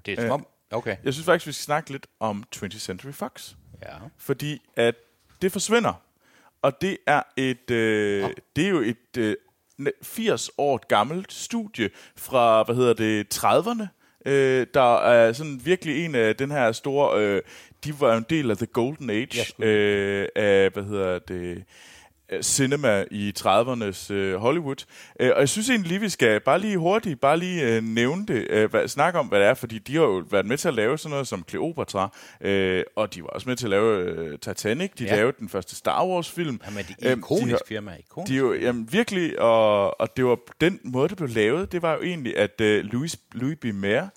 Det 0.05 0.13
er 0.19 0.21
som 0.21 0.31
om... 0.31 0.47
Okay. 0.71 0.97
Jeg 1.03 1.13
synes 1.13 1.25
faktisk, 1.25 1.47
vi 1.47 1.51
skal 1.51 1.63
snakke 1.63 1.91
lidt 1.91 2.07
om 2.19 2.43
20th 2.55 2.79
Century 2.79 3.11
Fox 3.11 3.53
Ja. 3.81 3.95
fordi 4.17 4.61
at 4.75 4.95
det 5.41 5.51
forsvinder. 5.51 5.93
Og 6.61 6.81
det 6.81 6.97
er 7.07 7.21
et 7.37 7.71
øh, 7.71 8.29
det 8.55 8.65
er 8.65 8.69
jo 8.69 8.79
et 8.79 9.17
øh, 9.17 9.35
ne- 9.81 9.99
80 10.03 10.49
år 10.57 10.87
gammelt 10.87 11.33
studie 11.33 11.89
fra 12.15 12.63
hvad 12.63 12.75
hedder 12.75 12.93
det 12.93 13.35
30'erne 13.37 13.85
øh, 14.25 14.67
der 14.73 14.97
er 14.97 15.33
sådan 15.33 15.61
virkelig 15.63 16.05
en 16.05 16.15
af 16.15 16.35
den 16.35 16.51
her 16.51 16.71
store... 16.71 17.21
Øh, 17.21 17.41
de 17.83 17.99
var 17.99 18.17
en 18.17 18.25
del 18.29 18.51
af 18.51 18.57
The 18.57 18.65
Golden 18.65 19.09
Age 19.09 19.63
øh, 19.63 20.27
af, 20.35 20.69
hvad 20.71 20.83
hedder 20.83 21.19
det, 21.19 21.35
øh, 21.35 21.61
cinema 22.41 23.05
i 23.11 23.33
30'ernes 23.39 24.13
øh, 24.13 24.35
Hollywood. 24.35 24.85
Øh, 25.19 25.31
og 25.35 25.39
jeg 25.39 25.49
synes 25.49 25.69
egentlig 25.69 25.89
lige, 25.89 25.99
vi 26.01 26.09
skal 26.09 26.39
bare 26.39 26.59
lige 26.59 26.77
hurtigt, 26.77 27.21
bare 27.21 27.37
lige 27.39 27.63
øh, 27.75 27.83
nævne 27.83 28.25
det, 28.25 28.47
øh, 28.49 28.69
hvad, 28.69 28.87
snakke 28.87 29.19
om, 29.19 29.27
hvad 29.27 29.39
det 29.39 29.47
er, 29.47 29.53
fordi 29.53 29.79
de 29.79 29.95
har 29.95 30.03
jo 30.03 30.23
været 30.31 30.45
med 30.45 30.57
til 30.57 30.67
at 30.67 30.73
lave 30.73 30.97
sådan 30.97 31.09
noget 31.11 31.27
som 31.27 31.45
Cleopatra, 31.49 32.15
øh, 32.41 32.83
og 32.95 33.15
de 33.15 33.21
var 33.23 33.27
også 33.29 33.49
med 33.49 33.55
til 33.55 33.65
at 33.65 33.69
lave 33.69 34.03
øh, 34.03 34.39
Titanic, 34.39 34.91
de 34.99 35.03
Ja. 35.03 35.15
lavede 35.15 35.33
den 35.39 35.49
første 35.49 35.75
Star 35.75 36.05
Wars-film. 36.05 36.61
Jamen, 36.65 36.83
det 36.87 36.95
er 37.01 37.11
Øhm, 37.11 37.19
et 37.19 37.25
ikonisk 37.25 37.45
de 37.45 37.51
har- 37.51 37.59
firma. 37.67 37.91
Ikonisk. 37.99 38.29
de 38.29 38.35
er 38.35 38.39
jo 38.39 38.53
jamen, 38.53 38.87
virkelig, 38.91 39.39
og, 39.39 40.01
og 40.01 40.17
det 40.17 40.25
var 40.25 40.37
den 40.61 40.79
måde, 40.83 41.09
det 41.09 41.17
blev 41.17 41.29
lavet, 41.29 41.71
det 41.71 41.81
var 41.81 41.93
jo 41.93 42.01
egentlig, 42.01 42.37
at 42.37 42.61
øh, 42.61 42.83
Louis, 42.85 43.17
Louis 43.31 43.57
B. 43.61 43.65
Mayer, 43.73 44.07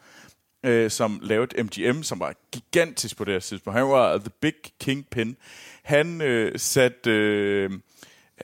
øh, 0.64 0.90
som 0.90 1.20
lavede 1.22 1.62
MGM, 1.62 2.02
som 2.02 2.20
var 2.20 2.34
gigantisk 2.52 3.16
på 3.16 3.24
det 3.24 3.32
her 3.32 3.40
tidspunkt, 3.40 3.78
han 3.78 3.88
var 3.88 4.18
The 4.18 4.30
Big 4.40 4.54
Kingpin, 4.80 5.36
han 5.82 6.20
øh, 6.20 6.58
satte, 6.58 7.10
øh, 7.10 7.70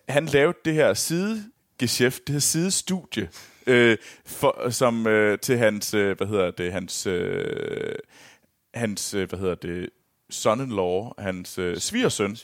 han 0.09 0.27
lavede 0.27 0.59
det 0.65 0.75
her 0.75 0.95
sidegeschæft, 0.95 2.27
det 2.27 2.33
her 2.33 2.41
sidestudie, 2.41 3.29
øh, 3.67 3.97
for, 4.27 4.71
som 4.71 5.07
øh, 5.07 5.39
til 5.39 5.59
hans, 5.59 5.95
øh, 5.95 6.17
hvad 6.17 6.27
hedder 6.27 6.51
det, 6.51 6.73
hans, 6.73 7.07
øh, 7.07 7.95
hans, 8.75 9.15
øh, 9.15 9.29
hvad 9.29 9.39
hedder 9.39 9.55
det, 9.55 9.91
son-in-law, 10.31 11.13
hans 11.19 11.59
øh, 11.59 11.77
svigersøn, 11.77 12.37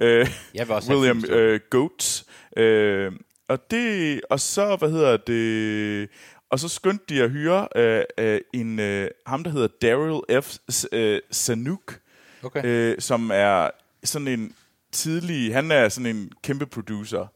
øh, 0.00 0.28
Jeg 0.54 0.68
vil 0.68 0.74
også 0.74 0.94
William 0.94 1.24
øh, 1.28 1.60
Goats. 1.70 2.26
Øh, 2.56 3.12
og 3.48 3.70
det, 3.70 4.20
og 4.30 4.40
så, 4.40 4.76
hvad 4.76 4.90
hedder 4.90 5.16
det, 5.16 6.08
og 6.54 6.60
så 6.60 6.68
skyndte 6.68 7.14
de 7.14 7.22
at 7.22 7.30
hyre 7.30 7.68
øh, 7.76 8.02
øh, 8.18 8.40
en, 8.52 8.78
øh, 8.80 9.10
ham, 9.26 9.44
der 9.44 9.50
hedder 9.50 9.68
Daryl 9.82 10.42
F. 10.42 10.56
Øh, 10.92 11.20
Sanuk, 11.30 11.98
Okay. 12.42 12.64
øh, 12.64 13.00
som 13.00 13.30
er 13.34 13.70
sådan 14.04 14.28
en 14.28 14.52
tidlig, 14.92 15.54
han 15.54 15.70
er 15.70 15.88
sådan 15.88 16.16
en 16.16 16.32
kæmpe 16.42 16.66
producer, 16.66 17.26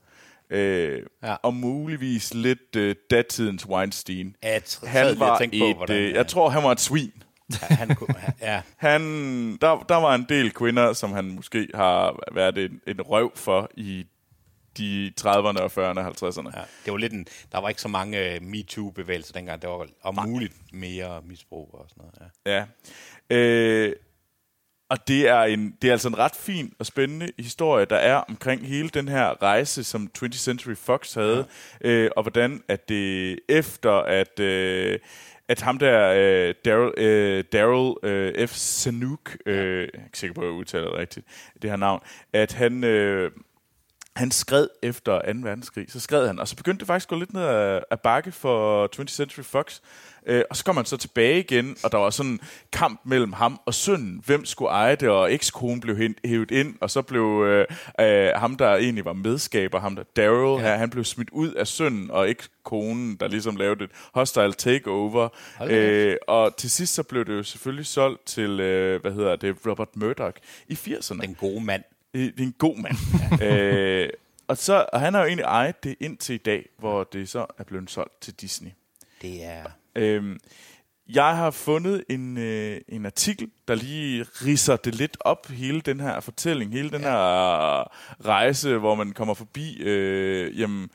øh, 0.50 1.02
Ja. 1.22 1.28
ja. 1.28 1.34
og 1.42 1.54
muligvis 1.54 2.34
lidt 2.34 2.76
øh, 2.76 2.96
datidens 3.10 3.66
Weinstein. 3.66 4.36
Lige 4.42 4.60
Han 4.90 5.20
var 5.20 5.38
på, 5.38 5.44
et, 5.52 5.76
hvordan, 5.76 5.96
øh, 5.96 6.12
jeg 6.14 6.26
tror, 6.26 6.48
han 6.48 6.62
var 6.62 6.72
et 6.72 6.80
svin. 6.80 7.12
han, 7.60 7.76
han 7.76 7.96
kunne, 7.96 8.14
ja, 8.40 8.62
Han, 8.76 9.02
der, 9.56 9.84
der 9.88 9.96
var 9.96 10.14
en 10.14 10.26
del 10.28 10.50
kvinder, 10.50 10.92
som 10.92 11.12
han 11.12 11.24
måske 11.24 11.68
har 11.74 12.18
været 12.34 12.58
en, 12.58 12.80
en 12.86 13.00
røv 13.00 13.32
for 13.36 13.70
i 13.76 14.06
de 14.78 15.12
30'erne 15.20 15.60
og 15.60 15.70
40'erne 15.70 16.00
og 16.00 16.06
50'erne. 16.06 16.58
ja, 16.58 16.64
det 16.84 16.92
var 16.92 16.96
lidt 16.96 17.12
en, 17.12 17.26
der 17.52 17.58
var 17.58 17.68
ikke 17.68 17.80
så 17.80 17.88
mange 17.88 18.38
uh, 18.40 18.46
MeToo-bevægelser 18.46 19.32
dengang. 19.32 19.62
Der 19.62 19.68
var 19.68 19.86
om 20.02 20.28
muligt 20.28 20.54
mere 20.72 21.22
misbrug 21.22 21.74
og 21.74 21.86
sådan 21.88 22.04
noget. 22.04 22.32
Ja. 22.46 22.66
Ja. 23.30 23.36
Øh, 23.36 23.96
og 24.90 25.08
det 25.08 25.28
er, 25.28 25.42
en, 25.42 25.74
det 25.82 25.88
er 25.88 25.92
altså 25.92 26.08
en 26.08 26.18
ret 26.18 26.36
fin 26.36 26.72
og 26.78 26.86
spændende 26.86 27.32
historie, 27.38 27.84
der 27.84 27.96
er 27.96 28.16
omkring 28.16 28.66
hele 28.66 28.88
den 28.88 29.08
her 29.08 29.42
rejse, 29.42 29.84
som 29.84 30.10
20th 30.18 30.32
Century 30.32 30.74
Fox 30.74 31.14
havde, 31.14 31.46
ja. 31.84 31.88
øh, 31.88 32.10
og 32.16 32.22
hvordan 32.22 32.62
at 32.68 32.88
det 32.88 33.38
efter, 33.48 33.92
at, 33.92 34.40
øh, 34.40 34.98
at 35.48 35.60
ham 35.60 35.78
der, 35.78 36.12
øh, 36.16 36.54
Daryl, 36.64 36.92
øh, 36.96 37.44
Daryl 37.52 37.94
øh, 38.02 38.48
F. 38.48 38.54
Sanuk, 38.54 39.36
øh, 39.46 39.80
jeg 39.80 39.90
er 39.94 40.04
ikke 40.04 40.18
sikker 40.18 40.34
på, 40.34 40.40
at 40.40 40.46
jeg 40.46 40.54
udtaler 40.54 40.90
det 40.90 40.98
rigtigt, 40.98 41.26
det 41.62 41.70
her 41.70 41.76
navn, 41.76 42.00
at 42.32 42.52
han... 42.52 42.84
Øh, 42.84 43.30
han 44.18 44.30
skred 44.30 44.68
efter 44.82 45.32
2. 45.32 45.38
verdenskrig, 45.42 45.86
så 45.88 46.00
skred 46.00 46.26
han, 46.26 46.38
og 46.38 46.48
så 46.48 46.56
begyndte 46.56 46.78
det 46.78 46.86
faktisk 46.86 47.06
at 47.06 47.10
gå 47.10 47.16
lidt 47.16 47.32
ned 47.32 47.42
ad, 47.42 47.80
ad 47.90 47.96
bakke 47.96 48.32
for 48.32 48.88
20th 48.96 49.06
Century 49.06 49.42
Fox, 49.42 49.80
øh, 50.26 50.42
og 50.50 50.56
så 50.56 50.64
kom 50.64 50.76
han 50.76 50.84
så 50.84 50.96
tilbage 50.96 51.38
igen, 51.38 51.76
og 51.84 51.92
der 51.92 51.98
var 51.98 52.10
sådan 52.10 52.32
en 52.32 52.40
kamp 52.72 53.00
mellem 53.04 53.32
ham 53.32 53.60
og 53.66 53.74
sønnen, 53.74 54.22
hvem 54.26 54.44
skulle 54.44 54.70
eje 54.70 54.96
det, 54.96 55.08
og 55.08 55.32
ekskonen 55.32 55.80
blev 55.80 55.96
hævet 56.24 56.50
ind, 56.50 56.74
og 56.80 56.90
så 56.90 57.02
blev 57.02 57.44
øh, 57.46 57.66
øh, 58.00 58.30
ham, 58.36 58.56
der 58.56 58.76
egentlig 58.76 59.04
var 59.04 59.12
medskaber, 59.12 59.80
ham 59.80 59.96
der 59.96 60.02
Daryl, 60.16 60.62
ja. 60.62 60.76
han 60.76 60.90
blev 60.90 61.04
smidt 61.04 61.30
ud 61.30 61.52
af 61.52 61.66
sønnen, 61.66 62.10
og 62.10 62.30
ekskonen, 62.30 63.16
der 63.16 63.28
ligesom 63.28 63.56
lavede 63.56 63.84
et 63.84 63.90
hostile 64.14 64.52
takeover, 64.52 65.28
øh, 65.70 66.16
og 66.28 66.56
til 66.56 66.70
sidst 66.70 66.94
så 66.94 67.02
blev 67.02 67.24
det 67.24 67.32
jo 67.32 67.42
selvfølgelig 67.42 67.86
solgt 67.86 68.26
til, 68.26 68.60
øh, 68.60 69.00
hvad 69.00 69.12
hedder 69.12 69.36
det, 69.36 69.56
Robert 69.66 69.96
Murdoch 69.96 70.36
i 70.68 70.74
80'erne. 70.74 71.22
Den 71.22 71.34
gode 71.34 71.64
mand. 71.64 71.82
Det 72.14 72.36
det 72.36 72.42
er 72.42 72.46
en 72.46 72.54
god 72.58 72.76
mand. 72.76 72.96
øh, 73.48 74.08
og, 74.48 74.56
så, 74.56 74.86
og 74.92 75.00
han 75.00 75.14
har 75.14 75.20
jo 75.20 75.26
egentlig 75.26 75.44
ejet 75.44 75.84
det 75.84 75.96
indtil 76.00 76.34
i 76.34 76.38
dag, 76.38 76.68
hvor 76.78 77.04
det 77.04 77.28
så 77.28 77.46
er 77.58 77.64
blevet 77.64 77.90
solgt 77.90 78.20
til 78.20 78.34
Disney. 78.34 78.70
Det 79.22 79.44
er... 79.44 79.64
Øhm, 79.94 80.38
jeg 81.08 81.36
har 81.36 81.50
fundet 81.50 82.04
en, 82.08 82.38
øh, 82.38 82.80
en 82.88 83.06
artikel, 83.06 83.50
der 83.68 83.74
lige 83.74 84.26
riser 84.44 84.76
det 84.76 84.94
lidt 84.94 85.16
op, 85.20 85.48
hele 85.48 85.80
den 85.80 86.00
her 86.00 86.20
fortælling, 86.20 86.72
hele 86.72 86.90
den 86.90 87.00
her 87.00 87.18
rejse, 88.26 88.78
hvor 88.78 88.94
man 88.94 89.12
kommer 89.12 89.34
forbi 89.34 89.82
øh, 89.82 90.60
jamen, 90.60 90.90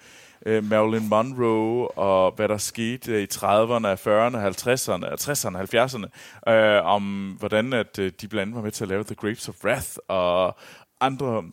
øh, 0.45 0.63
Marilyn 0.63 1.07
Monroe, 1.07 1.87
og 1.87 2.31
hvad 2.31 2.47
der 2.47 2.57
skete 2.57 3.23
i 3.23 3.27
30'erne, 3.33 3.87
40'erne, 3.87 4.37
50'erne, 4.37 5.07
60'erne, 5.21 5.57
70'erne, 5.57 6.51
øh, 6.51 6.85
om 6.85 7.35
hvordan 7.39 7.73
at 7.73 7.99
øh, 7.99 8.11
de 8.21 8.27
blandt 8.27 8.41
andet 8.41 8.55
var 8.55 8.61
med 8.61 8.71
til 8.71 8.83
at 8.83 8.89
lave 8.89 9.03
The 9.03 9.15
Grapes 9.15 9.49
of 9.49 9.63
Wrath, 9.63 9.97
og 10.07 10.57
andre 11.05 11.43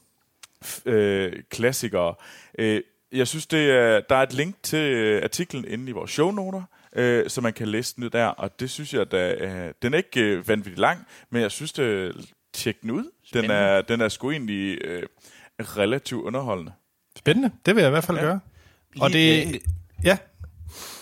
øh, 0.84 1.32
klassikere. 1.50 2.14
Øh, 2.58 2.82
jeg 3.12 3.28
synes, 3.28 3.46
det 3.46 3.70
er, 3.70 4.00
der 4.00 4.16
er 4.16 4.22
et 4.22 4.32
link 4.32 4.56
til 4.62 4.78
øh, 4.78 5.22
artiklen 5.22 5.64
inde 5.68 5.88
i 5.88 5.92
vores 5.92 6.10
shownoter, 6.10 6.62
øh, 6.92 7.30
så 7.30 7.40
man 7.40 7.52
kan 7.52 7.68
læse 7.68 7.96
den 7.96 8.10
der, 8.12 8.26
og 8.26 8.60
det 8.60 8.70
synes 8.70 8.94
jeg, 8.94 9.12
da, 9.12 9.34
øh, 9.34 9.74
den 9.82 9.94
er 9.94 9.98
ikke 9.98 10.20
øh, 10.20 10.48
vanvittigt 10.48 10.78
lang, 10.78 11.06
men 11.30 11.42
jeg 11.42 11.50
synes, 11.50 11.72
det 11.72 12.14
tjek 12.52 12.82
den 12.82 12.90
ud. 12.90 13.10
Den 13.32 13.50
er, 13.50 13.82
den 13.82 14.00
er 14.00 14.08
sgu 14.08 14.30
egentlig 14.30 14.78
øh, 14.84 15.02
relativt 15.58 16.22
underholdende. 16.24 16.72
Spændende. 17.16 17.50
Det 17.66 17.74
vil 17.74 17.80
jeg 17.80 17.88
i 17.88 17.90
hvert 17.90 18.04
fald 18.04 18.18
ja. 18.18 18.24
gøre. 18.24 18.40
Og 19.00 19.10
Lige- 19.10 19.52
det... 19.52 19.62
Ja. 20.04 20.18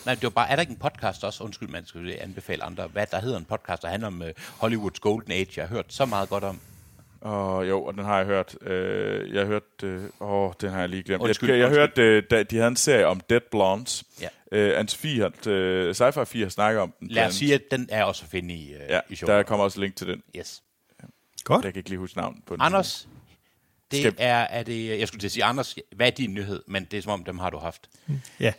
Nej, 0.06 0.14
det 0.14 0.22
var 0.22 0.30
bare, 0.30 0.50
er 0.50 0.56
der 0.56 0.60
ikke 0.60 0.70
en 0.70 0.78
podcast 0.78 1.24
også, 1.24 1.44
undskyld, 1.44 1.68
man 1.68 1.86
skal 1.86 2.16
anbefale 2.20 2.64
andre, 2.64 2.86
hvad 2.86 3.06
der 3.10 3.20
hedder 3.20 3.38
en 3.38 3.44
podcast, 3.44 3.82
der 3.82 3.88
handler 3.88 4.06
om 4.06 4.20
uh, 4.20 4.28
Hollywoods 4.58 5.00
Golden 5.00 5.32
Age, 5.32 5.48
jeg 5.56 5.64
har 5.68 5.74
hørt 5.74 5.86
så 5.88 6.04
meget 6.06 6.28
godt 6.28 6.44
om. 6.44 6.60
Og 7.20 7.68
jo, 7.68 7.84
og 7.84 7.94
den 7.94 8.04
har 8.04 8.16
jeg 8.16 8.26
hørt. 8.26 8.56
Øh, 8.62 9.34
jeg 9.34 9.40
har 9.40 9.46
hørt... 9.46 9.82
Øh, 9.82 10.04
åh, 10.20 10.52
den 10.60 10.70
har 10.70 10.80
jeg 10.80 10.88
lige 10.88 11.02
glemt. 11.02 11.22
Undskyld, 11.22 11.50
jeg, 11.50 11.58
jeg 11.58 11.66
undskyld. 11.66 11.80
hørte, 11.80 12.02
øh, 12.02 12.22
da, 12.30 12.42
de 12.42 12.56
havde 12.56 12.68
en 12.68 12.76
serie 12.76 13.06
om 13.06 13.20
Dead 13.20 13.40
Blondes. 13.50 14.04
Ja. 14.20 14.28
Øh, 14.52 14.78
Ans 14.78 14.96
4, 14.96 15.30
øh, 15.46 15.90
Sci-Fi 15.90 16.24
4 16.24 16.50
snakker 16.50 16.80
om 16.80 16.94
den. 17.00 17.08
Lad 17.08 17.26
os 17.26 17.34
sige, 17.34 17.54
at 17.54 17.62
den 17.70 17.88
er 17.90 18.04
også 18.04 18.24
at 18.24 18.30
finde 18.30 18.54
i, 18.54 18.74
uh, 18.74 18.80
Ja, 18.88 19.00
i 19.08 19.14
showet. 19.16 19.28
der 19.36 19.42
kommer 19.42 19.64
også 19.64 19.80
link 19.80 19.96
til 19.96 20.06
den. 20.06 20.22
Yes. 20.38 20.62
Godt. 21.44 21.64
Jeg 21.64 21.72
kan 21.72 21.80
ikke 21.80 21.88
lige 21.90 21.98
huske 21.98 22.16
navnet 22.16 22.44
på 22.46 22.54
den. 22.56 22.62
Anders, 22.62 23.08
det 23.90 24.00
Skal- 24.00 24.14
er, 24.18 24.34
er 24.38 24.62
det, 24.62 24.98
jeg 24.98 25.08
skulle 25.08 25.20
til 25.20 25.28
at 25.28 25.32
sige, 25.32 25.44
Anders, 25.44 25.76
hvad 25.96 26.06
er 26.06 26.10
din 26.10 26.34
nyhed? 26.34 26.62
Men 26.66 26.84
det 26.84 26.96
er 26.98 27.02
som 27.02 27.12
om, 27.12 27.24
dem 27.24 27.38
har 27.38 27.50
du 27.50 27.58
haft. 27.58 27.90
Ja. 28.40 28.52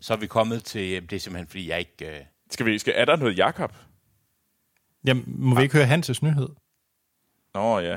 Så 0.00 0.12
er 0.12 0.16
vi 0.16 0.26
kommet 0.26 0.64
til, 0.64 1.02
det 1.10 1.16
er 1.16 1.20
simpelthen 1.20 1.48
fordi, 1.48 1.68
jeg 1.68 1.78
ikke... 1.78 2.06
Uh, 2.20 2.26
Skal 2.50 2.66
vi, 2.66 2.78
skal, 2.78 2.94
er 2.96 3.04
der 3.04 3.16
noget 3.16 3.38
Jakob? 3.38 3.74
Jamen, 5.06 5.24
må 5.26 5.56
vi 5.56 5.62
ikke 5.62 5.74
høre 5.76 5.96
Hans' 5.98 6.18
nyhed? 6.22 6.48
Nå 7.54 7.78
ja. 7.78 7.96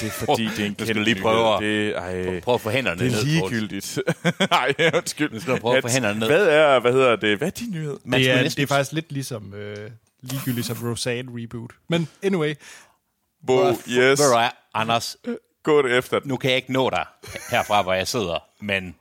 Det 0.00 0.06
er 0.08 0.10
fordi, 0.10 0.44
det 0.44 0.58
er 0.58 0.66
en 0.66 0.76
skal 0.78 0.96
lige 0.96 1.20
prøve 1.22 1.54
at-. 1.54 1.62
Det, 1.62 1.96
ej, 1.96 2.40
prøv 2.40 2.54
at 2.54 2.60
få 2.60 2.70
hænderne 2.70 3.00
det 3.00 3.06
er 3.06 3.10
ned. 3.16 3.24
Ligegyldigt. 3.24 3.98
Nej, 4.50 4.74
undskyld. 4.94 5.30
Nu 5.32 5.40
skal 5.40 5.54
du 5.54 5.58
prøve 5.58 5.76
at 5.76 5.82
få 5.82 5.88
hænderne 5.88 6.18
ned. 6.20 6.26
Hvad 6.26 6.46
er, 6.48 6.78
hvad 6.80 6.92
hedder 6.92 7.16
det? 7.16 7.38
Hvad 7.38 7.48
er 7.48 7.52
din 7.52 7.70
nyhed? 7.70 7.96
Man 8.04 8.20
det, 8.20 8.30
er, 8.30 8.42
næsten- 8.42 8.60
det 8.60 8.62
er 8.70 8.74
faktisk 8.74 8.92
lidt 8.92 9.12
ligesom 9.12 9.54
øh, 9.54 9.90
ligegyldigt 10.22 10.66
som 10.66 10.76
Roseanne 10.90 11.30
reboot. 11.42 11.70
Men 11.88 12.08
anyway, 12.22 12.54
Bo, 13.46 13.68
yes. 13.88 14.20
du 14.20 14.36
hvad, 14.36 14.48
Anders, 14.74 15.16
Gå 15.62 15.82
det 15.82 15.98
efter 15.98 16.18
den. 16.18 16.28
nu 16.28 16.36
kan 16.36 16.50
jeg 16.50 16.56
ikke 16.56 16.72
nå 16.72 16.90
dig 16.90 17.04
herfra, 17.50 17.82
hvor 17.82 17.92
jeg 17.92 18.08
sidder, 18.08 18.44
men 18.60 18.94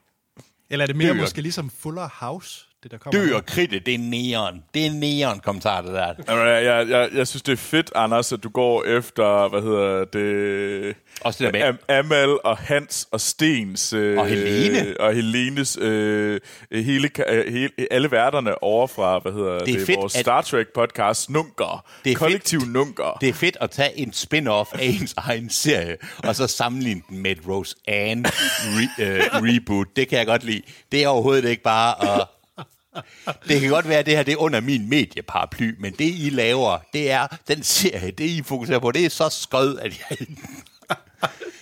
eller 0.70 0.84
er 0.84 0.88
det 0.88 0.96
mere 0.96 1.14
Dyr. 1.14 1.22
måske 1.22 1.42
ligesom 1.42 1.70
Fuller 1.70 2.10
House, 2.14 2.66
det 2.84 2.92
der 2.92 2.98
kommer? 2.98 3.22
dø 3.26 3.36
og 3.36 3.46
kridte, 3.46 3.80
det 3.80 3.94
er 3.94 3.98
neon. 3.98 4.64
Det 4.74 4.86
er 4.86 4.92
neon 4.92 5.40
kommentar, 5.40 5.82
det 5.82 5.94
der. 5.94 6.14
Jamen, 6.30 6.48
Jeg, 6.48 6.64
jeg, 6.66 6.90
jeg, 6.90 7.10
jeg 7.14 7.28
synes, 7.28 7.42
det 7.44 7.52
er 7.52 7.58
fedt, 7.58 7.92
Anders, 7.96 8.32
at 8.34 8.44
du 8.44 8.50
går 8.50 8.84
efter, 8.84 9.48
hvad 9.50 9.62
hedder 9.62 10.06
det... 10.06 10.96
Også 11.22 11.44
det 11.46 11.54
der 11.54 11.60
med- 11.72 11.80
Am- 11.80 11.94
Amal 11.94 12.38
og 12.44 12.58
Hans 12.58 13.08
og 13.12 13.22
Stens... 13.22 13.94
Øh, 13.94 14.18
Og 14.18 14.28
Helene. 14.28 14.96
Og 15.00 15.14
Helenes... 15.14 15.78
Øh, 15.82 16.40
hele, 16.72 17.10
øh, 17.30 17.54
hele, 17.54 17.70
alle 17.92 18.12
værterne 18.12 18.64
over 18.64 18.88
fra, 18.88 19.20
hvad 19.20 19.32
hedder 19.32 19.60
det, 19.60 19.82
er 19.82 19.86
fedt, 19.86 19.98
vores 20.00 20.14
Star 20.14 20.42
Trek 20.42 20.68
podcast, 20.76 21.30
Nunker. 21.30 21.86
Det 22.06 22.12
er 22.12 22.16
Kollektiv 22.16 22.60
fedt. 22.60 22.72
Nunker. 22.74 23.18
Det 23.22 23.30
er 23.30 23.34
fedt 23.34 23.58
at 23.62 23.72
tage 23.72 23.98
en 24.00 24.12
spin-off 24.14 24.74
af 24.74 24.86
ens 24.86 25.14
egen 25.18 25.50
serie, 25.50 25.98
og 26.24 26.36
så 26.36 26.48
sammenligne 26.48 27.02
den 27.10 27.18
med 27.22 27.32
et 27.32 27.40
Roseanne 27.48 28.28
re- 28.28 29.02
øh, 29.02 29.20
reboot. 29.34 29.88
Det 29.96 30.08
kan 30.08 30.18
jeg 30.18 30.26
godt 30.28 30.44
lide. 30.44 30.62
Det 30.92 31.04
er 31.04 31.08
overhovedet 31.08 31.46
ikke 31.50 31.64
bare 31.64 32.20
at... 32.20 32.28
Det 33.48 33.62
kan 33.62 33.70
godt 33.70 33.88
være, 33.88 34.00
at 34.00 34.06
det 34.06 34.16
her 34.16 34.24
det 34.24 34.32
er 34.32 34.38
under 34.38 34.62
min 34.62 34.90
medieparaply, 34.90 35.76
men 35.80 35.94
det, 35.94 36.06
I 36.06 36.30
laver, 36.30 36.80
det 36.94 37.12
er 37.12 37.28
den 37.48 37.64
serie, 37.64 38.12
det 38.12 38.26
I 38.26 38.44
fokuserer 38.44 38.80
på, 38.80 38.92
det 38.92 39.06
er 39.06 39.10
så 39.10 39.30
skød, 39.30 39.80
at 39.80 40.02
jeg... 40.10 40.18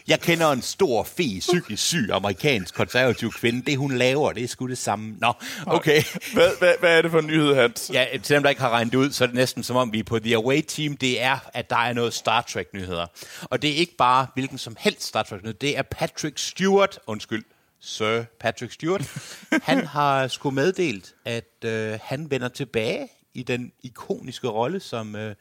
Jeg 0.07 0.19
kender 0.19 0.51
en 0.51 0.61
stor, 0.61 1.03
fe, 1.03 1.39
psykisk 1.39 1.84
syg 1.84 2.09
amerikansk 2.11 2.75
konservativ 2.75 3.32
kvinde. 3.32 3.61
Det, 3.65 3.77
hun 3.77 3.91
laver, 3.91 4.32
det 4.32 4.43
er 4.43 4.47
sgu 4.47 4.67
det 4.67 4.77
samme. 4.77 5.15
Nå, 5.21 5.34
okay. 5.65 6.03
Hvad, 6.34 6.49
hvad, 6.59 6.73
hvad 6.80 6.97
er 6.97 7.01
det 7.01 7.11
for 7.11 7.19
en 7.19 7.27
nyhed, 7.27 7.55
Hans? 7.55 7.91
Ja, 7.93 8.05
til 8.23 8.36
dem, 8.36 8.43
der 8.43 8.49
ikke 8.49 8.61
har 8.61 8.69
regnet 8.69 8.95
ud, 8.95 9.11
så 9.11 9.23
er 9.23 9.25
det 9.25 9.36
næsten 9.36 9.63
som 9.63 9.75
om, 9.75 9.93
vi 9.93 9.99
er 9.99 10.03
på 10.03 10.19
The 10.19 10.36
Away 10.36 10.61
Team. 10.67 10.97
Det 10.97 11.21
er, 11.21 11.38
at 11.53 11.69
der 11.69 11.75
er 11.75 11.93
noget 11.93 12.13
Star 12.13 12.41
Trek-nyheder. 12.41 13.05
Og 13.43 13.61
det 13.61 13.69
er 13.69 13.75
ikke 13.75 13.95
bare 13.97 14.27
hvilken 14.34 14.57
som 14.57 14.75
helst 14.80 15.03
Star 15.03 15.23
Trek-nyhed. 15.23 15.53
Det 15.53 15.77
er 15.77 15.82
Patrick 15.82 16.38
Stewart, 16.38 16.99
undskyld, 17.07 17.43
Sir 17.80 18.23
Patrick 18.39 18.73
Stewart. 18.73 19.01
Han 19.69 19.86
har 19.86 20.27
sgu 20.27 20.51
meddelt, 20.51 21.15
at 21.25 21.65
øh, 21.65 21.99
han 22.03 22.32
vender 22.32 22.47
tilbage 22.47 23.07
i 23.34 23.43
den 23.43 23.71
ikoniske 23.84 24.47
rolle 24.47 24.80
som 24.80 25.15
øh, 25.15 25.36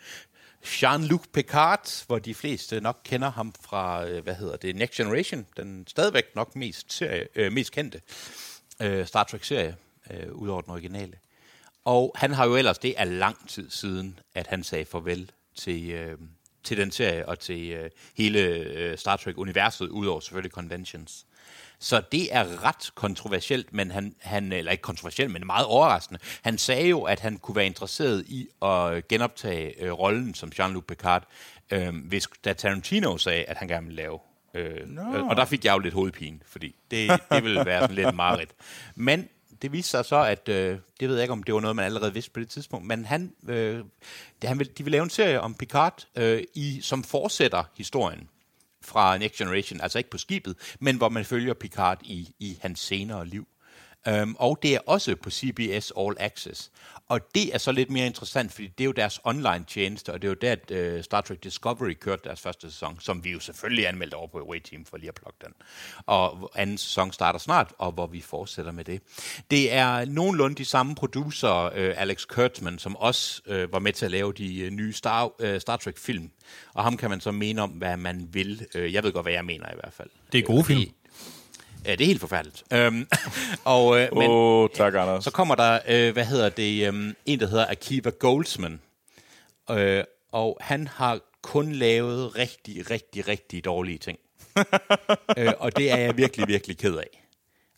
Jean-Luc 0.64 1.22
Picard, 1.32 2.06
hvor 2.06 2.18
de 2.18 2.34
fleste 2.34 2.80
nok 2.80 3.00
kender 3.04 3.30
ham 3.30 3.54
fra, 3.60 4.08
øh, 4.08 4.22
hvad 4.22 4.34
hedder 4.34 4.56
det, 4.56 4.76
Next 4.76 4.94
Generation, 4.94 5.46
den 5.56 5.86
stadigvæk 5.86 6.24
nok 6.34 6.56
mest, 6.56 6.92
serie, 6.92 7.28
øh, 7.34 7.52
mest 7.52 7.72
kendte 7.72 8.00
øh, 8.82 9.06
Star 9.06 9.24
Trek-serie, 9.24 9.76
øh, 10.10 10.32
udover 10.32 10.60
den 10.60 10.72
originale. 10.72 11.18
Og 11.84 12.12
han 12.16 12.32
har 12.32 12.46
jo 12.46 12.56
ellers, 12.56 12.78
det 12.78 12.94
er 12.96 13.04
lang 13.04 13.48
tid 13.48 13.70
siden, 13.70 14.18
at 14.34 14.46
han 14.46 14.64
sagde 14.64 14.84
farvel 14.84 15.30
til, 15.54 15.90
øh, 15.90 16.18
til 16.64 16.76
den 16.76 16.90
serie 16.90 17.28
og 17.28 17.38
til 17.38 17.70
øh, 17.70 17.90
hele 18.16 18.38
øh, 18.40 18.98
Star 18.98 19.16
Trek-universet, 19.16 19.88
udover 19.88 20.20
selvfølgelig 20.20 20.52
Conventions. 20.52 21.26
Så 21.80 22.02
det 22.12 22.34
er 22.34 22.64
ret 22.64 22.94
kontroversielt, 22.94 23.72
men 23.72 23.90
han, 23.90 24.14
han, 24.20 24.52
eller 24.52 24.72
ikke 24.72 24.82
kontroversielt, 24.82 25.30
men 25.30 25.46
meget 25.46 25.66
overraskende. 25.66 26.20
Han 26.42 26.58
sagde 26.58 26.88
jo, 26.88 27.02
at 27.02 27.20
han 27.20 27.36
kunne 27.36 27.56
være 27.56 27.66
interesseret 27.66 28.24
i 28.26 28.48
at 28.62 29.08
genoptage 29.08 29.82
øh, 29.82 29.92
rollen 29.92 30.34
som 30.34 30.52
Jean-Luc 30.58 30.80
Picard, 30.80 31.24
øh, 31.70 31.94
hvis 32.04 32.28
da 32.44 32.52
Tarantino 32.52 33.18
sagde, 33.18 33.44
at 33.44 33.56
han 33.56 33.68
gerne 33.68 33.86
ville 33.86 34.02
lave. 34.02 34.18
Øh, 34.54 34.86
Nå. 34.86 35.02
øh, 35.16 35.26
og 35.26 35.36
der 35.36 35.44
fik 35.44 35.64
jeg 35.64 35.74
jo 35.74 35.78
lidt 35.78 35.94
hovedpine, 35.94 36.38
fordi 36.46 36.74
det, 36.90 37.20
det 37.30 37.44
ville 37.44 37.66
være 37.66 37.80
sådan 37.80 37.96
lidt 37.96 38.14
mareridt. 38.14 38.50
Men 38.94 39.28
det 39.62 39.72
viste 39.72 39.90
sig 39.90 40.04
så, 40.04 40.16
at 40.16 40.48
øh, 40.48 40.78
det 41.00 41.08
ved 41.08 41.16
jeg 41.16 41.22
ikke, 41.22 41.32
om 41.32 41.42
det 41.42 41.54
var 41.54 41.60
noget, 41.60 41.76
man 41.76 41.84
allerede 41.84 42.12
vidste 42.12 42.30
på 42.30 42.40
det 42.40 42.48
tidspunkt, 42.48 42.86
men 42.86 43.04
han, 43.04 43.32
øh, 43.48 43.84
det, 44.42 44.48
han 44.48 44.58
vil, 44.58 44.78
de 44.78 44.84
vil 44.84 44.90
lave 44.90 45.04
en 45.04 45.10
serie 45.10 45.40
om 45.40 45.54
Picard, 45.54 46.06
øh, 46.16 46.42
i, 46.54 46.80
som 46.82 47.04
fortsætter 47.04 47.64
historien 47.76 48.28
fra 48.88 49.18
Next 49.18 49.38
Generation, 49.38 49.80
altså 49.80 49.98
ikke 49.98 50.10
på 50.10 50.18
skibet, 50.18 50.76
men 50.80 50.96
hvor 50.96 51.08
man 51.08 51.24
følger 51.24 51.54
Picard 51.54 51.98
i, 52.04 52.28
i 52.38 52.58
hans 52.62 52.80
senere 52.80 53.26
liv. 53.26 53.46
Um, 54.12 54.36
og 54.38 54.58
det 54.62 54.74
er 54.74 54.78
også 54.86 55.16
på 55.16 55.30
CBS 55.30 55.92
All 55.98 56.16
Access. 56.18 56.70
Og 57.08 57.34
det 57.34 57.54
er 57.54 57.58
så 57.58 57.72
lidt 57.72 57.90
mere 57.90 58.06
interessant, 58.06 58.52
fordi 58.52 58.66
det 58.66 58.84
er 58.84 58.86
jo 58.86 58.92
deres 58.92 59.20
online 59.24 59.64
tjeneste, 59.68 60.12
og 60.12 60.22
det 60.22 60.28
er 60.28 60.30
jo 60.30 60.34
der, 60.34 60.52
at 60.52 60.96
uh, 60.96 61.02
Star 61.02 61.20
Trek 61.20 61.44
Discovery 61.44 61.92
kørte 61.92 62.22
deres 62.24 62.40
første 62.40 62.70
sæson, 62.70 63.00
som 63.00 63.24
vi 63.24 63.30
jo 63.30 63.40
selvfølgelig 63.40 63.88
anmeldte 63.88 64.14
over 64.14 64.26
på 64.26 64.38
Away 64.38 64.60
Team 64.64 64.84
for 64.84 64.96
lige 64.96 65.08
at 65.08 65.14
plukke 65.14 65.38
den. 65.44 65.52
Og 66.06 66.52
anden 66.54 66.78
sæson 66.78 67.12
starter 67.12 67.38
snart, 67.38 67.72
og 67.78 67.92
hvor 67.92 68.06
vi 68.06 68.20
fortsætter 68.20 68.72
med 68.72 68.84
det. 68.84 69.02
Det 69.50 69.72
er 69.72 70.04
nogenlunde 70.04 70.56
de 70.56 70.64
samme 70.64 70.94
producer, 70.94 71.66
uh, 71.66 72.00
Alex 72.02 72.26
Kurtzman, 72.26 72.78
som 72.78 72.96
også 72.96 73.42
uh, 73.46 73.72
var 73.72 73.78
med 73.78 73.92
til 73.92 74.04
at 74.04 74.10
lave 74.10 74.32
de 74.32 74.66
uh, 74.66 74.70
nye 74.70 74.92
Star, 74.92 75.30
uh, 75.42 75.58
Star 75.58 75.76
Trek-film. 75.76 76.30
Og 76.74 76.84
ham 76.84 76.96
kan 76.96 77.10
man 77.10 77.20
så 77.20 77.32
mene 77.32 77.62
om, 77.62 77.70
hvad 77.70 77.96
man 77.96 78.28
vil. 78.32 78.66
Uh, 78.74 78.94
jeg 78.94 79.02
ved 79.02 79.12
godt, 79.12 79.24
hvad 79.24 79.32
jeg 79.32 79.44
mener 79.44 79.66
i 79.66 79.76
hvert 79.80 79.92
fald. 79.92 80.08
Det 80.32 80.38
er 80.38 80.42
gode 80.42 80.64
film. 80.64 80.92
Ja, 81.84 81.92
det 81.92 82.00
er 82.00 82.06
helt 82.06 82.20
forfærdeligt. 82.20 82.62
Øhm, 82.72 83.08
og, 83.64 84.00
øh, 84.00 84.08
men, 84.12 84.30
oh, 84.30 84.68
tak, 84.74 84.94
Anders. 84.94 85.24
så 85.24 85.30
kommer 85.30 85.54
der, 85.54 85.78
øh, 85.88 86.12
hvad 86.12 86.24
hedder 86.24 86.48
det, 86.48 86.86
øh, 86.86 87.14
en, 87.26 87.40
der 87.40 87.46
hedder 87.46 87.66
Akiva 87.68 88.10
Goldsman. 88.10 88.80
Øh, 89.70 90.04
og 90.32 90.58
han 90.60 90.86
har 90.86 91.20
kun 91.42 91.72
lavet 91.72 92.36
rigtig, 92.38 92.90
rigtig, 92.90 93.28
rigtig 93.28 93.64
dårlige 93.64 93.98
ting. 93.98 94.18
øh, 95.38 95.52
og 95.58 95.76
det 95.76 95.90
er 95.90 95.96
jeg 95.96 96.16
virkelig, 96.16 96.48
virkelig 96.48 96.78
ked 96.78 96.96
af. 96.96 97.24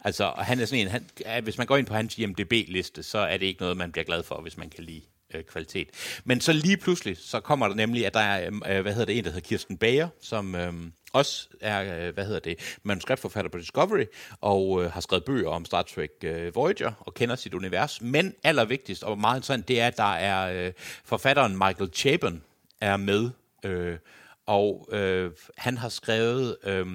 Altså, 0.04 0.24
og 0.24 0.44
han 0.44 0.60
er 0.60 0.64
sådan 0.64 0.86
en, 0.86 0.90
han, 0.90 1.06
ja, 1.20 1.40
hvis 1.40 1.58
man 1.58 1.66
går 1.66 1.76
ind 1.76 1.86
på 1.86 1.94
hans 1.94 2.18
IMDB-liste, 2.18 3.02
så 3.02 3.18
er 3.18 3.36
det 3.36 3.46
ikke 3.46 3.60
noget, 3.60 3.76
man 3.76 3.92
bliver 3.92 4.04
glad 4.04 4.22
for, 4.22 4.40
hvis 4.40 4.56
man 4.56 4.70
kan 4.70 4.84
lide 4.84 5.02
øh, 5.34 5.44
kvalitet. 5.44 5.88
Men 6.24 6.40
så 6.40 6.52
lige 6.52 6.76
pludselig, 6.76 7.16
så 7.18 7.40
kommer 7.40 7.68
der 7.68 7.74
nemlig, 7.74 8.06
at 8.06 8.14
der 8.14 8.20
er, 8.20 8.50
øh, 8.68 8.80
hvad 8.80 8.92
hedder 8.92 9.04
det, 9.06 9.18
en, 9.18 9.24
der 9.24 9.30
hedder 9.30 9.48
Kirsten 9.48 9.76
Bager, 9.76 10.08
som 10.20 10.54
øh, 10.54 10.72
også 11.12 11.48
er, 11.60 12.06
øh, 12.06 12.14
hvad 12.14 12.24
hedder 12.24 12.40
det, 12.40 12.78
manuskriptforfatter 12.82 13.50
på 13.50 13.58
Discovery, 13.58 14.04
og 14.40 14.84
øh, 14.84 14.92
har 14.92 15.00
skrevet 15.00 15.24
bøger 15.24 15.50
om 15.50 15.64
Star 15.64 15.82
Trek 15.82 16.10
øh, 16.24 16.54
Voyager, 16.54 16.92
og 17.00 17.14
kender 17.14 17.36
sit 17.36 17.54
univers. 17.54 18.02
Men 18.02 18.34
allervigtigst, 18.44 19.04
og 19.04 19.18
meget 19.18 19.36
interessant, 19.36 19.68
det 19.68 19.80
er, 19.80 19.86
at 19.86 19.96
der 19.96 20.14
er 20.14 20.66
øh, 20.66 20.72
forfatteren 21.04 21.52
Michael 21.52 21.90
Chabon 21.94 22.42
er 22.80 22.96
med, 22.96 23.30
øh, 23.64 23.98
og 24.46 24.88
øh, 24.92 25.30
han 25.56 25.78
har 25.78 25.88
skrevet, 25.88 26.56
øh, 26.64 26.86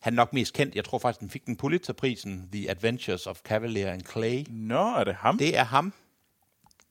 han 0.00 0.12
er 0.12 0.16
nok 0.16 0.32
mest 0.32 0.54
kendt, 0.54 0.74
jeg 0.74 0.84
tror 0.84 0.98
faktisk, 0.98 1.20
han 1.20 1.30
fik 1.30 1.46
den 1.46 1.56
Pulitzerprisen, 1.56 2.48
The 2.52 2.70
Adventures 2.70 3.26
of 3.26 3.40
Cavalier 3.40 3.92
and 3.92 4.02
Clay. 4.12 4.44
Nå, 4.48 4.86
er 4.86 5.04
det 5.04 5.14
ham? 5.14 5.38
Det 5.38 5.58
er 5.58 5.64
ham, 5.64 5.92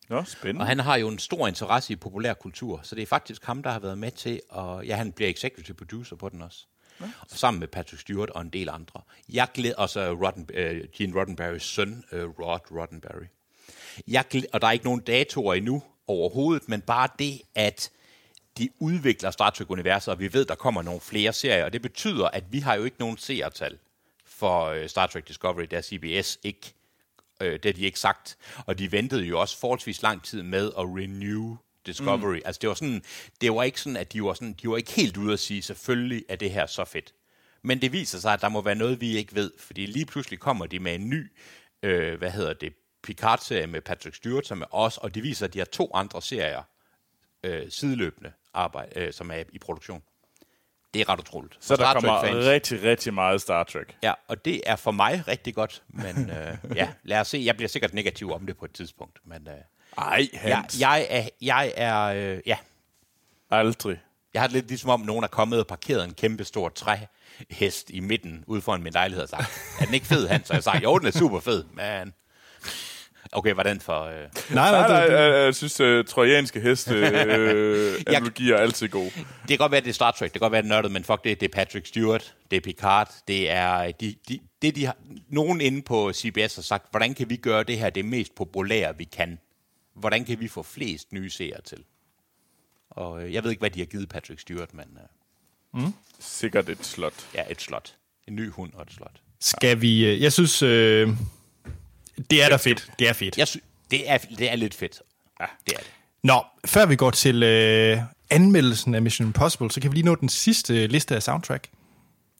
Nå, 0.09 0.23
spændende. 0.23 0.63
og 0.63 0.67
han 0.67 0.79
har 0.79 0.95
jo 0.95 1.07
en 1.07 1.19
stor 1.19 1.47
interesse 1.47 1.93
i 1.93 1.95
populær 1.95 2.33
kultur, 2.33 2.79
så 2.83 2.95
det 2.95 3.01
er 3.01 3.05
faktisk 3.05 3.45
ham, 3.45 3.63
der 3.63 3.69
har 3.69 3.79
været 3.79 3.97
med 3.97 4.11
til, 4.11 4.41
og 4.49 4.85
ja, 4.85 4.95
han 4.95 5.11
bliver 5.11 5.29
executive 5.29 5.77
producer 5.77 6.15
på 6.15 6.29
den 6.29 6.41
også. 6.41 6.65
Ja. 7.01 7.05
Og 7.21 7.27
sammen 7.29 7.59
med 7.59 7.67
Patrick 7.67 8.01
Stewart 8.01 8.29
og 8.29 8.41
en 8.41 8.49
del 8.49 8.69
andre. 8.69 9.01
Jeg 9.29 9.47
glæder, 9.53 9.75
og 9.75 9.89
så 9.89 10.11
Rodden, 10.11 10.49
øh, 10.53 10.83
Gene 10.97 11.19
Roddenberrys 11.19 11.63
søn, 11.63 12.03
øh, 12.11 12.29
Rod 12.29 12.71
Roddenberry. 12.71 13.25
Jeg 14.07 14.23
glæder, 14.29 14.47
og 14.53 14.61
der 14.61 14.67
er 14.67 14.71
ikke 14.71 14.85
nogen 14.85 15.01
datoer 15.01 15.53
endnu 15.53 15.83
overhovedet, 16.07 16.69
men 16.69 16.81
bare 16.81 17.09
det, 17.19 17.41
at 17.55 17.91
de 18.57 18.69
udvikler 18.79 19.31
Star 19.31 19.49
Trek-universet, 19.49 20.11
og 20.11 20.19
vi 20.19 20.33
ved, 20.33 20.45
der 20.45 20.55
kommer 20.55 20.81
nogle 20.81 21.01
flere 21.01 21.33
serier, 21.33 21.65
og 21.65 21.73
det 21.73 21.81
betyder, 21.81 22.27
at 22.27 22.43
vi 22.49 22.59
har 22.59 22.75
jo 22.75 22.83
ikke 22.83 22.97
nogen 22.99 23.17
seertal 23.17 23.77
for 24.25 24.65
øh, 24.65 24.89
Star 24.89 25.07
Trek 25.07 25.27
Discovery, 25.27 25.65
der 25.71 25.81
CBS 25.81 26.39
ikke 26.43 26.74
øh, 27.41 27.53
det 27.53 27.65
har 27.65 27.73
de 27.73 27.81
ikke 27.81 27.99
sagt. 27.99 28.37
Og 28.65 28.79
de 28.79 28.91
ventede 28.91 29.23
jo 29.23 29.39
også 29.39 29.57
forholdsvis 29.59 30.01
lang 30.01 30.23
tid 30.23 30.43
med 30.43 30.71
at 30.77 30.83
renew 30.83 31.57
Discovery. 31.85 32.35
Mm. 32.35 32.41
Altså 32.45 32.59
det 32.59 32.69
var 32.69 32.75
sådan, 32.75 33.03
det 33.41 33.53
var 33.53 33.63
ikke 33.63 33.81
sådan, 33.81 33.97
at 33.97 34.13
de 34.13 34.23
var 34.23 34.33
sådan, 34.33 34.53
de 34.53 34.69
var 34.69 34.77
ikke 34.77 34.91
helt 34.91 35.17
ude 35.17 35.33
at 35.33 35.39
sige, 35.39 35.61
selvfølgelig 35.61 36.25
er 36.29 36.35
det 36.35 36.51
her 36.51 36.65
så 36.65 36.85
fedt. 36.85 37.13
Men 37.61 37.81
det 37.81 37.91
viser 37.91 38.19
sig, 38.19 38.33
at 38.33 38.41
der 38.41 38.49
må 38.49 38.61
være 38.61 38.75
noget, 38.75 39.01
vi 39.01 39.17
ikke 39.17 39.35
ved, 39.35 39.51
fordi 39.59 39.85
lige 39.85 40.05
pludselig 40.05 40.39
kommer 40.39 40.65
de 40.65 40.79
med 40.79 40.95
en 40.95 41.09
ny, 41.09 41.31
øh, 41.83 42.17
hvad 42.17 42.31
hedder 42.31 42.53
det, 42.53 42.73
Picard-serie 43.03 43.67
med 43.67 43.81
Patrick 43.81 44.15
Stewart, 44.15 44.47
som 44.47 44.61
er 44.61 44.75
os, 44.75 44.97
og 44.97 45.15
det 45.15 45.23
viser, 45.23 45.45
at 45.45 45.53
de 45.53 45.59
har 45.59 45.65
to 45.65 45.91
andre 45.93 46.21
serier 46.21 46.63
øh, 47.43 47.71
sideløbende 47.71 48.31
arbejde, 48.53 48.99
øh, 48.99 49.13
som 49.13 49.31
er 49.31 49.43
i 49.53 49.59
produktion. 49.59 50.03
Det 50.95 51.01
er 51.01 51.09
ret 51.09 51.19
utroligt. 51.19 51.53
Så 51.59 51.67
For 51.67 51.75
der 51.75 51.83
Star 51.83 51.93
kommer 51.93 52.19
Trek-fans- 52.21 52.49
rigtig, 52.49 52.83
rigtig 52.83 53.13
meget 53.13 53.41
Star 53.41 53.63
Trek. 53.63 53.97
Ja, 54.03 54.13
og 54.27 54.45
det 54.45 54.61
er 54.65 54.75
for 54.75 54.91
mig 54.91 55.23
rigtig 55.27 55.55
godt, 55.55 55.83
men 55.87 56.29
øh, 56.29 56.57
ja, 56.75 56.89
lad 57.03 57.19
os 57.19 57.27
se. 57.27 57.41
Jeg 57.45 57.55
bliver 57.55 57.69
sikkert 57.69 57.93
negativ 57.93 58.31
om 58.33 58.45
det 58.45 58.57
på 58.57 58.65
et 58.65 58.71
tidspunkt, 58.73 59.19
men 59.25 59.47
øh, 59.47 59.53
Ej, 59.97 60.27
jeg, 60.33 60.39
Hans. 60.41 60.79
jeg 60.79 61.07
er, 61.09 61.27
jeg 61.41 61.73
er 61.77 62.01
øh, 62.01 62.39
ja, 62.45 62.57
Aldrig. 63.51 63.99
jeg 64.33 64.41
har 64.41 64.47
det 64.47 64.53
lidt 64.53 64.67
ligesom 64.67 64.89
om, 64.89 64.99
nogen 64.99 65.23
er 65.23 65.27
kommet 65.27 65.59
og 65.59 65.67
parkeret 65.67 66.03
en 66.03 66.13
kæmpe 66.13 66.43
stor 66.43 66.69
træhest 66.69 67.89
i 67.89 67.99
midten 67.99 68.43
ude 68.47 68.61
foran 68.61 68.83
min 68.83 68.93
lejlighed 68.93 69.23
og 69.23 69.29
sagt, 69.29 69.75
er 69.79 69.85
den 69.85 69.93
ikke 69.93 70.05
fed, 70.05 70.27
Hans? 70.27 70.49
Og 70.49 70.55
jeg 70.55 70.63
sagde, 70.63 70.79
jo, 70.83 70.97
den 70.97 71.07
er 71.07 71.11
super 71.11 71.39
fed, 71.39 71.63
men... 71.63 72.13
Okay, 73.31 73.53
hvordan 73.53 73.79
for... 73.81 74.03
Øh, 74.03 74.13
Nej, 74.13 74.27
Nej, 74.49 74.71
nej, 74.71 74.87
nej, 75.07 75.17
jeg, 75.17 75.45
jeg 75.45 75.55
synes, 75.55 75.81
uh, 75.81 76.05
trojanske 76.05 76.59
heste 76.59 76.93
øh, 76.95 78.01
analogier 78.07 78.55
er 78.55 78.59
altid 78.61 78.87
gode. 78.89 79.05
det 79.15 79.47
kan 79.47 79.57
godt 79.57 79.71
være, 79.71 79.81
det 79.81 79.89
er 79.89 79.93
Star 79.93 80.11
Trek, 80.11 80.21
det 80.21 80.31
kan 80.31 80.39
godt 80.39 80.51
være, 80.51 80.61
det 80.61 80.69
er 80.71 80.73
nørdet, 80.75 80.91
men 80.91 81.03
fuck 81.03 81.23
det, 81.23 81.39
det 81.39 81.47
er 81.49 81.53
Patrick 81.53 81.87
Stewart, 81.87 82.35
det 82.51 82.57
er 82.57 82.61
Picard, 82.61 83.11
det 83.27 83.49
er 83.51 83.91
de, 83.91 84.15
de, 84.29 84.39
det, 84.61 84.75
de 84.75 84.85
har, 84.85 84.95
nogen 85.29 85.61
inde 85.61 85.81
på 85.81 86.13
CBS 86.13 86.55
har 86.55 86.61
sagt, 86.61 86.87
hvordan 86.91 87.13
kan 87.13 87.29
vi 87.29 87.35
gøre 87.35 87.63
det 87.63 87.77
her 87.79 87.89
det 87.89 88.05
mest 88.05 88.35
populære, 88.35 88.97
vi 88.97 89.03
kan? 89.03 89.39
Hvordan 89.95 90.25
kan 90.25 90.39
vi 90.39 90.47
få 90.47 90.63
flest 90.63 91.13
nye 91.13 91.29
seere 91.29 91.61
til? 91.61 91.83
Og 92.89 93.23
øh, 93.23 93.33
jeg 93.33 93.43
ved 93.43 93.49
ikke, 93.51 93.59
hvad 93.59 93.69
de 93.69 93.79
har 93.79 93.85
givet 93.85 94.09
Patrick 94.09 94.39
Stewart, 94.41 94.73
men 94.73 94.85
øh, 95.75 95.81
Sikkert 96.19 96.69
et 96.69 96.85
slot. 96.85 97.13
ja, 97.35 97.43
et 97.49 97.61
slot. 97.61 97.95
En 98.27 98.35
ny 98.35 98.49
hund 98.51 98.73
og 98.73 98.81
et 98.81 98.91
slot. 98.91 99.15
skal 99.39 99.81
vi... 99.81 100.05
øh, 100.05 100.21
Jeg 100.21 100.33
synes, 100.33 100.61
øh, 100.63 101.09
det 102.31 102.43
er 102.43 102.49
da 102.49 102.55
fedt. 102.55 102.91
Det 102.99 103.09
er 103.09 103.13
fedt. 103.13 103.37
Jeg 103.37 103.47
sy- 103.47 103.57
det, 103.91 104.09
er, 104.11 104.17
det 104.17 104.51
er 104.51 104.55
lidt 104.55 104.73
fedt. 104.73 105.01
Ja, 105.39 105.45
det 105.65 105.73
er 105.73 105.77
det. 105.77 105.91
Nå, 106.23 106.43
før 106.65 106.85
vi 106.85 106.95
går 106.95 107.11
til 107.11 107.43
øh, 107.43 107.97
anmeldelsen 108.29 108.95
af 108.95 109.01
Mission 109.01 109.27
Impossible, 109.27 109.71
så 109.71 109.81
kan 109.81 109.91
vi 109.91 109.95
lige 109.95 110.05
nå 110.05 110.15
den 110.15 110.29
sidste 110.29 110.87
liste 110.87 111.15
af 111.15 111.23
soundtrack 111.23 111.67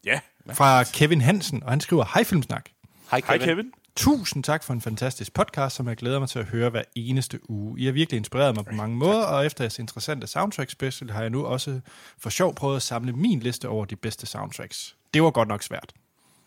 Ja. 0.06 0.20
fra 0.54 0.84
Kevin 0.84 1.22
Hansen, 1.22 1.64
og 1.64 1.70
han 1.70 1.82
skriver, 1.82 2.06
Hej 2.14 2.24
Filmsnak. 2.24 2.66
Hej 3.12 3.22
Hej 3.28 3.38
Kevin. 3.38 3.48
Kevin. 3.50 3.72
Tusind 3.96 4.44
tak 4.44 4.64
for 4.64 4.74
en 4.74 4.82
fantastisk 4.82 5.34
podcast, 5.34 5.76
som 5.76 5.88
jeg 5.88 5.96
glæder 5.96 6.20
mig 6.20 6.30
til 6.30 6.40
at 6.40 6.46
høre 6.46 6.70
hver 6.70 6.84
eneste 6.96 7.50
uge. 7.50 7.80
I 7.80 7.86
har 7.86 7.92
virkelig 7.92 8.18
inspireret 8.18 8.56
mig 8.56 8.66
på 8.66 8.72
mange 8.74 8.98
måder, 8.98 9.24
og 9.24 9.46
efter 9.46 9.64
jeres 9.64 9.80
interessante 9.80 10.28
soundtrack 10.28 10.70
special 10.72 11.10
har 11.12 11.22
jeg 11.22 11.30
nu 11.30 11.46
også 11.46 11.80
for 12.20 12.30
sjov 12.30 12.56
prøvet 12.56 12.76
at 12.76 12.82
samle 12.82 13.14
min 13.14 13.40
liste 13.40 13.70
over 13.70 13.86
de 13.86 13.96
bedste 13.96 14.26
soundtracks. 14.28 14.96
Det 15.14 15.24
var 15.24 15.32
godt 15.32 15.48
nok 15.48 15.64
svært. 15.64 15.94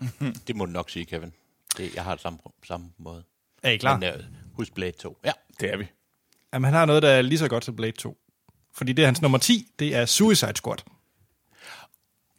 Det 0.46 0.56
må 0.56 0.66
du 0.66 0.72
nok 0.72 0.90
sige, 0.90 1.04
Kevin. 1.04 1.32
Det, 1.76 1.94
jeg 1.94 2.04
har 2.04 2.12
det 2.14 2.22
samme, 2.22 2.38
samme 2.64 2.90
måde. 2.98 3.24
Er 3.62 3.70
I 3.70 3.76
klar? 3.76 3.96
Men 3.98 4.08
øh, 4.14 4.24
husk 4.52 4.74
Blade 4.74 4.92
2. 4.92 5.18
Ja. 5.24 5.32
Det 5.60 5.72
er 5.72 5.76
vi. 5.76 5.86
Jamen, 6.52 6.64
han 6.64 6.74
har 6.74 6.84
noget, 6.86 7.02
der 7.02 7.08
er 7.10 7.22
lige 7.22 7.38
så 7.38 7.48
godt 7.48 7.64
som 7.64 7.76
Blade 7.76 7.92
2. 7.92 8.18
Fordi 8.74 8.92
det 8.92 9.02
er 9.02 9.06
hans 9.06 9.22
nummer 9.22 9.38
10, 9.38 9.66
det 9.78 9.94
er 9.94 10.06
Suicide 10.06 10.56
Squad. 10.56 10.78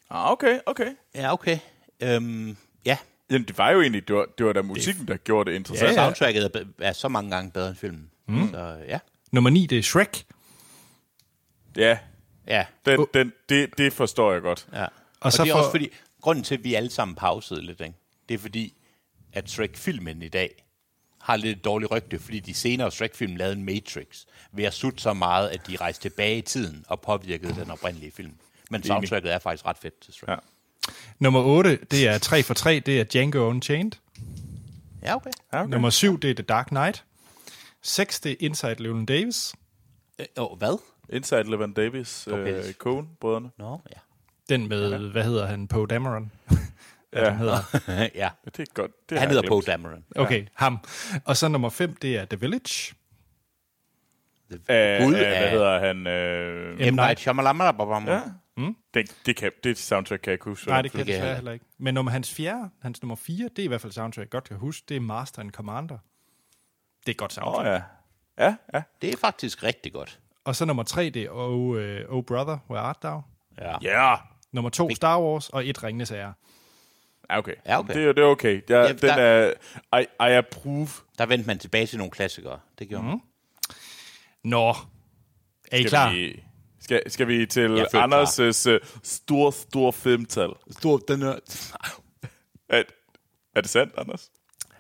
Ah, 0.10 0.32
okay, 0.32 0.60
okay. 0.66 0.96
Ja, 1.16 1.34
okay. 1.34 1.60
Øhm, 2.04 2.58
ja, 2.86 2.98
Jamen, 3.30 3.48
det 3.48 3.58
var 3.58 3.70
jo 3.72 3.82
egentlig, 3.82 4.08
det 4.08 4.16
var, 4.16 4.26
det 4.38 4.46
var 4.46 4.54
da 4.54 4.62
musikken, 4.62 5.08
der 5.08 5.18
gjorde 5.18 5.52
det 5.52 5.56
interessant. 5.56 5.90
så 5.90 5.96
soundtracket 5.96 6.44
er, 6.56 6.64
er 6.80 6.94
så 6.94 7.08
mange 7.08 7.32
gange 7.32 7.52
bedre 7.52 7.68
end 7.68 7.76
filmen. 7.76 8.12
Mm. 8.28 8.50
Så 8.52 8.84
ja. 8.88 9.00
Nummer 9.32 9.50
9, 9.50 9.66
det 9.66 9.78
er 9.78 9.84
Shrek. 9.84 10.26
Ja, 11.76 11.98
Ja, 12.48 12.66
den, 12.86 13.08
den, 13.14 13.34
det, 13.50 13.78
det 13.78 13.94
forstår 13.94 14.34
jeg 14.34 14.42
godt. 14.42 14.68
ja. 14.74 14.84
Og, 14.84 14.90
Og 14.92 14.92
og 15.20 15.34
så 15.34 15.44
det 15.44 15.50
er 15.50 15.54
for- 15.54 15.60
også 15.60 15.72
fordi, 15.72 15.90
grunden 16.22 16.44
til, 16.44 16.56
at 16.58 16.64
vi 16.64 16.74
alle 16.74 16.90
sammen 16.90 17.16
pausede 17.16 17.62
lidt, 17.62 17.82
ikke? 17.82 17.94
det 18.30 18.36
er 18.36 18.40
fordi, 18.40 18.74
at 19.34 19.50
Shrek-filmen 19.50 20.22
i 20.22 20.30
dag 20.30 20.66
har 21.22 21.36
lidt 21.36 21.58
et 21.58 21.64
dårligt 21.66 21.92
rygte, 21.92 22.20
fordi 22.20 22.40
de 22.40 22.54
senere 22.54 22.92
Shrek-film 22.92 23.36
lavede 23.36 23.56
en 23.56 23.66
Matrix, 23.66 24.26
ved 24.52 24.64
at 24.64 24.74
sutte 24.74 25.02
så 25.02 25.14
meget, 25.14 25.50
at 25.50 25.68
de 25.68 25.76
rejste 25.78 26.02
tilbage 26.10 26.38
i 26.38 26.42
tiden 26.42 26.86
og 26.88 27.02
påvirkede 27.02 27.56
den 27.56 27.72
oprindelige 27.72 28.12
film. 28.12 28.34
Men 28.70 28.84
soundtracket 28.84 29.34
er 29.34 29.40
faktisk 29.40 29.66
ret 29.66 29.78
fedt 29.78 30.00
til 30.02 30.14
Shrek. 30.14 30.30
Ja. 30.30 30.34
Ja, 30.34 30.94
Nummer 31.20 31.42
8, 31.44 31.80
det 31.92 32.08
er 32.08 32.18
3 32.18 32.44
for 32.44 32.54
3, 32.54 32.80
det 32.80 33.00
er 33.00 33.04
Django 33.04 33.50
Unchained. 33.50 33.92
ja 35.04 35.16
okay. 35.16 35.30
Ja, 35.54 35.62
okay. 35.64 35.72
Nummer 35.72 35.90
7, 35.90 36.20
det 36.20 36.30
er 36.30 36.34
The 36.36 36.44
Dark 36.44 36.68
Knight. 36.68 37.04
6, 37.82 38.20
det 38.20 38.32
er 38.32 38.36
Inside 38.40 38.76
Llewellyn 38.80 39.06
Davis. 39.06 39.54
Øh, 40.20 40.26
åh, 40.38 40.58
hvad? 40.58 40.78
Inside 41.10 41.44
Levan 41.44 41.74
Davis, 41.74 42.28
Okay. 42.28 42.68
øh, 42.68 42.74
Coen-brødrene. 42.74 43.50
Nå, 43.58 43.82
ja. 43.90 44.00
Den 44.50 44.68
med, 44.68 44.98
hvad 45.12 45.24
hedder 45.24 45.46
han, 45.46 45.68
Poe 45.68 45.88
Dameron. 45.88 46.32
Ja, 47.14 47.26
Den 47.26 47.36
hedder. 47.38 47.58
ja. 48.16 48.30
det 48.46 48.60
er 48.60 48.74
godt. 48.74 49.10
Det 49.10 49.20
Han 49.20 49.30
hedder. 49.30 49.48
Poe 49.48 49.62
Dameron. 49.62 50.06
Okay, 50.16 50.46
ham. 50.54 50.80
Og 51.26 51.38
så 51.38 51.48
nummer 51.48 51.70
5, 51.70 51.96
det 51.96 52.18
er 52.18 52.26
The 52.26 52.40
Village. 52.40 52.96
Af, 54.68 55.02
Gud 55.06 55.14
af, 55.14 55.40
hvad 55.40 55.50
hedder 55.50 55.80
han? 55.80 56.08
Øh, 56.08 56.94
M. 56.94 56.96
Night 56.96 57.20
Shyamalan. 57.20 58.08
ja. 58.08 58.22
Mm. 58.58 58.76
Det, 58.94 59.16
det, 59.26 59.36
kan, 59.36 59.52
det 59.64 59.78
soundtrack 59.78 60.22
kan 60.22 60.32
jeg 60.32 60.34
ikke 60.34 60.46
huske. 60.46 60.68
Nej, 60.70 60.82
det 60.82 60.92
kan 60.92 61.00
jeg 61.00 61.08
desværre 61.08 61.36
heller 61.36 61.52
ikke. 61.52 61.66
Men 61.78 61.94
nummer 61.94 62.12
hans 62.12 62.34
fjerde, 62.34 62.70
hans 62.82 63.02
nummer 63.04 63.16
4, 63.16 63.50
det 63.56 63.60
er 63.60 63.64
i 63.64 63.68
hvert 63.68 63.82
fald 63.82 63.94
soundtrack, 63.94 64.26
jeg 64.26 64.30
godt 64.30 64.44
kan 64.44 64.58
huske, 64.58 64.86
det 64.90 64.98
er 64.98 65.02
Master 65.02 65.40
and 65.42 65.52
Commander. 65.52 65.98
Det 67.00 67.08
er 67.08 67.12
et 67.12 67.18
godt 67.18 67.32
Åh, 67.32 67.44
soundtrack. 67.44 67.68
oh, 67.68 67.82
ja. 68.38 68.46
Ja, 68.46 68.56
ja. 68.74 68.82
Det 69.02 69.14
er 69.14 69.18
faktisk 69.18 69.64
rigtig 69.64 69.94
godt. 69.94 70.20
Og 70.44 70.56
så 70.56 70.66
nummer 70.66 70.84
3, 70.84 71.10
det 71.10 71.24
er 71.24 71.30
Oh, 71.30 71.60
uh, 71.60 71.78
oh 72.18 72.24
Brother, 72.24 72.58
Where 72.70 72.82
Art 72.84 72.98
Thou? 73.02 73.22
Ja. 73.58 73.76
Ja. 73.82 74.16
Nummer 74.52 74.70
2, 74.70 74.90
Star 74.96 75.22
Wars, 75.22 75.50
og 75.50 75.68
et 75.68 75.84
Ringenes 75.84 76.12
Ære. 76.12 76.34
Ja, 77.30 77.38
okay. 77.38 77.54
Ja, 77.66 77.80
okay. 77.80 77.94
Det, 77.94 78.04
er- 78.08 78.14
det 78.14 78.22
er 78.22 78.28
okay. 78.28 78.54
Jeg, 78.54 78.62
Ja, 78.70 78.88
den 78.88 78.98
der- 78.98 79.54
er... 79.92 80.00
I, 80.00 80.02
I 80.04 80.34
approve. 80.36 80.88
Der 81.18 81.26
vendte 81.26 81.48
man 81.48 81.60
tilbage 81.60 81.88
til 81.88 81.98
nogle 81.98 82.12
klassikere. 82.12 82.60
Det 82.80 82.90
gjorde 82.90 83.04
mm. 83.04 83.22
Nå, 84.44 84.70
er 85.72 85.78
I 85.78 85.82
Skal 85.82 85.90
klar? 85.90 86.12
vi, 86.12 86.44
skal, 86.82 87.02
skal 87.12 87.28
vi 87.28 87.46
til 87.46 87.72
er 87.78 87.86
Anders' 87.86 88.70
uh, 88.72 88.80
stor, 89.04 89.52
stor 89.52 89.92
filmtal? 89.92 90.50
Stor, 90.72 90.98
den 90.98 91.22
er... 91.22 91.36
Er, 92.70 92.84
er 93.56 93.62
det 93.62 93.70
sandt, 93.70 93.94
Anders? 93.98 94.30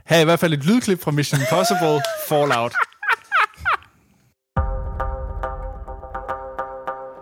Her 0.05 0.17
er 0.17 0.21
i 0.21 0.23
hvert 0.23 0.39
fald 0.39 0.53
et 0.53 0.65
lydklip 0.65 0.99
fra 1.01 1.11
Mission 1.11 1.39
Impossible 1.41 2.01
Fallout. 2.27 2.73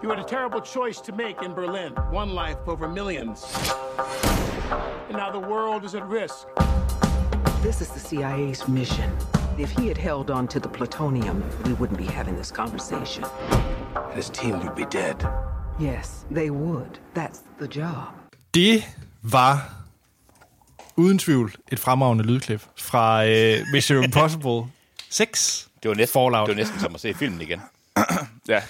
You 0.04 0.10
had 0.10 0.20
a 0.20 0.28
terrible 0.28 0.62
choice 0.66 1.02
to 1.02 1.16
make 1.16 1.36
in 1.46 1.54
Berlin 1.56 1.92
one 2.14 2.32
life 2.34 2.58
over 2.68 2.88
millions. 2.88 3.40
And 4.72 5.18
now 5.18 5.32
the 5.32 5.48
world 5.54 5.84
is 5.86 5.96
at 5.96 6.04
risk. 6.10 6.48
This 7.64 7.82
is 7.82 7.90
the 7.90 8.00
CIA's 8.10 8.68
mission. 8.68 9.10
If 9.60 9.70
he 9.80 9.88
had 9.88 9.98
held 9.98 10.30
on 10.30 10.48
to 10.48 10.60
the 10.60 10.70
plutonium, 10.70 11.44
we 11.66 11.74
wouldn't 11.74 11.98
be 11.98 12.06
having 12.06 12.36
this 12.36 12.52
conversation. 12.52 13.24
His 14.16 14.30
team 14.30 14.52
would 14.60 14.76
be 14.76 14.86
dead. 14.86 15.16
Yes, 15.80 16.26
they 16.36 16.50
would. 16.50 17.00
That's 17.16 17.40
the 17.60 17.68
job. 17.80 18.08
Det 18.54 18.84
var 19.24 19.70
uden 20.96 21.20
tvivl 21.20 21.56
et 21.72 21.80
fremragende 21.80 22.24
lydklip 22.24 22.62
fra 22.78 23.24
uh, 23.24 23.68
Mission 23.74 24.04
Impossible 24.10 24.64
6 25.10 25.70
Det 25.84 25.90
var, 25.90 25.96
næsten, 25.96 26.14
Fallout. 26.22 26.48
det 26.48 26.56
var 26.56 26.62
næsten 26.62 26.80
som 26.80 26.96
at 26.96 27.02
se 27.02 27.14
filmen 27.14 27.42
igen. 27.42 27.62
Ja. 28.48 28.62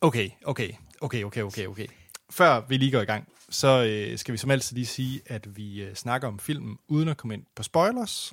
Okay, 0.00 0.28
okay, 0.44 0.68
okay, 1.00 1.24
okay, 1.24 1.42
okay, 1.42 1.66
okay. 1.66 1.86
Før 2.30 2.60
vi 2.68 2.76
lige 2.76 2.90
går 2.92 3.00
i 3.00 3.04
gang, 3.04 3.28
så 3.52 3.84
øh, 3.84 4.18
skal 4.18 4.32
vi 4.32 4.38
som 4.38 4.50
altid 4.50 4.76
lige 4.76 4.86
sige, 4.86 5.22
at 5.26 5.56
vi 5.56 5.82
øh, 5.82 5.94
snakker 5.94 6.28
om 6.28 6.38
filmen 6.38 6.78
uden 6.88 7.08
at 7.08 7.16
komme 7.16 7.34
ind 7.34 7.44
på 7.54 7.62
spoilers. 7.62 8.32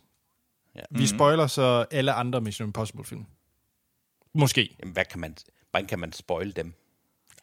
Ja. 0.75 0.81
Vi 0.91 1.07
spoiler 1.07 1.47
så 1.47 1.85
alle 1.91 2.13
andre 2.13 2.41
Mission 2.41 2.67
Impossible-film. 2.67 3.25
Måske. 4.33 4.75
Jamen, 4.79 4.93
hvad 4.93 5.05
kan 5.05 5.19
man, 5.19 5.37
hvordan 5.71 5.87
kan 5.87 5.99
man 5.99 6.13
spoil 6.13 6.55
dem? 6.55 6.73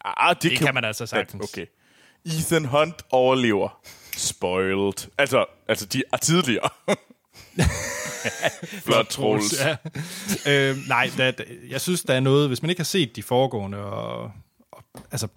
Ah, 0.05 0.35
det, 0.35 0.51
Det 0.51 0.59
kan 0.59 0.73
man 0.73 0.85
altså 0.85 1.05
sagtens. 1.05 1.43
Okay. 1.43 1.65
Ethan 2.25 2.65
Hunt 2.65 3.01
overlever. 3.11 3.81
Spoiled. 4.17 5.09
Altså, 5.17 5.45
altså 5.67 5.85
de 5.85 6.03
er 6.13 6.17
tidligere. 6.17 6.69
Flot, 8.85 9.05
Troels. 9.05 9.55
Ja. 9.59 9.75
øh, 10.51 10.77
nej, 10.87 11.11
der, 11.17 11.31
der, 11.31 11.43
jeg 11.69 11.81
synes, 11.81 12.01
der 12.01 12.13
er 12.13 12.19
noget, 12.19 12.47
hvis 12.47 12.61
man 12.61 12.69
ikke 12.69 12.79
har 12.79 12.85
set 12.85 13.15
de 13.15 13.23
foregående, 13.23 13.77
og, 13.77 14.31
og 14.71 14.83
altså, 15.11 15.27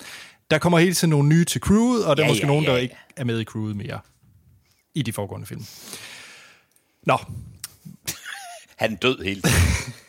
der 0.50 0.58
kommer 0.58 0.78
hele 0.78 0.94
tiden 0.94 1.10
nogle 1.10 1.28
nye 1.28 1.44
til 1.44 1.60
crewet, 1.60 2.06
og 2.06 2.16
der 2.16 2.22
er 2.22 2.26
Ja, 2.26 2.30
måske 2.30 2.42
ja, 2.42 2.46
nogen, 2.46 2.64
ja, 2.64 2.70
der 2.70 2.76
ja. 2.76 2.82
ikke 2.82 2.96
er 3.16 3.24
med 3.24 3.40
i 3.40 3.44
crewet 3.44 3.76
mere 3.76 4.00
i 4.94 5.02
de 5.02 5.12
foregående 5.12 5.46
film. 5.46 5.64
Nå, 7.06 7.18
Han 8.76 8.92
er 8.92 8.96
død 8.96 9.18
tiden. 9.22 9.42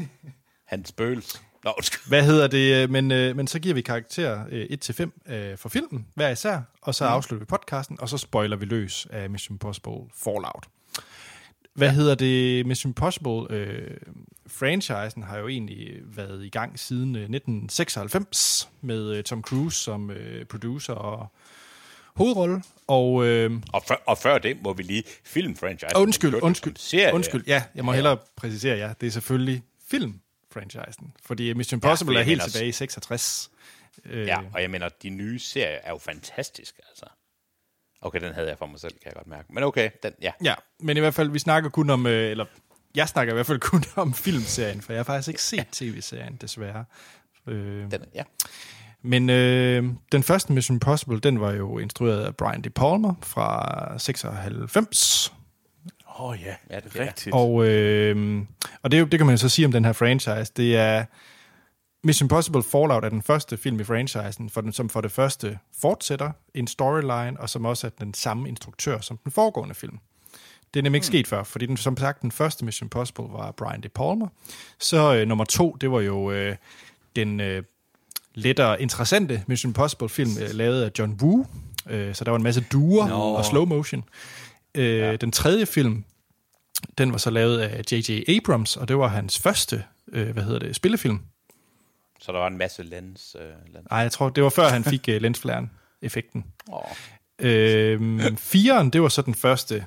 Han 0.72 0.86
spøgels. 0.86 1.42
Nå, 1.64 1.74
undskyld. 1.78 2.08
hvad 2.08 2.24
hedder 2.24 2.48
det? 2.48 2.90
Men, 2.90 3.12
øh, 3.12 3.36
men 3.36 3.48
så 3.48 3.60
giver 3.60 3.76
vi 3.76 3.82
karakter 3.82 4.46
øh, 4.50 4.66
1-5 5.28 5.34
øh, 5.34 5.58
for 5.58 5.70
filmen, 5.70 6.08
hver 6.16 6.30
især, 6.30 6.62
og 6.82 6.96
så 6.96 7.06
afslutter 7.06 7.46
vi 7.46 7.48
podcasten, 7.50 7.98
og 8.02 8.10
så 8.10 8.18
spoiler 8.18 8.58
vi 8.58 8.66
løs 8.66 9.08
af 9.10 9.30
Mission 9.30 9.56
Impossible 9.56 10.00
Fallout. 10.24 10.68
Hvad 11.74 11.88
ja. 11.88 11.94
hedder 11.94 12.16
det? 12.16 12.66
Mission 12.66 12.90
Impossible 12.90 13.46
øh, 13.50 13.98
franchisen 14.48 15.24
har 15.24 15.38
jo 15.38 15.48
egentlig 15.48 16.00
været 16.06 16.46
i 16.46 16.50
gang 16.50 16.80
siden 16.80 17.16
øh, 17.16 17.22
1996 17.22 18.70
med 18.82 19.16
øh, 19.16 19.24
Tom 19.24 19.42
Cruise 19.42 19.78
som 19.78 20.12
øh, 20.12 20.46
producer 20.46 20.94
og 20.94 21.28
hovedrolle. 22.16 22.64
Og 22.88 23.26
øh, 23.26 23.52
Og, 23.74 23.84
før, 23.88 23.96
og 24.06 24.18
før 24.18 24.38
det 24.38 24.58
må 24.64 24.74
vi 24.74 24.84
lige 24.84 25.04
filmfranchise. 25.24 25.96
undskyld, 25.96 26.34
undskyld, 26.42 26.76
Serie. 26.78 27.14
undskyld. 27.14 27.44
Ja, 27.48 27.64
jeg 27.76 27.86
må 27.86 27.92
hellere 27.92 28.18
præcisere, 28.36 28.78
ja, 28.78 28.94
det 29.02 29.08
er 29.08 29.12
selvfølgelig 29.12 29.64
filmfranchisen, 29.92 31.14
fordi 31.24 31.54
Mission 31.54 31.78
Impossible 31.78 32.14
ja, 32.16 32.20
er 32.20 32.24
helt 32.26 32.42
tilbage 32.42 32.68
i 32.70 32.72
66. 32.72 33.52
Øh, 34.06 34.28
Ja, 34.28 34.40
og 34.54 34.62
jeg 34.62 34.70
mener, 34.70 34.90
de 35.04 35.10
nye 35.10 35.40
serier 35.40 35.78
er 35.84 35.90
jo 35.90 35.98
fantastiske, 35.98 36.82
altså. 36.90 37.06
Okay, 38.02 38.20
den 38.22 38.34
havde 38.34 38.48
jeg 38.50 38.58
for 38.58 38.66
mig 38.66 38.80
selv, 38.80 38.92
kan 38.94 39.02
jeg 39.06 39.14
godt 39.14 39.28
mærke. 39.28 39.54
Men 39.54 39.64
okay, 39.64 39.90
den, 40.04 40.12
ja. 40.22 40.32
Ja, 40.44 40.54
men 40.80 40.98
i 40.98 41.00
hvert 41.00 41.14
fald, 41.14 41.30
vi 41.30 41.40
snakker 41.40 41.70
kun 41.70 41.90
om, 41.90 42.06
øh, 42.08 42.32
eller 42.32 42.46
jeg 42.96 43.08
snakker 43.10 43.34
i 43.34 43.36
hvert 43.36 43.46
fald 43.46 43.60
kun 43.60 43.84
om 44.04 44.14
filmserien, 44.14 44.82
for 44.82 44.94
jeg 44.94 45.00
har 45.00 45.04
faktisk 45.04 45.28
ikke 45.28 45.42
set 45.44 45.68
tv-serien, 45.72 46.36
desværre. 46.42 46.86
Øh, 47.48 47.92
Den, 47.92 48.00
ja. 48.16 48.24
men 49.02 49.30
øh, 49.30 49.84
den 50.12 50.24
første 50.24 50.54
Mission 50.54 50.76
Impossible, 50.76 51.20
den 51.20 51.42
var 51.42 51.52
jo 51.52 51.78
instrueret 51.80 52.24
af 52.26 52.36
Brian 52.36 52.62
De 52.62 52.70
Palma 52.70 53.10
fra 53.22 53.98
96. 53.98 55.34
Åh 56.20 56.22
oh, 56.30 56.38
ja, 56.46 56.56
Ja, 56.70 56.80
det 56.80 56.96
er 56.96 57.06
rigtigt. 57.08 57.34
Og, 57.36 57.68
øh, 57.68 58.42
og 58.84 58.92
det, 58.92 58.98
er 58.98 59.02
jo- 59.02 59.08
det 59.08 59.20
kan 59.20 59.26
man 59.26 59.34
jo 59.34 59.38
så 59.38 59.50
sige 59.50 59.66
om 59.66 59.72
den 59.72 59.86
her 59.86 59.94
franchise. 59.94 60.52
Det 60.58 60.78
er 60.78 61.06
Mission 62.04 62.26
Impossible 62.26 62.64
Fallout 62.64 63.06
er 63.06 63.10
den 63.10 63.22
første 63.22 63.58
film 63.58 63.80
i 63.80 63.84
franchisen, 63.84 64.50
for 64.50 64.62
den, 64.62 64.74
som 64.74 64.90
for 64.90 65.02
det 65.02 65.12
første 65.12 65.60
fortsætter 65.82 66.32
en 66.54 66.68
storyline, 66.68 67.40
og 67.40 67.50
som 67.50 67.66
også 67.66 67.88
er 67.88 67.92
den 68.00 68.14
samme 68.14 68.50
instruktør 68.50 69.00
som 69.00 69.18
den 69.18 69.32
foregående 69.32 69.76
film. 69.76 70.00
Det 70.74 70.80
er 70.80 70.84
nemlig 70.84 70.98
ikke 70.98 71.08
sket 71.08 71.28
før, 71.28 71.44
fordi 71.44 71.66
den, 71.66 71.78
som 71.78 71.98
sagt, 71.98 72.22
den 72.22 72.32
første 72.32 72.66
Mission 72.66 72.86
Impossible 72.86 73.26
var 73.30 73.52
Brian 73.52 73.82
De 73.82 73.90
Palma. 73.90 74.26
Så 74.80 75.16
øh, 75.16 75.28
nummer 75.28 75.46
to, 75.46 75.78
det 75.82 75.92
var 75.92 76.02
jo 76.02 76.32
øh, 76.32 76.56
den 77.16 77.40
øh, 77.40 77.64
lettere 78.36 78.82
interessante 78.82 79.44
Mission 79.48 79.70
Impossible 79.70 80.10
film, 80.10 80.32
øh, 80.42 80.50
lavet 80.54 80.84
af 80.84 80.92
John 81.00 81.20
Woo. 81.22 81.46
Øh, 81.90 82.16
så 82.16 82.24
der 82.24 82.32
var 82.32 82.38
en 82.38 82.44
masse 82.44 82.66
duer 82.72 83.08
Nå. 83.08 83.16
og 83.16 83.46
slow 83.46 83.66
motion. 83.66 84.04
Øh, 84.76 85.00
ja. 85.00 85.16
Den 85.16 85.32
tredje 85.32 85.66
film, 85.66 86.04
den 86.98 87.12
var 87.12 87.18
så 87.18 87.30
lavet 87.30 87.60
af 87.60 87.82
J.J. 87.92 88.38
Abrams, 88.38 88.78
og 88.78 88.88
det 88.88 88.98
var 88.98 89.08
hans 89.08 89.40
første, 89.40 89.84
øh, 90.12 90.30
hvad 90.30 90.44
hedder 90.44 90.60
det, 90.60 90.76
spillefilm. 90.76 91.20
Så 92.22 92.32
der 92.32 92.40
var 92.40 92.48
en 92.48 92.58
masse 92.58 92.84
lens. 92.84 93.36
Øh, 93.40 93.74
lens. 93.74 93.88
Nej, 93.90 94.00
jeg 94.00 94.12
tror, 94.12 94.30
det 94.30 94.44
var 94.44 94.50
før 94.50 94.70
han 94.70 94.84
fik 94.84 95.06
uh, 95.08 95.16
lensflæren 95.16 95.72
effekten. 96.02 96.46
Oh. 96.68 96.84
Øhm, 97.40 98.38
firen, 98.38 98.90
det 98.90 99.02
var 99.02 99.10
så 99.10 99.22
den 99.22 99.36
første 99.36 99.86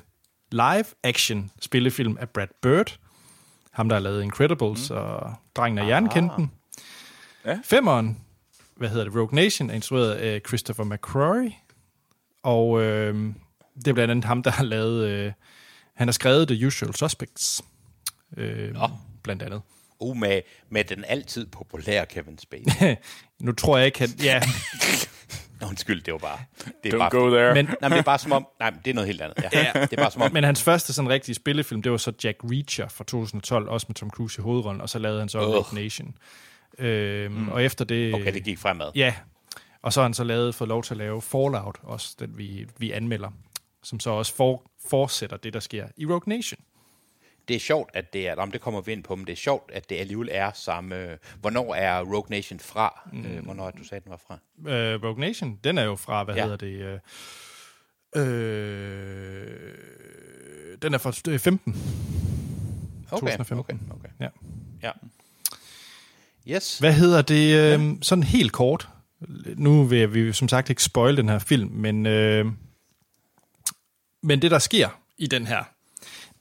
live-action 0.51 1.51
spillefilm 1.61 2.17
af 2.19 2.29
Brad 2.29 2.47
Bird. 2.61 2.99
Ham, 3.71 3.89
der 3.89 3.95
har 3.95 4.01
lavet 4.01 4.23
Incredibles 4.23 4.89
mm. 4.89 4.95
og 4.95 5.33
Drengen 5.55 5.77
af 5.77 5.87
Jernkenten. 5.87 6.51
Ja. 7.45 7.59
Femeren, 7.63 8.21
hvad 8.75 8.89
hedder 8.89 9.03
det, 9.03 9.15
Rogue 9.15 9.35
Nation, 9.35 9.69
er 9.69 9.73
instrueret 9.73 10.11
af 10.11 10.41
Christopher 10.47 10.85
McQuarrie. 10.85 11.55
Og 12.43 12.81
øhm, 12.81 13.35
det 13.75 13.87
er 13.87 13.93
blandt 13.93 14.11
andet 14.11 14.25
ham, 14.25 14.43
der 14.43 14.51
har 14.51 14.63
lavet... 14.63 15.07
Øh, 15.07 15.31
han 15.93 16.07
har 16.07 16.11
skrevet 16.11 16.47
The 16.47 16.67
Usual 16.67 16.95
Suspects. 16.95 17.61
Øh, 18.37 18.73
Nå. 18.73 18.89
Blandt 19.23 19.43
andet. 19.43 19.61
Uh, 19.99 20.17
med, 20.17 20.41
med 20.69 20.83
den 20.83 21.03
altid 21.07 21.45
populære 21.45 22.05
Kevin 22.05 22.37
Spacey. 22.37 22.95
nu 23.45 23.51
tror 23.51 23.77
jeg 23.77 23.85
ikke, 23.85 23.99
han... 23.99 24.09
Ja, 24.23 24.41
Nå, 25.61 25.67
Undskyld, 25.67 26.01
det 26.01 26.11
var 26.13 26.17
bare... 26.17 26.39
Det 26.83 26.93
Don't 26.93 26.97
bare, 26.97 27.09
go 27.09 27.29
there. 27.29 27.53
Men, 27.53 27.65
Nej, 27.65 27.75
men 27.81 27.91
det 27.91 27.97
er 27.97 28.03
bare 28.03 28.19
som 28.19 28.31
om... 28.31 28.47
Nej, 28.59 28.71
men 28.71 28.79
det 28.85 28.91
er 28.91 28.95
noget 28.95 29.07
helt 29.07 29.21
andet. 29.21 29.43
Ja. 29.53 29.71
Det 29.73 29.93
er 29.93 29.97
bare 29.97 30.11
som 30.11 30.21
om... 30.21 30.33
men 30.33 30.43
hans 30.43 30.63
første 30.63 30.93
sådan 30.93 31.09
rigtige 31.09 31.35
spillefilm, 31.35 31.81
det 31.81 31.91
var 31.91 31.97
så 31.97 32.11
Jack 32.23 32.37
Reacher 32.43 32.87
fra 32.87 33.03
2012, 33.03 33.69
også 33.69 33.85
med 33.89 33.95
Tom 33.95 34.09
Cruise 34.09 34.39
i 34.39 34.43
hovedrollen, 34.43 34.81
og 34.81 34.89
så 34.89 34.99
lavede 34.99 35.19
han 35.19 35.29
så. 35.29 35.39
Rogue 35.39 35.83
Nation. 35.83 36.17
Øhm, 36.77 37.33
mm. 37.33 37.49
Og 37.49 37.63
efter 37.63 37.85
det... 37.85 38.13
Okay, 38.13 38.33
det 38.33 38.43
gik 38.43 38.59
fremad. 38.59 38.91
Ja, 38.95 39.13
og 39.81 39.93
så 39.93 39.99
har 39.99 40.03
han 40.07 40.13
så 40.13 40.23
lavet, 40.23 40.55
fået 40.55 40.67
lov 40.67 40.83
til 40.83 40.93
at 40.93 40.97
lave 40.97 41.21
Fallout, 41.21 41.79
også 41.83 42.15
den 42.19 42.37
vi, 42.37 42.67
vi 42.77 42.91
anmelder, 42.91 43.29
som 43.83 43.99
så 43.99 44.09
også 44.09 44.35
for, 44.35 44.71
fortsætter 44.89 45.37
det, 45.37 45.53
der 45.53 45.59
sker 45.59 45.87
i 45.97 46.05
Rogue 46.05 46.23
Nation. 46.25 46.59
Det 47.47 47.55
er 47.55 47.59
sjovt, 47.59 47.89
at 47.93 48.13
det 48.13 48.27
er... 48.27 48.35
Om 48.35 48.51
det 48.51 48.61
kommer 48.61 48.81
vi 48.81 48.91
ind 48.91 49.03
på, 49.03 49.15
men 49.15 49.25
det 49.27 49.33
er 49.33 49.37
sjovt, 49.37 49.71
at 49.73 49.89
det 49.89 49.95
alligevel 49.95 50.29
er 50.31 50.51
samme... 50.53 51.17
Hvornår 51.41 51.75
er 51.75 52.01
Rogue 52.01 52.25
Nation 52.29 52.59
fra? 52.59 53.09
Mm. 53.13 53.25
Øh, 53.25 53.43
hvornår 53.43 53.67
er 53.67 53.71
du 53.71 53.83
sagde, 53.83 54.03
den 54.03 54.11
var 54.11 54.21
fra? 54.27 54.37
Øh, 54.71 55.03
Rogue 55.03 55.19
Nation, 55.19 55.59
den 55.63 55.77
er 55.77 55.83
jo 55.83 55.95
fra, 55.95 56.23
hvad 56.23 56.35
Ja. 56.35 56.43
hedder 56.43 56.57
det... 56.57 56.99
Øh, 58.15 58.25
øh, 58.25 59.73
den 60.81 60.93
er 60.93 60.97
fra 60.97 61.13
øh, 61.31 61.39
15. 61.39 61.75
Okay, 63.11 63.37
2015. 63.37 63.59
okay, 63.59 63.95
okay. 63.95 64.09
Ja. 64.19 64.27
Ja. 64.83 64.91
Yes. 66.55 66.79
Hvad 66.79 66.93
hedder 66.93 67.21
det? 67.21 67.55
Øh, 67.79 67.95
sådan 68.01 68.23
helt 68.23 68.51
kort. 68.51 68.89
Nu 69.55 69.83
vil 69.83 70.13
vi 70.13 70.33
som 70.33 70.47
sagt 70.47 70.69
ikke 70.69 70.83
spoil 70.83 71.17
den 71.17 71.29
her 71.29 71.39
film, 71.39 71.69
men, 71.71 72.05
øh, 72.05 72.45
men 74.23 74.41
det, 74.41 74.51
der 74.51 74.59
sker 74.59 74.89
i 75.17 75.27
den 75.27 75.47
her, 75.47 75.63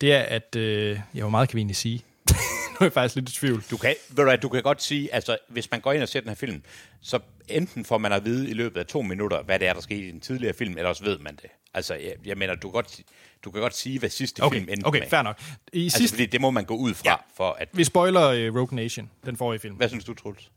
det 0.01 0.13
er, 0.13 0.23
at... 0.23 0.57
Øh, 0.57 1.01
ja, 1.15 1.21
hvor 1.21 1.29
meget 1.29 1.49
kan 1.49 1.57
vi 1.57 1.61
egentlig 1.61 1.77
sige? 1.77 2.05
nu 2.73 2.77
er 2.81 2.85
jeg 2.85 2.93
faktisk 2.93 3.15
lidt 3.17 3.29
i 3.29 3.33
tvivl. 3.33 3.65
Du 3.71 3.77
kan, 3.77 3.95
ved 4.09 4.17
du, 4.17 4.23
hvad, 4.23 4.39
du 4.39 4.49
kan 4.49 4.63
godt 4.63 4.83
sige, 4.83 5.15
altså 5.15 5.39
hvis 5.49 5.71
man 5.71 5.81
går 5.81 5.93
ind 5.93 6.03
og 6.03 6.09
ser 6.09 6.21
den 6.21 6.29
her 6.29 6.35
film, 6.37 6.63
så 7.01 7.19
enten 7.49 7.85
får 7.85 7.99
man 7.99 8.13
at 8.13 8.25
vide 8.25 8.51
i 8.51 8.53
løbet 8.53 8.81
af 8.81 8.87
to 8.87 9.03
minutter, 9.03 9.43
hvad 9.43 9.59
det 9.59 9.69
er, 9.69 9.73
der 9.73 9.81
skete 9.81 10.09
i 10.09 10.11
den 10.11 10.21
tidligere 10.21 10.55
film, 10.55 10.77
eller 10.77 10.89
også 10.89 11.05
ved 11.05 11.19
man 11.19 11.37
det. 11.37 11.51
Altså, 11.75 11.95
jeg, 11.95 12.15
jeg 12.25 12.39
mener, 12.39 12.55
du 12.55 12.69
kan, 12.69 12.73
godt, 12.73 13.01
du 13.45 13.51
kan 13.51 13.61
godt 13.61 13.77
sige, 13.77 13.99
hvad 13.99 14.09
sidste 14.09 14.43
Okay, 14.43 14.59
film 14.59 14.69
endte 14.71 14.87
okay 14.87 14.99
med. 14.99 15.09
fair 15.09 15.23
nok. 15.23 15.41
I 15.73 15.85
Altså, 15.85 15.99
sidste, 15.99 16.15
fordi 16.17 16.27
det 16.27 16.41
må 16.41 16.51
man 16.51 16.65
gå 16.65 16.77
ud 16.77 16.95
fra, 16.95 17.11
ja. 17.11 17.17
for 17.37 17.57
at... 17.59 17.69
vi 17.73 17.85
spoiler 17.85 18.49
uh, 18.49 18.57
Rogue 18.57 18.77
Nation, 18.77 19.11
den 19.27 19.37
forrige 19.37 19.61
film. 19.61 19.75
Hvad 19.75 19.89
synes 19.89 20.05
du, 20.05 20.15
Troels? 20.15 20.51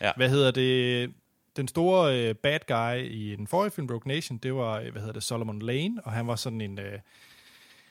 ja. 0.00 0.12
Hvad 0.16 0.28
hedder 0.28 0.50
det? 0.50 1.10
Den 1.56 1.68
store 1.68 2.30
uh, 2.30 2.36
bad 2.36 2.58
guy 2.68 3.10
i 3.10 3.36
den 3.36 3.46
forrige 3.46 3.70
film, 3.70 3.86
Rogue 3.86 4.14
Nation, 4.14 4.38
det 4.38 4.54
var, 4.54 4.78
øh, 4.80 4.92
hvad 4.92 5.00
hedder 5.00 5.12
det, 5.12 5.22
Solomon 5.22 5.62
Lane, 5.62 6.00
og 6.04 6.12
han 6.12 6.26
var 6.26 6.36
sådan 6.36 6.60
en, 6.60 6.78
uh, 6.78 6.84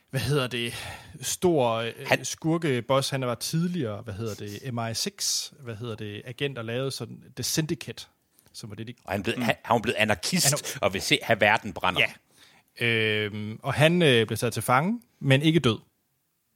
hvad 0.09 0.19
hedder 0.21 0.47
det, 0.47 0.73
stor 1.21 1.77
uh, 1.79 1.83
Han- 1.85 1.93
han, 2.07 2.25
skurkeboss. 2.25 3.09
Han 3.09 3.21
var 3.21 3.35
tidligere, 3.35 4.01
hvad 4.01 4.13
hedder 4.13 4.35
det, 4.35 4.49
MI6, 4.57 5.53
hvad 5.63 5.75
hedder 5.75 5.95
det, 5.95 6.21
agent 6.25 6.57
og 6.57 6.65
lavede 6.65 6.91
sådan 6.91 7.23
The 7.35 7.43
Syndicate, 7.43 8.05
som 8.53 8.69
var 8.69 8.75
det, 8.75 8.87
de 8.87 8.93
Og 9.05 9.11
han, 9.11 9.23
blev, 9.23 9.35
mm. 9.37 9.41
han, 9.41 9.55
han 9.63 9.81
blevet 9.81 9.95
anarkist 9.95 10.49
Han 10.49 10.59
og 10.81 10.93
vil 10.93 11.01
se, 11.01 11.19
have 11.23 11.41
verden 11.41 11.73
brænder. 11.73 12.01
Ja. 12.01 12.85
Øhm, 12.85 13.59
og 13.63 13.73
han 13.73 14.01
øh, 14.01 14.27
blev 14.27 14.37
taget 14.37 14.53
til 14.53 14.63
fange, 14.63 15.01
men 15.19 15.41
ikke 15.41 15.59
død. 15.59 15.79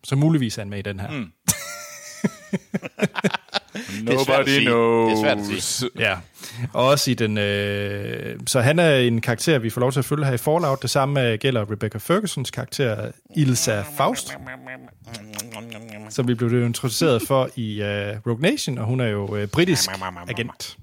Så 0.04 0.16
muligvis 0.16 0.58
er 0.58 0.62
han 0.62 0.70
med 0.70 0.80
i 0.80 0.82
den 0.82 1.00
her. 1.00 1.10
Mm. 1.12 1.32
Nobody 4.02 4.66
knows. 4.66 5.10
Det 5.10 5.18
er 5.18 5.22
svært 5.22 5.38
at 5.38 5.64
sige. 5.64 5.90
Ja. 6.00 6.18
Og 6.74 6.86
også 6.86 7.12
i 7.12 7.14
den... 7.14 7.38
Øh, 7.38 8.40
så 8.48 8.62
han 8.62 8.80
er 8.80 8.96
en 8.96 9.22
karakter, 9.22 9.60
vi 9.60 9.70
får 9.70 9.82
lov 9.82 9.92
til 9.92 10.00
at 10.00 10.06
følge 10.06 10.26
her 10.26 10.34
i 10.34 10.38
Fallout. 10.38 10.82
Det 10.82 10.90
samme 10.90 11.38
gælder 11.38 11.72
Rebecca 11.72 11.98
Fergusons 11.98 12.52
karakter, 12.52 13.12
Ilsa 13.36 13.82
Faust, 13.98 14.38
som 16.10 16.28
vi 16.28 16.34
blev 16.34 16.66
introduceret 16.66 17.22
for 17.28 17.50
i 17.56 17.82
øh, 17.82 18.18
Rogue 18.28 18.42
Nation, 18.42 18.78
og 18.78 18.86
hun 18.86 19.00
er 19.00 19.08
jo 19.08 19.36
øh, 19.36 19.48
britisk 19.48 19.90
agent. 20.28 20.78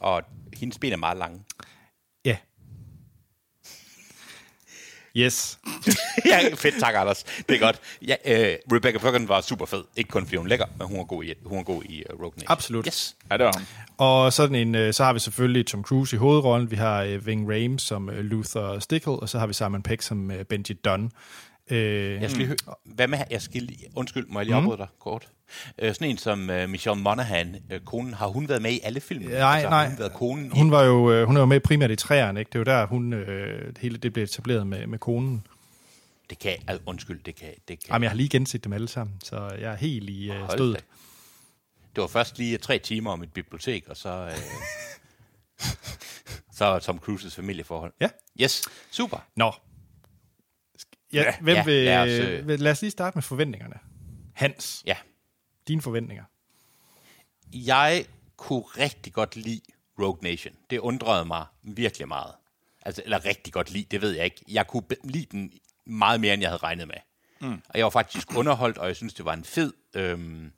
Og 0.00 0.22
hendes 0.56 0.78
ben 0.78 0.92
er 0.92 0.96
meget 0.96 1.18
lange. 1.18 1.40
Ja. 2.24 2.36
Yes. 5.16 5.58
ja, 6.30 6.54
fedt, 6.54 6.74
tak, 6.80 6.94
Anders. 6.94 7.24
Det 7.48 7.54
er 7.54 7.58
godt. 7.58 7.80
Ja, 8.02 8.14
øh, 8.24 8.56
Rebecca 8.72 8.98
Ferguson 8.98 9.28
var 9.28 9.40
super 9.40 9.66
fed. 9.66 9.82
Ikke 9.96 10.08
kun 10.08 10.24
fordi 10.24 10.36
hun 10.36 10.46
er 10.46 10.48
lækker, 10.48 10.66
men 10.78 10.86
hun 10.86 10.98
er 10.98 11.04
god 11.04 11.24
i, 11.24 11.34
hun 11.44 11.58
er 11.58 11.62
god 11.62 11.82
i 11.84 12.02
uh, 12.10 12.20
Rogue 12.20 12.32
Nation. 12.36 12.46
Absolut. 12.52 12.86
Yes. 12.86 13.16
Ja, 13.30 13.36
det 13.36 13.44
var. 13.46 13.62
Og 13.98 14.32
sådan 14.32 14.54
en, 14.54 14.74
øh, 14.74 14.94
så 14.94 15.04
har 15.04 15.12
vi 15.12 15.18
selvfølgelig 15.18 15.66
Tom 15.66 15.82
Cruise 15.82 16.16
i 16.16 16.18
hovedrollen, 16.18 16.70
vi 16.70 16.76
har 16.76 17.02
øh, 17.02 17.26
Ving 17.26 17.52
Rhames 17.52 17.82
som 17.82 18.10
Luther 18.12 18.78
Stickle, 18.78 19.12
og 19.12 19.28
så 19.28 19.38
har 19.38 19.46
vi 19.46 19.52
Simon 19.52 19.82
Pegg 19.82 20.02
som 20.02 20.32
Benji 20.48 20.74
Dunn. 20.84 21.12
Øh, 21.70 22.22
Jeg 22.22 22.30
skal 22.30 22.38
lige 22.38 22.46
høre, 22.46 22.74
hvad 22.84 23.08
med, 23.08 23.18
jeg 23.30 23.42
skal 23.42 23.62
lige, 23.62 23.86
undskyld, 23.94 24.26
må 24.26 24.38
jeg 24.40 24.46
lige 24.46 24.56
afbryde 24.56 24.78
dig 24.78 24.88
kort? 24.98 25.28
Øh, 25.78 25.94
sådan 25.94 26.08
en 26.10 26.18
som 26.18 26.50
øh, 26.50 26.68
Michelle 26.68 27.02
Monaghan, 27.02 27.56
øh, 27.70 27.80
konen, 27.80 28.14
har 28.14 28.26
hun 28.26 28.48
været 28.48 28.62
med 28.62 28.72
i 28.72 28.80
alle 28.82 29.00
film? 29.00 29.24
Nej, 29.24 29.32
altså, 29.40 29.68
nej. 29.70 29.88
Hun 29.88 29.98
været 29.98 30.12
konen 30.12 30.46
i, 30.46 30.48
Hun 30.58 30.70
var 30.70 30.82
jo 30.84 31.12
øh, 31.12 31.26
hun 31.26 31.36
er 31.36 31.40
jo 31.40 31.46
med 31.46 31.60
primært 31.60 31.90
i 31.90 31.96
træerne, 31.96 32.40
ikke? 32.40 32.48
Det 32.48 32.54
er 32.54 32.58
jo 32.60 32.64
der, 32.64 32.86
hun, 32.86 33.12
øh, 33.12 33.74
hele 33.80 33.96
det 33.96 34.12
blev 34.12 34.24
etableret 34.24 34.66
med, 34.66 34.86
med 34.86 34.98
konen. 34.98 35.46
det 36.30 36.38
kan, 36.38 36.56
altså, 36.66 36.82
undskyld, 36.86 37.20
det 37.24 37.36
kan, 37.36 37.48
det 37.68 37.78
kan. 37.80 37.88
Jamen, 37.92 38.02
jeg 38.02 38.10
har 38.10 38.16
lige 38.16 38.28
genset 38.28 38.64
dem 38.64 38.72
alle 38.72 38.88
sammen, 38.88 39.16
så 39.24 39.36
jeg 39.60 39.72
er 39.72 39.76
helt 39.76 40.10
i 40.10 40.30
øh, 40.30 40.50
stødet. 40.50 40.84
Det 41.96 42.02
var 42.02 42.08
først 42.08 42.38
lige 42.38 42.58
tre 42.58 42.78
timer 42.78 43.10
om 43.10 43.22
et 43.22 43.32
bibliotek, 43.32 43.88
og 43.88 43.96
så, 43.96 44.08
øh, 44.08 44.32
så 46.58 46.78
Tom 46.78 46.98
Cruises 46.98 47.34
familieforhold. 47.34 47.92
Ja. 48.00 48.08
Yes, 48.42 48.62
super. 48.90 49.18
Nå. 49.36 49.52
Ja, 51.12 51.22
ja, 51.22 51.34
hvem 51.40 51.56
ja, 51.56 51.64
vil, 51.64 51.84
lad 51.84 51.98
os, 51.98 52.26
øh, 52.28 52.48
vil, 52.48 52.60
lad 52.60 52.72
os 52.72 52.80
lige 52.82 52.90
starte 52.90 53.16
med 53.16 53.22
forventningerne. 53.22 53.74
Hans, 54.34 54.82
Ja, 54.86 54.96
dine 55.68 55.82
forventninger. 55.82 56.24
jeg 57.52 58.04
kunne 58.36 58.62
rigtig 58.62 59.12
godt 59.12 59.36
lide 59.36 59.60
Rogue 59.98 60.18
Nation. 60.22 60.54
Det 60.70 60.78
undrede 60.78 61.24
mig 61.24 61.44
virkelig 61.62 62.08
meget. 62.08 62.32
Altså, 62.82 63.02
eller 63.04 63.24
rigtig 63.24 63.52
godt 63.52 63.70
lide, 63.70 63.86
det 63.90 64.00
ved 64.02 64.10
jeg 64.10 64.24
ikke. 64.24 64.42
Jeg 64.48 64.66
kunne 64.66 64.82
lide 65.04 65.26
den 65.30 65.52
meget 65.86 66.20
mere, 66.20 66.34
end 66.34 66.40
jeg 66.42 66.50
havde 66.50 66.62
regnet 66.62 66.88
med. 66.88 66.96
Mm. 67.40 67.62
Og 67.68 67.78
jeg 67.78 67.84
var 67.84 67.90
faktisk 67.90 68.36
underholdt, 68.36 68.78
og 68.78 68.86
jeg 68.88 68.96
synes, 68.96 69.14
det 69.14 69.24
var 69.24 69.32
en 69.34 69.44
fed... 69.44 69.72
Øhm, 69.94 70.52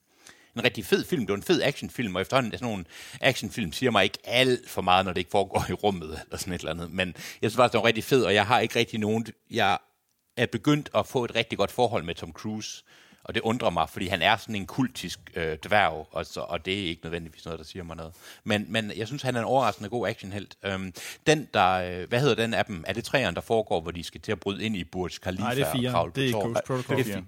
en 0.56 0.64
rigtig 0.64 0.86
fed 0.86 1.04
film. 1.04 1.20
Det 1.22 1.28
var 1.28 1.36
en 1.36 1.42
fed 1.42 1.62
actionfilm, 1.62 2.14
og 2.14 2.20
efterhånden 2.22 2.52
sådan 2.52 2.68
nogle 2.68 2.84
actionfilm 3.20 3.72
siger 3.72 3.90
mig 3.90 4.04
ikke 4.04 4.18
alt 4.24 4.70
for 4.70 4.82
meget, 4.82 5.04
når 5.04 5.12
det 5.12 5.18
ikke 5.18 5.30
foregår 5.30 5.64
i 5.68 5.72
rummet, 5.72 6.20
eller 6.24 6.36
sådan 6.36 6.52
et 6.52 6.58
eller 6.58 6.72
andet. 6.72 6.90
Men 6.90 7.08
jeg 7.42 7.50
synes 7.50 7.56
faktisk, 7.56 7.72
det 7.72 7.78
var 7.78 7.86
rigtig 7.86 8.04
fed, 8.04 8.24
og 8.24 8.34
jeg 8.34 8.46
har 8.46 8.60
ikke 8.60 8.78
rigtig 8.78 9.00
nogen... 9.00 9.26
Jeg 9.50 9.78
er 10.38 10.46
begyndt 10.46 10.90
at 10.94 11.06
få 11.06 11.24
et 11.24 11.34
rigtig 11.34 11.58
godt 11.58 11.70
forhold 11.70 12.04
med 12.04 12.14
Tom 12.14 12.32
Cruise, 12.32 12.84
og 13.24 13.34
det 13.34 13.40
undrer 13.40 13.70
mig, 13.70 13.88
fordi 13.88 14.06
han 14.06 14.22
er 14.22 14.36
sådan 14.36 14.54
en 14.54 14.66
kultisk 14.66 15.20
øh, 15.34 15.58
dværg, 15.64 16.08
og, 16.10 16.26
så, 16.26 16.40
og 16.40 16.64
det 16.64 16.74
er 16.74 16.88
ikke 16.88 17.04
nødvendigvis 17.04 17.44
noget, 17.44 17.58
der 17.58 17.64
siger 17.64 17.82
mig 17.82 17.96
noget. 17.96 18.12
Men, 18.44 18.66
men 18.68 18.92
jeg 18.96 19.06
synes, 19.06 19.22
han 19.22 19.36
er 19.36 19.40
en 19.40 19.44
overraskende 19.44 19.90
god 19.90 20.08
actionhelt. 20.08 20.56
Øhm, 20.64 20.92
den, 21.26 21.48
der, 21.54 21.70
øh, 21.72 22.08
hvad 22.08 22.20
hedder 22.20 22.34
den 22.34 22.54
af 22.54 22.64
dem? 22.64 22.84
Er 22.86 22.92
det 22.92 23.04
træerne, 23.04 23.34
der 23.34 23.40
foregår, 23.40 23.80
hvor 23.80 23.90
de 23.90 24.04
skal 24.04 24.20
til 24.20 24.32
at 24.32 24.40
bryde 24.40 24.64
ind 24.64 24.76
i 24.76 24.84
Burj 24.84 25.10
Khalifa 25.22 25.42
Nej, 25.42 25.54
det 25.54 25.62
er 25.62 25.66
og 25.66 25.72
fire. 25.72 25.92
på 25.92 26.10
Det 26.14 26.30
er? 26.30 26.32
Ghost 26.32 26.64
Protocol. 26.66 26.96
Det 26.96 27.14
er. 27.14 27.22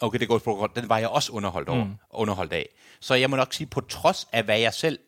Okay, 0.00 0.18
det 0.18 0.28
går 0.28 0.38
på 0.38 0.68
Den 0.76 0.88
var 0.88 0.98
jeg 0.98 1.08
også 1.08 1.32
underholdt 1.32 1.68
over, 1.68 1.84
mm. 1.84 1.94
underholdt 2.10 2.52
af. 2.52 2.68
Så 3.00 3.14
jeg 3.14 3.30
må 3.30 3.36
nok 3.36 3.52
sige, 3.52 3.66
på 3.66 3.80
trods 3.80 4.28
af 4.32 4.42
hvad 4.42 4.58
jeg 4.58 4.74
selv 4.74 4.98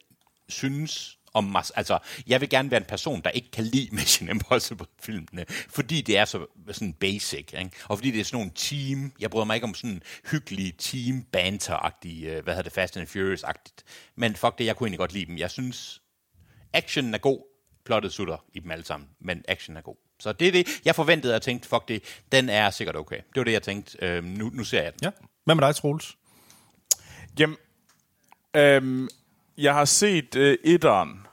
synes 0.49 1.19
om 1.37 1.45
mig, 1.45 1.65
altså 1.75 1.99
jeg 2.27 2.41
vil 2.41 2.49
gerne 2.49 2.71
være 2.71 2.81
en 2.81 2.87
person, 2.87 3.21
der 3.25 3.31
ikke 3.31 3.51
kan 3.51 3.65
lide 3.65 3.89
Mission 3.97 4.29
Impossible-filmene, 4.29 5.45
fordi 5.49 6.01
det 6.01 6.19
er 6.19 6.25
så 6.25 6.47
sådan 6.73 6.93
basic, 6.93 7.53
ikke? 7.59 7.71
og 7.89 7.99
fordi 7.99 8.11
det 8.11 8.21
er 8.21 8.25
sådan 8.25 8.37
nogle 8.37 8.53
team, 8.55 9.13
jeg 9.21 9.31
bryder 9.31 9.45
mig 9.45 9.55
ikke 9.55 9.65
om 9.65 9.75
sådan 9.75 10.03
hyggelige 10.31 10.73
team 10.79 11.27
banter-agtige, 11.37 12.27
øh, 12.27 12.45
hvad 12.45 12.55
hedder 12.55 12.63
det, 12.63 12.73
Fast 12.73 12.97
and 12.97 13.09
Furious-agtigt, 13.09 13.83
men 14.17 14.37
fuck 14.37 14.59
det, 14.59 14.65
jeg 14.65 14.77
kunne 14.77 14.87
egentlig 14.87 14.99
godt 14.99 15.13
lide 15.13 15.27
dem. 15.27 15.39
Jeg 15.39 15.51
synes, 15.51 16.03
actionen 16.73 17.15
er 17.15 17.19
god, 17.19 17.41
plottet 17.85 18.13
sutter 18.13 18.45
i 18.55 18.61
dem 18.61 18.71
alle 18.71 18.85
sammen, 18.85 19.09
men 19.21 19.45
action 19.49 19.77
er 19.77 19.81
god. 19.81 19.97
Så 20.21 20.33
det 20.33 20.49
er 20.49 20.53
det, 20.53 20.69
jeg 20.85 20.95
forventede, 20.95 21.35
og 21.35 21.43
tænkte, 21.43 21.69
fuck 21.69 21.89
det, 21.89 22.03
den 22.33 22.49
er 22.49 22.71
sikkert 22.71 22.97
okay. 22.97 23.17
Det 23.17 23.37
var 23.37 23.45
det, 23.45 23.53
jeg 23.53 23.63
tænkte, 23.63 24.07
øh, 24.07 24.25
nu, 24.25 24.51
nu 24.55 24.65
ser 24.65 24.83
jeg 24.83 24.93
den. 24.93 25.01
Ja. 25.03 25.11
Hvad 25.45 25.55
med 25.55 25.67
dig, 25.67 25.77
Troels? 25.77 26.17
Jamen, 27.39 27.57
øhm, 28.57 29.09
jeg 29.59 29.75
har 29.75 29.85
set 29.85 30.37
øh, 30.37 30.59
etteren 30.65 31.27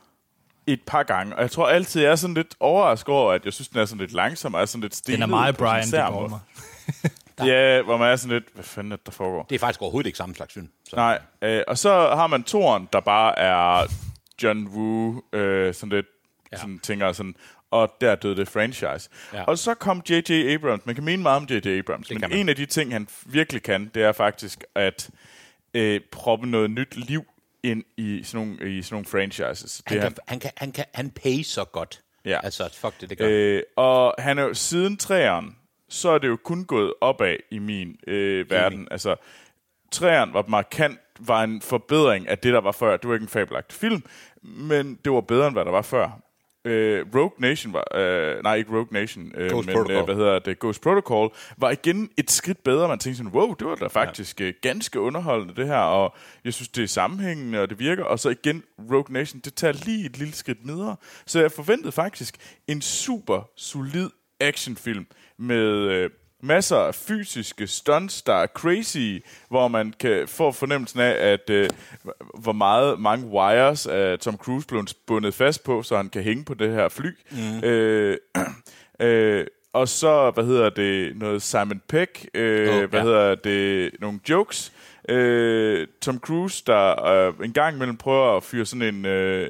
et 0.68 0.82
par 0.88 1.04
gange, 1.04 1.36
og 1.36 1.42
jeg 1.42 1.52
tror 1.52 1.68
altid, 1.68 2.02
jeg 2.02 2.12
er 2.12 2.16
sådan 2.16 2.34
lidt 2.34 2.56
overrasket 2.60 3.16
over, 3.16 3.34
at 3.34 3.46
jeg 3.46 3.54
synes, 3.54 3.68
den 3.68 3.80
er 3.80 3.86
sådan 3.86 4.00
lidt 4.00 4.14
langsom, 4.14 4.54
og 4.54 4.62
er 4.62 4.66
sådan 4.66 4.82
lidt 4.82 4.96
stilet. 4.96 5.18
Den 5.18 5.24
er 5.24 5.28
meget 5.28 5.58
Brian 5.58 5.86
sær 5.86 6.06
de 6.06 6.12
måde. 6.12 6.40
Palma. 7.38 7.54
Ja, 7.54 7.82
hvor 7.82 7.98
man 7.98 8.12
er 8.12 8.16
sådan 8.16 8.34
lidt, 8.34 8.44
hvad 8.54 8.64
fanden 8.64 8.92
er 8.92 8.96
det, 8.96 9.06
der 9.06 9.12
foregår? 9.12 9.46
Det 9.50 9.56
er 9.56 9.60
faktisk 9.60 9.82
overhovedet 9.82 10.08
ikke 10.08 10.18
samme 10.18 10.36
slags 10.36 10.52
syn. 10.52 10.68
Så. 10.90 10.96
Nej, 10.96 11.20
øh, 11.42 11.62
og 11.68 11.78
så 11.78 11.92
har 12.16 12.28
man 12.28 12.44
toren, 12.44 12.90
der 12.94 13.00
bare 13.00 13.40
er 13.40 13.88
John 14.44 14.68
Woo, 14.68 15.22
øh, 15.34 15.74
sådan 15.74 15.90
lidt, 15.90 16.06
ja. 16.52 16.58
sådan 16.58 16.80
tænker 16.80 17.12
sådan, 17.12 17.36
og 17.72 17.94
der 18.02 18.16
døde 18.16 18.36
det 18.36 18.48
franchise. 18.48 19.10
Ja. 19.34 19.44
Og 19.44 19.58
så 19.58 19.74
kom 19.74 20.02
J.J. 20.10 20.54
Abrams. 20.54 20.86
Man 20.86 20.96
kan 20.96 21.04
mene 21.04 21.24
meget 21.24 21.38
om 21.38 21.48
J.J. 21.50 21.80
Abrams, 21.80 22.08
kan 22.08 22.22
men 22.22 22.32
en 22.32 22.50
af 22.50 22.56
de 22.56 22.66
ting, 22.66 22.92
han 22.92 23.08
virkelig 23.26 23.64
kan, 23.64 23.92
det 23.96 24.04
er 24.04 24.12
faktisk 24.12 24.64
at 24.76 25.10
øh, 25.74 26.02
proppe 26.12 26.50
noget 26.50 26.72
nyt 26.72 26.96
liv 26.96 27.26
ind 27.64 27.84
i 27.98 28.24
sådan 28.24 28.48
nogle, 28.48 28.78
i 28.78 28.82
sådan 28.82 28.96
nogle 28.96 29.06
franchises. 29.06 29.84
Det 29.90 29.90
Han, 29.90 29.98
er 29.98 30.02
kan, 30.02 30.18
han, 30.28 30.40
kan, 30.40 30.52
han, 30.58 30.72
kan, 30.72 30.86
han 30.94 31.44
så 31.44 31.66
godt. 31.66 32.02
Ja. 32.26 32.40
Altså, 32.44 32.70
fuck 32.74 33.02
det, 33.02 33.10
det 33.10 33.18
gør 33.18 33.28
øh, 33.30 33.62
og 33.76 34.16
han 34.20 34.40
er 34.40 34.44
jo 34.44 34.54
siden 34.54 34.98
træeren, 34.98 35.56
så 35.90 36.10
er 36.10 36.18
det 36.18 36.28
jo 36.28 36.38
kun 36.44 36.66
gået 36.66 36.94
opad 37.02 37.36
i 37.52 37.60
min 37.60 38.00
øh, 38.08 38.50
verden. 38.50 38.88
Altså, 38.92 39.16
træeren 39.92 40.34
var 40.34 40.46
markant, 40.48 41.00
var 41.20 41.44
en 41.44 41.62
forbedring 41.62 42.28
af 42.28 42.38
det, 42.38 42.54
der 42.54 42.62
var 42.62 42.72
før. 42.72 42.98
Det 42.98 43.08
var 43.08 43.14
ikke 43.14 43.24
en 43.24 43.30
fabelagtig 43.30 43.80
film, 43.80 44.04
men 44.42 45.00
det 45.06 45.12
var 45.12 45.22
bedre, 45.22 45.48
end 45.48 45.56
hvad 45.56 45.66
der 45.66 45.72
var 45.72 45.82
før. 45.82 46.23
Øh, 46.66 47.06
Rogue 47.16 47.32
Nation 47.38 47.74
var, 47.74 47.88
øh, 47.96 48.44
nej 48.44 48.56
ikke 48.56 48.72
Rogue 48.72 48.88
Nation, 48.92 49.32
øh, 49.36 49.52
Ghost 49.52 49.68
men 49.68 49.76
Protocol. 49.76 49.98
Øh, 49.98 50.06
hvad 50.06 50.16
hedder 50.16 50.40
det, 50.40 50.60
Ghost 50.60 50.82
Protocol, 50.82 51.34
var 51.58 51.72
igen 51.72 52.10
et 52.18 52.32
skridt 52.32 52.64
bedre. 52.64 52.88
Man 52.88 53.00
tænkte 53.00 53.18
sådan, 53.18 53.32
wow, 53.32 53.54
det 53.54 53.68
var 53.68 53.76
da 53.76 53.88
faktisk 53.88 54.42
ja. 54.42 54.52
ganske 54.62 55.00
underholdende 55.00 55.56
det 55.56 55.68
her, 55.68 55.78
og 55.78 56.16
jeg 56.46 56.54
synes, 56.54 56.70
det 56.70 56.84
er 56.84 56.88
sammenhængende, 56.88 57.62
og 57.62 57.70
det 57.70 57.80
virker. 57.80 58.04
Og 58.04 58.20
så 58.20 58.30
igen, 58.30 58.64
Rogue 58.92 59.14
Nation, 59.14 59.42
det 59.46 59.56
tager 59.56 59.86
lige 59.86 60.06
et 60.06 60.18
lille 60.18 60.34
skridt 60.34 60.58
videre. 60.64 60.96
Så 61.26 61.40
jeg 61.42 61.52
forventede 61.52 61.92
faktisk 61.92 62.36
en 62.68 62.82
super 62.82 63.50
solid 63.58 64.10
actionfilm 64.40 65.06
med 65.38 65.66
øh, 65.66 66.10
masser 66.44 66.78
af 66.78 66.96
fysiske 66.96 67.68
stunts, 67.68 68.22
der 68.22 68.34
er 68.34 68.48
crazy, 68.48 69.20
hvor 69.50 69.68
man 69.68 69.94
kan 70.00 70.28
få 70.28 70.52
fornemmelsen 70.52 71.00
af, 71.00 71.32
at 71.32 71.50
øh, 71.50 71.70
hvor 72.40 72.52
meget 72.52 73.00
mange 73.00 73.26
wires 73.26 73.86
er 73.86 74.16
Tom 74.16 74.38
Cruise 74.38 74.68
blevet 74.68 74.94
bundet 75.08 75.34
fast 75.34 75.64
på, 75.64 75.84
så 75.84 75.98
han 75.98 76.10
kan 76.10 76.24
hænge 76.24 76.46
på 76.46 76.54
det 76.54 76.72
her 76.72 76.90
fly. 76.90 77.10
Mm. 77.32 77.64
Øh, 77.64 78.18
øh, 79.00 79.46
og 79.74 79.88
så, 79.88 80.32
hvad 80.32 80.44
hedder 80.46 80.70
det, 80.70 81.18
noget 81.18 81.42
Simon 81.42 81.82
Peck, 81.88 82.26
øh, 82.34 82.70
Oh, 82.70 82.90
hvad 82.90 83.00
ja. 83.00 83.06
hedder 83.06 83.36
det, 83.36 83.92
nogle 84.00 84.20
jokes. 84.30 84.74
Øh, 85.10 85.88
Tom 86.02 86.20
Cruise, 86.20 86.64
der 86.68 87.06
øh, 87.06 87.34
en 87.46 87.54
gang 87.54 87.76
imellem 87.76 87.98
prøver 87.98 88.38
at 88.38 88.44
fyre 88.44 88.66
sådan 88.66 88.96
en... 88.96 89.06
Øh, 89.06 89.50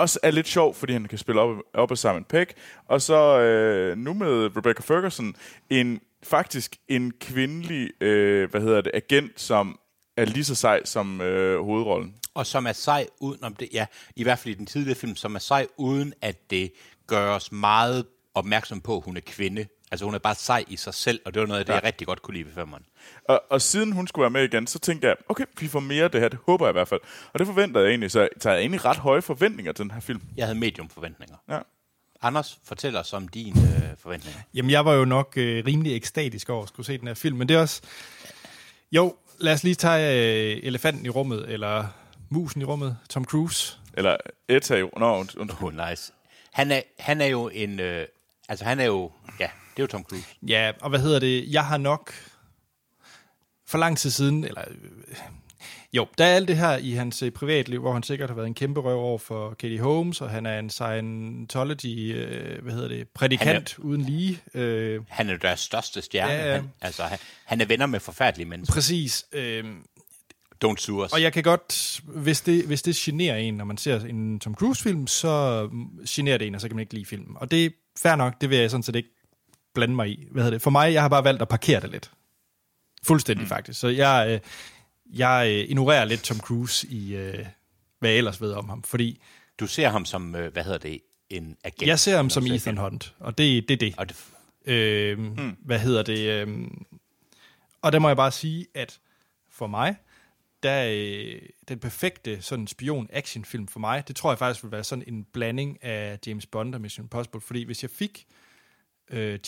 også 0.00 0.18
er 0.22 0.30
lidt 0.30 0.48
sjov, 0.48 0.74
fordi 0.74 0.92
han 0.92 1.06
kan 1.06 1.18
spille 1.18 1.40
op, 1.40 1.56
op 1.74 1.90
af 1.90 1.98
Simon 1.98 2.24
Peck. 2.24 2.54
Og 2.86 3.02
så 3.02 3.40
øh, 3.40 3.98
nu 3.98 4.14
med 4.14 4.56
Rebecca 4.56 4.82
Ferguson, 4.82 5.36
en 5.70 6.00
faktisk 6.22 6.76
en 6.88 7.12
kvindelig, 7.20 8.02
øh, 8.02 8.50
hvad 8.50 8.60
hedder 8.60 8.80
det, 8.80 8.90
agent, 8.94 9.40
som 9.40 9.78
er 10.16 10.24
lige 10.24 10.44
så 10.44 10.54
sej 10.54 10.84
som 10.84 11.20
øh, 11.20 11.64
hovedrollen. 11.64 12.14
Og 12.34 12.46
som 12.46 12.66
er 12.66 12.72
sej 12.72 13.06
udenom 13.20 13.54
det, 13.54 13.68
ja, 13.72 13.86
i 14.16 14.22
hvert 14.22 14.38
fald 14.38 14.54
i 14.54 14.58
den 14.58 14.66
tidligere 14.66 14.98
film, 14.98 15.16
som 15.16 15.34
er 15.34 15.38
sej 15.38 15.66
uden 15.76 16.14
at 16.22 16.50
det 16.50 16.72
gør 17.06 17.34
os 17.34 17.52
meget 17.52 18.06
opmærksom 18.34 18.80
på, 18.80 18.96
at 18.96 19.02
hun 19.04 19.16
er 19.16 19.20
kvinde. 19.26 19.66
Altså 19.90 20.04
hun 20.04 20.14
er 20.14 20.18
bare 20.18 20.34
sej 20.34 20.64
i 20.68 20.76
sig 20.76 20.94
selv, 20.94 21.20
og 21.24 21.34
det 21.34 21.40
var 21.40 21.46
noget 21.46 21.60
af 21.60 21.66
det, 21.66 21.72
ja. 21.72 21.76
jeg 21.76 21.84
rigtig 21.84 22.06
godt 22.06 22.22
kunne 22.22 22.34
lide 22.34 22.46
ved 22.46 22.52
femmeren. 22.52 22.86
Og, 23.24 23.42
og 23.50 23.62
siden 23.62 23.92
hun 23.92 24.06
skulle 24.06 24.22
være 24.22 24.30
med 24.30 24.44
igen, 24.44 24.66
så 24.66 24.78
tænkte 24.78 25.08
jeg, 25.08 25.16
okay, 25.28 25.44
vi 25.60 25.68
får 25.68 25.80
mere 25.80 26.04
af 26.04 26.10
det 26.10 26.20
her, 26.20 26.28
det 26.28 26.38
håber 26.46 26.66
jeg 26.66 26.72
i 26.72 26.78
hvert 26.78 26.88
fald. 26.88 27.00
Og 27.32 27.38
det 27.38 27.46
forventede 27.46 27.84
jeg 27.84 27.90
egentlig, 27.90 28.10
så 28.10 28.20
jeg 28.20 28.28
havde 28.44 28.60
egentlig 28.60 28.84
ret 28.84 28.96
høje 28.96 29.22
forventninger 29.22 29.72
til 29.72 29.82
den 29.82 29.90
her 29.90 30.00
film. 30.00 30.22
Jeg 30.36 30.46
havde 30.46 30.58
medium 30.58 30.88
forventninger. 30.88 31.36
Ja. 31.48 31.58
Anders, 32.22 32.58
fortæl 32.64 32.96
os 32.96 33.12
om 33.12 33.28
dine 33.28 33.60
øh, 33.60 33.96
forventninger. 33.98 34.40
Jamen, 34.54 34.70
jeg 34.70 34.84
var 34.84 34.94
jo 34.94 35.04
nok 35.04 35.32
øh, 35.36 35.66
rimelig 35.66 35.96
ekstatisk 35.96 36.50
over 36.50 36.62
at 36.62 36.68
skulle 36.68 36.86
se 36.86 36.98
den 36.98 37.06
her 37.06 37.14
film, 37.14 37.36
men 37.38 37.48
det 37.48 37.56
er 37.56 37.60
også... 37.60 37.82
Jo, 38.92 39.14
lad 39.38 39.52
os 39.52 39.64
lige 39.64 39.74
tage 39.74 40.54
øh, 40.54 40.60
elefanten 40.62 41.06
i 41.06 41.08
rummet, 41.08 41.50
eller 41.52 41.86
musen 42.28 42.60
i 42.60 42.64
rummet, 42.64 42.96
Tom 43.08 43.24
Cruise. 43.24 43.78
Eller 43.94 44.16
Etta 44.48 44.76
jo. 44.76 44.90
Nå, 44.96 45.18
und, 45.18 45.36
und, 45.36 45.50
Oh, 45.62 45.88
nice. 45.90 46.12
Han 46.52 46.70
er, 46.70 46.82
han 46.98 47.20
er 47.20 47.26
jo 47.26 47.48
en... 47.48 47.80
Øh, 47.80 48.06
altså 48.48 48.64
han 48.64 48.80
er 48.80 48.84
jo... 48.84 49.10
Ja, 49.40 49.50
det 49.76 49.78
er 49.78 49.82
jo 49.82 49.86
Tom 49.86 50.04
Cruise. 50.04 50.26
Ja, 50.42 50.72
og 50.80 50.90
hvad 50.90 51.00
hedder 51.00 51.18
det? 51.18 51.52
Jeg 51.52 51.64
har 51.66 51.76
nok 51.78 52.12
for 53.66 53.78
lang 53.78 53.98
tid 53.98 54.10
siden, 54.10 54.44
eller 54.44 54.62
øh, 54.70 55.16
jo, 55.92 56.06
der 56.18 56.24
er 56.24 56.34
alt 56.36 56.48
det 56.48 56.56
her 56.56 56.76
i 56.76 56.90
hans 56.90 57.22
øh, 57.22 57.30
privatliv, 57.30 57.80
hvor 57.80 57.92
han 57.92 58.02
sikkert 58.02 58.30
har 58.30 58.34
været 58.36 58.46
en 58.46 58.54
kæmpe 58.54 58.80
røv 58.80 58.98
over 58.98 59.18
for 59.18 59.54
Katie 59.58 59.80
Holmes, 59.80 60.20
og 60.20 60.30
han 60.30 60.46
er 60.46 60.58
en 60.58 60.70
Scientology, 60.70 62.14
øh, 62.14 62.62
hvad 62.62 62.72
hedder 62.72 62.88
det, 62.88 63.08
prædikant 63.08 63.78
uden 63.78 64.00
lige. 64.00 64.40
Øh, 64.54 65.00
Han 65.08 65.28
er 65.28 65.32
jo 65.32 65.38
deres 65.42 65.60
største 65.60 66.02
stjerne. 66.02 66.32
Ja, 66.32 66.46
ja. 66.48 66.54
Han, 66.54 66.70
altså, 66.80 67.02
han, 67.02 67.18
han 67.44 67.60
er 67.60 67.64
venner 67.64 67.86
med 67.86 68.00
forfærdelige 68.00 68.48
mennesker. 68.48 68.74
præcis. 68.74 69.26
Øh, 69.32 69.64
Don't 70.64 70.76
sue 70.76 71.04
us. 71.04 71.12
Og 71.12 71.22
jeg 71.22 71.32
kan 71.32 71.42
godt, 71.42 72.00
hvis 72.04 72.40
det, 72.40 72.66
hvis 72.66 72.82
det 72.82 72.96
generer 72.96 73.36
en, 73.36 73.54
når 73.54 73.64
man 73.64 73.76
ser 73.76 74.00
en 74.00 74.40
Tom 74.40 74.54
Cruise-film, 74.54 75.06
så 75.06 75.68
generer 76.08 76.38
det 76.38 76.46
en, 76.46 76.54
og 76.54 76.60
så 76.60 76.68
kan 76.68 76.76
man 76.76 76.80
ikke 76.82 76.94
lide 76.94 77.06
filmen. 77.06 77.36
Og 77.36 77.50
det 77.50 77.64
er 77.64 77.70
fair 78.02 78.16
nok, 78.16 78.40
det 78.40 78.50
vil 78.50 78.58
jeg 78.58 78.70
sådan 78.70 78.82
set 78.82 78.96
ikke 78.96 79.08
blande 79.74 79.94
mig 79.94 80.08
i. 80.08 80.26
Hvad 80.30 80.42
hedder 80.42 80.54
det? 80.56 80.62
For 80.62 80.70
mig, 80.70 80.92
jeg 80.92 81.02
har 81.02 81.08
bare 81.08 81.24
valgt 81.24 81.42
at 81.42 81.48
parkere 81.48 81.80
det 81.80 81.90
lidt. 81.90 82.10
Fuldstændig 83.02 83.44
mm. 83.44 83.48
faktisk. 83.48 83.80
Så 83.80 83.88
jeg, 83.88 84.26
øh, 84.30 84.40
jeg 85.18 85.46
øh, 85.50 85.70
ignorerer 85.70 86.04
lidt 86.04 86.22
Tom 86.22 86.38
Cruise 86.40 86.86
i, 86.86 87.16
øh, 87.16 87.46
hvad 87.98 88.10
jeg 88.10 88.18
ellers 88.18 88.40
ved 88.40 88.52
om 88.52 88.68
ham. 88.68 88.82
Fordi 88.82 89.20
Du 89.60 89.66
ser 89.66 89.88
ham 89.88 90.04
som, 90.04 90.34
øh, 90.34 90.52
hvad 90.52 90.64
hedder 90.64 90.78
det, 90.78 91.00
en 91.30 91.56
agent. 91.64 91.88
jeg 91.88 91.98
ser 91.98 92.16
ham 92.16 92.30
som 92.30 92.46
Ethan. 92.46 92.76
Hunt, 92.76 93.14
og 93.18 93.38
det, 93.38 93.68
det 93.68 93.74
er 93.74 93.78
det. 93.78 93.94
Og 93.96 94.08
det, 94.08 94.16
Øh, 94.66 95.18
mm. 95.18 95.56
Hvad 95.64 95.78
hedder 95.78 96.02
det? 96.02 96.18
Øh, 96.48 96.68
og 97.82 97.92
der 97.92 97.98
må 97.98 98.08
jeg 98.08 98.16
bare 98.16 98.30
sige, 98.30 98.66
at 98.74 99.00
for 99.50 99.66
mig, 99.66 99.96
der 100.62 100.70
er 100.70 100.90
øh, 100.92 101.42
den 101.68 101.78
perfekte 101.78 102.42
sådan 102.42 102.66
spion-actionfilm 102.66 103.66
for 103.68 103.80
mig, 103.80 104.08
det 104.08 104.16
tror 104.16 104.30
jeg 104.30 104.38
faktisk 104.38 104.64
vil 104.64 104.72
være 104.72 104.84
sådan 104.84 105.04
en 105.06 105.24
blanding 105.32 105.84
af 105.84 106.18
James 106.26 106.46
Bond 106.46 106.74
og 106.74 106.80
Mission 106.80 107.04
Impossible, 107.04 107.40
fordi 107.40 107.62
hvis 107.64 107.82
jeg 107.82 107.90
fik 107.90 108.26
øh, 108.28 108.36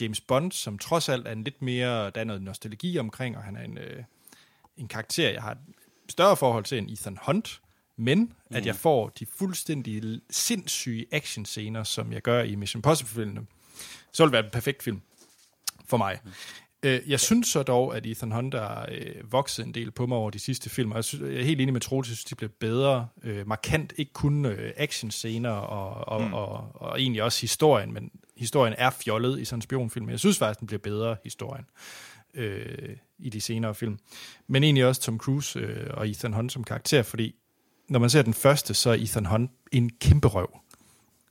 James 0.00 0.20
Bond, 0.20 0.52
som 0.52 0.78
trods 0.78 1.08
alt 1.08 1.28
er 1.28 1.32
en 1.32 1.44
lidt 1.44 1.62
mere, 1.62 2.10
der 2.10 2.20
er 2.20 2.24
noget 2.24 2.42
nostalgi 2.42 2.98
omkring, 2.98 3.36
og 3.36 3.42
han 3.42 3.56
er 3.56 3.62
en, 3.62 3.78
øh, 3.78 4.02
en 4.76 4.88
karakter, 4.88 5.30
jeg 5.30 5.42
har 5.42 5.50
et 5.52 5.58
større 6.08 6.36
forhold 6.36 6.64
til 6.64 6.78
end 6.78 6.90
Ethan 6.90 7.18
Hunt, 7.22 7.60
men 7.96 8.18
mm. 8.18 8.56
at 8.56 8.66
jeg 8.66 8.76
får 8.76 9.08
de 9.08 9.26
fuldstændig 9.26 10.20
sindssyge 10.30 11.06
actionscener, 11.12 11.84
som 11.84 12.12
jeg 12.12 12.22
gør 12.22 12.42
i 12.42 12.54
Mission 12.54 12.78
Impossible-filmene, 12.78 13.46
så 14.12 14.22
vil 14.22 14.28
det 14.28 14.32
være 14.32 14.44
en 14.44 14.50
perfekt 14.50 14.82
film 14.82 15.00
for 15.86 15.96
mig. 15.96 16.18
Øh, 16.82 17.00
Jeg 17.06 17.20
synes 17.20 17.48
så 17.48 17.62
dog, 17.62 17.96
at 17.96 18.06
Ethan 18.06 18.32
Hunt 18.32 18.54
er 18.54 18.86
øh, 18.92 19.32
vokset 19.32 19.66
en 19.66 19.74
del 19.74 19.90
på 19.90 20.06
mig 20.06 20.18
over 20.18 20.30
de 20.30 20.38
sidste 20.38 20.70
film, 20.70 20.90
og 20.90 20.96
jeg, 20.96 21.04
synes, 21.04 21.32
jeg 21.32 21.40
er 21.40 21.44
helt 21.44 21.60
enig 21.60 21.72
med 21.72 21.80
Troels, 21.80 22.08
jeg 22.08 22.16
synes, 22.16 22.24
de 22.24 22.34
blev 22.34 22.50
bedre, 22.50 23.08
øh, 23.22 23.48
markant, 23.48 23.92
ikke 23.96 24.12
kun 24.12 24.44
øh, 24.44 24.72
actionscener 24.76 25.50
og, 25.50 26.08
og, 26.08 26.28
mm. 26.28 26.34
og, 26.34 26.48
og, 26.48 26.72
og 26.74 27.00
egentlig 27.00 27.22
også 27.22 27.40
historien, 27.40 27.92
men 27.92 28.10
historien 28.36 28.74
er 28.78 28.90
fjollet 28.90 29.40
i 29.40 29.44
sådan 29.44 29.58
en 29.58 29.62
spionfilm, 29.62 30.10
jeg 30.10 30.18
synes 30.18 30.38
faktisk, 30.38 30.60
den 30.60 30.66
bliver 30.66 30.80
bedre, 30.80 31.16
historien, 31.24 31.64
øh, 32.34 32.96
i 33.18 33.30
de 33.30 33.40
senere 33.40 33.74
film. 33.74 33.98
Men 34.46 34.64
egentlig 34.64 34.86
også 34.86 35.00
Tom 35.00 35.18
Cruise 35.18 35.58
øh, 35.58 35.90
og 35.90 36.08
Ethan 36.08 36.32
Hunt 36.32 36.52
som 36.52 36.64
karakter, 36.64 37.02
fordi 37.02 37.34
når 37.88 37.98
man 37.98 38.10
ser 38.10 38.22
den 38.22 38.34
første, 38.34 38.74
så 38.74 38.90
er 38.90 38.94
Ethan 38.94 39.26
Hunt 39.26 39.50
en 39.72 39.90
kæmpe 40.00 40.28
røv. 40.28 40.58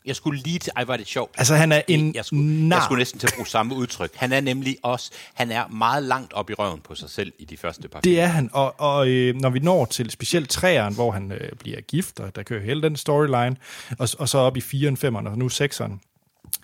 jeg 0.05 0.15
skulle 0.15 0.41
lige 0.41 0.59
til... 0.59 0.71
Ej, 0.75 0.83
var 0.83 0.97
det 0.97 1.07
sjovt. 1.07 1.35
Altså, 1.37 1.55
han 1.55 1.71
er 1.71 1.81
en 1.87 2.15
jeg 2.15 2.25
skulle, 2.25 2.69
nar. 2.69 2.77
jeg 2.77 2.83
skulle 2.83 2.99
næsten 2.99 3.19
til 3.19 3.27
at 3.27 3.33
bruge 3.35 3.47
samme 3.47 3.75
udtryk. 3.75 4.15
Han 4.15 4.31
er 4.33 4.41
nemlig 4.41 4.77
også... 4.83 5.11
Han 5.33 5.51
er 5.51 5.67
meget 5.67 6.03
langt 6.03 6.33
op 6.33 6.49
i 6.49 6.53
røven 6.53 6.79
på 6.79 6.95
sig 6.95 7.09
selv 7.09 7.33
i 7.39 7.45
de 7.45 7.57
første 7.57 7.87
par 7.87 7.99
Det 7.99 8.19
er 8.19 8.25
han, 8.27 8.49
og, 8.53 8.79
og 8.79 9.09
øh, 9.09 9.35
når 9.35 9.49
vi 9.49 9.59
når 9.59 9.85
til 9.85 10.09
specielt 10.09 10.49
træeren, 10.49 10.93
hvor 10.93 11.11
han 11.11 11.31
øh, 11.31 11.51
bliver 11.59 11.81
gift, 11.81 12.19
og 12.19 12.35
der 12.35 12.43
kører 12.43 12.61
hele 12.61 12.81
den 12.81 12.95
storyline, 12.95 13.55
og, 13.99 14.09
og 14.19 14.29
så 14.29 14.37
op 14.37 14.57
i 14.57 14.59
4'eren, 14.59 15.05
5'eren 15.05 15.29
og 15.29 15.37
nu 15.37 15.47
6'eren, 15.47 16.10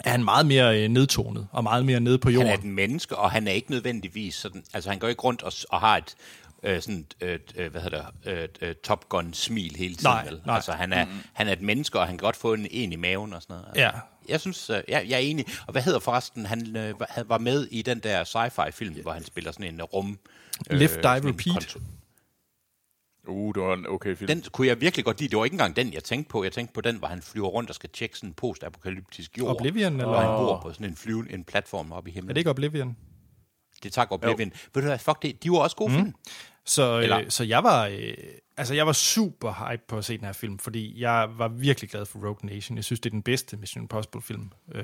er 0.05 0.09
han 0.09 0.23
meget 0.23 0.45
mere 0.45 0.81
øh, 0.83 0.89
nedtonet, 0.89 1.47
og 1.51 1.63
meget 1.63 1.85
mere 1.85 1.99
nede 1.99 2.17
på 2.17 2.27
Han 2.29 2.33
jorden. 2.33 2.49
er 2.51 2.53
et 2.57 2.63
menneske, 2.63 3.15
og 3.15 3.31
han 3.31 3.47
er 3.47 3.51
ikke 3.51 3.71
nødvendigvis 3.71 4.35
sådan... 4.35 4.63
Altså, 4.73 4.89
han 4.89 4.99
går 4.99 5.07
ikke 5.07 5.21
rundt 5.21 5.43
og, 5.43 5.51
og 5.69 5.79
har 5.79 5.97
et... 5.97 6.15
Øh, 6.63 6.81
sådan 6.81 7.05
øh, 7.21 7.39
øh, 7.55 7.71
hvad 7.71 7.81
hedder 7.81 8.03
det, 8.23 8.31
øh, 8.31 8.47
øh, 8.61 8.75
Top 8.83 9.09
Gun-smil 9.09 9.75
hele 9.77 9.95
tiden. 9.95 10.03
Nej, 10.11 10.25
vel? 10.25 10.41
nej. 10.45 10.55
Altså, 10.55 10.71
han 10.71 10.93
er, 10.93 11.05
mm-hmm. 11.05 11.19
han 11.33 11.47
er 11.47 11.51
et 11.53 11.61
menneske, 11.61 11.99
og 11.99 12.07
han 12.07 12.17
kan 12.17 12.25
godt 12.25 12.35
få 12.35 12.53
en, 12.53 12.67
en 12.71 12.91
i 12.93 12.95
maven 12.95 13.33
og 13.33 13.41
sådan 13.41 13.53
noget. 13.53 13.65
Altså, 13.67 13.81
Ja. 13.83 13.91
Jeg 14.29 14.39
synes, 14.41 14.69
øh, 14.69 14.81
jeg, 14.87 15.05
jeg 15.09 15.15
er 15.15 15.19
enig. 15.19 15.45
Og 15.67 15.71
hvad 15.71 15.81
hedder 15.81 15.99
forresten, 15.99 16.45
han 16.45 16.75
øh, 16.77 16.99
var- 16.99 17.07
han 17.09 17.29
med 17.37 17.67
i 17.71 17.81
den 17.81 17.99
der 17.99 18.23
sci-fi-film, 18.23 19.01
hvor 19.01 19.11
han 19.11 19.23
spiller 19.25 19.51
sådan 19.51 19.73
en 19.73 19.81
rum... 19.81 20.19
Sådan 20.67 20.79
Die, 21.03 21.17
en 21.17 21.27
Repeat. 21.27 21.63
kontro- 21.63 21.79
Uh, 23.27 23.55
det 23.55 23.63
var 23.63 23.73
en 23.73 23.87
okay 23.87 24.15
film. 24.15 24.27
Den 24.27 24.43
kunne 24.51 24.67
jeg 24.67 24.81
virkelig 24.81 25.05
godt 25.05 25.19
lide. 25.19 25.29
Det 25.29 25.37
var 25.37 25.45
ikke 25.45 25.53
engang 25.53 25.75
den, 25.75 25.93
jeg 25.93 26.03
tænkte 26.03 26.29
på. 26.29 26.43
Jeg 26.43 26.51
tænkte 26.51 26.73
på 26.73 26.81
den, 26.81 26.97
hvor 26.97 27.07
han 27.07 27.21
flyver 27.21 27.47
rundt 27.47 27.69
og 27.69 27.75
skal 27.75 27.89
tjekke 27.89 28.17
sådan 28.17 28.29
en 28.29 28.33
post-apokalyptisk 28.33 29.37
jord. 29.37 29.55
Oblivion, 29.55 29.93
eller? 29.93 30.05
Og 30.05 30.21
han 30.21 30.29
bor 30.29 30.59
på 30.61 30.73
sådan 30.73 30.87
en 30.87 30.95
flyve, 30.95 31.31
en 31.33 31.43
platform 31.43 31.91
oppe 31.91 32.09
i 32.09 32.13
himlen. 32.13 32.29
Er 32.29 32.33
det 32.33 32.39
ikke 32.39 32.49
Oblivion? 32.49 32.97
Det 33.83 33.93
tager 33.93 34.05
Oblivion. 34.11 34.51
Ved 34.73 34.81
du 34.81 34.87
hvad, 34.87 34.99
fuck 34.99 35.21
det, 35.21 35.43
de 35.43 35.51
var 35.51 35.57
også 35.57 35.75
gode 35.75 35.91
mm. 35.91 35.97
film. 35.97 36.13
Så, 36.65 36.99
Eller- 36.99 37.19
øh, 37.19 37.29
så 37.29 37.43
jeg 37.43 37.63
var 37.63 37.87
øh, 37.87 38.13
altså 38.57 38.73
jeg 38.73 38.85
var 38.87 38.93
super 38.93 39.69
hype 39.69 39.83
på 39.87 39.97
at 39.97 40.05
se 40.05 40.17
den 40.17 40.25
her 40.25 40.33
film, 40.33 40.59
fordi 40.59 41.01
jeg 41.01 41.29
var 41.37 41.47
virkelig 41.47 41.89
glad 41.89 42.05
for 42.05 42.19
Rogue 42.19 42.49
Nation. 42.49 42.75
Jeg 42.77 42.83
synes, 42.83 42.99
det 42.99 43.09
er 43.09 43.11
den 43.11 43.23
bedste 43.23 43.57
Mission 43.57 43.83
Impossible 43.83 44.21
film, 44.21 44.51
øh, 44.71 44.83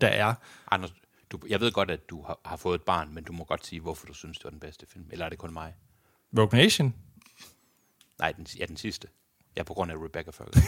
der 0.00 0.08
er. 0.08 0.34
Anders, 0.70 0.94
du, 1.30 1.38
jeg 1.48 1.60
ved 1.60 1.72
godt, 1.72 1.90
at 1.90 2.10
du 2.10 2.22
har, 2.22 2.40
har 2.44 2.56
fået 2.56 2.74
et 2.74 2.82
barn, 2.82 3.14
men 3.14 3.24
du 3.24 3.32
må 3.32 3.44
godt 3.44 3.66
sige, 3.66 3.80
hvorfor 3.80 4.06
du 4.06 4.14
synes, 4.14 4.38
det 4.38 4.44
var 4.44 4.50
den 4.50 4.60
bedste 4.60 4.86
film. 4.92 5.04
Eller 5.10 5.24
er 5.24 5.28
det 5.28 5.38
kun 5.38 5.52
mig? 5.52 5.74
Rogue 6.38 6.58
Nation, 6.58 6.94
Nej, 8.22 8.32
den, 8.32 8.46
ja, 8.58 8.64
den 8.66 8.76
sidste. 8.76 9.08
Ja, 9.56 9.62
på 9.62 9.74
grund 9.74 9.92
af 9.92 9.96
Rebecca 9.96 10.30
Ferguson. 10.30 10.62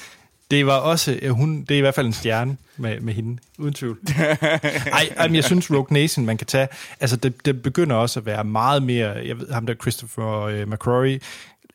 det 0.50 0.66
var 0.66 0.76
også, 0.78 1.18
øh, 1.22 1.30
hun, 1.30 1.60
det 1.60 1.70
er 1.70 1.78
i 1.78 1.80
hvert 1.80 1.94
fald 1.94 2.06
en 2.06 2.12
stjerne 2.12 2.56
med, 2.76 3.00
med 3.00 3.14
hende, 3.14 3.38
uden 3.58 3.74
tvivl. 3.74 3.98
Ej, 4.08 5.08
ej, 5.16 5.28
men 5.28 5.34
jeg 5.34 5.44
synes 5.44 5.70
Rogue 5.70 5.86
Nation, 5.90 6.26
man 6.26 6.36
kan 6.36 6.46
tage, 6.46 6.68
altså 7.00 7.16
det, 7.16 7.46
det 7.46 7.62
begynder 7.62 7.96
også 7.96 8.20
at 8.20 8.26
være 8.26 8.44
meget 8.44 8.82
mere, 8.82 9.08
jeg 9.10 9.38
ved, 9.38 9.50
ham 9.50 9.66
der 9.66 9.74
Christopher 9.74 10.40
øh, 10.40 10.68
McCrory, 10.68 11.18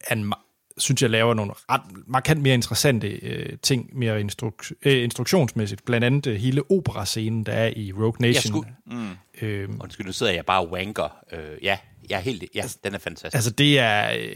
han 0.08 0.34
synes 0.78 1.02
jeg 1.02 1.10
laver 1.10 1.34
nogle 1.34 1.52
ret 1.72 1.82
markant 2.08 2.42
mere 2.42 2.54
interessante 2.54 3.08
øh, 3.08 3.58
ting, 3.62 3.90
mere 3.98 4.22
instruk- 4.22 4.72
øh, 4.86 5.04
instruktionsmæssigt, 5.04 5.86
blandt 5.86 6.06
andet 6.06 6.28
øh, 6.28 6.36
hele 6.36 6.72
operascenen, 6.72 7.44
der 7.44 7.54
er 7.54 7.74
i 7.76 7.92
Rogue 7.94 8.14
Nation. 8.20 8.52
skulle- 8.52 8.76
mm. 8.86 9.10
Øhm, 9.42 9.78
Undskyld, 9.82 10.06
nu 10.06 10.12
sidder 10.14 10.32
jeg 10.32 10.46
bare 10.46 10.60
og 10.62 10.72
wanker. 10.72 11.16
Øh, 11.32 11.64
ja, 11.64 11.78
jeg 12.10 12.18
er 12.18 12.22
helt, 12.22 12.44
ja, 12.56 12.64
den 12.84 12.94
er 12.94 13.00
fantastisk. 13.00 13.36
altså, 13.36 13.52
det 13.52 13.80
er... 13.80 14.12
Øh, 14.20 14.36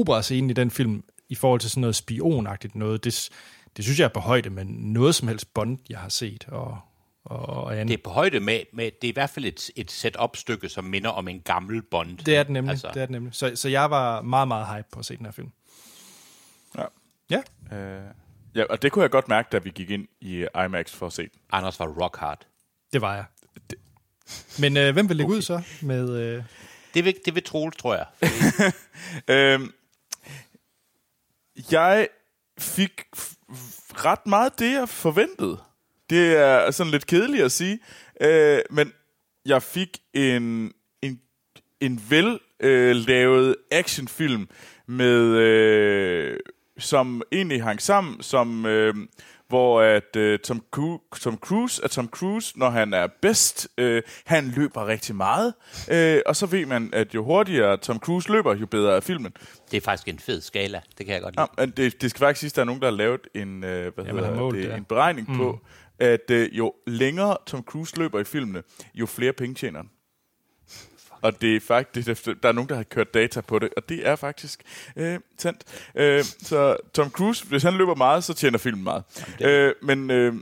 operascenen 0.00 0.50
i 0.50 0.52
den 0.52 0.70
film, 0.70 1.04
i 1.28 1.34
forhold 1.34 1.60
til 1.60 1.70
sådan 1.70 1.80
noget 1.80 1.96
spionagtigt 1.96 2.74
noget, 2.74 3.04
det, 3.04 3.30
det 3.76 3.84
synes 3.84 3.98
jeg 3.98 4.04
er 4.04 4.08
på 4.08 4.20
højde 4.20 4.50
med 4.50 4.64
noget 4.64 5.14
som 5.14 5.28
helst 5.28 5.54
Bond, 5.54 5.78
jeg 5.88 5.98
har 5.98 6.08
set, 6.08 6.44
og, 6.48 6.78
og, 7.24 7.38
og 7.46 7.72
andet. 7.72 7.88
det 7.88 7.98
er 7.98 8.02
på 8.04 8.10
højde 8.10 8.40
med, 8.40 8.60
med, 8.72 8.84
det 8.84 9.08
er 9.08 9.12
i 9.12 9.14
hvert 9.14 9.30
fald 9.30 9.44
et, 9.44 9.70
et 9.76 9.90
setup-stykke, 9.90 10.68
som 10.68 10.84
minder 10.84 11.10
om 11.10 11.28
en 11.28 11.40
gammel 11.40 11.82
Bond. 11.82 12.18
Det 12.18 12.36
er 12.36 12.42
det 12.42 12.52
nemlig. 12.52 12.70
Altså. 12.70 12.90
Det 12.94 13.02
er 13.02 13.06
det 13.06 13.10
nemlig. 13.10 13.34
Så, 13.34 13.52
så 13.54 13.68
jeg 13.68 13.90
var 13.90 14.22
meget, 14.22 14.48
meget 14.48 14.66
hype 14.76 14.88
på 14.92 14.98
at 14.98 15.04
se 15.06 15.16
den 15.16 15.24
her 15.26 15.32
film. 15.32 15.50
Ja. 16.78 16.84
Ja. 17.30 17.76
Øh, 17.76 18.02
ja, 18.54 18.64
og 18.70 18.82
det 18.82 18.92
kunne 18.92 19.02
jeg 19.02 19.10
godt 19.10 19.28
mærke, 19.28 19.48
da 19.52 19.58
vi 19.58 19.70
gik 19.70 19.90
ind 19.90 20.06
i 20.20 20.46
IMAX 20.64 20.90
for 20.92 21.06
at 21.06 21.12
se 21.12 21.22
den. 21.22 21.40
Anders 21.52 21.80
var 21.80 21.86
rock 21.86 22.16
hard. 22.16 22.46
Det 22.92 23.00
var 23.00 23.14
jeg. 23.14 23.24
Men 24.58 24.76
øh, 24.76 24.92
hvem 24.92 25.08
vil 25.08 25.16
lægge 25.16 25.30
okay. 25.30 25.36
ud 25.36 25.42
så 25.42 25.62
med... 25.82 26.10
Øh, 26.20 26.42
Det 26.94 27.04
vil, 27.04 27.14
det 27.24 27.34
vil 27.34 27.42
Troels, 27.42 27.76
tror 27.76 27.94
jeg. 27.94 28.06
Øhm, 29.34 29.72
jeg 31.70 32.08
fik 32.58 33.04
ret 34.04 34.26
meget 34.26 34.58
det, 34.58 34.72
jeg 34.72 34.88
forventede. 34.88 35.58
Det 36.10 36.36
er 36.36 36.70
sådan 36.70 36.90
lidt 36.90 37.06
kedeligt 37.06 37.44
at 37.44 37.52
sige, 37.52 37.78
øh, 38.20 38.58
men 38.70 38.92
jeg 39.46 39.62
fik 39.62 39.98
en, 40.14 40.72
en, 41.02 41.20
en 41.80 42.02
vel 42.10 42.40
øh, 42.60 42.96
lavet 42.96 43.56
actionfilm 43.70 44.48
med 44.86 45.22
øh, 45.22 46.38
som 46.78 47.22
egentlig 47.32 47.62
hang 47.62 47.82
sammen, 47.82 48.22
som 48.22 48.66
øh, 48.66 48.94
hvor 49.48 49.80
at 49.80 50.16
øh, 50.16 50.38
Tom, 50.38 50.62
Cru- 50.76 51.18
Tom 51.20 51.38
Cruise 51.38 51.82
er 51.84 51.88
Tom 51.88 52.08
Cruise, 52.08 52.58
når 52.58 52.70
han 52.70 52.94
er 52.94 53.06
bedst. 53.22 53.68
Øh, 53.78 54.02
han 54.24 54.52
løber 54.56 54.86
rigtig 54.86 55.16
meget, 55.16 55.54
øh, 55.90 56.20
og 56.26 56.36
så 56.36 56.46
ved 56.46 56.66
man, 56.66 56.90
at 56.92 57.14
jo 57.14 57.24
hurtigere 57.24 57.76
Tom 57.76 57.98
Cruise 57.98 58.32
løber, 58.32 58.54
jo 58.54 58.66
bedre 58.66 58.96
er 58.96 59.00
filmen. 59.00 59.32
Det 59.70 59.76
er 59.76 59.80
faktisk 59.80 60.08
en 60.08 60.18
fed 60.18 60.40
skala. 60.40 60.80
Det 60.98 61.06
kan 61.06 61.14
jeg 61.14 61.22
godt 61.22 61.36
lide. 61.36 61.48
Ja, 61.58 61.66
men 61.66 61.70
det, 61.76 62.02
det 62.02 62.10
skal 62.10 62.18
faktisk 62.18 62.40
siges, 62.40 62.52
at 62.52 62.56
der 62.56 62.62
er 62.62 62.66
nogen, 62.66 62.80
der 62.80 62.86
har 62.86 62.96
lavet 62.96 63.20
en, 63.34 63.64
øh, 63.64 63.94
hvad 63.94 64.04
man 64.04 64.14
hedder 64.14 64.36
målt 64.36 64.56
det, 64.56 64.64
det, 64.64 64.70
ja. 64.70 64.76
en 64.76 64.84
beregning 64.84 65.30
mm. 65.30 65.36
på, 65.36 65.60
at 65.98 66.30
øh, 66.30 66.58
jo 66.58 66.74
længere 66.86 67.36
Tom 67.46 67.62
Cruise 67.62 67.98
løber 67.98 68.20
i 68.20 68.24
filmene, 68.24 68.62
jo 68.94 69.06
flere 69.06 69.32
penge 69.32 69.54
tjener 69.54 69.78
han. 69.78 69.90
Og 71.26 71.40
det 71.40 71.56
er 71.56 71.60
faktisk, 71.60 72.06
der 72.42 72.48
er 72.48 72.52
nogen, 72.52 72.68
der 72.68 72.76
har 72.76 72.82
kørt 72.82 73.14
data 73.14 73.40
på 73.40 73.58
det, 73.58 73.68
og 73.76 73.88
det 73.88 74.06
er 74.08 74.16
faktisk 74.16 74.62
øh, 74.96 75.18
sandt. 75.38 75.64
Øh, 75.94 76.24
så 76.24 76.76
Tom 76.94 77.10
Cruise, 77.10 77.46
hvis 77.46 77.62
han 77.62 77.74
løber 77.74 77.94
meget, 77.94 78.24
så 78.24 78.34
tjener 78.34 78.58
filmen 78.58 78.84
meget. 78.84 79.02
Øh, 79.40 79.74
men, 79.82 80.10
øh, 80.10 80.34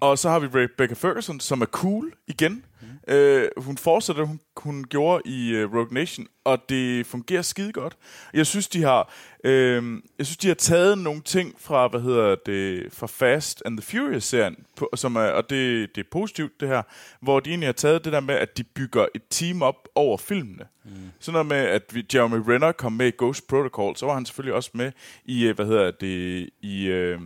og 0.00 0.18
så 0.18 0.30
har 0.30 0.38
vi 0.38 0.46
Rebecca 0.46 0.94
Ferguson, 0.94 1.40
som 1.40 1.60
er 1.60 1.66
cool 1.66 2.12
igen. 2.26 2.64
Øh, 3.08 3.48
hun 3.56 3.76
fortsætter, 3.76 4.24
hun, 4.24 4.40
hun 4.56 4.84
gjorde 4.84 5.22
i 5.24 5.62
uh, 5.62 5.74
Rogue 5.74 5.94
Nation, 5.94 6.26
og 6.44 6.58
det 6.68 7.06
fungerer 7.06 7.42
skide 7.42 7.72
godt. 7.72 7.96
Jeg 8.34 8.46
synes, 8.46 8.68
de 8.68 8.82
har, 8.82 9.12
øh, 9.44 10.00
jeg 10.18 10.26
synes, 10.26 10.36
de 10.36 10.48
har 10.48 10.54
taget 10.54 10.98
nogle 10.98 11.20
ting 11.20 11.54
fra, 11.58 11.88
hvad 11.88 12.00
hedder 12.00 12.36
det, 12.46 12.92
fra 12.92 13.06
Fast 13.06 13.62
and 13.64 13.78
the 13.78 13.82
Furious-serien, 13.82 14.56
på, 14.76 14.90
som 14.94 15.16
er, 15.16 15.20
og 15.20 15.50
det, 15.50 15.96
det 15.96 16.00
er 16.04 16.08
positivt, 16.10 16.60
det 16.60 16.68
her, 16.68 16.82
hvor 17.20 17.40
de 17.40 17.50
egentlig 17.50 17.68
har 17.68 17.72
taget 17.72 18.04
det 18.04 18.12
der 18.12 18.20
med, 18.20 18.34
at 18.34 18.58
de 18.58 18.64
bygger 18.64 19.06
et 19.14 19.22
team 19.30 19.62
op 19.62 19.88
over 19.94 20.16
filmene. 20.16 20.64
Mm. 20.84 20.90
Sådan 21.18 21.32
noget 21.32 21.46
med, 21.46 21.56
at 21.56 21.82
vi, 21.94 22.06
Jeremy 22.14 22.42
Renner 22.48 22.72
kom 22.72 22.92
med 22.92 23.06
i 23.06 23.12
Ghost 23.18 23.46
Protocol, 23.48 23.96
så 23.96 24.06
var 24.06 24.14
han 24.14 24.26
selvfølgelig 24.26 24.54
også 24.54 24.70
med 24.74 24.92
i, 25.24 25.44
øh, 25.46 25.54
hvad 25.54 25.66
hedder 25.66 25.90
det, 25.90 26.50
i... 26.60 26.86
Øh, 26.86 27.20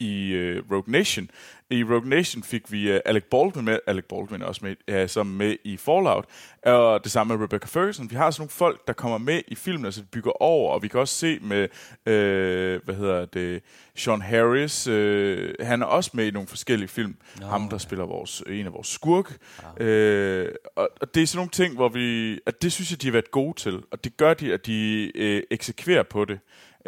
i 0.00 0.34
uh, 0.34 0.72
Rogue 0.72 0.92
Nation. 0.92 1.30
I 1.70 1.84
Rogue 1.84 2.08
Nation 2.08 2.42
fik 2.42 2.72
vi 2.72 2.94
uh, 2.94 3.00
Alec 3.04 3.24
Baldwin 3.30 3.64
med, 3.64 3.78
Alec 3.86 4.04
Baldwin 4.04 4.42
også 4.42 4.60
med, 4.64 5.02
uh, 5.02 5.08
som 5.08 5.26
med 5.26 5.56
i 5.64 5.76
Fallout, 5.76 6.24
og 6.62 7.04
det 7.04 7.12
samme 7.12 7.36
med 7.36 7.44
Rebecca 7.44 7.66
Ferguson. 7.66 8.10
Vi 8.10 8.16
har 8.16 8.30
sådan 8.30 8.42
nogle 8.42 8.50
folk, 8.50 8.86
der 8.86 8.92
kommer 8.92 9.18
med 9.18 9.42
i 9.48 9.54
filmen, 9.54 9.84
altså 9.84 10.02
bygger 10.12 10.42
over, 10.42 10.72
og 10.72 10.82
vi 10.82 10.88
kan 10.88 11.00
også 11.00 11.14
se 11.14 11.38
med, 11.38 11.62
uh, 12.06 12.84
hvad 12.84 12.94
hedder 12.94 13.24
det, 13.26 13.62
Sean 13.96 14.22
Harris, 14.22 14.88
uh, 14.88 15.66
han 15.66 15.82
er 15.82 15.86
også 15.86 16.10
med 16.14 16.26
i 16.26 16.30
nogle 16.30 16.48
forskellige 16.48 16.88
film, 16.88 17.16
no, 17.40 17.46
ham 17.46 17.68
der 17.68 17.78
spiller 17.78 18.06
vores, 18.06 18.42
en 18.46 18.66
af 18.66 18.72
vores 18.72 18.88
skurke. 18.88 19.34
Uh, 19.62 20.54
og, 20.76 20.88
og 21.00 21.14
det 21.14 21.22
er 21.22 21.26
sådan 21.26 21.38
nogle 21.38 21.50
ting, 21.50 21.74
hvor 21.74 21.88
vi, 21.88 22.38
at 22.46 22.62
det 22.62 22.72
synes 22.72 22.90
jeg, 22.90 23.02
de 23.02 23.06
har 23.06 23.12
været 23.12 23.30
gode 23.30 23.58
til, 23.58 23.82
og 23.90 24.04
det 24.04 24.16
gør 24.16 24.34
de, 24.34 24.52
at 24.52 24.66
de 24.66 25.12
uh, 25.14 25.42
eksekverer 25.50 26.02
på 26.02 26.24
det, 26.24 26.38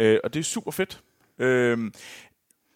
uh, 0.02 0.16
og 0.24 0.34
det 0.34 0.40
er 0.40 0.44
super 0.44 0.70
fedt. 0.70 1.00
Uh, 1.38 1.90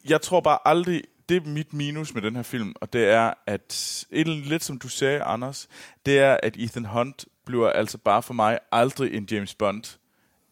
jeg 0.08 0.22
tror 0.22 0.40
bare 0.40 0.58
aldrig, 0.64 1.02
det 1.28 1.36
er 1.36 1.48
mit 1.48 1.72
minus 1.72 2.14
med 2.14 2.22
den 2.22 2.36
her 2.36 2.42
film, 2.42 2.74
og 2.80 2.92
det 2.92 3.08
er, 3.08 3.34
at 3.46 4.06
lidt 4.10 4.64
som 4.64 4.78
du 4.78 4.88
sagde, 4.88 5.22
Anders, 5.22 5.68
det 6.06 6.18
er, 6.18 6.36
at 6.42 6.56
Ethan 6.56 6.84
Hunt 6.84 7.24
bliver 7.44 7.70
altså 7.70 7.98
bare 7.98 8.22
for 8.22 8.34
mig 8.34 8.58
aldrig 8.72 9.14
en 9.14 9.28
James 9.30 9.54
Bond, 9.54 9.98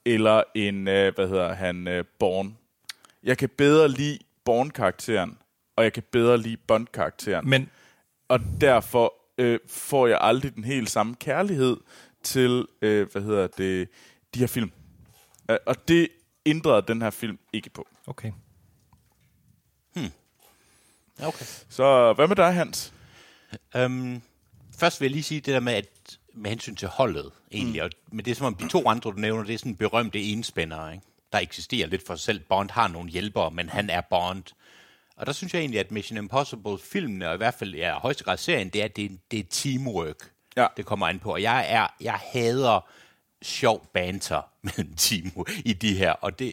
eller 0.04 0.42
en, 0.54 0.88
øh, 0.88 1.14
hvad 1.14 1.28
hedder 1.28 1.54
han, 1.54 1.88
øh, 1.88 2.04
Bourne. 2.18 2.54
Jeg 3.22 3.38
kan 3.38 3.48
bedre 3.48 3.88
lide 3.88 4.18
Bourne-karakteren, 4.44 5.38
og 5.76 5.84
jeg 5.84 5.92
kan 5.92 6.02
bedre 6.10 6.38
lide 6.38 6.56
Bond-karakteren. 6.56 7.50
men 7.50 7.70
Og 8.28 8.40
derfor 8.60 9.14
øh, 9.38 9.58
får 9.66 10.06
jeg 10.06 10.18
aldrig 10.20 10.54
den 10.54 10.64
helt 10.64 10.90
samme 10.90 11.14
kærlighed 11.14 11.76
til, 12.22 12.66
øh, 12.82 13.08
hvad 13.12 13.22
hedder 13.22 13.46
det, 13.46 13.88
de 14.34 14.38
her 14.38 14.46
film. 14.46 14.72
Øh, 15.50 15.56
og 15.66 15.88
det 15.88 16.08
ændrede 16.46 16.82
den 16.88 17.02
her 17.02 17.10
film 17.10 17.38
ikke 17.52 17.70
på. 17.70 17.88
okay. 18.06 18.32
Okay. 21.22 21.44
Så 21.68 22.12
hvad 22.12 22.28
med 22.28 22.36
dig, 22.36 22.54
Hans? 22.54 22.92
Um, 23.78 24.22
først 24.78 25.00
vil 25.00 25.06
jeg 25.06 25.10
lige 25.10 25.22
sige 25.22 25.40
det 25.40 25.54
der 25.54 25.60
med, 25.60 25.72
at 25.72 25.86
med 26.34 26.50
hensyn 26.50 26.74
til 26.76 26.88
holdet, 26.88 27.32
egentlig. 27.52 27.82
Mm. 27.82 27.84
Og, 27.84 27.90
men 28.12 28.24
det 28.24 28.30
er 28.30 28.34
som 28.34 28.46
om 28.46 28.54
de 28.54 28.68
to 28.68 28.88
andre, 28.88 29.10
du 29.10 29.16
nævner, 29.16 29.44
det 29.44 29.54
er 29.54 29.58
sådan 29.58 29.76
berømte 29.76 30.22
enspændere, 30.22 30.92
ikke? 30.94 31.06
der 31.32 31.38
eksisterer 31.38 31.86
lidt 31.86 32.06
for 32.06 32.14
sig 32.14 32.24
selv. 32.24 32.40
Bond 32.40 32.70
har 32.70 32.88
nogle 32.88 33.10
hjælpere, 33.10 33.50
men 33.50 33.68
han 33.68 33.90
er 33.90 34.00
Bond. 34.00 34.44
Og 35.16 35.26
der 35.26 35.32
synes 35.32 35.54
jeg 35.54 35.60
egentlig, 35.60 35.80
at 35.80 35.90
Mission 35.90 36.18
Impossible-filmene, 36.18 37.28
og 37.28 37.34
i 37.34 37.36
hvert 37.36 37.54
fald 37.54 37.74
ja, 37.74 37.98
højeste 37.98 38.24
grad 38.24 38.36
serien, 38.36 38.68
det 38.68 38.82
er, 38.82 38.88
det, 38.88 39.18
det 39.30 39.38
er 39.38 39.44
teamwork, 39.50 40.30
Ja. 40.56 40.66
det 40.76 40.86
kommer 40.86 41.06
an 41.06 41.18
på. 41.18 41.32
Og 41.32 41.42
jeg, 41.42 41.66
er, 41.68 41.86
jeg 42.00 42.20
hader 42.32 42.88
sjov 43.42 43.86
banter 43.92 44.42
mellem 44.62 44.94
team 44.96 45.32
i 45.64 45.72
de 45.72 45.94
her. 45.94 46.12
Og, 46.12 46.38
det, 46.38 46.52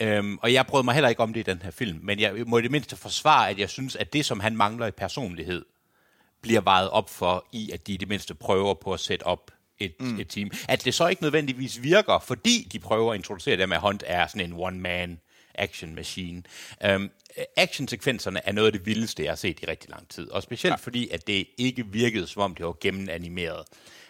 øhm, 0.00 0.38
og 0.42 0.52
jeg 0.52 0.66
brød 0.66 0.82
mig 0.82 0.94
heller 0.94 1.08
ikke 1.08 1.22
om 1.22 1.32
det 1.32 1.40
i 1.40 1.50
den 1.50 1.62
her 1.62 1.70
film, 1.70 2.00
men 2.02 2.20
jeg 2.20 2.34
må 2.46 2.58
i 2.58 2.62
det 2.62 2.70
mindste 2.70 2.96
forsvare, 2.96 3.50
at 3.50 3.58
jeg 3.58 3.70
synes, 3.70 3.96
at 3.96 4.12
det, 4.12 4.24
som 4.24 4.40
han 4.40 4.56
mangler 4.56 4.86
i 4.86 4.90
personlighed, 4.90 5.64
bliver 6.42 6.60
vejet 6.60 6.90
op 6.90 7.10
for, 7.10 7.46
i 7.52 7.70
at 7.70 7.86
de 7.86 7.92
i 7.92 7.96
det 7.96 8.08
mindste 8.08 8.34
prøver 8.34 8.74
på 8.74 8.92
at 8.92 9.00
sætte 9.00 9.22
op 9.26 9.50
et, 9.78 9.94
mm. 10.00 10.20
et 10.20 10.28
team. 10.28 10.50
At 10.68 10.84
det 10.84 10.94
så 10.94 11.08
ikke 11.08 11.22
nødvendigvis 11.22 11.82
virker, 11.82 12.18
fordi 12.18 12.68
de 12.72 12.78
prøver 12.78 13.12
at 13.12 13.16
introducere 13.16 13.56
det 13.56 13.68
med, 13.68 13.76
at 13.76 13.82
Hunt 13.82 14.04
er 14.06 14.26
sådan 14.26 14.40
en 14.40 14.52
one-man 14.52 15.20
action 15.54 15.94
machine. 15.94 16.42
Um, 16.94 17.10
actionsekvenserne 17.56 18.40
er 18.44 18.52
noget 18.52 18.66
af 18.66 18.72
det 18.72 18.86
vildeste, 18.86 19.22
jeg 19.22 19.30
har 19.30 19.36
set 19.36 19.60
i 19.62 19.66
rigtig 19.66 19.90
lang 19.90 20.08
tid. 20.08 20.30
Og 20.30 20.42
specielt 20.42 20.72
ja. 20.72 20.76
fordi, 20.76 21.08
at 21.08 21.26
det 21.26 21.46
ikke 21.58 21.86
virkede, 21.86 22.26
som 22.26 22.42
om 22.42 22.54
det 22.54 22.66
var 22.66 22.76
gennemanimeret. 22.80 23.64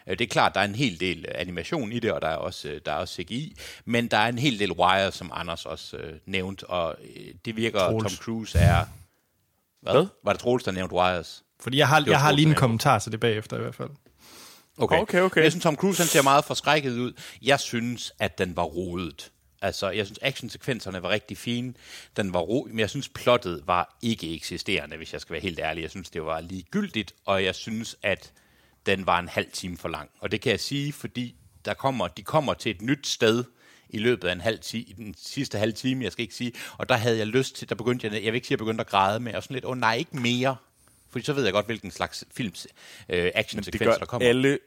Øh, 0.06 0.18
Det 0.18 0.24
er 0.24 0.28
klart, 0.28 0.54
der 0.54 0.60
er 0.60 0.64
en 0.64 0.74
hel 0.74 1.00
del 1.00 1.24
øh, 1.28 1.34
animation 1.34 1.92
i 1.92 1.98
det, 2.00 2.12
og 2.12 2.22
der 2.22 2.28
er 2.28 2.36
også, 2.36 2.68
øh, 2.68 2.80
der 2.86 2.92
er 2.92 2.96
også 2.96 3.14
CGI, 3.14 3.56
men 3.84 4.08
der 4.08 4.16
er 4.16 4.28
en 4.28 4.38
hel 4.38 4.58
del 4.58 4.72
wire, 4.72 5.12
som 5.12 5.30
Anders 5.34 5.66
også 5.66 5.96
øh, 5.96 6.12
nævnte, 6.26 6.66
og 6.66 6.96
det 7.44 7.56
virker, 7.56 7.78
Troels. 7.78 8.12
Tom 8.16 8.24
Cruise 8.24 8.58
er... 8.58 8.84
Hvad? 9.82 9.92
Hvad? 9.92 10.06
Var 10.24 10.32
det 10.32 10.40
Troels, 10.40 10.64
der 10.64 10.72
nævnte 10.72 10.94
wires? 10.94 11.42
Fordi 11.60 11.76
jeg 11.78 11.88
har, 11.88 12.04
jeg 12.06 12.20
har 12.20 12.32
lige 12.32 12.42
en 12.42 12.48
Troels, 12.48 12.60
kommentar 12.60 12.98
til 12.98 13.12
det 13.12 13.20
bagefter 13.20 13.56
i 13.56 13.60
hvert 13.60 13.74
fald. 13.74 13.90
Okay. 14.78 14.98
Okay, 14.98 15.20
okay. 15.20 15.38
Men 15.38 15.44
Jeg 15.44 15.52
synes, 15.52 15.62
Tom 15.62 15.76
Cruise 15.76 16.02
han 16.02 16.08
ser 16.08 16.22
meget 16.22 16.44
forskrækket 16.44 16.92
ud. 16.92 17.12
Jeg 17.42 17.60
synes, 17.60 18.12
at 18.18 18.38
den 18.38 18.56
var 18.56 18.62
rodet. 18.62 19.30
Altså, 19.62 19.90
jeg 19.90 20.06
synes, 20.06 20.18
actionsekvenserne 20.22 21.02
var 21.02 21.08
rigtig 21.08 21.36
fine. 21.38 21.74
Den 22.16 22.32
var 22.34 22.40
ro, 22.40 22.66
men 22.70 22.78
jeg 22.78 22.90
synes, 22.90 23.08
plottet 23.08 23.62
var 23.66 23.98
ikke 24.02 24.34
eksisterende, 24.34 24.96
hvis 24.96 25.12
jeg 25.12 25.20
skal 25.20 25.32
være 25.32 25.42
helt 25.42 25.58
ærlig. 25.58 25.82
Jeg 25.82 25.90
synes, 25.90 26.10
det 26.10 26.22
var 26.24 26.40
ligegyldigt, 26.40 27.12
og 27.24 27.44
jeg 27.44 27.54
synes, 27.54 27.96
at 28.02 28.32
den 28.86 29.06
var 29.06 29.18
en 29.18 29.28
halv 29.28 29.50
time 29.52 29.76
for 29.76 29.88
lang. 29.88 30.10
Og 30.20 30.30
det 30.30 30.40
kan 30.40 30.50
jeg 30.50 30.60
sige, 30.60 30.92
fordi 30.92 31.34
der 31.64 31.74
kommer, 31.74 32.08
de 32.08 32.22
kommer 32.22 32.54
til 32.54 32.70
et 32.70 32.82
nyt 32.82 33.06
sted 33.06 33.44
i 33.88 33.98
løbet 33.98 34.28
af 34.28 34.32
en 34.32 34.40
halv 34.40 34.58
time, 34.58 34.84
i 34.84 34.92
den 34.92 35.14
sidste 35.18 35.58
halv 35.58 35.72
time, 35.72 36.04
jeg 36.04 36.12
skal 36.12 36.22
ikke 36.22 36.34
sige, 36.34 36.52
og 36.78 36.88
der 36.88 36.94
havde 36.96 37.18
jeg 37.18 37.26
lyst 37.26 37.56
til, 37.56 37.68
der 37.68 37.74
begyndte 37.74 38.06
jeg, 38.06 38.12
jeg 38.12 38.32
vil 38.32 38.34
ikke 38.34 38.46
sige, 38.46 38.54
at 38.56 38.60
jeg 38.60 38.66
begyndte 38.66 38.80
at 38.80 38.86
græde 38.86 39.20
med, 39.20 39.34
og 39.34 39.42
sådan 39.42 39.54
lidt, 39.54 39.64
åh 39.64 39.70
oh, 39.70 39.78
nej, 39.78 39.96
ikke 39.96 40.16
mere, 40.16 40.56
fordi 41.10 41.24
så 41.24 41.32
ved 41.32 41.44
jeg 41.44 41.52
godt, 41.52 41.66
hvilken 41.66 41.90
slags 41.90 42.24
films 42.32 42.66
øh, 43.08 43.30
actionsekvenser, 43.34 43.98
der 43.98 44.06
kommer. 44.06 44.28
alle 44.28 44.58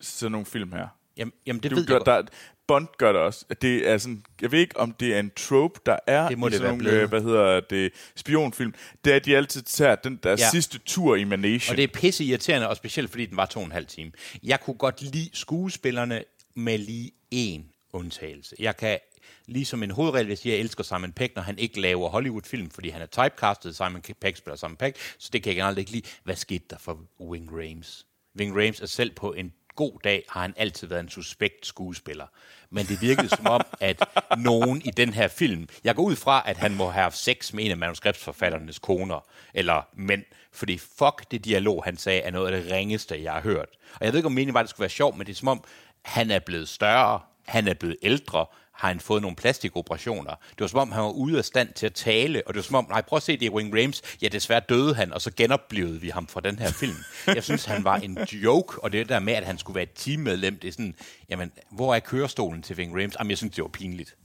sådan 0.00 0.32
nogle 0.32 0.46
film 0.46 0.72
her. 0.72 0.88
Jamen, 1.16 1.32
jamen 1.46 1.62
det 1.62 1.70
Du 1.70 1.76
ved 1.76 1.86
gør, 1.86 1.94
jeg 1.94 2.04
godt. 2.04 2.26
der, 2.30 2.36
Bond 2.70 2.88
gør 2.98 3.12
det 3.12 3.20
også. 3.20 3.44
Det 3.62 3.88
er 3.88 3.98
sådan, 3.98 4.24
jeg 4.40 4.52
ved 4.52 4.58
ikke, 4.60 4.76
om 4.76 4.92
det 4.92 5.14
er 5.14 5.20
en 5.20 5.30
trope, 5.36 5.80
der 5.86 5.96
er 6.06 6.28
Det 6.28 6.38
må 6.38 6.46
i 6.46 6.50
det 6.50 6.56
sådan 6.58 6.62
være 6.64 6.72
nogle, 6.72 6.82
blevet. 6.90 7.02
øh, 7.02 7.08
hvad 7.08 7.22
hedder 7.22 7.60
det, 7.60 7.92
spionfilm. 8.16 8.74
Det 9.04 9.12
er, 9.12 9.16
at 9.16 9.24
de 9.24 9.36
altid 9.36 9.62
tager 9.62 9.94
den 9.94 10.16
der 10.22 10.30
Ja. 10.30 10.50
sidste 10.50 10.78
tur 10.78 11.16
i 11.16 11.24
Manation. 11.24 11.72
Og 11.72 11.76
det 11.76 11.82
er 11.84 11.88
pisse 11.88 12.24
irriterende, 12.24 12.68
og 12.68 12.76
specielt 12.76 13.10
fordi 13.10 13.26
den 13.26 13.36
var 13.36 13.46
to 13.46 13.60
og 13.60 13.66
en 13.66 13.72
halv 13.72 13.86
time. 13.86 14.12
Jeg 14.42 14.60
kunne 14.60 14.74
godt 14.76 15.02
lide 15.02 15.30
skuespillerne 15.32 16.24
med 16.56 16.78
lige 16.78 17.10
én 17.34 17.60
undtagelse. 17.92 18.56
Jeg 18.58 18.76
kan 18.76 18.98
ligesom 19.46 19.82
en 19.82 19.90
hovedregel, 19.90 20.26
hvis 20.26 20.46
jeg 20.46 20.54
elsker 20.56 20.84
Simon 20.84 21.12
Pegg, 21.12 21.32
når 21.34 21.42
han 21.42 21.58
ikke 21.58 21.80
laver 21.80 22.08
Hollywood-film, 22.08 22.70
fordi 22.70 22.88
han 22.88 23.02
er 23.02 23.06
typecastet, 23.06 23.76
Simon 23.76 24.02
Pegg 24.20 24.36
spiller 24.36 24.56
Simon 24.56 24.76
Pegg, 24.76 24.94
så 25.18 25.30
det 25.32 25.42
kan 25.42 25.50
jeg 25.50 25.56
generelt 25.56 25.78
ikke 25.78 25.90
lide. 25.90 26.06
Hvad 26.24 26.36
skete 26.36 26.64
der 26.70 26.78
for 26.78 27.00
Wing 27.20 27.48
Rames? 27.52 28.06
Wing 28.38 28.56
Rames 28.56 28.80
er 28.80 28.86
selv 28.86 29.10
på 29.14 29.32
en 29.32 29.52
god 29.76 29.98
dag, 30.04 30.24
har 30.28 30.40
han 30.40 30.54
altid 30.56 30.88
været 30.88 31.00
en 31.00 31.08
suspekt 31.08 31.66
skuespiller. 31.66 32.26
Men 32.70 32.86
det 32.86 33.02
virkede 33.02 33.28
som 33.28 33.46
om, 33.46 33.60
at 33.80 34.08
nogen 34.38 34.82
i 34.84 34.90
den 34.90 35.14
her 35.14 35.28
film, 35.28 35.68
jeg 35.84 35.94
går 35.94 36.02
ud 36.02 36.16
fra, 36.16 36.42
at 36.46 36.56
han 36.56 36.74
må 36.74 36.90
have 36.90 37.02
haft 37.02 37.18
sex 37.18 37.52
med 37.52 37.64
en 37.64 37.70
af 37.70 37.76
manuskriptforfatternes 37.76 38.78
koner, 38.78 39.26
eller 39.54 39.88
mænd, 39.92 40.24
fordi 40.52 40.78
fuck 40.78 41.30
det 41.30 41.44
dialog, 41.44 41.84
han 41.84 41.96
sagde, 41.96 42.20
er 42.20 42.30
noget 42.30 42.52
af 42.52 42.62
det 42.62 42.72
ringeste, 42.72 43.22
jeg 43.22 43.32
har 43.32 43.40
hørt. 43.40 43.68
Og 43.94 44.04
jeg 44.04 44.12
ved 44.12 44.18
ikke, 44.18 44.26
om 44.26 44.32
meningen 44.32 44.54
var, 44.54 44.60
at 44.60 44.64
det 44.64 44.70
skulle 44.70 44.84
være 44.84 44.90
sjovt, 44.90 45.16
men 45.16 45.26
det 45.26 45.32
er 45.32 45.36
som 45.36 45.48
om, 45.48 45.64
han 46.02 46.30
er 46.30 46.38
blevet 46.38 46.68
større, 46.68 47.20
han 47.46 47.68
er 47.68 47.74
blevet 47.74 47.96
ældre, 48.02 48.46
har 48.80 48.88
han 48.88 49.00
fået 49.00 49.22
nogle 49.22 49.36
plastikoperationer. 49.36 50.30
Det 50.30 50.60
var 50.60 50.66
som 50.66 50.78
om, 50.78 50.92
han 50.92 51.02
var 51.02 51.10
ude 51.10 51.38
af 51.38 51.44
stand 51.44 51.72
til 51.72 51.86
at 51.86 51.94
tale, 51.94 52.42
og 52.46 52.54
det 52.54 52.58
var 52.58 52.62
som 52.62 52.74
om, 52.74 52.86
nej, 52.88 53.02
prøv 53.02 53.16
at 53.16 53.22
se, 53.22 53.36
det 53.36 53.46
er 53.46 53.50
Wing 53.50 53.74
Rames. 53.74 54.02
Ja, 54.22 54.28
desværre 54.28 54.62
døde 54.68 54.94
han, 54.94 55.12
og 55.12 55.20
så 55.20 55.30
genoplevede 55.36 56.00
vi 56.00 56.08
ham 56.08 56.26
fra 56.26 56.40
den 56.40 56.58
her 56.58 56.72
film. 56.72 56.96
Jeg 57.26 57.44
synes, 57.44 57.64
han 57.64 57.84
var 57.84 57.96
en 57.96 58.18
joke, 58.32 58.84
og 58.84 58.92
det 58.92 59.08
der 59.08 59.18
med, 59.18 59.32
at 59.32 59.44
han 59.44 59.58
skulle 59.58 59.74
være 59.74 59.82
et 59.82 59.92
teammedlem, 59.94 60.58
det 60.58 60.68
er 60.68 60.72
sådan, 60.72 60.94
jamen, 61.28 61.52
hvor 61.70 61.94
er 61.94 61.98
kørestolen 61.98 62.62
til 62.62 62.76
Wing 62.76 62.92
Rames? 62.92 63.16
Jamen, 63.18 63.30
jeg 63.30 63.38
synes, 63.38 63.54
det 63.54 63.62
var 63.62 63.68
pinligt. 63.68 64.16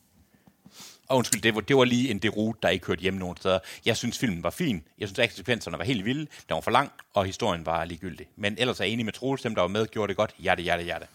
Og 1.08 1.18
undskyld, 1.18 1.42
det 1.42 1.56
var, 1.56 1.62
det 1.62 1.78
var 1.78 1.84
lige 1.84 2.12
en 2.12 2.20
derute, 2.20 2.60
der 2.62 2.70
ikke 2.70 2.88
hørte 2.88 3.02
hjemme 3.02 3.20
nogen 3.20 3.38
steder. 3.38 3.60
Jeg 3.86 3.98
synes, 3.98 4.18
filmen 4.18 4.44
var 4.44 4.50
fin. 4.50 4.84
Jeg 4.98 5.08
synes, 5.08 5.34
sekvenserne 5.34 5.78
var 5.78 5.84
helt 5.84 6.06
vilde. 6.06 6.22
Den 6.22 6.56
var 6.56 6.62
for 6.62 6.72
lang, 6.72 6.92
og 7.14 7.26
historien 7.26 7.66
var 7.66 7.86
ligegyldig. 7.86 8.28
Men 8.36 8.56
ellers 8.58 8.80
er 8.80 8.84
jeg 8.84 8.94
enig 8.94 9.06
med 9.06 9.14
Troels, 9.14 9.42
dem 9.42 9.56
der 9.56 9.62
var 9.62 9.68
med, 9.68 9.88
gjorde 9.88 10.08
det 10.08 10.18
godt. 10.18 10.36
Hjerte, 10.38 10.64
hjerte, 10.64 10.84
hjerte. 10.84 11.08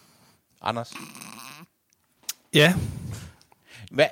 Anders? 0.61 0.93
Ja, 2.53 2.73
hvad? 3.91 4.05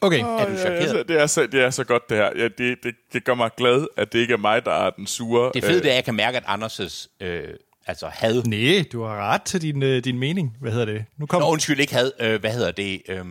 okay. 0.00 0.20
Er 0.20 0.46
du 0.46 0.52
Ja, 0.52 0.58
chokeret? 0.58 0.78
altså, 0.80 1.02
det, 1.02 1.20
er 1.20 1.26
så, 1.26 1.46
det 1.46 1.60
er 1.62 1.70
så 1.70 1.84
godt, 1.84 2.08
det 2.08 2.16
her. 2.16 2.30
Ja, 2.36 2.48
det, 2.48 2.76
det, 2.82 2.94
det 3.12 3.24
gør 3.24 3.34
mig 3.34 3.50
glad, 3.56 3.86
at 3.96 4.12
det 4.12 4.18
ikke 4.18 4.32
er 4.32 4.38
mig, 4.38 4.64
der 4.64 4.72
er 4.72 4.90
den 4.90 5.06
sure. 5.06 5.50
Det 5.54 5.64
fede 5.64 5.76
øh, 5.76 5.82
det 5.82 5.88
er, 5.88 5.92
at 5.92 5.96
jeg 5.96 6.04
kan 6.04 6.14
mærke, 6.14 6.38
at 6.38 6.44
Anders' 6.44 7.06
øh, 7.20 7.48
altså 7.86 8.06
had... 8.06 8.42
Nej, 8.42 8.84
du 8.92 9.02
har 9.02 9.32
ret 9.32 9.42
til 9.42 9.62
din, 9.62 9.82
øh, 9.82 10.04
din 10.04 10.18
mening. 10.18 10.56
Hvad 10.60 10.72
hedder 10.72 10.86
det? 10.86 11.04
Nu 11.18 11.26
kom... 11.26 11.42
Nå, 11.42 11.48
undskyld, 11.48 11.80
ikke 11.80 11.94
had. 11.94 12.10
Øh, 12.20 12.40
hvad 12.40 12.50
hedder 12.50 12.70
det? 12.70 13.02
Øh, 13.08 13.24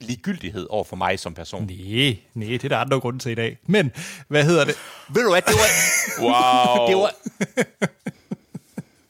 ligegyldighed 0.00 0.66
over 0.70 0.84
for 0.84 0.96
mig 0.96 1.18
som 1.18 1.34
person. 1.34 1.62
Nej, 1.66 2.16
nej, 2.34 2.48
det 2.48 2.64
er 2.64 2.68
der 2.68 2.78
andre 2.78 3.00
grunde 3.00 3.18
til 3.18 3.32
i 3.32 3.34
dag. 3.34 3.58
Men, 3.66 3.92
hvad 4.28 4.44
hedder 4.44 4.64
det? 4.64 4.74
Ved 5.14 5.22
du 5.22 5.30
hvad, 5.30 5.42
det 5.42 5.54
var... 5.54 5.68
Wow. 6.22 6.86
det 6.88 6.96
var 6.96 7.12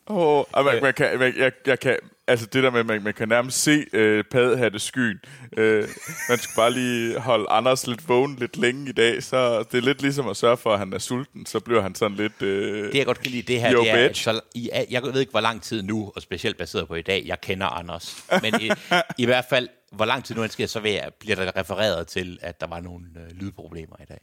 Oh, 0.07 0.45
man, 0.65 0.83
man 0.83 0.95
kan, 0.95 1.19
man, 1.19 1.35
jeg, 1.39 1.53
jeg 1.67 1.81
kan, 1.81 1.97
altså 2.33 2.47
det 2.47 2.63
der 2.63 2.71
med, 2.71 2.85
man, 2.85 3.03
man 3.03 3.15
kan 3.15 3.29
nærmest 3.29 3.63
se 3.63 3.85
øh, 3.93 4.25
padhatte 4.31 4.79
skyen. 4.79 5.21
Øh, 5.57 5.89
man 6.29 6.39
skal 6.39 6.55
bare 6.57 6.73
lige 6.73 7.19
holde 7.19 7.47
Anders 7.51 7.87
lidt 7.87 8.09
vågen 8.09 8.37
lidt 8.37 8.57
længe 8.57 8.89
i 8.89 8.93
dag, 8.93 9.23
så 9.23 9.65
det 9.73 9.79
er 9.79 9.83
lidt 9.83 10.03
ligesom 10.03 10.29
at 10.29 10.37
sørge 10.37 10.57
for, 10.57 10.73
at 10.73 10.79
han 10.79 10.93
er 10.93 10.99
sulten, 10.99 11.47
så 11.47 11.61
bliver 11.61 11.83
han 11.83 11.95
sådan 11.95 12.17
lidt... 12.17 12.43
Øh, 12.43 12.93
det, 12.93 12.95
jeg 12.95 13.07
godt 13.07 13.21
kan 13.21 13.31
lide, 13.31 13.43
det 13.43 13.61
her, 13.61 13.77
det 13.77 13.91
er, 13.91 14.09
at 14.09 14.17
så, 14.17 14.41
i, 14.55 14.71
jeg 14.91 15.03
ved 15.03 15.21
ikke, 15.21 15.31
hvor 15.31 15.41
lang 15.41 15.63
tid 15.63 15.83
nu, 15.83 16.13
og 16.17 16.23
specielt 16.23 16.59
baseret 16.59 16.89
på 16.89 16.95
i 16.95 17.03
dag, 17.03 17.23
jeg 17.27 17.41
kender 17.41 17.67
Anders. 17.67 18.25
Men 18.43 18.55
i, 18.61 18.71
i 19.19 19.25
hvert 19.25 19.45
fald, 19.51 19.69
hvor 19.93 20.05
lang 20.05 20.25
tid 20.25 20.35
nu 20.35 20.41
han 20.41 20.51
sker, 20.51 20.67
så 20.67 20.81
vil 20.81 20.93
jeg, 20.93 21.11
bliver 21.21 21.37
der 21.37 21.57
refereret 21.57 22.07
til, 22.07 22.39
at 22.43 22.61
der 22.61 22.67
var 22.67 22.81
nogle 22.81 23.07
øh, 23.17 23.37
lydproblemer 23.37 23.97
i 24.03 24.05
dag. 24.09 24.21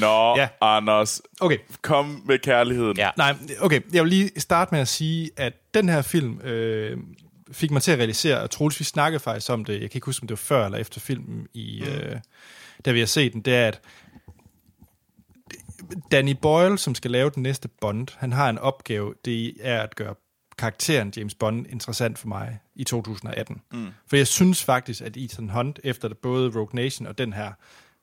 Nå, 0.00 0.36
Ja. 0.36 0.40
ja. 0.40 0.48
Anders, 0.60 1.20
Okay, 1.40 1.58
kom 1.82 2.22
med 2.26 2.38
kærligheden. 2.38 2.96
Ja. 2.96 3.10
Nej, 3.16 3.36
okay. 3.60 3.80
Jeg 3.92 4.02
vil 4.02 4.10
lige 4.10 4.40
starte 4.40 4.74
med 4.74 4.80
at 4.80 4.88
sige, 4.88 5.30
at 5.36 5.52
den 5.74 5.88
her 5.88 6.02
film 6.02 6.40
øh, 6.40 6.98
fik 7.52 7.70
mig 7.70 7.82
til 7.82 7.92
at 7.92 7.98
realisere, 7.98 8.40
og 8.40 8.50
Troels, 8.50 8.80
vi 8.80 8.84
snakkede 8.84 9.20
faktisk 9.20 9.50
om 9.50 9.64
det, 9.64 9.72
jeg 9.72 9.90
kan 9.90 9.96
ikke 9.96 10.04
huske, 10.06 10.22
om 10.22 10.28
det 10.28 10.34
var 10.34 10.56
før 10.56 10.64
eller 10.64 10.78
efter 10.78 11.00
filmen, 11.00 11.46
i, 11.54 11.82
mm. 11.86 11.92
øh, 11.92 12.16
da 12.84 12.92
vi 12.92 12.98
har 12.98 13.06
set 13.06 13.32
den, 13.32 13.40
det 13.40 13.54
er, 13.54 13.66
at 13.68 13.80
Danny 16.10 16.36
Boyle, 16.42 16.78
som 16.78 16.94
skal 16.94 17.10
lave 17.10 17.30
den 17.30 17.42
næste 17.42 17.68
Bond, 17.80 18.08
han 18.16 18.32
har 18.32 18.50
en 18.50 18.58
opgave, 18.58 19.14
det 19.24 19.54
er 19.60 19.82
at 19.82 19.96
gøre 19.96 20.14
karakteren 20.58 21.12
James 21.16 21.34
Bond 21.34 21.66
interessant 21.68 22.18
for 22.18 22.28
mig 22.28 22.58
i 22.74 22.84
2018. 22.84 23.62
Mm. 23.72 23.88
For 24.06 24.16
jeg 24.16 24.26
synes 24.26 24.64
faktisk, 24.64 25.00
at 25.02 25.16
Ethan 25.16 25.48
Hunt, 25.48 25.80
efter 25.84 26.08
det, 26.08 26.18
både 26.18 26.50
Rogue 26.54 26.68
Nation 26.72 27.06
og 27.06 27.18
den 27.18 27.32
her, 27.32 27.52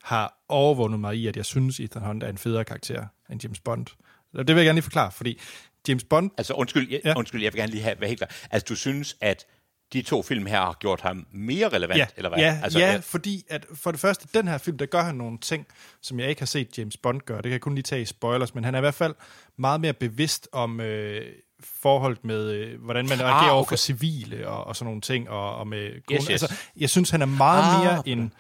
har 0.04 0.44
overvundet 0.50 1.00
mig 1.00 1.16
i, 1.16 1.28
at 1.28 1.38
jeg 1.38 1.46
synes, 1.46 1.80
Ethan 1.80 2.04
Hunt 2.04 2.24
er 2.24 2.30
en 2.30 2.38
federe 2.38 2.66
karakter 2.66 3.06
end 3.30 3.44
James 3.44 3.60
Bond. 3.60 3.86
Og 4.34 4.48
det 4.48 4.56
vil 4.56 4.62
jeg 4.62 4.66
gerne 4.66 4.78
lige 4.78 4.84
forklare, 4.84 5.12
fordi 5.12 5.42
James 5.88 6.04
Bond... 6.04 6.32
Altså, 6.38 6.54
undskyld, 6.54 6.90
jeg, 6.92 7.02
Ja. 7.04 7.10
ja. 7.10 7.18
undskyld, 7.18 7.42
jeg 7.44 7.54
vil 7.54 7.60
gerne 7.60 7.72
lige 7.72 7.84
have, 7.84 7.96
være 8.00 8.08
helt 8.08 8.20
klar. 8.20 8.30
Altså, 8.52 8.66
du 8.70 8.76
synes, 8.76 9.18
at 9.22 9.46
de 9.94 10.02
to 10.02 10.22
film 10.22 10.46
her 10.46 10.58
har 10.62 10.78
gjort 10.80 11.02
ham 11.02 11.28
mere 11.32 11.70
relevant, 11.70 11.98
Ja, 12.00 12.06
eller 12.18 12.30
hvad? 12.30 12.40
ja, 12.40 12.60
altså, 12.64 12.80
ja, 12.80 13.00
fordi 13.04 13.44
at 13.50 13.66
for 13.76 13.92
det 13.92 14.00
første, 14.00 14.28
den 14.34 14.48
her 14.48 14.58
film, 14.58 14.78
der 14.78 14.86
gør 14.86 15.02
han 15.04 15.16
nogle 15.16 15.38
ting, 15.38 15.68
som 16.02 16.20
jeg 16.20 16.30
ikke 16.30 16.42
har 16.42 16.46
set 16.46 16.78
James 16.78 16.98
Bond 16.98 17.22
gøre. 17.22 17.38
Det 17.38 17.44
kan 17.44 17.52
jeg 17.52 17.62
kun 17.62 17.76
lige 17.76 17.84
tage 17.84 18.02
i 18.02 18.06
spoilers, 18.06 18.56
men 18.56 18.64
han 18.64 18.76
er 18.76 18.80
i 18.80 18.82
hvert 18.82 18.94
fald 18.94 19.16
meget 19.58 19.82
mere 19.82 19.94
bevidst 19.94 20.48
om 20.52 20.82
øh, 20.82 21.26
forholdet 21.64 22.26
med, 22.26 22.52
øh, 22.52 22.82
hvordan 22.84 23.10
man 23.10 23.20
reagerer 23.20 23.34
Ah, 23.50 23.52
over 23.54 23.62
okay. 23.62 23.70
for 23.70 23.76
civile 23.76 24.48
og, 24.48 24.64
og 24.68 24.76
sådan 24.76 24.86
nogle 24.86 25.02
ting, 25.02 25.30
og, 25.30 25.56
og 25.56 25.68
med 25.68 26.06
kone. 26.08 26.20
yes. 26.20 26.30
Altså, 26.30 26.54
jeg 26.78 26.90
synes, 26.90 27.10
han 27.10 27.22
er 27.22 27.26
meget 27.26 27.76
Ah, 27.76 27.84
mere 27.84 28.00
okay. 28.00 28.12
en 28.12 28.34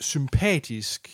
sympatisk 0.00 1.08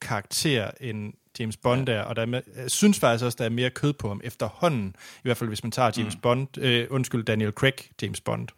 karakter, 0.00 0.70
end 0.80 1.12
James 1.40 1.56
Bond 1.56 1.88
ja. 1.88 1.94
er, 1.94 2.02
og 2.02 2.16
der 2.16 2.22
er 2.26 2.40
jeg 2.56 2.70
synes 2.70 2.98
faktisk 2.98 3.24
også, 3.24 3.36
der 3.38 3.44
er 3.44 3.48
mere 3.48 3.70
kød 3.70 3.92
på 3.92 4.08
ham 4.08 4.20
efterhånden, 4.24 4.94
i 5.16 5.20
hvert 5.22 5.36
fald 5.36 5.50
hvis 5.50 5.62
man 5.62 5.70
tager 5.72 5.90
James 5.96 6.14
mm. 6.14 6.20
Bond, 6.20 6.58
øh, 6.58 6.86
undskyld, 6.90 7.24
Daniel 7.24 7.52
Craig, 7.52 7.74
James 8.02 8.20
Bond, 8.20 8.48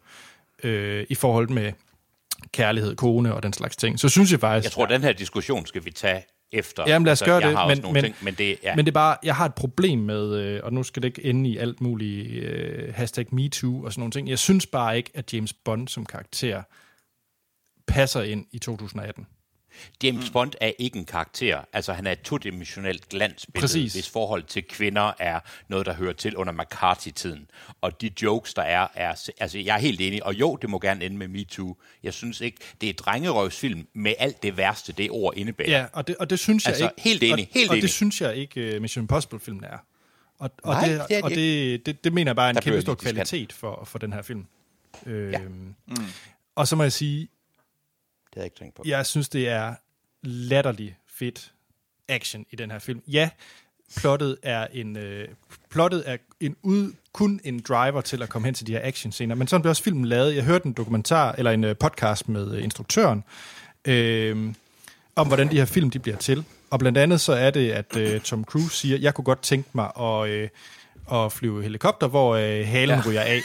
øh, 0.63 1.05
i 1.09 1.15
forhold 1.15 1.49
med 1.49 1.73
kærlighed, 2.51 2.95
kone 2.95 3.33
og 3.33 3.43
den 3.43 3.53
slags 3.53 3.75
ting. 3.77 3.99
Så 3.99 4.09
synes 4.09 4.31
jeg 4.31 4.39
faktisk... 4.39 4.65
Jeg 4.65 4.71
tror, 4.71 4.85
den 4.85 5.01
her 5.01 5.13
diskussion 5.13 5.65
skal 5.65 5.85
vi 5.85 5.91
tage 5.91 6.23
efter. 6.53 6.83
Jamen 6.87 7.05
lad 7.05 7.11
os 7.11 7.23
gøre 7.23 7.35
jeg 7.35 7.49
det, 7.49 7.67
men, 7.67 7.77
nogle 7.77 7.93
men, 7.93 8.03
ting, 8.03 8.15
men 8.21 8.33
det 8.33 8.57
ja. 8.63 8.75
men 8.75 8.85
det 8.85 8.91
er 8.91 8.93
bare, 8.93 9.17
jeg 9.23 9.35
har 9.35 9.45
et 9.45 9.55
problem 9.55 9.99
med, 9.99 10.35
øh, 10.35 10.59
og 10.63 10.73
nu 10.73 10.83
skal 10.83 11.01
det 11.03 11.07
ikke 11.07 11.25
ende 11.25 11.49
i 11.49 11.57
alt 11.57 11.81
muligt 11.81 12.43
øh, 12.43 12.93
hashtag 12.93 13.25
MeToo 13.31 13.83
og 13.83 13.93
sådan 13.93 14.01
nogle 14.01 14.11
ting. 14.11 14.29
Jeg 14.29 14.39
synes 14.39 14.65
bare 14.65 14.97
ikke, 14.97 15.11
at 15.13 15.33
James 15.33 15.53
Bond 15.53 15.87
som 15.87 16.05
karakter 16.05 16.63
passer 17.87 18.21
ind 18.21 18.45
i 18.51 18.59
2018. 18.59 19.27
James 20.03 20.29
Bond 20.29 20.51
er 20.61 20.71
ikke 20.79 20.97
en 20.99 21.05
karakter. 21.05 21.61
Altså, 21.73 21.93
han 21.93 22.07
er 22.07 22.11
et 22.11 22.21
todimensionelt 22.21 23.09
glansbillede, 23.09 23.61
Præcis. 23.61 23.93
hvis 23.93 24.09
forhold 24.09 24.43
til 24.43 24.63
kvinder 24.63 25.11
er 25.19 25.39
noget, 25.67 25.85
der 25.85 25.93
hører 25.93 26.13
til 26.13 26.37
under 26.37 26.53
McCarthy-tiden. 26.53 27.47
Og 27.81 28.01
de 28.01 28.11
jokes, 28.21 28.53
der 28.53 28.61
er, 28.61 28.87
er... 28.95 29.29
Altså, 29.39 29.59
jeg 29.59 29.75
er 29.75 29.79
helt 29.79 30.01
enig. 30.01 30.23
Og 30.25 30.35
jo, 30.35 30.55
det 30.61 30.69
må 30.69 30.79
gerne 30.79 31.05
ende 31.05 31.17
med 31.17 31.27
MeToo. 31.27 31.77
Jeg 32.03 32.13
synes 32.13 32.41
ikke... 32.41 32.57
Det 32.81 32.87
er 32.87 32.93
et 32.93 32.99
drengerøvsfilm 32.99 33.87
med 33.93 34.13
alt 34.19 34.43
det 34.43 34.57
værste, 34.57 34.93
det 34.93 35.11
ord 35.11 35.33
indebærer. 35.37 35.69
Ja, 35.79 35.85
og 35.93 36.07
det, 36.07 36.15
og 36.15 36.29
det 36.29 36.39
synes 36.39 36.65
jeg 36.65 36.69
Altså, 36.71 36.83
ikke... 36.85 37.01
helt 37.01 37.23
enig, 37.23 37.33
og, 37.33 37.59
helt 37.59 37.69
og 37.69 37.75
enig. 37.75 37.81
det 37.81 37.89
synes 37.91 38.21
jeg 38.21 38.35
ikke 38.35 38.75
uh, 38.75 38.81
Mission 38.81 39.03
Impossible-filmen 39.03 39.63
er. 39.63 39.77
Og, 40.39 40.51
og, 40.63 40.73
Nej, 40.73 40.87
det, 40.87 41.01
det 41.09 41.17
er 41.17 41.23
og 41.23 41.29
det, 41.29 41.85
det, 41.85 42.03
det 42.03 42.13
mener 42.13 42.29
jeg 42.29 42.35
bare 42.35 42.49
er 42.49 42.53
en 42.53 42.61
kæmpe 42.61 42.81
stor 42.81 42.95
kvalitet 42.95 43.53
for, 43.53 43.83
for 43.85 43.99
den 43.99 44.13
her 44.13 44.21
film. 44.21 44.45
Øh, 45.05 45.31
Ja. 45.31 45.39
mm. 45.39 45.75
Og 46.55 46.67
så 46.67 46.75
må 46.75 46.83
jeg 46.83 46.91
sige, 46.91 47.27
Det 48.33 48.39
havde 48.39 48.43
jeg 48.43 48.45
ikke 48.45 48.59
tænkt 48.59 48.75
på. 48.75 48.83
jeg 48.85 49.05
synes, 49.05 49.29
det 49.29 49.49
er 49.49 49.75
latterlig 50.23 50.97
fedt 51.07 51.53
action 52.09 52.45
i 52.51 52.55
den 52.55 52.71
her 52.71 52.79
film. 52.79 53.01
Ja, 53.07 53.29
plottet 53.97 54.37
er 54.43 54.67
en 54.71 54.97
øh, 54.97 55.27
plottet 55.69 56.03
er 56.05 56.17
en 56.39 56.55
ud, 56.61 56.93
kun 57.13 57.39
en 57.43 57.59
driver 57.59 58.01
til 58.01 58.23
at 58.23 58.29
komme 58.29 58.45
hen 58.45 58.53
til 58.53 58.67
de 58.67 58.71
her 58.71 58.79
action 58.83 59.11
scener, 59.11 59.35
men 59.35 59.47
sådan 59.47 59.61
blev 59.61 59.69
også 59.69 59.83
filmen 59.83 60.05
lavet. 60.05 60.35
Jeg 60.35 60.43
hørte 60.43 60.65
en 60.65 60.73
dokumentar 60.73 61.35
eller 61.37 61.51
en 61.51 61.63
øh, 61.63 61.75
podcast 61.75 62.29
med 62.29 62.55
øh, 62.55 62.63
instruktøren 62.63 63.23
øh, 63.85 64.53
om 65.15 65.27
hvordan 65.27 65.51
de 65.51 65.57
her 65.57 65.65
film 65.65 65.89
de 65.89 65.99
bliver 65.99 66.17
til. 66.17 66.45
Og 66.69 66.79
blandt 66.79 66.97
andet 66.97 67.21
så 67.21 67.33
er 67.33 67.51
det 67.51 67.71
at 67.71 67.97
øh, 67.97 68.21
Tom 68.21 68.43
Cruise 68.45 68.77
siger, 68.77 68.97
jeg 68.97 69.13
kunne 69.13 69.25
godt 69.25 69.41
tænke 69.41 69.69
mig 69.73 69.91
at 69.99 70.29
øh, 70.29 70.49
at 71.11 71.31
flyve 71.31 71.63
helikopter, 71.63 72.07
hvor 72.07 72.35
øh, 72.35 72.67
halen. 72.67 72.95
Ja. 72.95 73.03
ryger 73.07 73.21
af. 73.21 73.39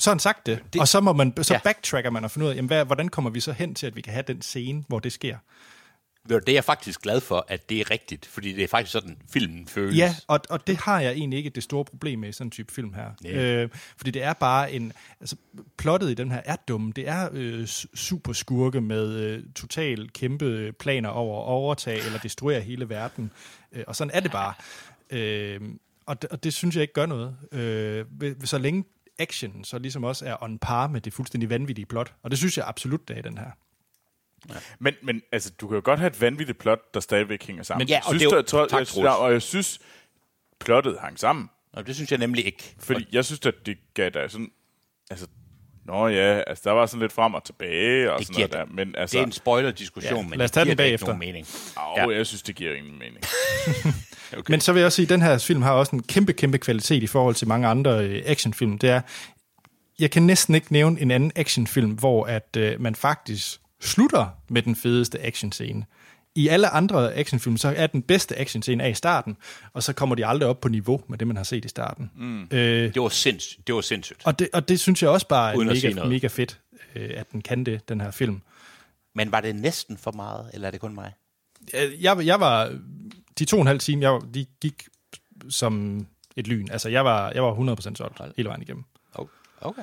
Så 0.00 0.10
har 0.10 0.14
han 0.14 0.18
sagt 0.20 0.46
det. 0.46 0.62
det 0.72 0.80
og 0.80 0.88
så, 0.88 1.00
må 1.00 1.12
man, 1.12 1.34
så 1.42 1.54
Ja. 1.54 1.60
backtracker 1.64 2.10
man 2.10 2.24
og 2.24 2.30
finder 2.30 2.46
ud 2.46 2.52
af, 2.52 2.56
jamen, 2.56 2.66
hvad, 2.66 2.84
hvordan 2.84 3.08
kommer 3.08 3.30
vi 3.30 3.40
så 3.40 3.52
hen 3.52 3.74
til, 3.74 3.86
at 3.86 3.96
vi 3.96 4.00
kan 4.00 4.12
have 4.12 4.24
den 4.26 4.42
scene, 4.42 4.84
hvor 4.88 4.98
det 4.98 5.12
sker. 5.12 5.36
Det 6.28 6.48
er 6.48 6.52
jeg 6.52 6.64
faktisk 6.64 7.02
glad 7.02 7.20
for, 7.20 7.44
at 7.48 7.68
det 7.70 7.80
er 7.80 7.90
rigtigt, 7.90 8.26
fordi 8.26 8.52
det 8.52 8.64
er 8.64 8.68
faktisk 8.68 8.92
sådan, 8.92 9.16
filmen 9.32 9.66
føles. 9.68 9.96
Ja, 9.96 10.14
og, 10.26 10.40
og 10.50 10.66
det 10.66 10.76
har 10.76 11.00
jeg 11.00 11.12
egentlig 11.12 11.36
ikke 11.36 11.50
det 11.50 11.62
store 11.62 11.84
problem 11.84 12.18
med 12.18 12.28
i 12.28 12.32
sådan 12.32 12.46
en 12.46 12.50
type 12.50 12.72
film 12.72 12.94
her. 12.94 13.10
Nej. 13.22 13.32
Øh, 13.32 13.68
fordi 13.96 14.10
det 14.10 14.22
er 14.22 14.32
bare 14.32 14.72
en... 14.72 14.92
Altså, 15.20 15.36
plottet 15.78 16.10
i 16.10 16.14
den 16.14 16.30
her 16.30 16.40
er 16.44 16.56
dumme. 16.68 16.92
Det 16.96 17.08
er 17.08 17.28
øh, 17.32 17.62
su- 17.62 17.96
super 17.96 18.32
skurke 18.32 18.80
med 18.80 19.14
øh, 19.14 19.42
totalt 19.54 20.12
kæmpe 20.12 20.72
planer 20.72 21.08
over 21.08 21.40
at 21.42 21.46
overtage 21.48 21.98
eller 22.06 22.18
destruere 22.18 22.60
hele 22.60 22.88
verden. 22.88 23.30
Øh, 23.72 23.84
og 23.86 23.96
sådan 23.96 24.10
er 24.14 24.20
det 24.20 24.30
bare. 24.32 24.54
Øh, 25.12 25.60
og, 26.06 26.22
det, 26.22 26.30
og 26.30 26.44
det 26.44 26.54
synes 26.54 26.74
jeg 26.74 26.82
ikke 26.82 26.94
gør 26.94 27.06
noget. 27.06 27.36
Øh, 27.52 28.04
så 28.44 28.58
længe 28.58 28.84
action 29.20 29.64
så 29.64 29.78
ligesom 29.78 30.04
også 30.04 30.26
er 30.26 30.42
on 30.42 30.58
par 30.58 30.86
med 30.86 31.00
det 31.00 31.12
fuldstændig 31.12 31.50
vanvittige 31.50 31.86
plot. 31.86 32.14
Og 32.22 32.30
det 32.30 32.38
synes 32.38 32.56
jeg 32.58 32.64
absolut, 32.68 33.08
det 33.08 33.14
er 33.14 33.18
i 33.18 33.22
den 33.22 33.38
her. 33.38 33.50
Men, 34.78 34.94
men 35.02 35.22
altså, 35.32 35.50
du 35.60 35.68
kan 35.68 35.74
jo 35.74 35.80
godt 35.84 35.98
have 36.00 36.06
et 36.10 36.20
vanvittigt 36.20 36.58
plot, 36.58 36.94
der 36.94 37.00
stadigvæk 37.00 37.46
hænger 37.46 37.62
sammen. 37.62 37.80
Men 37.80 37.88
ja, 37.88 37.98
og 37.98 38.04
synes, 38.04 38.22
det 38.22 38.32
er 38.32 38.36
jo- 38.36 38.42
tror- 38.42 38.66
tak, 38.66 38.80
jeg, 38.96 39.04
ja, 39.04 39.10
og 39.12 39.32
jeg 39.32 39.42
synes, 39.42 39.80
plottet 40.60 40.98
hang 41.00 41.18
sammen. 41.18 41.50
Og 41.72 41.86
det 41.86 41.94
synes 41.94 42.10
jeg 42.10 42.18
nemlig 42.18 42.46
ikke. 42.46 42.74
Fordi 42.78 43.06
jeg 43.12 43.24
synes, 43.24 43.40
at 43.46 43.54
det 43.66 43.78
gav 43.94 44.10
dig 44.10 44.30
sådan... 44.30 44.50
Altså, 45.10 45.26
Nå 45.84 46.08
ja, 46.08 46.42
altså 46.46 46.62
der 46.64 46.70
var 46.70 46.86
sådan 46.86 47.00
lidt 47.00 47.12
frem 47.12 47.34
og 47.34 47.44
tilbage 47.44 48.12
og 48.12 48.18
Det 48.18 48.26
sådan 48.26 48.40
noget 48.40 48.52
der. 48.52 48.64
Men 48.74 48.88
Altså, 48.88 49.00
altså, 49.00 49.16
det 49.16 49.22
er 49.22 49.26
en 49.26 49.32
spoiler-diskussion, 49.32 50.22
Ja, 50.22 50.28
men 50.28 50.38
lad 50.38 50.44
os 50.44 50.50
det 50.50 50.54
tage 50.54 50.64
den 50.64 50.76
giver 50.76 50.84
ikke 50.84 50.90
bagefter. 50.90 51.06
nogen 51.06 51.18
mening. 51.18 51.46
Au, 51.76 52.10
Ja. 52.10 52.16
jeg 52.16 52.26
synes, 52.26 52.42
det 52.42 52.56
giver 52.56 52.74
ingen 52.74 52.98
mening. 52.98 53.24
Okay. 54.32 54.50
Men 54.50 54.60
så 54.60 54.72
vil 54.72 54.80
jeg 54.80 54.86
også 54.86 54.96
sige, 54.96 55.06
at 55.06 55.10
den 55.10 55.22
her 55.22 55.38
film 55.38 55.62
har 55.62 55.72
også 55.72 55.96
en 55.96 56.02
kæmpe, 56.02 56.32
kæmpe 56.32 56.58
kvalitet 56.58 57.02
i 57.02 57.06
forhold 57.06 57.34
til 57.34 57.48
mange 57.48 57.68
andre 57.68 58.04
øh, 58.06 58.22
actionfilm. 58.26 58.78
Det 58.78 58.90
er, 58.90 59.00
jeg 59.98 60.10
kan 60.10 60.22
næsten 60.22 60.54
ikke 60.54 60.72
nævne 60.72 61.00
en 61.00 61.10
anden 61.10 61.32
actionfilm, 61.36 61.90
hvor 61.90 62.24
at 62.24 62.56
øh, 62.56 62.80
man 62.80 62.94
faktisk 62.94 63.60
slutter 63.80 64.26
med 64.48 64.62
den 64.62 64.76
fedeste 64.76 65.26
actionscene. 65.26 65.84
I 66.34 66.48
alle 66.48 66.68
andre 66.68 67.14
actionfilm, 67.14 67.56
så 67.56 67.74
er 67.76 67.86
den 67.86 68.02
bedste 68.02 68.38
actionscene 68.38 68.84
af 68.84 68.90
i 68.90 68.94
starten, 68.94 69.36
og 69.72 69.82
så 69.82 69.92
kommer 69.92 70.14
de 70.14 70.26
aldrig 70.26 70.48
op 70.48 70.60
på 70.60 70.68
niveau 70.68 71.00
med 71.08 71.18
det, 71.18 71.26
man 71.26 71.36
har 71.36 71.44
set 71.44 71.64
i 71.64 71.68
starten. 71.68 72.10
Mm. 72.16 72.42
Øh, 72.42 72.94
Det 72.94 73.02
var 73.02 73.08
sindssygt. 73.08 73.66
Det 73.66 73.74
var 73.74 73.80
sindssygt. 73.80 74.20
og, 74.24 74.38
det, 74.38 74.48
og 74.52 74.68
det 74.68 74.80
synes 74.80 75.02
jeg 75.02 75.10
også 75.10 75.28
bare 75.28 75.52
er 75.52 75.56
Uden 75.56 75.68
mega, 75.68 76.04
mega 76.04 76.26
fedt, 76.26 76.60
øh, 76.96 77.10
at 77.14 77.32
den 77.32 77.42
kan 77.42 77.64
det, 77.64 77.88
den 77.88 78.00
her 78.00 78.10
film. 78.10 78.40
Men 79.14 79.32
var 79.32 79.40
det 79.40 79.56
næsten 79.56 79.98
for 79.98 80.12
meget, 80.12 80.50
eller 80.54 80.66
er 80.66 80.70
det 80.70 80.80
kun 80.80 80.94
mig? 80.94 81.12
Øh, 81.74 82.02
jeg, 82.02 82.26
jeg 82.26 82.40
var, 82.40 82.78
de 83.40 83.44
to 83.44 83.56
og 83.56 83.60
en 83.60 83.66
halv 83.66 83.80
time, 83.80 84.10
jeg, 84.10 84.20
de 84.34 84.46
gik 84.60 84.88
som 85.48 86.06
et 86.36 86.46
lyn. 86.46 86.68
Altså, 86.70 86.88
jeg 86.88 87.04
var, 87.04 87.30
jeg 87.30 87.42
var 87.42 87.54
100% 87.54 87.94
solgt 87.94 88.20
hele 88.36 88.48
vejen 88.48 88.62
igennem. 88.62 88.84
Oh, 89.14 89.26
Okay. 89.60 89.82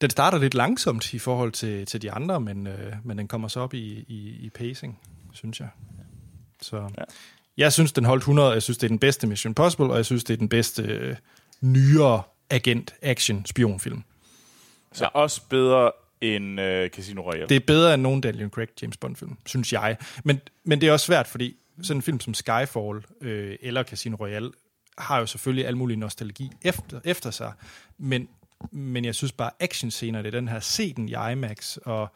Den 0.00 0.10
starter 0.10 0.38
lidt 0.38 0.54
langsomt 0.54 1.14
i 1.14 1.18
forhold 1.18 1.52
til, 1.52 1.86
til 1.86 2.02
de 2.02 2.12
andre, 2.12 2.40
men, 2.40 2.66
øh, 2.66 2.92
men 3.04 3.18
den 3.18 3.28
kommer 3.28 3.48
så 3.48 3.60
op 3.60 3.74
i, 3.74 4.04
i, 4.08 4.36
i 4.40 4.50
pacing, 4.50 5.00
synes 5.32 5.60
jeg. 5.60 5.68
Så 6.62 6.76
ja. 6.76 7.02
jeg 7.56 7.72
synes, 7.72 7.92
den 7.92 8.04
holdt 8.04 8.20
100. 8.20 8.50
Jeg 8.50 8.62
synes, 8.62 8.78
det 8.78 8.84
er 8.84 8.88
den 8.88 8.98
bedste 8.98 9.26
Mission 9.26 9.50
Impossible, 9.50 9.86
og 9.86 9.96
jeg 9.96 10.04
synes, 10.04 10.24
det 10.24 10.34
er 10.34 10.38
den 10.38 10.48
bedste 10.48 10.82
øh, 10.82 11.16
nyere 11.60 12.22
agent-action-spionfilm. 12.50 14.02
Så 14.92 15.04
ja. 15.04 15.08
også 15.08 15.40
bedre 15.48 15.92
end 16.20 16.60
uh, 16.60 16.88
Casino 16.96 17.22
Royale. 17.22 17.48
Det 17.48 17.56
er 17.56 17.66
bedre 17.66 17.94
end 17.94 18.02
nogen 18.02 18.20
Daniel 18.20 18.48
Craig 18.48 18.68
James 18.82 18.96
Bond-film, 18.96 19.36
synes 19.46 19.72
jeg. 19.72 19.96
Men, 20.24 20.40
men 20.64 20.80
det 20.80 20.88
er 20.88 20.92
også 20.92 21.06
svært, 21.06 21.26
fordi 21.26 21.56
sådan 21.82 21.98
en 21.98 22.02
film 22.02 22.20
som 22.20 22.34
Skyfall 22.34 23.04
øh, 23.20 23.56
eller 23.60 23.82
Casino 23.82 24.16
Royale 24.16 24.50
har 24.98 25.18
jo 25.18 25.26
selvfølgelig 25.26 25.66
al 25.66 25.76
mulig 25.76 25.96
nostalgi 25.96 26.50
efter, 26.62 27.00
efter 27.04 27.30
sig, 27.30 27.52
men, 27.98 28.28
men 28.70 29.04
jeg 29.04 29.14
synes 29.14 29.32
bare 29.32 29.50
actionscener, 29.60 30.22
det 30.22 30.34
er 30.34 30.40
den 30.40 30.48
her, 30.48 30.60
se 30.60 30.94
den 30.94 31.08
i 31.08 31.14
IMAX, 31.32 31.76
og 31.76 32.08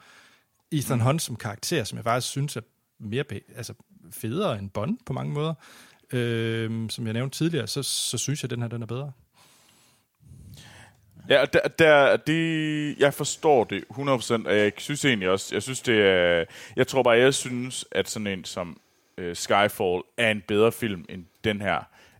Ethan 0.71 0.99
Hunt 0.99 1.21
som 1.21 1.35
karakter, 1.35 1.83
som 1.83 1.95
jeg 1.95 2.03
faktisk 2.03 2.27
synes 2.27 2.55
er 2.55 2.61
mere 2.99 3.23
altså 3.55 3.73
federe 4.11 4.59
end 4.59 4.69
Bond 4.69 4.97
på 5.05 5.13
mange 5.13 5.33
måder, 5.33 5.53
øh, 6.13 6.89
som 6.89 7.05
jeg 7.05 7.13
nævnte 7.13 7.37
tidligere, 7.37 7.67
så, 7.67 7.83
så 7.83 8.17
synes 8.17 8.43
jeg, 8.43 8.45
at 8.47 8.51
den 8.51 8.61
her 8.61 8.69
den 8.69 8.81
er 8.81 8.85
bedre. 8.85 9.11
Ja, 11.29 11.41
og 11.41 11.53
der, 11.53 11.67
der, 11.67 12.17
det, 12.17 12.99
jeg 12.99 13.13
forstår 13.13 13.63
det 13.63 13.83
100%, 13.91 14.47
og 14.47 14.57
jeg 14.57 14.71
synes 14.77 15.05
egentlig 15.05 15.29
også, 15.29 15.55
jeg 15.55 15.63
synes 15.63 15.81
det 15.81 16.01
er, 16.01 16.45
jeg 16.75 16.87
tror 16.87 17.03
bare, 17.03 17.17
jeg 17.17 17.33
synes, 17.33 17.85
at 17.91 18.09
sådan 18.09 18.27
en 18.27 18.45
som 18.45 18.79
øh, 19.17 19.35
Skyfall 19.35 20.01
er 20.17 20.31
en 20.31 20.43
bedre 20.47 20.71
film 20.71 21.05
end 21.09 21.25
den 21.43 21.61
her, 21.61 21.79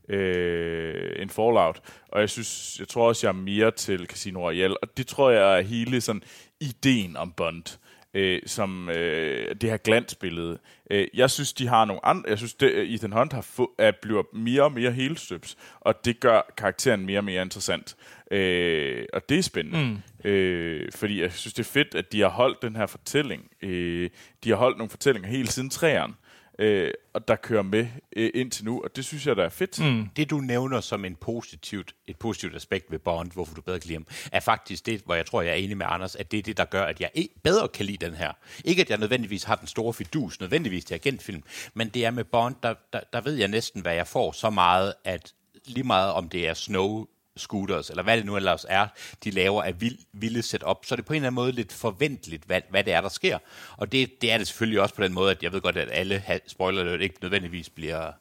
øh, 0.10 1.12
en 1.22 1.30
Fallout, 1.30 1.82
og 2.08 2.20
jeg 2.22 2.30
synes, 2.30 2.80
jeg 2.80 2.88
tror 2.88 3.08
også, 3.08 3.28
jeg 3.28 3.32
er 3.32 3.42
mere 3.42 3.72
til 3.72 4.06
Casino 4.06 4.40
Royale, 4.40 4.84
og 4.84 4.98
det 4.98 5.08
tror 5.08 5.30
jeg 5.30 5.58
er 5.58 5.62
hele 5.62 6.02
sådan 6.02 6.24
ideen 6.60 7.18
om 7.18 7.32
Bond, 7.32 7.78
øh, 8.14 8.42
som 8.46 8.90
øh, 8.90 9.56
det 9.62 9.70
her 9.70 9.78
glansbillede. 9.78 10.60
Øh, 10.92 11.08
jeg 11.14 11.30
synes, 11.32 11.54
de 11.54 11.68
har 11.68 11.86
nogle 11.86 12.06
andre, 12.06 12.30
jeg 12.30 12.38
synes, 12.38 12.54
det, 12.54 12.94
Ethan 12.94 13.12
Hunt 13.12 13.34
har 13.34 13.42
få, 13.42 13.72
er, 13.78 13.92
bliver 14.02 14.24
mere 14.34 14.64
og 14.64 14.72
mere 14.72 14.92
helstøbs, 14.92 15.58
og 15.80 16.06
det 16.06 16.20
gør 16.20 16.42
karakteren 16.58 17.06
mere 17.06 17.20
og 17.20 17.24
mere 17.24 17.42
interessant. 17.42 17.96
Øh, 18.32 19.06
og 19.14 19.30
det 19.30 19.38
er 19.38 19.44
spændende. 19.44 20.02
Mm. 20.24 20.30
Øh, 20.30 20.92
fordi 20.92 21.22
jeg 21.22 21.32
synes, 21.32 21.54
det 21.54 21.64
er 21.64 21.72
fedt, 21.72 21.96
at 21.96 22.12
de 22.12 22.22
har 22.22 22.30
holdt 22.30 22.62
den 22.62 22.76
her 22.76 22.86
fortælling. 22.86 23.52
Øh, 23.62 24.10
de 24.44 24.50
har 24.50 24.56
holdt 24.56 24.78
nogle 24.78 24.90
fortællinger 24.90 25.30
hele 25.30 25.48
siden 25.48 25.70
træerne, 25.70 26.14
øh, 26.60 26.92
og 27.14 27.28
der 27.28 27.36
kører 27.36 27.62
med 27.62 27.88
øh, 28.16 28.32
indtil 28.34 28.66
nu, 28.66 28.82
og 28.84 28.96
det 28.96 29.06
synes 29.06 29.28
jeg, 29.28 29.36
der 29.36 29.46
er 29.46 29.50
fedt. 29.50 29.80
Mm. 29.80 30.10
Det, 30.16 30.30
du 30.30 30.38
nævner 30.38 30.82
som 30.82 31.06
en 31.06 31.16
positivt, 31.16 31.96
et 32.08 32.18
positivt 32.18 32.56
aspekt 32.56 32.92
ved 32.92 33.00
Bond, 33.00 33.32
hvorfor 33.32 33.56
du 33.56 33.62
bedre 33.62 33.80
kan 33.80 33.88
lide 33.88 33.96
ham, 33.96 34.08
er 34.32 34.40
faktisk 34.40 34.86
det, 34.86 35.02
hvor 35.06 35.16
jeg 35.16 35.26
tror, 35.26 35.42
jeg 35.42 35.52
er 35.52 35.56
enig 35.56 35.78
med 35.78 35.86
Anders, 35.90 36.16
at 36.16 36.32
det 36.32 36.38
er 36.38 36.44
det, 36.44 36.58
der 36.58 36.66
gør, 36.66 36.84
at 36.84 37.02
jeg 37.02 37.12
bedre 37.44 37.68
kan 37.68 37.86
lide 37.86 38.06
den 38.06 38.16
her. 38.16 38.32
Ikke, 38.66 38.82
at 38.82 38.90
jeg 38.90 38.98
nødvendigvis 38.98 39.44
har 39.44 39.56
den 39.56 39.68
store 39.68 39.94
fidus, 39.94 40.40
nødvendigvis 40.40 40.86
til 40.86 40.94
agentfilm, 40.94 41.44
men 41.74 41.90
det 41.90 42.06
er 42.06 42.12
med 42.12 42.24
Bond, 42.24 42.56
der, 42.64 42.74
der, 42.94 43.00
der 43.14 43.22
ved 43.22 43.34
jeg 43.34 43.48
næsten, 43.48 43.82
hvad 43.82 43.94
jeg 43.96 44.08
får 44.08 44.32
så 44.32 44.50
meget, 44.50 44.94
at 45.04 45.34
lige 45.66 45.84
meget 45.84 46.14
om 46.14 46.30
det 46.30 46.48
er 46.48 46.54
snow 46.54 47.06
scooters, 47.38 47.90
eller 47.90 48.04
hvad 48.04 48.18
det 48.18 48.26
nu 48.26 48.36
ellers 48.36 48.66
er, 48.70 48.88
de 49.24 49.32
laver 49.32 49.64
af 49.64 49.82
vild, 49.82 49.98
vilde 50.14 50.42
setup, 50.42 50.86
så 50.86 50.96
er 50.96 50.96
det 50.96 51.06
på 51.06 51.14
en 51.14 51.16
eller 51.16 51.28
anden 51.28 51.36
måde 51.36 51.52
lidt 51.52 51.74
forventeligt, 51.74 52.44
hvad, 52.44 52.62
hvad 52.70 52.84
det 52.84 52.94
er, 52.94 53.02
der 53.02 53.10
sker. 53.10 53.38
Og 53.78 53.92
det, 53.92 54.22
det 54.22 54.32
er 54.32 54.38
det 54.38 54.48
selvfølgelig 54.48 54.82
også 54.82 54.96
på 54.96 55.04
den 55.04 55.14
måde, 55.14 55.32
at 55.32 55.44
jeg 55.44 55.54
ved 55.54 55.62
godt, 55.62 55.78
at 55.78 55.90
alle 55.92 56.24
spoiler 56.48 56.82
alert 56.82 57.02
ikke 57.02 57.18
nødvendigvis 57.22 57.70
bliver 57.70 58.12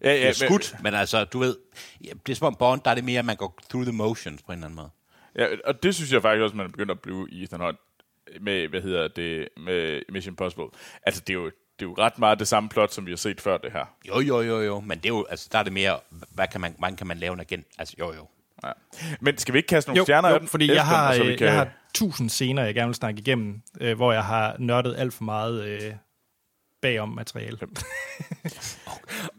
Ja, 0.00 0.08
bliver 0.08 0.26
ja, 0.26 0.32
skudt, 0.32 0.72
men, 0.72 0.82
men 0.82 0.94
altså, 0.94 1.24
du 1.24 1.38
ved, 1.38 1.56
det 2.00 2.28
er 2.28 2.34
som 2.34 2.46
om 2.46 2.54
Bond, 2.54 2.80
der 2.84 2.90
er 2.90 2.94
det 2.94 3.04
mere, 3.04 3.18
at 3.18 3.24
man 3.24 3.36
går 3.36 3.58
through 3.70 3.86
the 3.86 3.96
motions 3.96 4.42
på 4.42 4.52
en 4.52 4.58
eller 4.58 4.66
anden 4.66 4.76
måde. 4.76 4.90
Ja, 5.34 5.46
og 5.64 5.82
det 5.82 5.94
synes 5.94 6.12
jeg 6.12 6.22
faktisk 6.22 6.42
også, 6.42 6.56
man 6.56 6.66
er 6.66 6.70
begyndt 6.70 6.90
at 6.90 7.00
blive 7.00 7.30
i 7.30 7.42
Ethan 7.42 7.60
Hunt 7.60 7.78
med, 8.40 8.68
hvad 8.68 8.80
hedder 8.80 9.08
det, 9.08 9.48
med 9.56 10.02
Mission 10.08 10.32
Impossible. 10.32 10.66
Altså, 11.02 11.20
det 11.26 11.30
er 11.30 11.34
jo, 11.34 11.44
det 11.46 11.52
er 11.84 11.86
jo 11.86 11.94
ret 11.98 12.18
meget 12.18 12.38
det 12.38 12.48
samme 12.48 12.68
plot, 12.68 12.92
som 12.92 13.06
vi 13.06 13.12
har 13.12 13.16
set 13.16 13.40
før 13.40 13.58
det 13.58 13.72
her. 13.72 13.84
Jo, 14.08 14.20
jo, 14.20 14.40
jo, 14.40 14.60
jo, 14.60 14.80
men 14.80 14.98
det 14.98 15.04
er 15.04 15.14
jo, 15.14 15.26
altså, 15.30 15.48
der 15.52 15.58
er 15.58 15.62
det 15.62 15.72
mere, 15.72 16.00
hvad 16.30 16.48
kan 16.48 16.60
man, 16.60 16.74
hvordan 16.78 16.96
kan 16.96 17.06
man 17.06 17.18
lave 17.18 17.34
en 17.34 17.40
agent? 17.40 17.66
Altså, 17.78 17.94
jo, 17.98 18.14
jo. 18.14 18.28
Ja. 18.64 18.72
Men 19.20 19.38
skal 19.38 19.54
vi 19.54 19.58
ikke 19.58 19.66
kaste 19.66 19.90
nogle 19.90 19.98
Jo, 19.98 20.04
stjerner 20.04 20.28
af 20.28 20.40
jo 20.40 20.46
fordi 20.46 20.72
jeg 20.72 20.86
har, 20.86 21.08
og 21.08 21.14
så 21.14 21.22
vi 21.22 21.32
øh, 21.32 21.38
kan... 21.38 21.46
jeg 21.46 21.56
har 21.56 21.68
tusind 21.94 22.30
scener, 22.30 22.64
jeg 22.64 22.74
gerne 22.74 22.88
vil 22.88 22.94
snakke 22.94 23.20
igennem, 23.20 23.62
øh, 23.80 23.96
hvor 23.96 24.12
jeg 24.12 24.24
har 24.24 24.56
nørdet 24.58 24.94
alt 24.98 25.14
for 25.14 25.24
meget 25.24 25.64
øh, 25.64 25.94
bagom 26.82 27.08
materiale. 27.08 27.58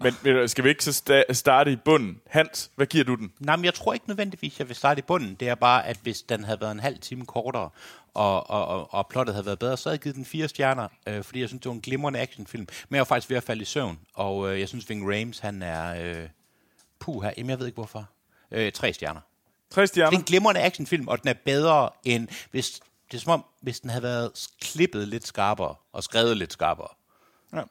Men, 0.01 0.13
men 0.23 0.47
skal 0.47 0.63
vi 0.63 0.69
ikke 0.69 0.83
så 0.83 0.91
sta- 0.91 1.33
starte 1.33 1.71
i 1.71 1.75
bunden? 1.75 2.21
Hans, 2.27 2.71
hvad 2.75 2.87
giver 2.87 3.03
du 3.03 3.15
den? 3.15 3.33
Nej, 3.39 3.55
men 3.55 3.65
jeg 3.65 3.73
tror 3.73 3.93
ikke 3.93 4.07
nødvendigvis, 4.07 4.59
jeg 4.59 4.67
vil 4.67 4.75
starte 4.75 4.99
i 4.99 5.01
bunden. 5.01 5.35
Det 5.39 5.49
er 5.49 5.55
bare, 5.55 5.87
at 5.87 5.97
hvis 6.03 6.21
den 6.21 6.43
havde 6.43 6.61
været 6.61 6.71
en 6.71 6.79
halv 6.79 6.99
time 6.99 7.25
kortere, 7.25 7.69
og, 8.13 8.49
og, 8.49 8.67
og, 8.67 8.93
og 8.93 9.07
plottet 9.07 9.35
havde 9.35 9.45
været 9.45 9.59
bedre, 9.59 9.77
så 9.77 9.89
havde 9.89 9.95
jeg 9.95 10.01
givet 10.01 10.15
den 10.15 10.25
fire 10.25 10.47
stjerner, 10.47 10.87
øh, 11.07 11.23
fordi 11.23 11.39
jeg 11.39 11.47
synes, 11.49 11.61
det 11.61 11.69
var 11.69 11.75
en 11.75 11.81
glimrende 11.81 12.19
actionfilm. 12.19 12.67
Men 12.89 12.95
jeg 12.95 12.99
var 12.99 13.05
faktisk 13.05 13.29
ved 13.29 13.37
at 13.37 13.43
falde 13.43 13.61
i 13.61 13.65
søvn, 13.65 13.99
og 14.13 14.53
øh, 14.53 14.59
jeg 14.59 14.67
synes, 14.67 14.89
Ving 14.89 15.03
Rames, 15.13 15.39
han 15.39 15.61
er... 15.61 16.03
Øh, 16.03 16.27
puh 16.99 17.23
her, 17.23 17.31
jamen 17.37 17.49
jeg 17.49 17.59
ved 17.59 17.65
ikke 17.65 17.75
hvorfor. 17.75 18.09
Øh, 18.51 18.71
tre 18.71 18.93
stjerner. 18.93 19.21
Tre 19.69 19.81
Det 19.81 19.89
stjerner? 19.89 20.11
er 20.11 20.19
en 20.19 20.25
glimrende 20.25 20.61
actionfilm, 20.61 21.07
og 21.07 21.21
den 21.21 21.29
er 21.29 21.33
bedre 21.45 21.89
end... 22.03 22.27
Hvis, 22.51 22.81
det 23.11 23.17
er 23.17 23.21
som 23.21 23.31
om, 23.31 23.45
hvis 23.61 23.79
den 23.79 23.89
havde 23.89 24.03
været 24.03 24.47
klippet 24.61 25.07
lidt 25.07 25.27
skarpere, 25.27 25.75
og 25.93 26.03
skrevet 26.03 26.37
lidt 26.37 26.53
skarpere. 26.53 26.87
Ja. 27.53 27.61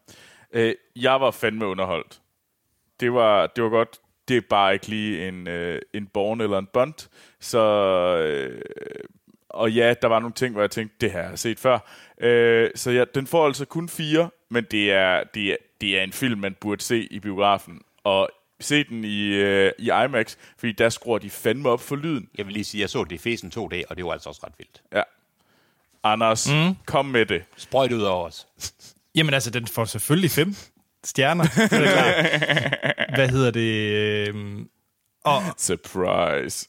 Øh, 0.52 0.74
jeg 0.96 1.20
var 1.20 1.30
fandme 1.30 1.66
underholdt. 1.66 2.20
Det 3.00 3.12
var, 3.12 3.46
det 3.46 3.64
var 3.64 3.70
godt. 3.70 4.00
Det 4.28 4.36
er 4.36 4.40
bare 4.50 4.72
ikke 4.74 4.88
lige 4.88 5.28
en, 5.28 5.48
øh, 5.48 5.82
en 5.92 6.06
Born 6.06 6.40
eller 6.40 6.58
en 6.58 6.68
Bond. 6.72 7.08
Så, 7.40 7.58
øh, 8.16 8.62
og 9.48 9.72
ja, 9.72 9.94
der 10.02 10.08
var 10.08 10.18
nogle 10.18 10.34
ting, 10.34 10.52
hvor 10.52 10.62
jeg 10.62 10.70
tænkte, 10.70 10.96
det 11.00 11.12
her 11.12 11.22
har 11.22 11.28
jeg 11.28 11.38
set 11.38 11.58
før. 11.58 11.78
Øh, 12.20 12.70
så 12.74 12.90
ja, 12.90 13.04
den 13.14 13.26
får 13.26 13.46
altså 13.46 13.64
kun 13.64 13.88
fire, 13.88 14.30
men 14.48 14.66
det 14.70 14.92
er, 14.92 15.24
det, 15.34 15.52
er, 15.52 15.56
det 15.80 15.98
er 15.98 16.02
en 16.02 16.12
film, 16.12 16.40
man 16.40 16.54
burde 16.60 16.82
se 16.82 17.04
i 17.12 17.20
biografen. 17.20 17.82
Og 18.04 18.30
se 18.60 18.84
den 18.84 19.04
i, 19.04 19.26
øh, 19.26 19.72
i 19.78 19.90
IMAX, 20.04 20.36
fordi 20.58 20.72
der 20.72 20.88
skruer 20.88 21.18
de 21.18 21.30
fandme 21.30 21.68
op 21.68 21.80
for 21.80 21.96
lyden. 21.96 22.28
Jeg 22.38 22.46
vil 22.46 22.52
lige 22.52 22.64
sige, 22.64 22.78
at 22.78 22.82
jeg 22.82 22.90
så 22.90 23.04
det 23.04 23.12
i 23.12 23.18
Fesen 23.18 23.52
2D, 23.56 23.82
og 23.88 23.96
det 23.96 24.04
var 24.04 24.12
altså 24.12 24.28
også 24.28 24.40
ret 24.46 24.52
vildt. 24.58 24.82
Ja. 24.94 25.02
Anders, 26.02 26.48
mm. 26.50 26.74
kom 26.86 27.04
med 27.06 27.26
det. 27.26 27.44
Sprøjt 27.56 27.92
ud 27.92 28.02
over 28.02 28.26
os. 28.26 28.46
Jamen 29.16 29.34
altså, 29.34 29.50
den 29.50 29.66
får 29.66 29.84
selvfølgelig 29.84 30.30
fem 30.30 30.54
stjerner. 31.04 31.44
Det 31.44 31.72
er 31.72 31.92
klart. 31.92 33.14
Hvad 33.18 33.28
hedder 33.28 33.50
det? 33.50 33.90
øhm, 34.28 34.68
Og, 35.24 35.42
Surprise. 35.58 36.68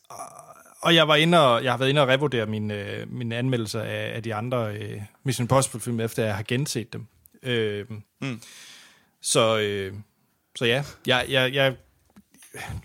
og 0.81 0.95
jeg 0.95 1.07
var 1.07 1.15
inde 1.15 1.47
og, 1.47 1.63
jeg 1.63 1.71
har 1.73 1.77
været 1.77 1.89
inde 1.89 2.01
og 2.01 2.07
revurdere 2.07 2.45
mine, 2.45 2.73
øh, 2.73 3.11
mine 3.11 3.35
anmeldelser 3.35 3.81
af, 3.81 4.11
af 4.15 4.23
de 4.23 4.35
andre 4.35 4.75
øh, 4.75 5.01
Mission 5.23 5.43
Impossible 5.43 5.79
film, 5.79 5.99
efter 5.99 6.23
jeg 6.25 6.35
har 6.35 6.43
genset 6.47 6.93
dem. 6.93 7.07
Øh, 7.43 7.85
mm. 8.21 8.41
Så, 9.21 9.57
øh, 9.59 9.93
så 10.57 10.65
ja, 10.65 10.83
jeg, 11.07 11.25
jeg, 11.29 11.53
jeg, 11.53 11.75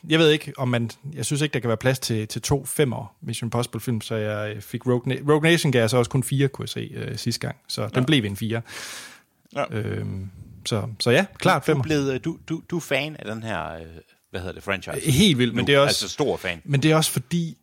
jeg 0.09 0.19
ved 0.19 0.31
ikke, 0.31 0.53
om 0.59 0.69
man... 0.69 0.91
Jeg 1.15 1.25
synes 1.27 1.43
ikke, 1.43 1.53
der 1.53 1.61
kan 1.61 1.69
være 1.69 1.77
plads 1.77 1.99
til, 1.99 2.29
til 2.29 2.43
to 2.43 2.65
femmer 2.65 3.15
Mission 3.23 3.47
Impossible 3.47 3.81
film, 3.81 4.01
så 4.01 4.15
jeg 4.15 4.57
øh, 4.57 4.63
fik 4.63 4.87
Rogue, 4.87 5.15
Na- 5.15 5.31
Rogue 5.33 5.41
Nation 5.51 5.73
gav 5.73 5.81
jeg 5.81 5.91
så 5.91 5.97
også 5.97 6.11
kun 6.11 6.23
fire, 6.23 6.49
kunne 6.49 6.63
jeg 6.63 6.69
se 6.69 6.91
øh, 6.95 7.17
sidste 7.19 7.41
gang. 7.41 7.57
Så 7.69 7.89
den 7.95 8.05
blev 8.05 8.25
en 8.25 8.37
fire. 8.37 8.63
Ja. 9.57 9.65
Øhm, 9.71 10.31
så, 10.67 10.89
så 11.01 11.11
ja, 11.11 11.25
klart 11.39 11.55
Du, 11.67 11.71
er 11.71 11.75
femmer. 11.75 11.83
blevet, 11.83 12.15
øh, 12.15 12.21
du, 12.25 12.39
du, 12.49 12.63
du 12.71 12.77
er 12.77 12.81
fan 12.81 13.17
af 13.19 13.25
den 13.35 13.43
her, 13.43 13.75
øh, 13.75 13.81
hvad 14.31 14.41
hedder 14.41 14.55
det, 14.55 14.63
franchise? 14.63 15.11
Helt 15.11 15.39
vildt, 15.39 15.55
men 15.55 15.63
Nu, 15.63 15.67
det 15.67 15.75
er 15.75 15.79
også... 15.79 15.89
Altså 16.05 16.09
stor 16.09 16.37
fan. 16.37 16.63
Men 16.65 16.83
det 16.83 16.91
er 16.91 16.97
også 16.97 17.11
fordi, 17.11 17.59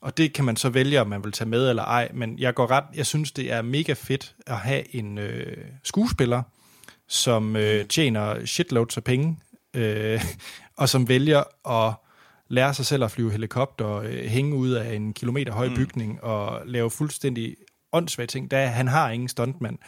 og 0.00 0.16
det 0.16 0.32
kan 0.32 0.44
man 0.44 0.56
så 0.56 0.68
vælge, 0.68 1.00
om 1.00 1.06
man 1.06 1.24
vil 1.24 1.32
tage 1.32 1.48
med 1.48 1.68
eller 1.68 1.82
ej, 1.82 2.08
men 2.14 2.38
jeg 2.38 2.54
går 2.54 2.70
ret, 2.70 2.84
jeg 2.94 3.06
synes, 3.06 3.32
det 3.32 3.52
er 3.52 3.62
mega 3.62 3.92
fedt 3.92 4.34
at 4.46 4.56
have 4.56 4.96
en 4.96 5.18
øh, 5.18 5.56
skuespiller, 5.82 6.42
som 7.08 7.56
øh, 7.56 7.86
tjener 7.86 8.46
shitloads 8.46 8.96
af 8.96 9.04
penge, 9.04 9.38
øh, 9.74 10.24
og 10.76 10.88
som 10.88 11.08
vælger 11.08 11.68
at 11.70 11.94
lære 12.48 12.74
sig 12.74 12.86
selv 12.86 13.04
at 13.04 13.10
flyve 13.10 13.30
helikopter, 13.32 13.96
øh, 13.96 14.24
hænge 14.24 14.56
ud 14.56 14.70
af 14.70 14.94
en 14.94 15.12
kilometer 15.12 15.52
høj 15.52 15.68
bygning 15.76 16.24
og 16.24 16.66
lave 16.66 16.90
fuldstændig 16.90 17.56
åndssvage 17.92 18.26
ting, 18.26 18.50
da 18.50 18.66
han 18.66 18.88
har 18.88 19.10
ingen 19.10 19.28
stuntmand. 19.28 19.78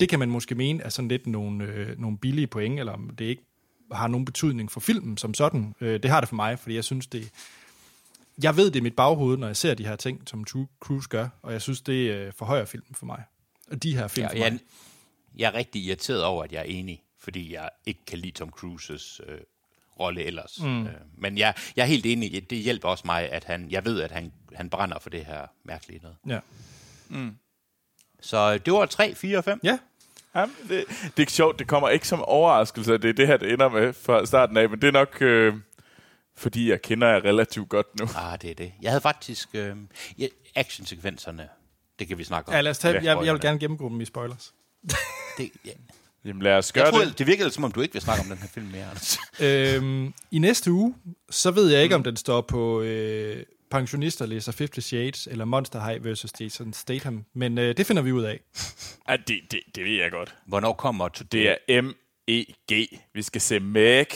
Det 0.00 0.08
kan 0.08 0.18
man 0.18 0.30
måske 0.30 0.54
mene 0.54 0.82
er 0.82 0.88
sådan 0.88 1.08
lidt 1.08 1.26
nogle, 1.26 1.64
øh, 1.64 2.00
nogle 2.00 2.18
billige 2.18 2.46
point, 2.46 2.78
eller 2.80 2.92
om 2.92 3.10
det 3.18 3.24
ikke 3.24 3.42
har 3.92 4.08
nogen 4.08 4.24
betydning 4.24 4.72
for 4.72 4.80
filmen 4.80 5.16
som 5.16 5.34
sådan. 5.34 5.74
Øh, 5.80 6.02
det 6.02 6.10
har 6.10 6.20
det 6.20 6.28
for 6.28 6.36
mig, 6.36 6.58
fordi 6.58 6.74
jeg 6.74 6.84
synes, 6.84 7.06
det... 7.06 7.30
Jeg 8.42 8.56
ved 8.56 8.66
det 8.70 8.76
i 8.76 8.80
mit 8.82 8.96
baghoved, 8.96 9.36
når 9.36 9.46
jeg 9.46 9.56
ser 9.56 9.74
de 9.74 9.86
her 9.86 9.96
ting, 9.96 10.20
som 10.26 10.44
True 10.44 10.66
Cruise 10.80 11.08
gør, 11.08 11.28
og 11.42 11.52
jeg 11.52 11.62
synes, 11.62 11.80
det 11.80 12.10
øh, 12.10 12.32
forhøjer 12.32 12.64
filmen 12.64 12.94
for 12.94 13.06
mig. 13.06 13.22
Og 13.70 13.82
de 13.82 13.96
her 13.96 14.08
film 14.08 14.22
Ja, 14.24 14.28
for 14.28 14.34
mig. 14.34 14.42
jeg 14.42 14.58
er 15.44 15.54
rigtig 15.54 15.82
irriteret 15.82 16.24
over, 16.24 16.44
at 16.44 16.52
jeg 16.52 16.58
er 16.58 16.64
enig, 16.64 17.02
fordi 17.18 17.54
jeg 17.54 17.70
ikke 17.86 18.04
kan 18.06 18.18
lide 18.18 18.32
Tom 18.32 18.50
Cruises 18.50 19.20
øh, 19.26 19.38
rolle 20.00 20.24
ellers. 20.24 20.60
Mm. 20.60 20.86
Øh, 20.86 20.92
men 21.18 21.38
jeg, 21.38 21.54
jeg 21.76 21.82
er 21.82 21.86
helt 21.86 22.06
enig, 22.06 22.50
det 22.50 22.58
hjælper 22.58 22.88
også 22.88 23.02
mig, 23.06 23.32
at 23.32 23.44
han, 23.44 23.70
jeg 23.70 23.84
ved, 23.84 24.00
at 24.00 24.10
han, 24.10 24.32
han 24.54 24.70
brænder 24.70 24.98
for 24.98 25.10
det 25.10 25.24
her 25.24 25.46
mærkelige 25.64 26.00
noget. 26.02 26.16
Ja. 26.26 26.40
Så 28.20 28.52
øh, 28.52 28.60
det 28.64 28.72
var 28.72 28.86
3, 28.86 29.14
4 29.14 29.38
og 29.38 29.44
5. 29.44 29.60
ja, 29.62 29.78
Jamen, 30.34 30.56
det, 30.68 30.84
det 31.16 31.26
er 31.26 31.30
sjovt, 31.30 31.58
det 31.58 31.68
kommer 31.68 31.88
ikke 31.88 32.08
som 32.08 32.22
overraskelse, 32.22 32.94
at 32.94 33.02
det 33.02 33.08
er 33.08 33.12
det 33.12 33.26
her, 33.26 33.36
det 33.36 33.52
ender 33.52 33.68
med 33.68 33.92
fra 33.92 34.26
starten 34.26 34.56
af, 34.56 34.70
men 34.70 34.80
det 34.80 34.88
er 34.88 34.92
nok, 34.92 35.22
øh, 35.22 35.54
fordi 36.36 36.70
jeg 36.70 36.82
kender 36.82 37.08
jer 37.08 37.24
relativt 37.24 37.68
godt 37.68 37.86
nu. 38.00 38.08
Ah, 38.16 38.42
det 38.42 38.50
er 38.50 38.54
det. 38.54 38.72
Jeg 38.82 38.90
havde 38.90 39.00
faktisk 39.00 39.48
øh, 39.54 39.76
actionsekvenserne. 40.54 41.48
Det 41.98 42.08
kan 42.08 42.18
vi 42.18 42.24
snakke 42.24 42.48
om. 42.48 42.54
ja 42.54 42.60
lad 42.60 42.70
os 42.70 42.78
tage, 42.78 42.94
Ja, 42.94 43.16
jeg, 43.16 43.24
jeg 43.26 43.32
vil 43.32 43.40
gerne 43.40 43.58
gennemgå 43.58 43.88
dem 43.88 44.00
i 44.00 44.04
spoilers. 44.04 44.54
Det, 45.38 45.50
ja. 45.64 45.70
Jamen 46.24 46.42
lad 46.42 46.52
os 46.52 46.72
Jeg 46.74 46.82
gøre 46.82 46.92
troede, 46.92 47.06
det. 47.06 47.18
det 47.18 47.26
virkede 47.26 47.50
som 47.50 47.64
om, 47.64 47.72
du 47.72 47.80
ikke 47.80 47.92
vil 47.92 48.02
snakke 48.02 48.22
om 48.22 48.28
den 48.28 48.38
her 48.38 48.48
film 48.48 48.66
mere, 48.66 48.84
Anders. 48.84 49.18
øhm, 49.40 50.12
I 50.30 50.38
næste 50.38 50.72
uge, 50.72 50.94
så 51.30 51.50
ved 51.50 51.70
jeg 51.70 51.82
ikke, 51.82 51.94
om 51.94 52.02
den 52.02 52.16
står 52.16 52.40
på 52.40 52.82
øh, 52.82 53.42
pensionister 53.70 54.26
læser 54.26 54.52
50 54.58 54.84
Shades, 54.84 55.26
eller 55.26 55.44
Monster 55.44 55.84
High 55.84 56.04
versus 56.04 56.30
Jason 56.40 56.72
Statham, 56.72 57.24
men 57.34 57.58
øh, 57.58 57.76
det 57.76 57.86
finder 57.86 58.02
vi 58.02 58.12
ud 58.12 58.22
af. 58.22 58.40
Ja, 59.08 59.16
det, 59.16 59.40
det, 59.50 59.60
det 59.74 59.84
ved 59.84 59.92
jeg 59.92 60.10
godt. 60.10 60.34
Hvornår 60.46 60.72
kommer 60.72 61.08
Det 61.08 61.50
er 61.50 61.82
M-E-G. 61.82 62.98
Vi 63.14 63.22
skal 63.22 63.40
se 63.40 63.60
Meg. 63.60 64.06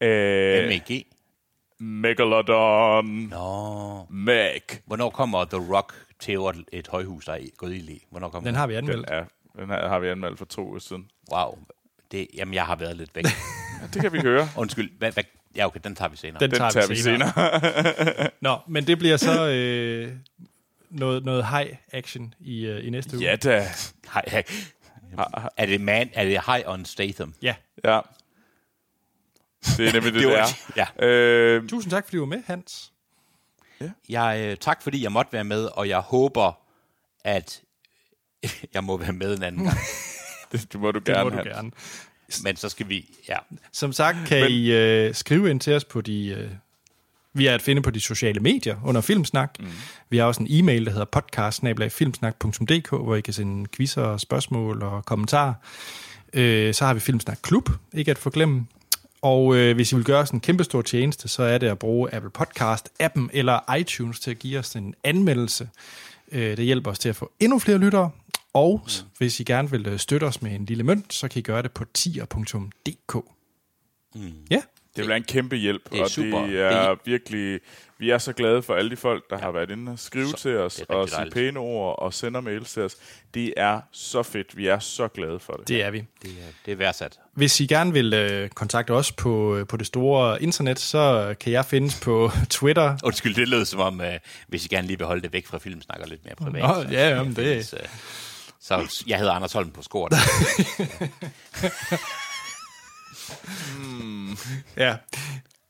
Øh, 0.00 0.68
MEG? 0.68 1.04
Megalodon. 1.80 3.06
Nå. 3.06 4.06
Meg. 4.10 4.60
Hvornår 4.86 5.10
kommer 5.10 5.44
The 5.44 5.74
Rock 5.74 5.94
til 6.20 6.38
et 6.72 6.88
højhus, 6.88 7.24
der 7.24 7.32
er 7.32 7.38
gået 7.56 7.74
i? 7.74 8.04
Hvornår 8.10 8.28
kommer 8.28 8.48
Den 8.48 8.54
har 8.54 8.66
vi 8.66 8.74
anmeldt. 8.74 9.10
Ja, 9.10 9.22
den 9.56 9.68
her 9.68 9.88
har 9.88 9.98
vi 9.98 10.08
anmeldt 10.08 10.38
for 10.38 10.44
to 10.44 10.68
uger 10.68 10.78
siden. 10.78 11.10
Wow. 11.32 11.58
Det, 12.10 12.26
jamen, 12.34 12.54
jeg 12.54 12.66
har 12.66 12.76
været 12.76 12.96
lidt 12.96 13.16
væk. 13.16 13.24
Ja, 13.24 13.30
det 13.94 14.02
kan 14.02 14.12
vi 14.12 14.20
høre. 14.20 14.48
Undskyld. 14.56 14.98
Hvad, 14.98 15.12
hvad, 15.12 15.24
ja, 15.56 15.66
okay, 15.66 15.80
den 15.84 15.94
tager 15.94 16.08
vi 16.08 16.16
senere. 16.16 16.40
Den, 16.40 16.50
Den 16.50 16.58
tager 16.58 16.86
vi 16.86 16.96
senere. 16.96 18.30
Nå, 18.40 18.58
men 18.66 18.86
det 18.86 18.98
bliver 18.98 19.16
så 19.16 19.48
øh, 19.48 20.12
noget, 20.90 21.24
noget 21.24 21.46
high 21.46 21.76
action 21.92 22.34
i, 22.40 22.66
øh, 22.66 22.86
i 22.86 22.90
næste 22.90 23.16
uge. 23.16 23.24
ja 23.26 23.36
da. 23.36 23.66
Hej. 24.14 24.44
Er 25.56 25.66
det, 25.66 25.80
man, 25.80 26.10
er 26.14 26.24
det 26.24 26.40
High 26.46 26.62
on 26.66 26.84
Statham? 26.84 27.34
ja. 27.42 27.54
Ja. 27.84 28.00
Det 29.76 29.88
er 29.88 29.92
nemlig 29.92 30.14
det, 30.14 30.22
Det 30.22 30.56
det, 30.74 30.82
er. 30.82 30.86
Øh, 30.98 31.68
Tusind 31.68 31.90
tak, 31.90 32.04
fordi 32.04 32.16
du 32.16 32.22
var 32.22 32.26
med, 32.26 32.42
Hans. 32.46 32.92
Jeg, 34.08 34.38
øh, 34.40 34.56
tak 34.56 34.82
fordi 34.82 35.02
jeg 35.02 35.12
måtte 35.12 35.32
være 35.32 35.44
med, 35.44 35.64
og 35.64 35.88
jeg 35.88 35.98
håber, 35.98 36.52
at 37.24 37.62
jeg 38.74 38.84
må 38.84 38.96
være 38.96 39.12
med 39.12 39.36
en 39.36 39.42
anden 39.42 39.64
gang. 39.64 39.78
det, 40.52 40.66
det 40.72 40.80
må 40.80 40.90
du 40.90 40.98
Det 40.98 41.06
gerne 41.06 41.24
må 41.24 41.30
du 41.30 41.34
have. 41.36 41.48
gerne. 41.48 41.70
Men 42.42 42.56
så 42.56 42.68
skal 42.68 42.88
vi... 42.88 43.06
Ja. 43.28 43.36
Som 43.72 43.92
sagt 43.92 44.16
kan 44.26 44.42
Men, 44.42 44.50
I 44.50 44.72
øh, 44.72 45.14
skrive 45.14 45.50
ind 45.50 45.60
til 45.60 45.72
os 45.72 45.84
på 45.84 46.00
de... 46.00 46.26
Øh, 46.28 46.50
vi 47.36 47.46
er 47.46 47.54
at 47.54 47.62
finde 47.62 47.82
på 47.82 47.90
de 47.90 48.00
sociale 48.00 48.40
medier 48.40 48.76
under 48.84 49.00
Filmsnak. 49.00 49.56
Mm. 49.60 49.66
Vi 50.10 50.16
har 50.16 50.24
også 50.24 50.42
en 50.42 50.46
e-mail, 50.50 50.84
der 50.84 50.90
hedder 50.90 51.04
podcast 51.04 51.62
hvor 51.62 53.14
I 53.14 53.20
kan 53.20 53.32
sende 53.34 53.66
quizzer, 53.76 54.02
og 54.02 54.20
spørgsmål 54.20 54.82
og 54.82 55.04
kommentarer. 55.04 55.54
Øh, 56.32 56.74
så 56.74 56.84
har 56.84 56.94
vi 56.94 57.00
Filmsnak 57.00 57.38
Klub, 57.42 57.70
ikke 57.92 58.10
at 58.10 58.18
forglemme. 58.18 58.66
Og 59.22 59.56
øh, 59.56 59.74
hvis 59.74 59.92
I 59.92 59.94
vil 59.94 60.04
gøre 60.04 60.20
os 60.20 60.30
en 60.30 60.40
kæmpe 60.40 60.64
stor 60.64 60.82
tjeneste, 60.82 61.28
så 61.28 61.42
er 61.42 61.58
det 61.58 61.66
at 61.66 61.78
bruge 61.78 62.14
Apple 62.14 62.30
Podcast-appen 62.38 63.28
eller 63.32 63.74
iTunes 63.74 64.20
til 64.20 64.30
at 64.30 64.38
give 64.38 64.58
os 64.58 64.72
en 64.72 64.94
anmeldelse. 65.04 65.68
Øh, 66.32 66.56
det 66.56 66.64
hjælper 66.64 66.90
os 66.90 66.98
til 66.98 67.08
at 67.08 67.16
få 67.16 67.32
endnu 67.40 67.58
flere 67.58 67.78
lyttere. 67.78 68.10
Og 68.54 68.80
mm. 68.84 69.08
hvis 69.18 69.40
I 69.40 69.44
gerne 69.44 69.70
vil 69.70 69.86
øh, 69.86 69.98
støtte 69.98 70.24
os 70.24 70.42
med 70.42 70.52
en 70.54 70.64
lille 70.64 70.84
mønt, 70.84 71.14
så 71.14 71.28
kan 71.28 71.38
I 71.38 71.42
gøre 71.42 71.62
det 71.62 71.72
på 71.72 71.84
tier.dk. 71.94 73.14
Mm. 74.14 74.32
Ja, 74.50 74.56
Det 74.96 75.02
vil 75.02 75.08
være 75.08 75.16
en 75.16 75.24
kæmpe 75.24 75.56
hjælp, 75.56 75.90
Det 75.92 75.98
er 75.98 76.02
og 76.04 76.10
super. 76.10 76.46
det 76.46 76.60
er 76.60 76.88
Det 76.88 76.98
virkelig... 77.04 77.60
Vi 77.98 78.10
er 78.10 78.18
så 78.18 78.32
glade 78.32 78.62
for 78.62 78.74
alle 78.74 78.90
de 78.90 78.96
folk, 78.96 79.30
der 79.30 79.36
ja. 79.36 79.42
har 79.44 79.50
været 79.52 79.70
inde 79.70 79.92
og 79.92 79.98
skrive 79.98 80.28
Så- 80.28 80.36
til 80.36 80.56
os, 80.56 80.80
og 80.88 81.08
sige 81.08 81.30
pæne 81.30 81.58
ord, 81.58 81.98
og 81.98 82.14
sender 82.14 82.40
mails 82.40 82.72
til 82.72 82.82
os. 82.82 82.96
Det 83.34 83.54
er 83.56 83.80
så 83.92 84.22
fedt. 84.22 84.56
Vi 84.56 84.66
er 84.66 84.78
så 84.78 85.08
glade 85.08 85.40
for 85.40 85.52
det. 85.52 85.68
det 85.68 85.82
er 85.82 85.90
vi. 85.90 85.98
Det, 86.22 86.30
er- 86.30 86.52
det 86.66 86.72
er 86.72 86.76
værdsat. 86.76 87.18
Hvis 87.32 87.60
I 87.60 87.66
gerne 87.66 87.92
vil 87.92 88.14
øh, 88.14 88.48
kontakte 88.48 88.90
os 88.90 89.12
på, 89.12 89.56
øh, 89.56 89.66
på 89.66 89.76
det 89.76 89.86
store 89.86 90.42
internet, 90.42 90.78
så 90.78 91.34
kan 91.40 91.52
jeg 91.52 91.64
findes 91.64 92.00
på 92.00 92.30
Twitter. 92.50 92.96
Undskyld, 93.04 93.34
det 93.34 93.48
lød 93.48 93.64
som 93.64 93.80
om, 93.80 94.00
uh, 94.00 94.06
hvis 94.48 94.64
I 94.64 94.68
gerne 94.68 94.86
lige 94.86 94.98
vil 94.98 95.06
holde 95.06 95.22
det 95.22 95.32
væk 95.32 95.46
fra 95.46 95.58
film, 95.58 95.82
snakker 95.82 96.06
lidt 96.06 96.24
mere 96.24 96.34
privat. 96.36 96.62
Nå, 96.62 96.82
så- 96.82 96.88
ja, 96.90 97.08
jamen, 97.16 97.36
det- 97.36 97.66
Så, 97.66 97.76
så 98.64 99.04
jeg 99.06 99.18
hedder 99.18 99.32
Anders 99.32 99.52
Holm 99.52 99.70
på 99.70 99.82
skort. 99.82 100.14
Ja. 104.76 104.96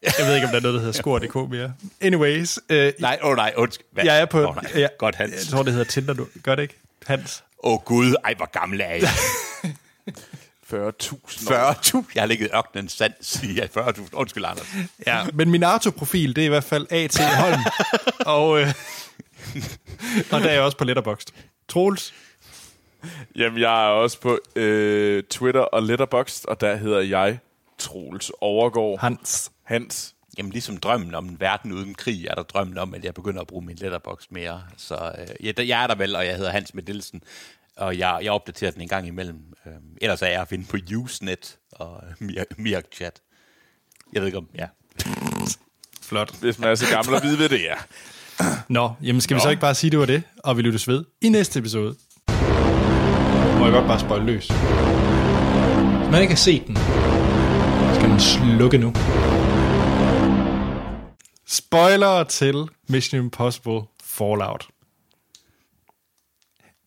Jeg 0.03 0.27
ved 0.27 0.35
ikke, 0.35 0.47
om 0.47 0.51
der 0.51 0.59
er 0.59 0.63
noget, 0.63 0.75
der 0.75 0.81
hedder 0.81 0.93
skor.dk 0.93 1.51
mere. 1.51 1.75
Anyways, 2.01 2.59
øh, 2.69 2.93
nej, 2.99 3.19
åh 3.23 3.31
oh, 3.31 3.37
nej, 3.37 3.53
undskyld. 3.57 3.87
Hvad? 3.93 4.05
jeg 4.05 4.21
er 4.21 4.25
på... 4.25 4.49
Åh, 4.49 4.57
nej. 4.57 4.73
jeg, 4.75 4.91
Godt, 4.99 5.17
Jeg 5.19 5.29
Hans. 5.29 5.49
tror, 5.49 5.63
det 5.63 5.73
hedder 5.73 5.87
Tinder 5.87 6.15
nu. 6.15 6.27
Gør 6.43 6.55
det 6.55 6.63
ikke? 6.63 6.75
Hans. 7.07 7.45
Åh 7.63 7.73
oh, 7.73 7.79
gud, 7.85 8.15
ej, 8.25 8.35
hvor 8.35 8.51
gammel 8.51 8.81
er 8.81 8.89
jeg? 8.89 9.03
40.000 10.73 10.75
år. 11.53 11.73
40.000. 11.73 12.13
Jeg 12.15 12.23
har 12.23 12.27
ligget 12.27 12.47
i 12.47 12.51
ørkenen 12.57 12.89
sands 12.89 13.43
i 13.43 13.61
40.000. 13.61 14.03
Undskyld, 14.13 14.45
Anders. 14.45 14.67
Ja, 15.07 15.27
men 15.35 15.51
min 15.51 15.63
autoprofil, 15.63 16.37
det 16.37 16.43
er 16.43 16.47
i 16.47 16.49
hvert 16.49 16.65
fald 16.65 16.87
A.T. 16.91 17.19
Holm. 17.21 17.61
og, 18.39 18.61
øh, 18.61 18.75
og 20.31 20.41
der 20.41 20.49
er 20.49 20.53
jeg 20.53 20.63
også 20.63 20.77
på 20.79 20.85
Letterboxd. 20.85 21.29
Troels. 21.69 22.15
Jamen, 23.37 23.61
jeg 23.61 23.85
er 23.85 23.89
også 23.89 24.21
på 24.21 24.39
øh, 24.57 25.23
Twitter 25.23 25.61
og 25.61 25.83
Letterboxd, 25.83 26.45
og 26.49 26.61
der 26.61 26.77
hedder 26.77 27.01
jeg 27.01 27.39
Troels 27.79 28.33
Overgaard. 28.41 29.01
Hans. 29.01 29.53
Hans. 29.65 30.15
Jamen, 30.39 30.53
ligesom 30.53 30.77
drømmen 30.77 31.15
om 31.15 31.27
en 31.29 31.41
verden 31.41 31.73
uden 31.73 31.95
krig, 31.95 32.27
er 32.27 32.35
der 32.35 32.43
drømmen 32.43 32.79
om, 32.79 32.95
at 32.95 33.05
jeg 33.05 33.15
begynder 33.15 33.41
at 33.41 33.47
bruge 33.47 33.65
min 33.67 33.77
letterbox 33.77 34.25
mere. 34.31 34.63
Så 34.77 35.13
øh, 35.19 35.47
ja, 35.47 35.53
der- 35.53 35.63
jeg 35.63 35.83
er 35.83 35.87
der 35.87 35.95
vel, 35.95 36.17
og 36.17 36.27
jeg 36.27 36.37
hedder 36.37 36.51
Hans 36.51 36.75
Meddelsen, 36.75 37.23
og 37.77 37.99
jeg, 37.99 38.19
jeg 38.23 38.33
opdaterer 38.33 38.71
den 38.71 38.81
en 38.83 38.89
gang 38.89 39.07
imellem. 39.07 39.39
Øh, 39.67 39.73
ellers 40.03 40.23
er 40.23 40.27
jeg 40.27 40.41
at 40.41 40.49
finde 40.49 40.65
på 40.71 40.77
Usenet 40.97 41.57
og 41.73 42.03
Mir- 42.23 42.45
Mirkchat. 42.59 43.21
Jeg 44.13 44.21
ved 44.23 44.27
ikke 44.27 44.39
om, 44.39 44.49
ja. 44.55 44.67
Flot. 46.03 46.37
Hvis 46.41 46.59
man 46.59 46.71
er 46.71 46.75
så 46.75 46.87
gammel 46.91 47.15
og 47.15 47.23
vide, 47.23 47.37
hvad 47.37 47.49
det 47.49 47.71
er. 47.71 47.77
Nå, 48.69 48.93
jamen 49.03 49.21
skal 49.21 49.35
vi 49.35 49.41
så 49.41 49.49
ikke 49.51 49.61
bare 49.61 49.75
sige, 49.75 49.91
det 49.91 49.99
var 49.99 50.07
det, 50.07 50.23
og 50.45 50.57
vi 50.57 50.63
lyttes 50.63 50.89
ved 50.89 51.05
i 51.21 51.29
næste 51.29 51.59
episode. 51.59 51.97
Må 53.65 53.71
jeg 53.71 53.79
godt 53.79 53.87
bare 53.89 54.01
spoil 54.01 54.23
løs. 54.23 54.47
Hvis 55.99 56.11
man 56.11 56.21
ikke 56.23 56.35
har 56.35 56.37
set 56.37 56.67
den, 56.67 56.77
skal 57.95 58.09
man 58.09 58.21
slukke 58.21 58.79
nu. 58.79 58.93
Spoiler 61.47 62.25
til 62.25 62.69
Mission 62.89 63.21
Impossible 63.21 63.81
Fallout. 64.05 64.69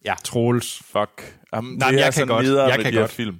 Ja. 0.06 0.14
Troels. 0.24 0.82
Fuck. 0.86 1.36
Jamen, 1.54 1.78
Nej, 1.78 1.88
det 1.88 1.94
men 1.94 1.99
er 1.99 2.04
jeg 2.04 2.14
kan 2.14 2.14
sådan 2.14 2.28
godt. 2.28 2.45
Jeg 2.45 2.54
med 2.78 2.84
kan 2.84 2.86
de 2.86 2.91
her 2.91 2.99
godt. 2.99 3.12
film. 3.12 3.40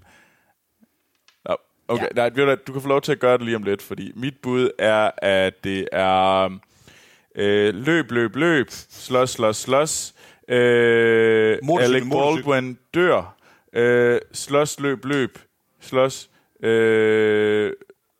Okay, 1.88 2.04
ja. 2.04 2.08
nej, 2.16 2.30
du, 2.30 2.56
du 2.68 2.74
kan 2.74 2.82
få 2.82 2.88
lov 2.88 3.02
til 3.02 3.12
at 3.12 3.20
gøre 3.20 3.38
det 3.38 3.46
lige 3.46 3.56
om 3.56 3.64
lidt, 3.64 3.82
fordi 3.82 4.12
mit 4.16 4.34
bud 4.44 4.70
er, 4.80 5.12
at 5.18 5.64
det 5.64 5.88
er 5.92 6.50
øh, 7.36 7.76
løb, 7.76 8.12
løb, 8.12 8.36
løb, 8.36 8.68
slås, 8.90 9.30
slås, 9.30 9.58
slås. 9.58 10.14
Øh, 10.48 11.57
Motorcykel, 11.64 11.95
Alec 11.95 12.07
motorcykel. 12.07 12.44
Baldwin 12.52 12.78
dør. 12.94 13.36
Øh, 13.74 14.19
slås, 14.34 14.80
løb, 14.80 15.06
løb, 15.06 15.40
slås. 15.82 16.30
Øh, 16.64 17.74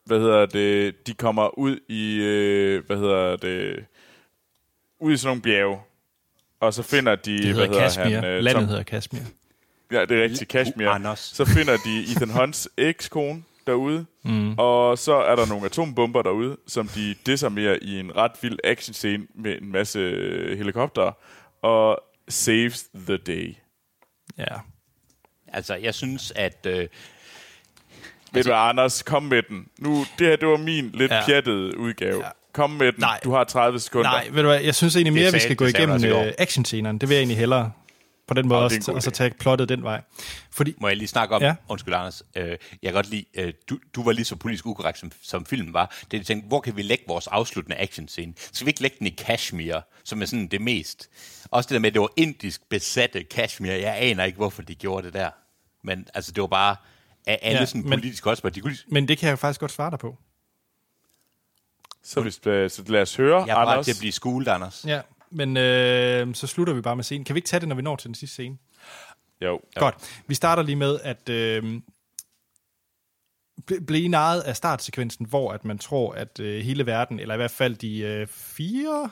hvad 0.06 0.20
hedder 0.20 0.46
det? 0.46 1.08
De 1.08 1.14
kommer 1.14 1.58
ud 1.60 1.78
i, 1.90 2.20
øh, 2.24 2.86
hvad 2.86 2.98
hedder 2.98 3.36
det? 3.36 3.86
Ud 5.00 5.14
i 5.14 5.18
sådan 5.18 5.30
nogle 5.30 5.42
bjerge. 5.42 5.80
Og 6.60 6.74
så 6.74 6.84
finder 6.84 7.16
de, 7.16 7.38
Det 7.38 7.54
hvad 7.56 7.68
hedder 7.68 7.80
Kashmir. 7.80 8.04
han? 8.16 8.26
øh, 8.26 8.40
Landet 8.44 8.62
Tom- 8.64 8.68
hedder 8.68 8.84
Kashmir. 8.84 9.20
Ja, 9.92 10.02
det 10.06 10.12
er 10.20 10.24
rigtigt. 10.24 10.50
Kashmir. 10.50 10.88
Uh, 10.88 10.96
Anders. 10.96 11.20
Så 11.20 11.46
finder 11.46 11.74
de 11.86 12.00
Ethan 12.12 12.30
Hunts 12.30 12.70
ekskone 12.78 13.44
derude, 13.68 14.06
mm. 14.24 14.54
og 14.58 14.98
så 14.98 15.14
er 15.14 15.36
der 15.36 15.48
nogle 15.50 15.66
atombomber 15.66 16.22
derude, 16.22 16.58
som 16.68 16.88
de 16.88 17.16
desarmerer 17.26 17.78
i 17.82 18.00
en 18.00 18.16
ret 18.16 18.32
vild 18.42 18.60
actionscene 18.64 19.28
med 19.36 19.62
en 19.62 19.72
masse 19.72 20.00
helikopter, 20.58 21.12
og 21.62 22.00
saves 22.30 22.86
the 23.08 23.18
day. 23.18 23.56
Ja. 24.38 24.46
Altså, 25.54 25.76
jeg 25.76 25.94
synes, 25.96 26.34
at... 26.36 26.66
Øh, 26.66 26.88
Ved 28.32 28.44
du 28.44 28.50
hvad, 28.50 28.58
Anders, 28.58 29.04
kom 29.04 29.24
med 29.24 29.42
den. 29.50 29.68
Nu, 29.80 30.06
det 30.20 30.28
her, 30.28 30.36
det 30.36 30.48
var 30.48 30.58
min 30.58 30.90
lidt 30.94 31.12
Ja. 31.12 31.16
ja. 31.18 31.26
pjattede 31.26 31.78
udgave. 31.78 32.24
Ja. 32.26 32.30
Kom 32.54 32.70
med 32.70 32.92
den. 32.92 33.00
Nej. 33.00 33.20
Du 33.24 33.32
har 33.32 33.44
30 33.44 33.80
sekunder. 33.80 34.10
Nej, 34.12 34.28
ved 34.32 34.42
du 34.42 34.48
hvad, 34.50 34.62
jeg 34.62 34.76
synes 34.76 34.96
egentlig 34.96 35.14
mere, 35.14 35.24
at 35.28 35.34
vi 35.34 35.40
sagde- 35.40 35.44
skal 35.44 35.56
gå 35.56 35.66
sagde 35.70 35.84
igennem 35.84 36.02
du 36.02 36.08
øh, 36.28 36.34
actionscenerne. 36.38 37.00
Det 37.00 37.10
vil 37.10 37.16
jeg 37.16 37.22
egentlig 37.22 37.38
hellere 37.38 37.72
på 38.28 38.34
den 38.34 38.48
måde 38.48 38.60
Nå, 38.60 38.64
også, 38.64 38.92
er 38.92 38.96
og 38.96 39.04
så 39.04 39.12
tage 39.12 39.30
plottet 39.40 39.70
den 39.70 39.84
vej. 39.84 40.02
Fordi, 40.52 40.74
Må 40.78 40.88
jeg 40.88 40.98
lige 40.98 41.08
snakke 41.08 41.36
om, 41.36 41.42
Ja. 41.42 41.56
undskyld 41.70 41.94
Anders, 41.94 42.24
øh, 42.36 42.48
jeg 42.50 42.58
kan 42.84 42.94
godt 42.94 43.10
lide, 43.10 43.26
øh, 43.34 43.54
du, 43.70 43.80
du 43.96 44.04
var 44.04 44.12
lige 44.12 44.26
så 44.26 44.36
politisk 44.36 44.66
ukorrekt, 44.66 45.00
som, 45.00 45.12
som 45.22 45.46
filmen 45.46 45.74
var. 45.74 45.96
Det 46.12 46.18
jeg 46.18 46.26
tænkte, 46.26 46.48
hvor 46.48 46.60
kan 46.60 46.76
vi 46.76 46.82
lægge 46.82 47.04
vores 47.08 47.28
afsluttende 47.28 47.78
actionscene? 47.78 48.34
Skal 48.38 48.66
vi 48.66 48.70
ikke 48.70 48.82
lægge 48.82 48.96
den 49.00 49.08
i 49.08 49.10
Kashmir, 49.10 49.80
som 50.04 50.22
er 50.22 50.26
sådan 50.26 50.48
det 50.48 50.62
mest? 50.62 51.10
Også 51.52 51.68
det 51.68 51.74
der 51.74 51.80
med, 51.80 51.88
at 51.90 51.94
det 51.94 52.02
var 52.02 52.10
indisk 52.18 52.70
besatte 52.70 53.24
Kashmir. 53.24 53.72
Jeg 53.72 53.96
aner 53.98 54.24
ikke, 54.24 54.36
hvorfor 54.38 54.62
de 54.62 54.76
gjorde 54.76 55.06
det 55.06 55.14
der. 55.14 55.30
Men 55.84 56.08
altså, 56.14 56.32
det 56.32 56.42
var 56.42 56.48
bare 56.48 56.76
af 57.28 57.40
alle 57.42 57.60
Ja, 57.60 57.66
sådan 57.66 57.82
men- 57.82 57.90
politiske 58.00 58.30
også, 58.30 58.50
de 58.50 58.62
kunne 58.62 58.78
men 58.88 59.08
det 59.08 59.18
kan 59.18 59.30
jeg 59.30 59.40
faktisk 59.40 59.60
godt 59.60 59.72
svare 59.72 59.92
dig 59.92 60.00
på. 60.00 60.18
Så, 62.04 62.22
hvis, 62.22 62.40
øh, 62.48 62.70
så 62.70 62.84
lad 62.88 63.02
os 63.02 63.16
høre, 63.16 63.42
jeg 63.44 63.52
er 63.52 63.56
parat 63.56 63.72
Anders. 63.72 63.86
til 63.86 63.92
at 63.94 64.00
blive 64.00 64.12
skulet, 64.12 64.48
Anders. 64.48 64.84
Ja, 64.88 65.02
men 65.32 65.58
øh, 65.58 66.36
så 66.36 66.48
slutter 66.48 66.74
vi 66.74 66.82
bare 66.82 66.96
med 66.96 67.04
scenen. 67.04 67.24
Kan 67.26 67.36
vi 67.36 67.38
ikke 67.38 67.48
tage 67.48 67.60
det, 67.60 67.68
når 67.70 67.76
vi 67.76 67.82
når 67.82 67.96
til 67.96 68.08
den 68.08 68.16
sidste 68.16 68.34
scene? 68.34 68.58
Jo. 69.42 69.60
Godt. 69.76 69.96
Vi 70.28 70.36
starter 70.36 70.64
lige 70.64 70.76
med, 70.76 71.00
at 71.04 71.30
øh, 71.30 71.82
ble- 73.72 73.86
blive 73.86 74.08
narret 74.08 74.42
af 74.42 74.56
startsekvensen, 74.56 75.26
hvor 75.26 75.52
at 75.52 75.66
man 75.66 75.78
tror, 75.78 76.14
at 76.14 76.40
øh, 76.40 76.62
hele 76.62 76.86
verden, 76.86 77.20
eller 77.20 77.34
i 77.34 77.38
hvert 77.38 77.52
fald 77.52 77.76
de 77.76 78.00
øh, 78.00 78.28
fire 78.28 79.10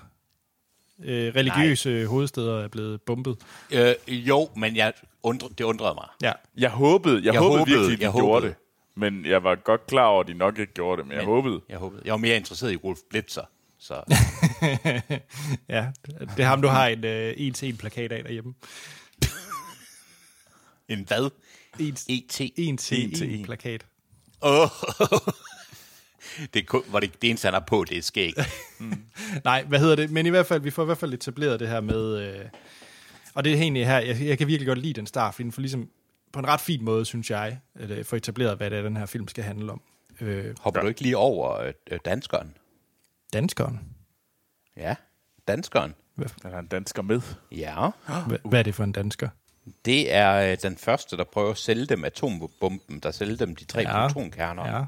øh, 1.04 1.36
religiøse 1.36 1.90
Nej. 1.90 2.06
hovedsteder 2.06 2.64
er 2.64 2.68
blevet 2.68 3.02
bombet. 3.02 3.38
Øh, 3.72 3.94
jo, 4.10 4.50
men 4.56 4.76
jeg 4.76 4.94
undre, 5.24 5.48
det 5.58 5.64
undrede 5.64 5.94
mig. 5.94 6.08
Ja, 6.22 6.32
Jeg 6.58 6.70
håbede, 6.70 7.16
jeg, 7.26 7.34
Jeg 7.34 7.42
håbede, 7.42 7.60
håbede, 7.60 7.78
virkelig, 7.78 8.00
de 8.00 8.04
jeg 8.06 8.12
gjorde 8.14 8.28
håbede. 8.34 8.50
det. 8.52 8.58
Men 8.98 9.26
jeg 9.26 9.44
var 9.44 9.56
godt 9.56 9.88
klar 9.88 10.06
over, 10.06 10.22
at 10.22 10.28
de 10.28 10.34
nok 10.34 10.60
ikke 10.60 10.74
gjorde 10.74 10.98
det, 11.02 11.08
men, 11.08 11.10
men 11.10 11.18
jeg 11.18 11.26
håbede. 11.26 11.62
Jeg, 11.70 11.78
håbede. 11.78 12.02
jeg 12.06 12.12
var 12.12 12.18
mere 12.18 12.36
interesseret 12.36 12.72
i 12.74 12.76
Rolf 12.76 13.00
Blitzer. 13.10 13.42
Så 13.86 13.94
ja. 15.76 15.92
Det 16.20 16.40
er 16.40 16.46
ham, 16.46 16.62
du 16.62 16.68
har 16.68 16.88
en 16.88 17.04
øh, 17.06 17.34
en-til-en 17.38 17.78
plakat 17.78 18.12
af 18.12 18.24
derhjemme. 18.24 18.54
en 20.90 21.06
hvad? 21.08 21.30
En, 21.80 21.94
ET. 22.10 22.42
en-til-en 22.58 23.24
en. 23.30 23.46
plakat. 23.46 23.86
Oh. 24.42 24.68
det, 26.54 26.60
er 26.60 26.66
kun- 26.66 26.84
var 26.88 27.00
det, 27.00 27.22
det 27.22 27.30
eneste, 27.30 27.46
han 27.46 27.54
har 27.54 27.64
på, 27.68 27.86
det 27.90 27.98
er 27.98 28.02
skæg. 28.02 28.34
Nej, 29.44 29.64
hvad 29.64 29.80
hedder 29.80 29.96
det? 29.96 30.12
Men 30.12 30.26
i 30.26 30.30
hvert 30.30 30.46
fald, 30.46 30.62
vi 30.62 30.72
får 30.72 30.82
i 30.84 30.86
hvert 30.86 30.98
fald 30.98 31.14
etableret 31.14 31.60
det 31.60 31.68
her 31.68 31.82
med... 31.82 32.18
Øh, 32.18 32.46
og 33.34 33.44
det 33.44 33.54
er 33.54 33.58
egentlig 33.58 33.86
her, 33.88 34.00
jeg, 34.00 34.22
jeg 34.22 34.38
kan 34.38 34.48
virkelig 34.48 34.68
godt 34.68 34.80
lide 34.80 34.94
den 34.94 35.08
start, 35.08 35.34
fordi 35.36 35.44
den 35.44 35.52
får 35.52 35.62
ligesom 35.62 35.90
på 36.34 36.40
en 36.40 36.48
ret 36.48 36.62
fin 36.62 36.84
måde, 36.84 37.06
synes 37.06 37.30
jeg, 37.32 37.60
at 37.76 37.92
øh, 37.92 38.06
få 38.06 38.16
etableret, 38.16 38.58
hvad 38.58 38.70
det 38.70 38.78
er, 38.78 38.84
den 38.84 38.98
her 38.98 39.06
film 39.06 39.28
skal 39.28 39.44
handle 39.44 39.72
om. 39.72 39.82
Øh, 40.22 40.56
Hopper 40.60 40.82
du 40.82 40.88
ikke 40.88 41.02
lige 41.02 41.18
over 41.18 41.60
øh, 41.60 41.74
øh, 41.92 42.00
danskeren? 42.06 42.54
Danskeren. 43.36 43.80
Ja, 44.78 44.96
danskeren. 45.48 45.96
Der 46.44 46.50
er 46.50 46.60
en 46.60 46.68
dansker 46.68 47.02
med. 47.02 47.22
Ja. 47.52 47.90
Hvad, 48.28 48.38
hvad 48.46 48.60
er 48.60 48.64
det 48.64 48.76
for 48.76 48.84
en 48.84 48.92
dansker? 48.92 49.30
Det 49.86 50.14
er 50.14 50.52
øh, 50.52 50.58
den 50.62 50.78
første, 50.78 51.18
der 51.18 51.24
prøver 51.24 51.52
at 51.52 51.58
sælge 51.58 51.86
dem 51.86 52.04
atombomben, 52.06 53.00
der 53.00 53.12
sælger 53.12 53.36
dem 53.36 53.56
de 53.56 53.66
tre 53.66 53.82
Ja. 53.82 54.02
ja. 54.02 54.08
protonkerner. 54.08 54.76
Ja. 54.78 54.84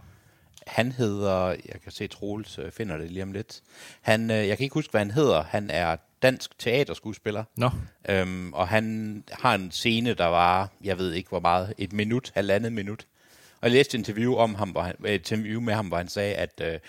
Han 0.67 0.91
hedder, 0.91 1.47
jeg 1.47 1.81
kan 1.83 1.91
se 1.91 2.07
Troels 2.07 2.59
øh, 2.59 2.71
finder 2.71 2.97
det 2.97 3.11
lige 3.11 3.23
om 3.23 3.31
lidt. 3.31 3.61
Han, 4.01 4.31
øh, 4.31 4.47
jeg 4.47 4.57
kan 4.57 4.63
ikke 4.63 4.73
huske, 4.73 4.91
hvad 4.91 5.01
han 5.01 5.11
hedder. 5.11 5.43
Han 5.43 5.69
er 5.69 5.95
dansk 6.21 6.59
teaterskuespiller. 6.59 7.43
Nå, 7.57 7.69
Øhm, 8.09 8.53
og 8.53 8.67
han 8.67 9.23
har 9.31 9.55
en 9.55 9.71
scene, 9.71 10.13
der 10.13 10.25
var, 10.25 10.69
jeg 10.83 10.97
ved 10.97 11.13
ikke 11.13 11.29
hvor 11.29 11.39
meget, 11.39 11.73
et 11.77 11.93
minut, 11.93 12.31
halvandet 12.35 12.73
minut. 12.73 13.05
Og 13.61 13.63
jeg 13.63 13.71
læste 13.71 13.95
et 13.95 13.99
interview, 13.99 14.35
om 14.35 14.55
ham, 14.55 14.69
hvor 14.69 14.81
han, 14.81 14.95
et 15.05 15.31
interview 15.31 15.61
med 15.61 15.73
ham, 15.73 15.87
hvor 15.87 15.97
han 15.97 16.07
sagde, 16.07 16.35
at 16.35 16.61
øh, 16.63 16.79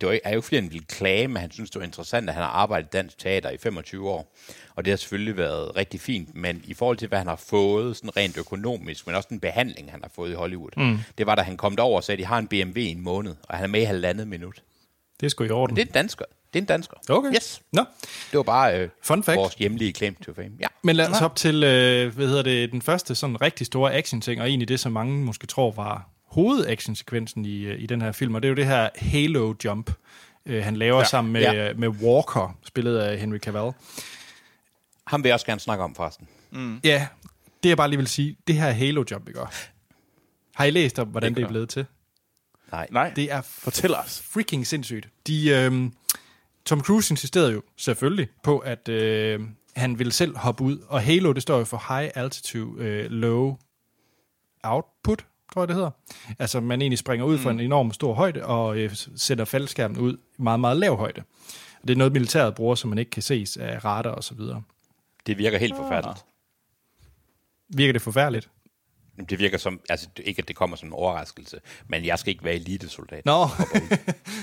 det 0.00 0.08
var, 0.08 0.18
er 0.24 0.34
jo 0.34 0.40
flere, 0.40 0.62
han 0.62 0.72
ville 0.72 0.86
klage, 0.86 1.28
men 1.28 1.36
han 1.36 1.50
synes, 1.50 1.70
det 1.70 1.78
var 1.80 1.86
interessant, 1.86 2.28
at 2.28 2.34
han 2.34 2.42
har 2.44 2.50
arbejdet 2.50 2.86
i 2.86 2.90
dansk 2.92 3.18
teater 3.18 3.50
i 3.50 3.56
25 3.58 4.10
år. 4.10 4.34
Og 4.74 4.84
det 4.84 4.90
har 4.90 4.96
selvfølgelig 4.96 5.36
været 5.36 5.76
rigtig 5.76 6.00
fint, 6.00 6.34
men 6.34 6.62
i 6.64 6.74
forhold 6.74 6.96
til, 6.96 7.08
hvad 7.08 7.18
han 7.18 7.26
har 7.26 7.36
fået, 7.36 7.96
sådan 7.96 8.16
rent 8.16 8.36
økonomisk, 8.36 9.06
men 9.06 9.16
også 9.16 9.28
den 9.30 9.40
behandling, 9.40 9.90
han 9.90 10.00
har 10.02 10.10
fået 10.14 10.30
i 10.30 10.34
Hollywood, 10.34 10.70
mm. 10.76 10.98
det 11.18 11.26
var, 11.26 11.34
da 11.34 11.42
han 11.42 11.56
kom 11.56 11.76
derover 11.76 11.96
og 11.96 12.04
sagde, 12.04 12.16
at 12.16 12.18
de 12.18 12.26
har 12.26 12.38
en 12.38 12.48
BMW 12.48 12.78
i 12.78 12.86
en 12.86 13.00
måned, 13.00 13.34
og 13.48 13.56
han 13.56 13.64
er 13.64 13.68
med 13.68 13.80
i 13.80 13.84
halvandet 13.84 14.28
minut. 14.28 14.62
det 15.20 15.26
er 15.26 15.30
sgu 15.30 15.44
i 15.44 15.50
orden. 15.50 15.76
Det 15.76 15.88
er 15.88 15.92
dansker. 15.92 16.24
Det 16.56 16.60
er 16.60 16.62
en 16.62 16.66
dansker. 16.66 16.96
Okay. 17.08 17.34
Yes. 17.34 17.62
Nå, 17.72 17.84
Det 18.30 18.36
var 18.36 18.42
bare 18.42 18.80
øh, 18.80 18.88
Fun 19.02 19.22
fact. 19.22 19.38
vores 19.38 19.54
hjemlige 19.54 19.92
claim 19.92 20.14
to 20.14 20.32
fame. 20.34 20.50
Ja. 20.60 20.66
men 20.82 20.96
lad 20.96 21.08
os 21.10 21.22
op 21.22 21.36
til, 21.36 21.54
øh, 21.64 22.14
hvad 22.14 22.26
hedder 22.28 22.42
det, 22.42 22.72
den 22.72 22.82
første 22.82 23.14
sådan 23.14 23.40
rigtig 23.40 23.66
store 23.66 23.94
action-ting, 23.94 24.40
og 24.40 24.48
egentlig 24.48 24.68
det, 24.68 24.80
som 24.80 24.92
mange 24.92 25.24
måske 25.24 25.46
tror 25.46 25.70
var 25.70 26.08
hovedactionsekvensen 26.26 27.44
i, 27.44 27.58
øh, 27.60 27.82
i 27.82 27.86
den 27.86 28.02
her 28.02 28.12
film, 28.12 28.34
og 28.34 28.42
det 28.42 28.48
er 28.48 28.50
jo 28.50 28.56
det 28.56 28.66
her 28.66 28.88
Halo-jump, 28.96 29.90
øh, 30.46 30.64
han 30.64 30.76
laver 30.76 30.98
ja. 30.98 31.04
sammen 31.04 31.32
med, 31.32 31.40
Ja. 31.40 31.52
ja. 31.52 31.72
med 31.74 31.88
Walker, 31.88 32.58
spillet 32.64 32.98
af 32.98 33.18
Henry 33.18 33.38
Cavill. 33.38 33.72
Ham 35.06 35.22
vil 35.22 35.28
jeg 35.28 35.34
også 35.34 35.46
gerne 35.46 35.60
snakke 35.60 35.84
om, 35.84 35.94
forresten. 35.94 36.28
Ja, 36.84 37.06
det 37.62 37.68
jeg 37.68 37.76
bare 37.76 37.88
lige 37.88 37.98
vil 37.98 38.06
sige, 38.06 38.36
det 38.46 38.54
her 38.54 38.70
Halo-jump, 38.70 39.28
ikke? 39.28 39.40
Har 40.54 40.64
I 40.64 40.70
læst 40.70 40.98
om, 40.98 41.08
hvordan 41.08 41.30
det, 41.30 41.36
Det 41.36 41.42
er 41.42 41.46
gør 41.46 41.50
blevet 41.52 41.68
til? 41.68 41.86
Nej. 42.72 42.86
Nej, 42.90 43.12
Det 43.16 43.32
er 43.32 43.40
fortæl 43.42 43.94
os. 43.94 44.22
freaking 44.32 44.66
sindssygt. 44.66 45.08
De, 45.26 45.48
øh, 45.48 45.90
Tom 46.66 46.80
Cruise 46.80 47.12
insisterede 47.12 47.52
jo 47.52 47.62
selvfølgelig 47.76 48.28
på, 48.42 48.58
at 48.58 48.88
øh, 48.88 49.40
han 49.76 49.98
ville 49.98 50.12
selv 50.12 50.36
hoppe 50.36 50.64
ud, 50.64 50.78
og 50.88 51.02
Halo, 51.02 51.32
det 51.32 51.42
står 51.42 51.58
jo 51.58 51.64
for 51.64 51.94
High 51.94 52.10
Altitude 52.14 52.84
øh, 52.84 53.10
Low 53.10 53.56
Output, 54.62 55.26
tror 55.52 55.62
jeg 55.62 55.68
det 55.68 55.76
hedder. 55.76 55.90
Altså 56.38 56.60
man 56.60 56.82
egentlig 56.82 56.98
springer 56.98 57.26
ud 57.26 57.38
fra 57.38 57.50
en 57.50 57.60
enorm 57.60 57.92
stor 57.92 58.14
højde, 58.14 58.44
og 58.44 58.78
øh, 58.78 58.90
sætter 59.16 59.44
faldskærmen 59.44 59.98
ud 59.98 60.16
i 60.38 60.42
meget, 60.42 60.60
meget 60.60 60.76
lav 60.76 60.96
højde. 60.96 61.22
Og 61.82 61.88
det 61.88 61.94
er 61.94 61.98
noget, 61.98 62.12
militæret 62.12 62.54
bruger, 62.54 62.74
som 62.74 62.90
man 62.90 62.98
ikke 62.98 63.10
kan 63.10 63.22
ses 63.22 63.56
af 63.56 63.84
radar 63.84 64.10
og 64.10 64.24
så 64.24 64.34
videre. 64.34 64.62
Det 65.26 65.38
virker 65.38 65.58
helt 65.58 65.76
forfærdeligt. 65.76 66.24
Virker 67.68 67.92
det 67.92 68.02
forfærdeligt? 68.02 68.50
Det 69.30 69.38
virker 69.38 69.58
som, 69.58 69.80
altså 69.88 70.08
ikke 70.24 70.42
at 70.42 70.48
det 70.48 70.56
kommer 70.56 70.76
som 70.76 70.88
en 70.88 70.92
overraskelse, 70.92 71.60
men 71.86 72.04
jeg 72.04 72.18
skal 72.18 72.30
ikke 72.30 72.44
være 72.44 72.54
elitesoldat. 72.54 73.26
Nå, 73.26 73.46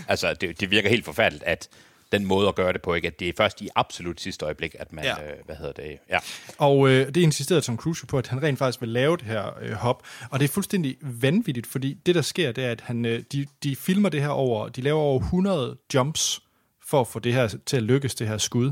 Altså 0.07 0.33
det, 0.33 0.59
det 0.59 0.71
virker 0.71 0.89
helt 0.89 1.05
forfærdeligt, 1.05 1.43
at 1.43 1.69
den 2.13 2.25
måde 2.25 2.47
at 2.47 2.55
gøre 2.55 2.73
det 2.73 2.81
på, 2.81 2.93
ikke? 2.93 3.07
at 3.07 3.19
det 3.19 3.29
er 3.29 3.33
først 3.37 3.61
i 3.61 3.69
absolut 3.75 4.21
sidste 4.21 4.45
øjeblik, 4.45 4.75
at 4.79 4.93
man, 4.93 5.05
Ja. 5.05 5.11
øh, 5.23 5.33
hvad 5.45 5.55
hedder 5.55 5.71
det, 5.71 5.97
ja. 6.09 6.17
Og 6.57 6.89
øh, 6.89 7.07
det 7.07 7.17
insisterede 7.17 7.61
Tom 7.61 7.77
Cruise 7.77 8.05
på, 8.05 8.17
at 8.17 8.27
han 8.27 8.43
rent 8.43 8.59
faktisk 8.59 8.81
vil 8.81 8.89
lave 8.89 9.17
det 9.17 9.25
her 9.25 9.43
øh, 9.61 9.71
hop. 9.71 10.03
Og 10.31 10.39
det 10.39 10.45
er 10.49 10.49
fuldstændig 10.53 10.95
vanvittigt, 11.01 11.67
fordi 11.67 11.93
det, 12.05 12.15
der 12.15 12.21
sker, 12.21 12.51
det 12.51 12.63
er, 12.65 12.71
at 12.71 12.81
han, 12.81 13.05
øh, 13.05 13.23
de, 13.31 13.45
de 13.63 13.75
filmer 13.75 14.09
det 14.09 14.21
her 14.21 14.29
over, 14.29 14.67
de 14.69 14.81
laver 14.81 14.99
over 14.99 15.19
100 15.19 15.77
jumps 15.93 16.41
for 16.89 17.01
at 17.01 17.07
få 17.07 17.19
det 17.19 17.33
her 17.33 17.55
til 17.65 17.77
at 17.77 17.83
lykkes, 17.83 18.15
det 18.15 18.27
her 18.27 18.37
skud. 18.37 18.71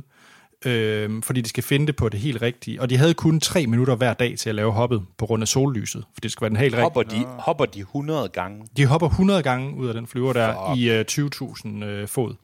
Øh, 0.66 1.24
fordi 1.24 1.42
de 1.42 1.50
skal 1.50 1.64
finde 1.64 1.88
det 1.88 1.96
på 1.96 2.10
det 2.10 2.20
helt 2.20 2.42
rigtige. 2.42 2.82
Og 2.82 2.90
de 2.90 2.98
havde 2.98 3.14
kun 3.14 3.40
tre 3.40 3.68
minutter 3.68 3.96
hver 3.96 4.14
dag 4.14 4.38
til 4.38 4.50
at 4.50 4.56
lave 4.56 4.72
hoppet 4.72 5.02
på 5.18 5.26
grund 5.26 5.44
af 5.44 5.48
sollyset, 5.48 6.04
for 6.14 6.22
det 6.22 6.32
skal 6.32 6.42
være 6.42 6.50
den 6.50 6.58
helt 6.58 6.74
rigtige. 6.76 6.84
Hopper 6.84 7.04
de, 7.04 7.26
hopper 7.26 7.66
de 7.66 7.80
100 7.80 8.30
gange? 8.30 8.68
De 8.78 8.86
hopper 8.86 9.08
100 9.08 9.44
gange 9.44 9.76
ud 9.76 9.88
af 9.88 9.94
den 9.94 10.08
flyver 10.08 10.34
der 10.34 10.76
i 10.76 10.90
øh, 10.90 11.06
20.000 11.12 11.84
øh, 11.86 12.08
fod. 12.08 12.36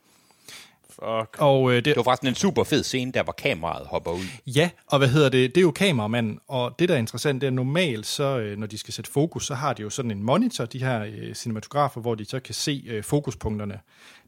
Fuck. 0.99 1.37
Og 1.39 1.71
øh, 1.71 1.75
det, 1.75 1.85
Det 1.85 1.95
var 1.95 2.03
faktisk 2.03 2.29
en 2.29 2.35
super 2.35 2.63
fed 2.63 2.83
scene, 2.83 3.11
der 3.11 3.23
hvor 3.23 3.33
kameraet 3.33 3.87
hopper 3.87 4.11
ud. 4.11 4.25
Ja, 4.47 4.69
og 4.87 4.97
hvad 4.97 5.07
hedder 5.07 5.29
det? 5.29 5.55
Det 5.55 5.61
er 5.61 5.65
jo 5.65 5.71
kameramanden, 5.71 6.39
og 6.47 6.75
det, 6.79 6.89
der 6.89 6.95
er 6.95 6.99
interessant, 6.99 7.41
det 7.41 7.47
er 7.47 7.51
normalt, 7.51 8.05
så 8.05 8.39
øh, 8.39 8.57
når 8.57 8.67
de 8.67 8.77
skal 8.77 8.93
sætte 8.93 9.11
fokus, 9.11 9.45
så 9.45 9.55
har 9.55 9.73
de 9.73 9.81
jo 9.81 9.89
sådan 9.89 10.11
en 10.11 10.23
monitor, 10.23 10.65
de 10.65 10.79
her 10.79 11.03
øh, 11.03 11.33
cinematografer, 11.33 12.01
hvor 12.01 12.15
de 12.15 12.25
så 12.25 12.39
kan 12.39 12.53
se 12.55 12.83
øh, 12.87 13.03
fokuspunkterne. 13.03 13.79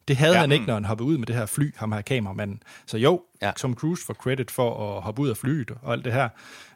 Det 0.08 0.18
havde 0.18 0.34
ja. 0.34 0.40
Han 0.40 0.52
ikke, 0.52 0.66
når 0.66 0.74
han 0.74 0.86
hoppede 0.86 1.10
ud 1.10 1.18
med 1.18 1.28
det 1.28 1.36
her 1.36 1.46
fly, 1.46 1.76
ham 1.76 1.92
her 1.92 2.02
kameramanden. 2.02 2.64
Så 2.86 2.98
jo. 2.98 3.22
Ja. 3.42 3.52
Tom 3.58 3.76
Cruise 3.76 4.06
får 4.06 4.14
credit 4.14 4.52
for 4.52 4.98
at 4.98 5.04
hoppe 5.04 5.22
ud 5.22 5.30
af 5.30 5.38
flyet 5.38 5.72
og 5.82 5.94
alt 5.94 6.06
det 6.06 6.14
her. 6.14 6.30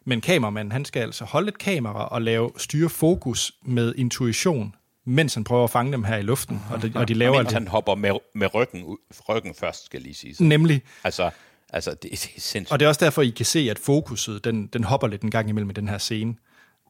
Men 0.06 0.22
kameramanden, 0.22 0.72
han 0.72 0.86
skal 0.86 1.00
altså 1.00 1.26
holde 1.26 1.48
et 1.48 1.58
kamera 1.58 2.08
og 2.08 2.22
lave 2.22 2.52
styre 2.58 2.90
fokus 2.90 3.52
med 3.66 3.96
intuition, 3.98 4.76
mens 5.06 5.34
han 5.34 5.44
prøver 5.44 5.64
at 5.64 5.70
fange 5.70 5.92
dem 5.92 6.04
her 6.04 6.18
i 6.18 6.22
luften. 6.22 6.62
Og 6.72 6.82
de, 6.82 6.92
og 6.96 7.08
de 7.08 7.14
laver 7.14 7.32
Mens 7.38 7.40
altså, 7.40 7.56
han 7.56 7.68
hopper 7.68 7.96
med, 7.96 8.12
med 8.36 8.54
ryggen, 8.56 8.84
ud- 8.84 8.98
ryggen 9.30 9.56
først, 9.56 9.86
skal 9.86 9.98
jeg 9.98 10.04
lige 10.04 10.16
sige. 10.16 10.48
nemlig 10.48 10.82
Altså, 11.04 11.30
altså 11.70 11.92
det, 11.92 12.02
det 12.04 12.14
er 12.14 12.18
sindssygt. 12.18 12.72
Og 12.72 12.80
det 12.80 12.86
er 12.86 12.90
også 12.90 13.06
derfor, 13.06 13.22
I 13.22 13.30
kan 13.30 13.46
se, 13.46 13.60
at 13.72 13.80
fokuset, 13.80 14.44
den, 14.44 14.68
den 14.68 14.84
hopper 14.84 15.08
lidt 15.08 15.22
en 15.22 15.32
gang 15.32 15.50
imellem 15.50 15.70
i 15.70 15.74
den 15.74 15.88
her 15.88 15.98
scene. 15.98 16.36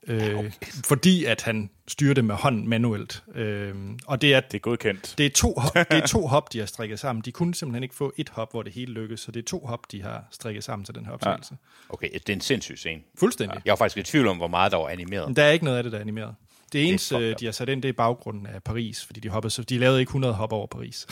Øh, 0.06 0.38
okay. 0.38 0.50
Fordi 0.84 1.24
at 1.24 1.42
han 1.42 1.70
styrer 1.88 2.14
det 2.14 2.24
med 2.24 2.34
hånden 2.34 2.68
manuelt. 2.68 3.22
Øh, 3.34 3.74
og 4.06 4.22
det 4.22 4.34
er, 4.34 4.40
Det 4.40 4.54
er 4.54 4.58
godkendt. 4.58 5.14
det, 5.18 5.26
er 5.26 5.30
to, 5.30 5.54
hop- 5.58 5.74
det 5.90 6.02
er 6.02 6.06
to 6.06 6.26
hop, 6.26 6.52
de 6.52 6.58
har 6.58 6.66
strikket 6.66 7.00
sammen. 7.00 7.22
De 7.24 7.32
kunne 7.32 7.54
simpelthen 7.54 7.82
ikke 7.82 7.94
få 7.94 8.12
et 8.16 8.28
hop, 8.28 8.50
hvor 8.50 8.62
det 8.62 8.72
hele 8.72 8.92
lykkes. 8.92 9.20
Så 9.20 9.32
det 9.32 9.40
er 9.40 9.44
to 9.46 9.66
hop, 9.66 9.92
de 9.92 10.02
har 10.02 10.24
strikket 10.30 10.64
sammen 10.64 10.84
til 10.84 10.94
den 10.94 11.06
her 11.06 11.12
optagelse. 11.12 11.56
Ja. 11.90 11.94
Okay, 11.94 12.08
det 12.12 12.28
er 12.28 12.32
en 12.32 12.40
sindssyg 12.40 12.78
scene. 12.78 13.00
Fuldstændig. 13.18 13.60
Jeg 13.64 13.70
var 13.72 13.76
faktisk 13.76 13.96
i 14.08 14.10
tvivl 14.10 14.26
om, 14.28 14.36
hvor 14.36 14.48
meget 14.48 14.72
der 14.72 14.78
var 14.78 14.88
animeret. 14.88 15.36
Der 15.36 15.42
er 15.44 15.50
ikke 15.50 15.64
noget 15.64 15.78
af 15.78 15.82
det, 15.82 15.92
der 15.92 15.98
er 15.98 16.02
animeret. 16.02 16.34
Det 16.78 16.88
eneste, 16.88 17.14
fucked 17.14 17.28
øh, 17.30 17.36
de 17.40 17.44
har 17.44 17.52
sat 17.52 17.68
ind, 17.68 17.82
det 17.82 17.88
er 17.88 17.92
baggrunden 17.92 18.46
af 18.46 18.62
Paris, 18.62 19.04
fordi 19.04 19.20
de 19.20 19.28
hoppede, 19.28 19.50
så 19.50 19.62
de 19.62 19.78
lavede 19.78 20.00
ikke 20.00 20.10
100 20.10 20.34
hop 20.34 20.52
over 20.52 20.66
Paris. 20.66 21.06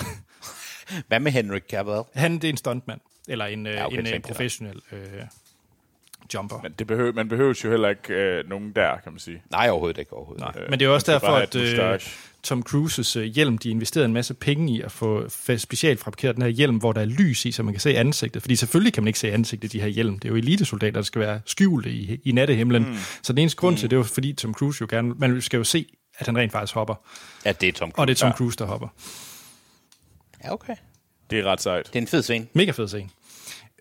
Hvad 1.09 1.21
med 1.21 1.33
Henry 1.33 1.59
Cavill? 1.71 2.03
Han, 2.15 2.35
det 2.35 2.45
er 2.45 2.49
en 2.49 2.57
stuntmand, 2.57 3.01
eller 3.29 3.45
en, 3.47 3.67
ja, 3.67 3.73
Ja, 3.73 3.87
okay, 3.87 3.95
en, 3.95 4.01
en 4.01 4.05
tænkte 4.07 4.29
jeg. 4.29 4.35
professionel 4.35 4.81
øh, 4.93 4.99
jumper. 6.35 6.61
Men 6.63 6.73
det 6.79 6.87
behøver, 6.87 7.13
man 7.13 7.29
behøver 7.29 7.61
jo 7.65 7.71
heller 7.71 7.89
ikke 7.89 8.15
øh, 8.15 8.49
nogen 8.49 8.73
der, 8.77 8.97
kan 9.05 9.13
man 9.13 9.19
sige. 9.19 9.43
Nej, 9.51 9.69
overhovedet 9.71 9.99
ikke. 9.99 10.13
Overhovedet. 10.13 10.41
Nej. 10.41 10.53
ikke. 10.57 10.71
Men 10.71 10.79
det 10.79 10.85
er 10.85 10.89
også 10.89 11.13
derfor, 11.13 11.27
at 11.27 11.55
øh. 11.55 12.01
Tom 12.43 12.63
Cruises 12.63 13.17
øh, 13.17 13.25
hjelm, 13.25 13.59
de 13.59 13.71
investerede 13.71 14.05
en 14.05 14.13
masse 14.13 14.35
penge 14.35 14.73
i 14.73 14.81
at 14.81 14.93
få 14.93 15.25
fa- 15.25 15.57
specielt 15.57 16.01
fabrikeret 16.01 16.37
den 16.37 16.43
her 16.43 16.51
hjelm, 16.51 16.77
hvor 16.77 16.93
der 16.93 17.01
er 17.01 17.05
lys 17.05 17.45
i, 17.45 17.53
så 17.53 17.63
man 17.63 17.75
kan 17.75 17.81
se 17.81 17.99
ansigtet. 17.99 18.43
Fordi 18.43 18.57
selvfølgelig 18.57 18.93
kan 18.93 19.03
man 19.03 19.07
ikke 19.09 19.19
se 19.19 19.33
ansigtet 19.33 19.75
i 19.75 19.79
de 19.79 19.83
her 19.83 19.89
hjelm. 19.89 20.19
Det 20.19 20.25
er 20.25 20.33
jo 20.33 20.37
elitesoldater, 20.37 20.93
der 20.93 21.03
skal 21.03 21.21
være 21.21 21.41
skjulte 21.47 21.91
i, 21.91 22.21
i 22.25 22.33
nattehimlen. 22.33 22.83
Mm. 22.89 22.97
Så 23.23 23.33
den 23.33 23.39
eneste 23.39 23.57
grund 23.57 23.77
til 23.77 23.91
det 23.91 23.97
er 23.97 23.99
jo, 23.99 24.03
fordi 24.05 24.33
Tom 24.33 24.55
Cruise 24.55 24.79
jo 24.81 24.87
gerne... 24.91 25.15
Man 25.17 25.41
skal 25.41 25.59
jo 25.59 25.65
se, 25.65 25.87
at 26.19 26.27
han 26.27 26.39
rent 26.39 26.53
faktisk 26.53 26.75
hopper. 26.75 26.95
Ja, 27.45 27.53
det 27.53 27.69
er 27.69 27.73
Tom 27.73 27.91
Cruise. 27.91 28.01
Og 28.03 28.07
det 28.09 28.15
er 28.15 28.19
Tom 28.19 28.33
Cruise, 28.33 28.59
der 28.59 28.65
hopper. 28.65 28.89
Ja, 30.45 30.53
okay. 30.53 30.75
Det 31.31 31.39
er 31.39 31.45
ret 31.45 31.61
sejt. 31.61 31.87
Det 31.87 31.97
er 31.97 32.01
en 32.01 32.07
fed 32.07 32.23
scene. 32.23 32.47
Mega 32.53 32.71
fed 32.71 32.89
scene. 32.89 33.09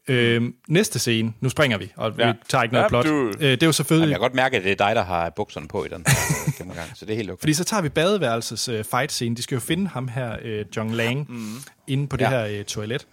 Øhm, 0.08 0.56
næste 0.68 1.00
scene, 1.00 1.34
nu 1.40 1.50
springer 1.50 1.78
vi, 1.78 1.92
og 1.96 2.18
vi 2.18 2.24
Ja. 2.24 2.34
tager 2.50 2.64
ikke 2.64 2.74
noget 2.74 2.84
Ja, 2.84 2.90
plot. 2.90 3.06
du- 3.06 3.28
Øh, 3.40 3.52
det 3.52 3.64
er 3.64 3.68
jo 3.68 3.72
selvfølgelig... 3.72 4.02
Jamen, 4.04 4.12
jeg 4.12 4.16
kan 4.20 4.22
godt 4.24 4.34
mærke, 4.36 4.58
at 4.58 4.64
det 4.64 4.72
er 4.72 4.76
dig, 4.88 4.96
der 4.96 5.04
har 5.04 5.30
bukserne 5.30 5.68
på 5.68 5.86
i 5.86 5.88
den 5.88 6.04
her 6.08 6.14
gennemgang, 6.58 6.90
så 6.96 7.06
det 7.06 7.14
er 7.14 7.18
helt 7.18 7.32
okay. 7.32 7.40
Fordi 7.40 7.54
så 7.54 7.64
tager 7.64 7.82
vi 7.82 7.90
badeværelses 7.90 8.68
øh, 8.70 8.86
fight 8.86 9.12
scene. 9.12 9.36
De 9.36 9.42
skal 9.42 9.56
jo 9.56 9.60
finde 9.60 9.88
ham 9.88 10.08
her, 10.08 10.38
øh, 10.42 10.66
John 10.78 10.92
Lang, 10.92 11.32
mm. 11.32 11.56
inde 11.88 12.08
på 12.08 12.18
det 12.18 12.26
Ja. 12.26 12.30
her 12.30 12.46
øh, 12.46 12.66
toilet. 12.66 13.08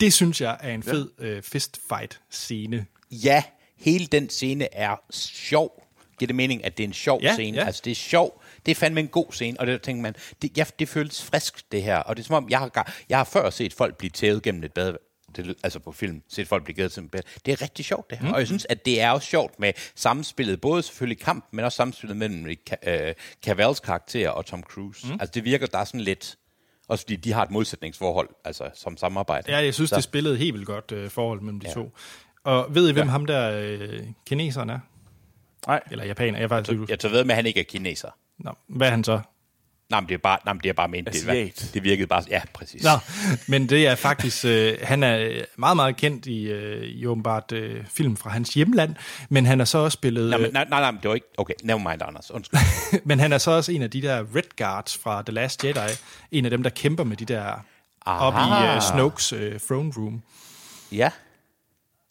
Det 0.00 0.12
synes 0.12 0.40
jeg 0.40 0.56
er 0.60 0.74
en 0.74 0.82
fed 0.82 1.08
øh, 1.18 1.42
fist 1.42 1.80
fight 1.88 2.20
scene. 2.30 2.86
Ja, 3.10 3.42
hele 3.78 4.06
den 4.06 4.28
scene 4.30 4.74
er 4.74 4.96
sjov. 5.10 5.80
Giver 6.18 6.26
det 6.26 6.36
mening, 6.36 6.64
at 6.64 6.76
det 6.78 6.84
er 6.84 6.88
en 6.88 6.94
sjov 6.94 7.20
Ja, 7.22 7.32
scene? 7.34 7.56
ja. 7.58 7.64
Altså, 7.64 7.82
det 7.84 7.90
er 7.90 7.94
sjov. 7.94 8.42
Det 8.66 8.70
er 8.72 8.76
fandme 8.76 9.00
en 9.00 9.08
god 9.08 9.26
scene, 9.32 9.60
og 9.60 9.66
det 9.66 9.82
tænker 9.82 10.02
man, 10.02 10.14
det, 10.42 10.58
ja, 10.58 10.64
det 10.78 10.88
føles 10.88 11.22
frisk, 11.24 11.72
det 11.72 11.82
her. 11.82 11.96
Og 11.96 12.16
det 12.16 12.22
er 12.22 12.26
som 12.26 12.34
om, 12.36 12.48
jeg 12.50 12.58
har, 12.58 12.92
jeg 13.08 13.18
har 13.18 13.24
før 13.24 13.50
set 13.50 13.72
folk 13.72 13.96
blive 13.96 14.10
tævet 14.10 14.42
gennem 14.42 14.64
et 14.64 14.72
bad, 14.72 14.94
det, 15.36 15.56
altså 15.62 15.78
på 15.78 15.92
film, 15.92 16.22
set 16.28 16.48
folk 16.48 16.64
blive 16.64 16.74
givet 16.74 16.92
til. 16.92 17.02
Det 17.12 17.52
er 17.52 17.62
rigtig 17.62 17.84
sjovt, 17.84 18.10
det 18.10 18.18
her. 18.18 18.26
Mm. 18.26 18.32
Og 18.32 18.38
jeg 18.38 18.46
synes, 18.46 18.66
at 18.68 18.84
det 18.84 19.00
er 19.00 19.10
også 19.10 19.28
sjovt 19.28 19.60
med 19.60 19.72
samspillet, 19.94 20.60
både 20.60 20.82
selvfølgelig 20.82 21.18
kamp, 21.18 21.44
men 21.50 21.64
også 21.64 21.76
samspillet 21.76 22.16
mellem 22.16 22.46
øh, 22.86 23.14
Cavals 23.44 23.80
karakter 23.80 24.30
og 24.30 24.46
Tom 24.46 24.62
Cruise. 24.62 25.06
Mm. 25.06 25.12
Altså, 25.12 25.32
det 25.34 25.44
virker, 25.44 25.66
der 25.66 25.78
er 25.78 25.84
sådan 25.84 26.00
lidt... 26.00 26.36
Også 26.88 27.04
fordi 27.04 27.16
de 27.16 27.32
har 27.32 27.42
et 27.42 27.50
modsætningsforhold, 27.50 28.28
altså 28.44 28.70
som 28.74 28.96
samarbejde. 28.96 29.52
Ja, 29.52 29.64
jeg 29.64 29.74
synes, 29.74 29.90
så, 29.90 29.96
det 29.96 30.04
spillede 30.04 30.36
helt 30.36 30.54
vildt 30.54 30.66
godt 30.66 30.92
øh, 30.92 31.10
forhold 31.10 31.40
mellem 31.40 31.60
de 31.60 31.66
ja. 31.68 31.72
to. 31.74 31.92
Og 32.44 32.74
ved 32.74 32.88
I, 32.88 32.92
hvem 32.92 33.06
ja. 33.06 33.10
ham 33.10 33.26
der 33.26 33.60
øh, 33.60 34.00
kineseren 34.26 34.70
er? 34.70 34.78
Nej. 35.66 35.80
Eller 35.90 36.04
japaner? 36.04 36.38
Jeg 36.38 36.48
faktisk 36.48 36.90
Jeg 36.90 36.98
tager 36.98 37.12
ved 37.12 37.24
med, 37.24 37.30
at 37.30 37.36
han 37.36 37.46
ikke 37.46 37.60
er 37.60 37.64
kineser. 37.64 38.10
Nå, 38.38 38.50
hvad 38.68 38.86
er 38.86 38.90
han 38.90 39.04
så? 39.04 39.20
Nej, 39.90 40.00
men 40.00 40.08
det 40.08 40.14
er 40.14 40.18
bare, 40.18 40.38
nej, 40.44 40.52
men 40.52 40.60
det 40.62 40.68
er 40.68 40.72
bare 40.72 40.88
ment. 40.88 41.06
Det, 41.12 41.28
Asiat. 41.28 41.70
det 41.74 41.82
virkede 41.84 42.06
bare... 42.06 42.22
Ja, 42.30 42.42
præcis. 42.54 42.82
Nå, 42.82 42.90
men 43.48 43.68
det 43.68 43.86
er 43.86 43.94
faktisk, 43.94 44.44
øh, 44.44 44.78
han 44.82 45.02
er 45.02 45.42
meget, 45.56 45.76
meget 45.76 45.96
kendt 45.96 46.26
i, 46.26 46.44
øh, 46.44 46.82
i 46.82 47.06
åbenbart 47.06 47.52
øh, 47.52 47.84
film 47.86 48.16
fra 48.16 48.30
hans 48.30 48.54
hjemland, 48.54 48.94
men 49.28 49.46
han 49.46 49.60
er 49.60 49.64
så 49.64 49.78
også 49.78 49.96
spillet, 49.96 50.30
Nej, 50.30 50.38
øh, 50.38 50.42
men, 50.42 50.52
nej, 50.52 50.66
nej, 50.70 50.80
nej, 50.80 50.90
men 50.90 51.00
det 51.02 51.08
var 51.08 51.14
ikke... 51.14 51.26
Okay, 51.36 51.54
never 51.62 51.90
mind, 51.90 52.02
Anders. 52.02 52.30
Undskyld. 52.30 52.60
men 53.08 53.20
han 53.20 53.32
er 53.32 53.38
så 53.38 53.50
også 53.50 53.72
en 53.72 53.82
af 53.82 53.90
de 53.90 54.02
der 54.02 54.24
Red 54.36 54.56
Guards 54.56 54.96
fra 54.96 55.22
The 55.22 55.32
Last 55.32 55.64
Jedi, 55.64 55.92
en 56.32 56.44
af 56.44 56.50
dem, 56.50 56.62
der 56.62 56.70
kæmper 56.70 57.04
med 57.04 57.16
de 57.16 57.24
der 57.24 57.64
op 58.06 58.34
i 58.34 58.74
øh, 58.74 58.82
Snokes 58.82 59.32
øh, 59.32 59.60
throne 59.60 59.92
room. 59.96 60.22
ja, 60.92 61.10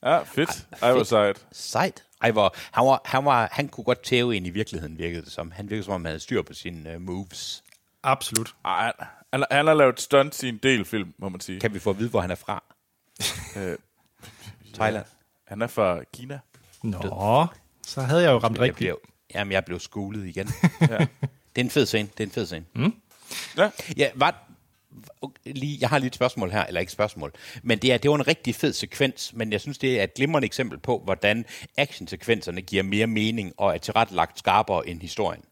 Ja, 0.03 0.23
fedt. 0.23 0.67
Ej, 0.81 0.91
hvor 0.91 1.03
sejt. 1.03 1.45
sejt. 1.51 2.03
Ej, 2.21 2.31
hvor, 2.31 2.55
han, 2.71 2.85
var, 2.85 3.01
han, 3.05 3.25
var, 3.25 3.49
han 3.51 3.67
kunne 3.67 3.83
godt 3.83 4.03
tæve 4.03 4.35
ind 4.35 4.47
i 4.47 4.49
virkeligheden, 4.49 4.97
virkede 4.97 5.21
det 5.25 5.31
som. 5.31 5.51
Han 5.51 5.69
virkede 5.69 5.83
som 5.83 5.93
om, 5.93 6.01
han 6.05 6.09
havde 6.09 6.19
styr 6.19 6.41
på 6.41 6.53
sine 6.53 6.95
uh, 6.95 7.01
moves. 7.01 7.63
Absolut. 8.03 8.55
Ej, 8.65 8.93
han, 9.33 9.45
han 9.51 9.67
har 9.67 9.73
lavet 9.73 10.01
stunts 10.01 10.43
i 10.43 10.49
en 10.49 10.57
del 10.57 10.85
film, 10.85 11.13
må 11.17 11.29
man 11.29 11.39
sige. 11.41 11.59
Kan 11.59 11.73
vi 11.73 11.79
få 11.79 11.89
at 11.89 11.99
vide, 11.99 12.09
hvor 12.09 12.21
han 12.21 12.31
er 12.31 12.35
fra? 12.35 12.63
Øh, 13.57 13.77
Thailand. 14.73 15.05
han 15.47 15.61
er 15.61 15.67
fra 15.67 15.99
Kina. 16.13 16.39
Nå, 16.83 17.47
så 17.87 18.01
havde 18.01 18.23
jeg 18.23 18.31
jo 18.31 18.37
ramt 18.37 18.55
Jeg 18.55 18.61
rigtigt. 18.61 18.77
blev, 18.77 18.99
jamen, 19.33 19.51
jeg 19.51 19.65
blev 19.65 19.79
skolet 19.79 20.25
igen. 20.27 20.49
ja. 20.81 20.97
Det 21.55 21.61
er 21.61 21.65
en 21.65 21.69
fed 21.69 21.85
scene. 21.85 22.09
Det 22.17 22.23
er 22.23 22.27
en 22.27 22.31
fed 22.31 22.45
scene. 22.45 22.65
Mm. 22.75 22.93
Ja. 23.57 23.69
Ja, 23.97 24.09
var, 24.15 24.43
lige, 25.45 25.77
jeg 25.81 25.89
har 25.89 25.97
lige 25.97 26.07
et 26.07 26.15
spørgsmål 26.15 26.51
her, 26.51 26.65
eller 26.65 26.79
ikke 26.79 26.89
et 26.89 26.93
spørgsmål, 26.93 27.33
men 27.63 27.77
det, 27.77 27.93
er, 27.93 27.97
det 27.97 28.11
var 28.11 28.15
en 28.15 28.27
rigtig 28.27 28.55
fed 28.55 28.73
sekvens, 28.73 29.31
men 29.33 29.51
jeg 29.51 29.61
synes, 29.61 29.77
det 29.77 29.99
er 29.99 30.03
et 30.03 30.13
glimrende 30.13 30.45
eksempel 30.45 30.79
på, 30.79 31.01
hvordan 31.03 31.45
actionsekvenserne 31.77 32.61
giver 32.61 32.83
mere 32.83 33.07
mening 33.07 33.53
og 33.57 33.73
er 33.73 33.77
tilrettelagt 33.77 34.39
skarpere 34.39 34.89
end 34.89 35.01
historien. 35.01 35.43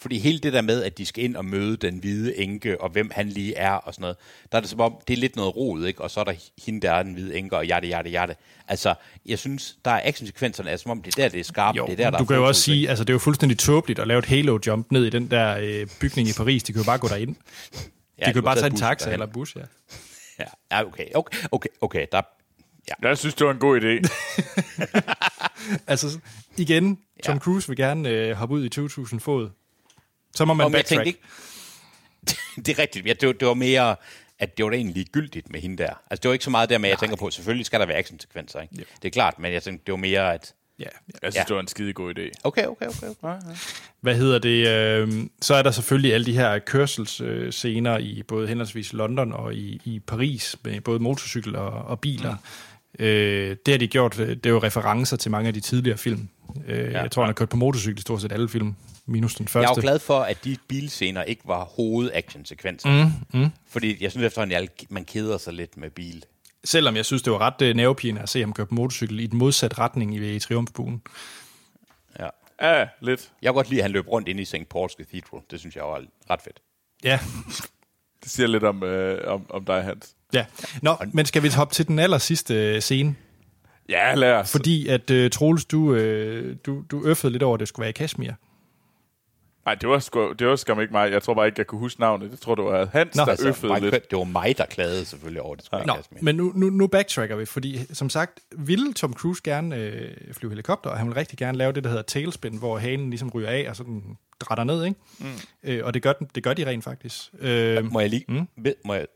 Fordi 0.00 0.18
hele 0.18 0.38
det 0.38 0.52
der 0.52 0.60
med, 0.60 0.82
at 0.82 0.98
de 0.98 1.06
skal 1.06 1.24
ind 1.24 1.36
og 1.36 1.44
møde 1.44 1.76
den 1.76 1.98
hvide 1.98 2.38
enke, 2.38 2.80
og 2.80 2.90
hvem 2.90 3.10
han 3.14 3.28
lige 3.28 3.54
er, 3.54 3.70
og 3.70 3.94
sådan 3.94 4.02
noget, 4.02 4.16
der 4.52 4.58
er 4.58 4.60
det 4.60 4.70
som 4.70 4.80
om, 4.80 4.94
det 5.08 5.14
er 5.14 5.18
lidt 5.18 5.36
noget 5.36 5.56
rod, 5.56 5.86
ikke? 5.86 6.00
Og 6.00 6.10
så 6.10 6.20
er 6.20 6.24
der 6.24 6.32
hende, 6.66 6.80
der 6.80 6.92
er 6.92 7.02
den 7.02 7.12
hvide 7.12 7.38
enke, 7.38 7.56
og 7.56 7.64
hjerte, 7.64 7.86
hjerte, 7.86 8.10
hjerte. 8.10 8.36
Altså, 8.68 8.94
jeg 9.26 9.38
synes, 9.38 9.76
der 9.84 9.90
er 9.90 10.00
actionsekvenserne, 10.04 10.70
er 10.70 10.76
som 10.76 10.90
om, 10.90 11.02
det 11.02 11.18
er 11.18 11.22
der, 11.22 11.28
det 11.28 11.40
er 11.40 11.44
skarpt, 11.44 11.78
Jo, 11.78 11.86
det 11.86 11.92
er 11.92 11.96
der, 11.96 12.10
der 12.10 12.18
du 12.18 12.24
kan 12.24 12.36
jo 12.36 12.46
også 12.46 12.62
sige, 12.62 12.88
altså 12.88 13.04
det 13.04 13.10
er 13.10 13.14
jo 13.14 13.18
fuldstændig 13.18 13.58
tåbeligt 13.58 13.98
at 13.98 14.06
lave 14.06 14.18
et 14.18 14.26
halo-jump 14.26 14.92
ned 14.92 15.04
i 15.04 15.10
den 15.10 15.30
der 15.30 15.58
øh, 15.60 15.86
bygning 16.00 16.28
i 16.28 16.32
Paris. 16.36 16.62
De 16.62 16.72
kan 16.72 16.82
jo 16.82 16.86
bare 16.86 16.98
gå 16.98 17.08
derind. 17.08 17.36
Ja, 18.18 18.24
De 18.26 18.32
kan 18.32 18.34
jo 18.34 18.40
du 18.40 18.44
bare 18.44 18.56
tage 18.56 18.66
en 18.70 18.76
taget 18.76 18.98
taxa 18.98 19.04
bussen 19.04 19.12
eller 19.12 19.26
derhen. 19.26 19.32
bus, 19.32 19.56
ja. 19.56 19.60
Ja, 20.38 20.44
ja 20.76 20.86
okay, 20.86 21.06
okay, 21.14 21.38
okay, 21.50 21.68
okay, 21.80 22.06
der, 22.12 22.22
ja. 22.88 23.08
Jeg 23.08 23.18
synes, 23.18 23.34
det 23.34 23.46
var 23.46 23.52
en 23.52 23.58
god 23.58 23.80
idé. 23.80 24.08
Altså, 25.86 26.18
igen, 26.56 26.98
Tom 27.24 27.34
Ja. 27.34 27.38
Cruise 27.38 27.68
vil 27.68 27.76
gerne 27.76 28.08
øh, 28.08 28.36
hoppe 28.36 28.54
ud 28.54 28.64
i 28.64 28.80
20.000 29.14 29.18
fod. 29.18 29.50
Så 30.34 30.44
må 30.44 30.54
man 30.54 30.66
Om 30.66 30.72
jeg 30.72 30.78
backtrack. 30.78 31.04
tænkte 31.04 31.08
ikke, 31.08 31.20
det 32.66 32.78
er 32.78 32.82
rigtigt. 32.82 33.06
Ja, 33.06 33.12
det, 33.12 33.26
var, 33.26 33.32
det 33.32 33.48
var 33.48 33.54
mere, 33.54 33.96
at 34.38 34.56
det 34.56 34.64
var 34.64 34.70
da 34.70 34.76
egentlig 34.76 35.06
gyldigt 35.06 35.50
med 35.50 35.60
hende 35.60 35.76
der. 35.82 35.90
Altså, 36.10 36.22
det 36.22 36.28
var 36.28 36.32
ikke 36.32 36.44
så 36.44 36.50
meget 36.50 36.68
der 36.70 36.78
med, 36.78 36.88
at 36.88 36.90
jeg 36.90 36.98
tænker 36.98 37.16
på, 37.16 37.30
selvfølgelig 37.30 37.66
skal 37.66 37.80
der 37.80 37.86
være 37.86 37.96
actionsekvenser, 37.96 38.60
ikke? 38.60 38.74
Det 39.02 39.08
er 39.08 39.10
klart, 39.10 39.38
men 39.38 39.52
jeg 39.52 39.62
tænkte, 39.62 39.84
det 39.86 39.92
var 39.92 39.98
mere, 39.98 40.34
at... 40.34 40.54
Ja. 40.78 40.84
Jeg 40.84 41.32
synes, 41.32 41.34
Ja. 41.34 41.44
det 41.48 41.54
var 41.54 41.60
en 41.60 41.68
skide 41.68 41.92
god 41.92 42.18
idé. 42.18 42.30
Okay, 42.44 42.66
okay, 42.66 42.86
okay. 42.86 43.08
okay. 43.22 43.40
Hvad 44.00 44.14
hedder 44.16 44.38
det? 44.38 44.68
Øh, 44.68 45.26
så 45.40 45.54
er 45.54 45.62
der 45.62 45.70
selvfølgelig 45.70 46.14
alle 46.14 46.26
de 46.26 46.32
her 46.32 46.58
kørselsscener 46.58 47.50
scener 47.50 47.98
i 47.98 48.22
både 48.28 48.48
henholdsvis 48.48 48.92
London 48.92 49.32
og 49.32 49.54
i, 49.54 49.80
i 49.84 50.00
Paris, 50.00 50.56
med 50.64 50.80
både 50.80 50.98
motorcykel 50.98 51.56
og, 51.56 51.70
og 51.70 52.00
biler. 52.00 52.32
Mm. 52.98 53.04
Øh, 53.04 53.56
det 53.66 53.74
har 53.74 53.78
de 53.78 53.86
gjort, 53.88 54.16
det 54.16 54.46
er 54.46 54.50
jo 54.50 54.58
referencer 54.62 55.16
til 55.16 55.30
mange 55.30 55.48
af 55.48 55.54
de 55.54 55.60
tidligere 55.60 55.98
film. 55.98 56.28
Øh, 56.66 56.92
ja. 56.92 57.00
Jeg 57.02 57.10
tror, 57.10 57.22
han 57.22 57.28
har 57.28 57.32
kørt 57.34 57.48
på 57.48 57.56
motorcykel 57.56 57.98
i 57.98 58.00
stort 58.00 58.20
set 58.22 58.32
alle 58.32 58.48
film, 58.48 58.74
minus 59.06 59.34
den 59.34 59.48
første. 59.48 59.64
Jeg 59.64 59.70
er 59.70 59.74
jo 59.76 59.80
glad 59.80 59.98
for, 59.98 60.20
at 60.20 60.44
de 60.44 60.56
bilscener 60.68 61.22
ikke 61.22 61.42
var 61.44 61.64
hoved-actionsekvenser. 61.64 62.88
Mm, 63.32 63.40
mm. 63.40 63.48
Fordi 63.68 63.96
jeg 64.00 64.10
synes 64.10 64.26
efterhånden, 64.26 64.56
at 64.56 64.84
man 64.88 65.04
keder 65.04 65.38
sig 65.38 65.52
lidt 65.52 65.76
med 65.76 65.90
bil. 65.90 66.24
Selvom 66.68 66.96
jeg 66.96 67.04
synes, 67.04 67.22
det 67.22 67.32
var 67.32 67.38
ret 67.38 67.62
øh, 67.62 67.76
nervepirrende 67.76 68.20
at 68.20 68.28
se 68.28 68.40
ham 68.40 68.52
køre 68.52 68.66
på 68.66 68.74
motorcykel 68.74 69.20
i 69.20 69.26
den 69.26 69.38
modsatte 69.38 69.78
retning 69.78 70.16
i, 70.16 70.36
i 70.36 70.38
Triumfbuen. 70.38 71.02
Ja. 72.18 72.28
Ja, 72.62 72.86
lidt. 73.00 73.30
Jeg 73.42 73.48
kan 73.48 73.54
godt 73.54 73.70
lide, 73.70 73.80
at 73.80 73.84
han 73.84 73.90
løb 73.90 74.08
rundt 74.08 74.28
ind 74.28 74.40
i 74.40 74.44
St. 74.44 74.54
Paul's 74.54 74.96
Cathedral. 74.96 75.42
Det 75.50 75.60
synes 75.60 75.76
jeg 75.76 75.84
var 75.84 76.02
ret 76.30 76.42
fedt. 76.42 76.60
Ja, 77.04 77.20
Det 78.22 78.30
siger 78.30 78.46
lidt 78.46 78.64
om, 78.64 78.82
øh, 78.82 79.32
om, 79.32 79.46
om 79.50 79.64
dig, 79.64 79.82
Hans. 79.82 80.16
ja. 80.32 80.46
Nå, 80.82 80.96
men 81.12 81.26
skal 81.26 81.42
vi 81.42 81.48
hoppe 81.48 81.74
til 81.74 81.88
den 81.88 81.98
aller 81.98 82.18
sidste 82.18 82.54
øh, 82.54 82.80
scene? 82.80 83.14
Ja, 83.88 84.14
lad 84.14 84.32
os. 84.32 84.52
Fordi 84.52 84.88
at 84.88 85.10
uh, 85.10 85.30
Troels, 85.30 85.64
du, 85.64 85.78
uh, 85.78 86.56
du, 86.66 86.84
du 86.90 87.04
øffede 87.04 87.32
lidt 87.32 87.42
over, 87.42 87.54
at 87.54 87.60
det 87.60 87.68
skulle 87.68 87.84
være 87.84 87.90
i 87.90 87.92
Kashmir. 87.92 88.32
Nej, 89.68 89.74
det 89.74 89.88
var, 89.88 89.98
sgu, 89.98 90.32
det 90.32 90.46
var 90.46 90.56
skam 90.56 90.80
ikke 90.80 90.92
mig. 90.92 91.12
Jeg 91.12 91.22
tror 91.22 91.34
bare 91.34 91.46
ikke, 91.46 91.58
jeg 91.58 91.66
kunne 91.66 91.78
huske 91.78 92.00
navnet. 92.00 92.30
Det 92.30 92.40
tror 92.40 92.54
du 92.54 92.62
var 92.62 92.86
Hans, 92.92 93.16
Nå, 93.16 93.24
der 93.24 93.30
altså, 93.30 93.48
øffede 93.48 93.72
Mike, 93.72 93.90
lidt. 93.90 94.10
Det 94.10 94.18
var 94.18 94.24
mig, 94.24 94.58
der 94.58 94.66
klagede 94.66 95.04
selvfølgelig 95.04 95.42
over, 95.42 95.54
det 95.54 95.64
skulle 95.64 95.84
Nå, 95.86 95.94
men 96.20 96.34
nu, 96.34 96.52
nu, 96.54 96.70
nu 96.70 96.86
backtracker 96.86 97.36
vi, 97.36 97.44
fordi 97.44 97.80
som 97.94 98.10
sagt, 98.10 98.40
ville 98.56 98.92
Tom 98.92 99.12
Cruise 99.12 99.40
gerne 99.44 99.76
øh, 99.76 100.10
flyve 100.32 100.50
helikopter, 100.50 100.90
og 100.90 100.98
han 100.98 101.06
vil 101.06 101.14
rigtig 101.14 101.38
gerne 101.38 101.58
lave 101.58 101.72
det, 101.72 101.84
der 101.84 101.90
hedder 101.90 102.02
tailspin, 102.02 102.58
hvor 102.58 102.78
hanen 102.78 103.10
ligesom 103.10 103.30
ryger 103.30 103.48
af 103.50 103.66
og 103.68 103.76
sådan 103.76 104.02
drætter 104.40 104.64
ned, 104.64 104.84
ikke? 104.84 105.00
Mm. 105.18 105.26
Øh, 105.64 105.84
og 105.84 105.94
det 105.94 106.02
gør, 106.02 106.12
den- 106.12 106.28
det 106.34 106.42
gør 106.42 106.54
de 106.54 106.66
rent 106.66 106.84
faktisk. 106.84 107.30
Øh, 107.40 107.92
Må 107.92 108.00
jeg 108.00 108.10
lige... 108.10 108.24
Mm. 108.28 108.48
Ved, 108.56 108.74
må 108.84 108.94
jeg, 108.94 109.06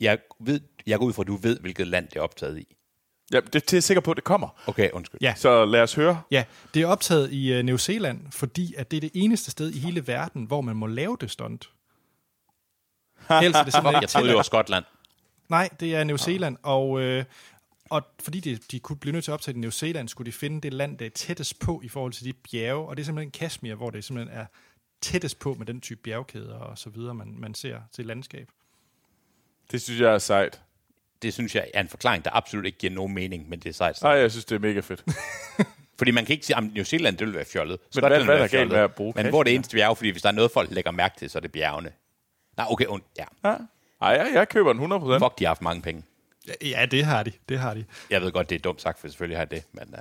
jeg, 0.00 0.18
ved, 0.40 0.60
jeg 0.86 0.98
går 0.98 1.06
ud 1.06 1.12
fra, 1.12 1.22
at 1.22 1.26
du 1.26 1.36
ved, 1.36 1.60
hvilket 1.60 1.86
land 1.86 2.08
det 2.08 2.16
er 2.16 2.20
optaget 2.20 2.58
i. 2.58 2.74
Ja, 3.32 3.40
det 3.40 3.54
er 3.54 3.76
jeg 3.76 3.82
sikker 3.82 4.00
på, 4.00 4.10
at 4.10 4.16
det 4.16 4.24
kommer. 4.24 4.48
Okay, 4.66 4.90
undskyld. 4.90 5.20
Ja. 5.20 5.34
Så 5.36 5.64
lad 5.64 5.82
os 5.82 5.94
høre. 5.94 6.22
ja, 6.30 6.44
det 6.74 6.82
er 6.82 6.86
optaget 6.86 7.32
i 7.32 7.52
øh, 7.52 7.62
New 7.62 7.76
Zealand, 7.76 8.32
fordi 8.32 8.74
at 8.74 8.90
det 8.90 8.96
er 8.96 9.00
det 9.00 9.10
eneste 9.14 9.50
sted 9.50 9.70
i 9.70 9.78
hele 9.78 10.06
verden, 10.06 10.44
hvor 10.44 10.60
man 10.60 10.76
må 10.76 10.86
lave 10.86 11.16
det 11.20 11.30
stunt. 11.30 11.70
Ellers 13.42 13.60
er 13.60 13.64
det 13.64 13.72
simpelthen 13.72 14.02
Jeg 14.02 14.08
troede, 14.08 14.28
det 14.28 14.36
var 14.36 14.42
Skotland. 14.42 14.84
Nej, 15.48 15.68
det 15.80 15.94
er 15.94 16.04
New 16.04 16.16
Zealand, 16.16 16.56
og, 16.62 17.00
øh, 17.00 17.24
og 17.90 18.02
fordi 18.20 18.40
de, 18.40 18.56
de 18.56 18.80
kunne 18.80 18.96
blive 18.98 19.12
nødt 19.12 19.24
til 19.24 19.30
at 19.30 19.34
optage 19.34 19.56
i 19.56 19.60
New 19.60 19.70
Zealand, 19.70 20.08
skulle 20.08 20.26
de 20.26 20.36
finde 20.36 20.60
det 20.60 20.72
land, 20.72 20.98
der 20.98 21.06
er 21.06 21.10
tættest 21.10 21.58
på 21.58 21.80
i 21.84 21.88
forhold 21.88 22.12
til 22.12 22.24
de 22.24 22.32
bjerge, 22.32 22.88
og 22.88 22.96
det 22.96 23.02
er 23.02 23.04
simpelthen 23.04 23.30
Kashmir, 23.30 23.74
hvor 23.74 23.90
det 23.90 24.04
simpelthen 24.04 24.38
er 24.38 24.46
tættest 25.00 25.38
på 25.38 25.54
med 25.54 25.66
den 25.66 25.80
type 25.80 26.00
bjergkæder 26.02 26.58
og 26.58 26.78
så 26.78 26.90
videre, 26.90 27.14
man, 27.14 27.34
man 27.38 27.54
ser 27.54 27.80
til 27.92 28.06
landskab. 28.06 28.48
Det 29.70 29.82
synes 29.82 30.00
jeg 30.00 30.14
er 30.14 30.18
sejt. 30.18 30.60
Det 31.22 31.34
synes 31.34 31.54
jeg 31.54 31.66
er 31.74 31.80
en 31.80 31.88
forklaring, 31.88 32.24
der 32.24 32.30
absolut 32.36 32.66
ikke 32.66 32.78
giver 32.78 32.92
nogen 32.92 33.14
mening, 33.14 33.48
men 33.48 33.58
det 33.58 33.68
er 33.68 33.72
sejt. 33.72 34.02
Nej, 34.02 34.12
jeg 34.12 34.30
synes, 34.30 34.44
det 34.44 34.54
er 34.54 34.58
mega 34.58 34.80
fedt. 34.80 35.04
Fordi 35.98 36.10
man 36.10 36.24
kan 36.24 36.32
ikke 36.32 36.46
sige, 36.46 36.56
at 36.56 36.64
New 36.74 36.84
Zealand 36.84 37.16
det 37.16 37.26
vil 37.26 37.34
være 37.34 37.44
fjollet. 37.44 37.78
hvad- 37.78 38.00
Skotland 38.02 38.24
hvad 38.24 38.34
er 38.34 38.38
der 38.40 38.48
galt 38.48 38.68
med 38.70 38.78
at 38.78 38.94
bruge 38.94 39.12
Men 39.16 39.28
hvor 39.28 39.38
er 39.40 39.44
det 39.44 39.54
eneste 39.54 39.76
bjerge? 39.76 39.96
Fordi 39.96 40.10
hvis 40.10 40.22
der 40.22 40.28
er 40.28 40.32
noget, 40.32 40.50
folk 40.50 40.70
lægger 40.70 40.90
mærke 40.90 41.18
til, 41.18 41.30
så 41.30 41.38
er 41.38 41.40
det 41.40 41.52
bjergene. 41.52 41.92
Nej, 42.56 42.66
okay, 42.70 42.86
und, 42.86 43.02
ja. 43.18 43.24
Ja. 43.44 43.54
Ej, 44.02 44.08
jeg, 44.08 44.30
jeg 44.34 44.48
køber 44.48 44.72
den 44.72 44.92
100%. 44.92 45.18
Fuck, 45.18 45.38
de 45.38 45.44
har 45.44 45.48
haft 45.48 45.62
mange 45.62 45.82
penge. 45.82 46.02
Ja, 46.62 46.86
det 46.90 47.04
har 47.04 47.22
de. 47.22 47.32
Det 47.48 47.58
har 47.58 47.74
de. 47.74 47.84
Jeg 48.10 48.20
ved 48.22 48.32
godt, 48.32 48.50
det 48.50 48.56
er 48.56 48.60
dumt 48.60 48.82
sagt, 48.82 49.00
for 49.00 49.08
selvfølgelig 49.08 49.36
har 49.38 49.42
jeg 49.42 49.50
det. 49.50 49.62
Men, 49.72 49.84
uh, 49.92 49.98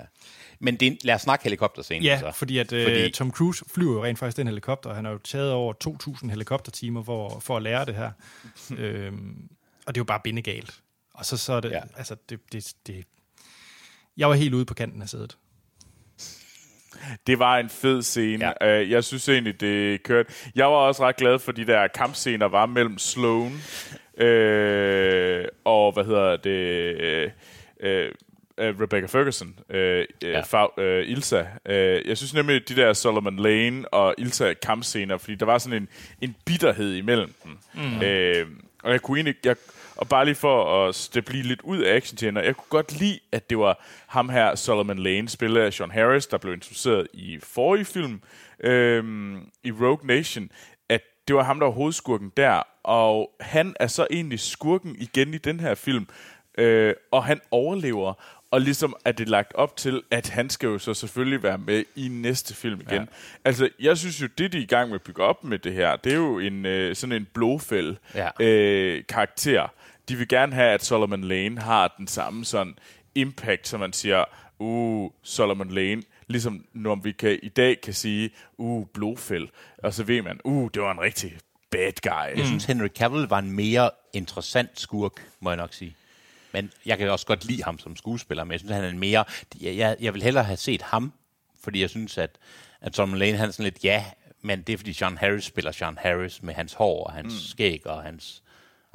men 0.59 0.75
det, 0.75 0.87
er 0.87 0.91
en- 0.91 0.97
lad 1.03 1.15
os 1.15 1.21
snakke 1.21 1.43
helikopterscenen. 1.43 2.03
Ja, 2.03 2.19
så. 2.19 2.31
fordi, 2.31 2.57
at, 2.57 2.73
øh, 2.73 2.83
Fordi- 2.83 3.11
Tom 3.11 3.31
Cruise 3.31 3.65
flyver 3.73 3.93
jo 3.93 4.03
rent 4.03 4.19
faktisk 4.19 4.37
den 4.37 4.47
helikopter, 4.47 4.93
han 4.93 5.05
har 5.05 5.11
jo 5.11 5.17
taget 5.17 5.51
over 5.51 5.73
2.000 5.73 6.29
helikoptertimer 6.29 7.03
for, 7.03 7.39
for 7.39 7.57
at 7.57 7.63
lære 7.63 7.85
det 7.85 7.95
her. 7.95 8.11
øhm, 8.77 9.49
og 9.85 9.95
det 9.95 9.99
er 9.99 10.01
jo 10.01 10.05
bare 10.05 10.19
bindegalt. 10.23 10.79
Og 11.17 11.25
så, 11.25 11.37
så 11.37 11.53
er 11.53 11.59
det, 11.59 11.71
Ja. 11.71 11.81
altså, 11.97 12.15
det, 12.29 12.39
det, 12.51 12.73
det, 12.87 13.05
jeg 14.17 14.29
var 14.29 14.35
helt 14.35 14.53
ude 14.53 14.65
på 14.65 14.73
kanten 14.73 15.01
af 15.01 15.09
sædet. 15.09 15.37
Det 17.27 17.39
var 17.39 17.57
en 17.57 17.69
fed 17.69 18.01
scene. 18.01 18.53
Ja. 18.61 18.81
Uh, 18.83 18.89
jeg 18.91 19.03
synes 19.03 19.29
egentlig, 19.29 19.59
det 19.61 20.03
kørte. 20.03 20.33
Jeg 20.55 20.65
var 20.65 20.71
også 20.71 21.03
ret 21.07 21.15
glad 21.15 21.39
for 21.39 21.51
de 21.51 21.67
der 21.67 21.87
kampscener 21.87 22.45
var 22.45 22.65
mellem 22.65 22.97
Sloane 22.97 23.55
øh, 24.17 25.45
og, 25.65 25.91
hvad 25.93 26.05
hedder 26.05 26.37
det, 26.37 26.51
øh, 27.01 27.31
øh, 27.79 28.11
øh, 28.57 28.79
Rebecca 28.81 29.05
Ferguson, 29.07 29.59
øh, 29.69 30.05
Ja. 30.21 30.29
ja. 30.29 30.41
fa, 30.41 30.81
øh, 30.81 31.09
Ilsa. 31.09 31.43
Øh, 31.65 32.07
jeg 32.07 32.17
synes 32.17 32.33
nemlig, 32.33 32.69
de 32.69 32.75
der 32.75 32.93
Solomon 32.93 33.37
Lane 33.39 33.89
og 33.93 34.15
Ilsa 34.17 34.53
kampscener, 34.53 35.17
fordi 35.17 35.35
der 35.35 35.45
var 35.45 35.57
sådan 35.57 35.81
en, 35.81 35.87
en 36.21 36.35
bitterhed 36.45 36.93
imellem 36.93 37.33
dem. 37.43 37.57
Mm. 37.73 38.01
Øh, 38.01 38.47
og 38.83 38.91
jeg 38.91 39.01
kunne 39.01 39.17
egentlig... 39.17 39.35
Jeg, 39.45 39.55
og 39.97 40.09
bare 40.09 40.25
lige 40.25 40.35
for 40.35 40.87
at 40.87 40.95
steppe 40.95 41.33
lidt 41.33 41.61
ud 41.61 41.77
af 41.81 41.95
action 41.95 42.35
jeg 42.37 42.55
kunne 42.55 42.69
godt 42.69 42.99
lide, 42.99 43.19
at 43.31 43.49
det 43.49 43.57
var 43.57 43.85
ham 44.07 44.29
her, 44.29 44.55
Solomon 44.55 44.99
Lane, 44.99 45.29
spillet 45.29 45.61
af 45.61 45.73
Sean 45.73 45.91
Harris, 45.91 46.27
der 46.27 46.37
blev 46.37 46.53
introduceret 46.53 47.07
i 47.13 47.39
forrige 47.43 47.85
film, 47.85 48.21
øhm, 48.59 49.37
i 49.63 49.71
Rogue 49.71 50.07
Nation, 50.07 50.49
at 50.89 51.01
det 51.27 51.35
var 51.35 51.43
ham, 51.43 51.59
der 51.59 51.65
var 51.65 51.73
hovedskurken 51.73 52.31
der, 52.37 52.61
og 52.83 53.31
han 53.39 53.75
er 53.79 53.87
så 53.87 54.07
egentlig 54.11 54.39
skurken 54.39 54.95
igen 54.99 55.33
i 55.33 55.37
den 55.37 55.59
her 55.59 55.75
film, 55.75 56.07
øh, 56.57 56.93
og 57.11 57.23
han 57.23 57.41
overlever, 57.51 58.13
og 58.51 58.61
ligesom 58.61 58.95
er 59.05 59.11
det 59.11 59.29
lagt 59.29 59.55
op 59.55 59.77
til, 59.77 60.01
at 60.11 60.29
han 60.29 60.49
skal 60.49 60.67
jo 60.67 60.77
så 60.77 60.93
selvfølgelig 60.93 61.43
være 61.43 61.57
med 61.57 61.83
i 61.95 62.07
næste 62.07 62.55
film 62.55 62.81
igen. 62.81 63.01
Ja. 63.01 63.05
Altså, 63.45 63.69
jeg 63.79 63.97
synes 63.97 64.21
jo, 64.21 64.27
det 64.37 64.53
de 64.53 64.57
er 64.57 64.61
i 64.61 64.65
gang 64.65 64.89
med 64.89 64.95
at 64.95 65.01
bygge 65.01 65.23
op 65.23 65.43
med 65.43 65.59
det 65.59 65.73
her, 65.73 65.95
det 65.95 66.11
er 66.11 66.15
jo 66.17 66.39
en, 66.39 66.65
øh, 66.65 66.95
sådan 66.95 67.15
en 67.15 67.27
blåfæld 67.33 67.95
Ja. 68.15 68.29
øh, 68.39 69.03
karakter. 69.09 69.67
De 70.09 70.15
vil 70.15 70.27
gerne 70.27 70.53
have, 70.55 70.69
at 70.69 70.85
Solomon 70.85 71.23
Lane 71.23 71.61
har 71.61 71.95
den 71.97 72.07
samme 72.07 72.45
sådan 72.45 72.75
impact, 73.15 73.67
som 73.67 73.79
man 73.79 73.93
siger, 73.93 74.25
uh, 74.59 75.11
Solomon 75.23 75.69
Lane, 75.71 76.03
ligesom 76.27 76.65
når 76.73 76.95
vi 76.95 77.11
kan, 77.11 77.39
i 77.43 77.49
dag 77.49 77.81
kan 77.81 77.93
sige, 77.93 78.29
uh, 78.57 78.87
Blofeld, 78.93 79.47
og 79.77 79.93
så 79.93 80.03
ved 80.03 80.21
man, 80.21 80.39
uh, 80.43 80.69
det 80.73 80.81
var 80.81 80.91
en 80.91 80.99
rigtig 80.99 81.37
bad 81.71 81.91
guy. 82.01 82.37
Jeg 82.37 82.45
synes, 82.45 82.65
Henry 82.65 82.87
Cavill 82.87 83.27
var 83.27 83.39
en 83.39 83.51
mere 83.51 83.89
interessant 84.13 84.79
skurk, 84.79 85.27
må 85.39 85.49
jeg 85.49 85.57
nok 85.57 85.73
sige. 85.73 85.95
Men 86.51 86.71
jeg 86.85 86.97
kan 86.97 87.09
også 87.09 87.25
godt 87.25 87.45
lide 87.45 87.63
ham 87.63 87.79
som 87.79 87.95
skuespiller, 87.95 88.43
men 88.43 88.51
jeg 88.51 88.59
synes, 88.59 88.73
han 88.73 88.83
er 88.83 88.89
en 88.89 88.99
mere... 88.99 89.25
Jeg, 89.61 89.77
jeg, 89.77 89.97
jeg 89.99 90.13
vil 90.13 90.23
hellere 90.23 90.43
have 90.43 90.57
set 90.57 90.81
ham, 90.81 91.13
fordi 91.63 91.81
jeg 91.81 91.89
synes, 91.89 92.17
at, 92.17 92.29
at 92.81 92.93
Tom 92.93 93.13
Lane, 93.13 93.37
han 93.37 93.47
er 93.47 93.51
sådan 93.51 93.63
lidt, 93.63 93.83
ja, 93.83 94.05
men 94.41 94.61
det 94.61 94.73
er, 94.73 94.77
fordi 94.77 94.93
Sean 94.93 95.17
Harris 95.17 95.43
spiller 95.43 95.71
Sean 95.71 95.97
Harris 95.97 96.43
med 96.43 96.53
hans 96.53 96.73
hår 96.73 97.03
og 97.03 97.13
hans 97.13 97.33
mm. 97.33 97.39
skæg 97.39 97.87
og 97.87 98.03
hans 98.03 98.43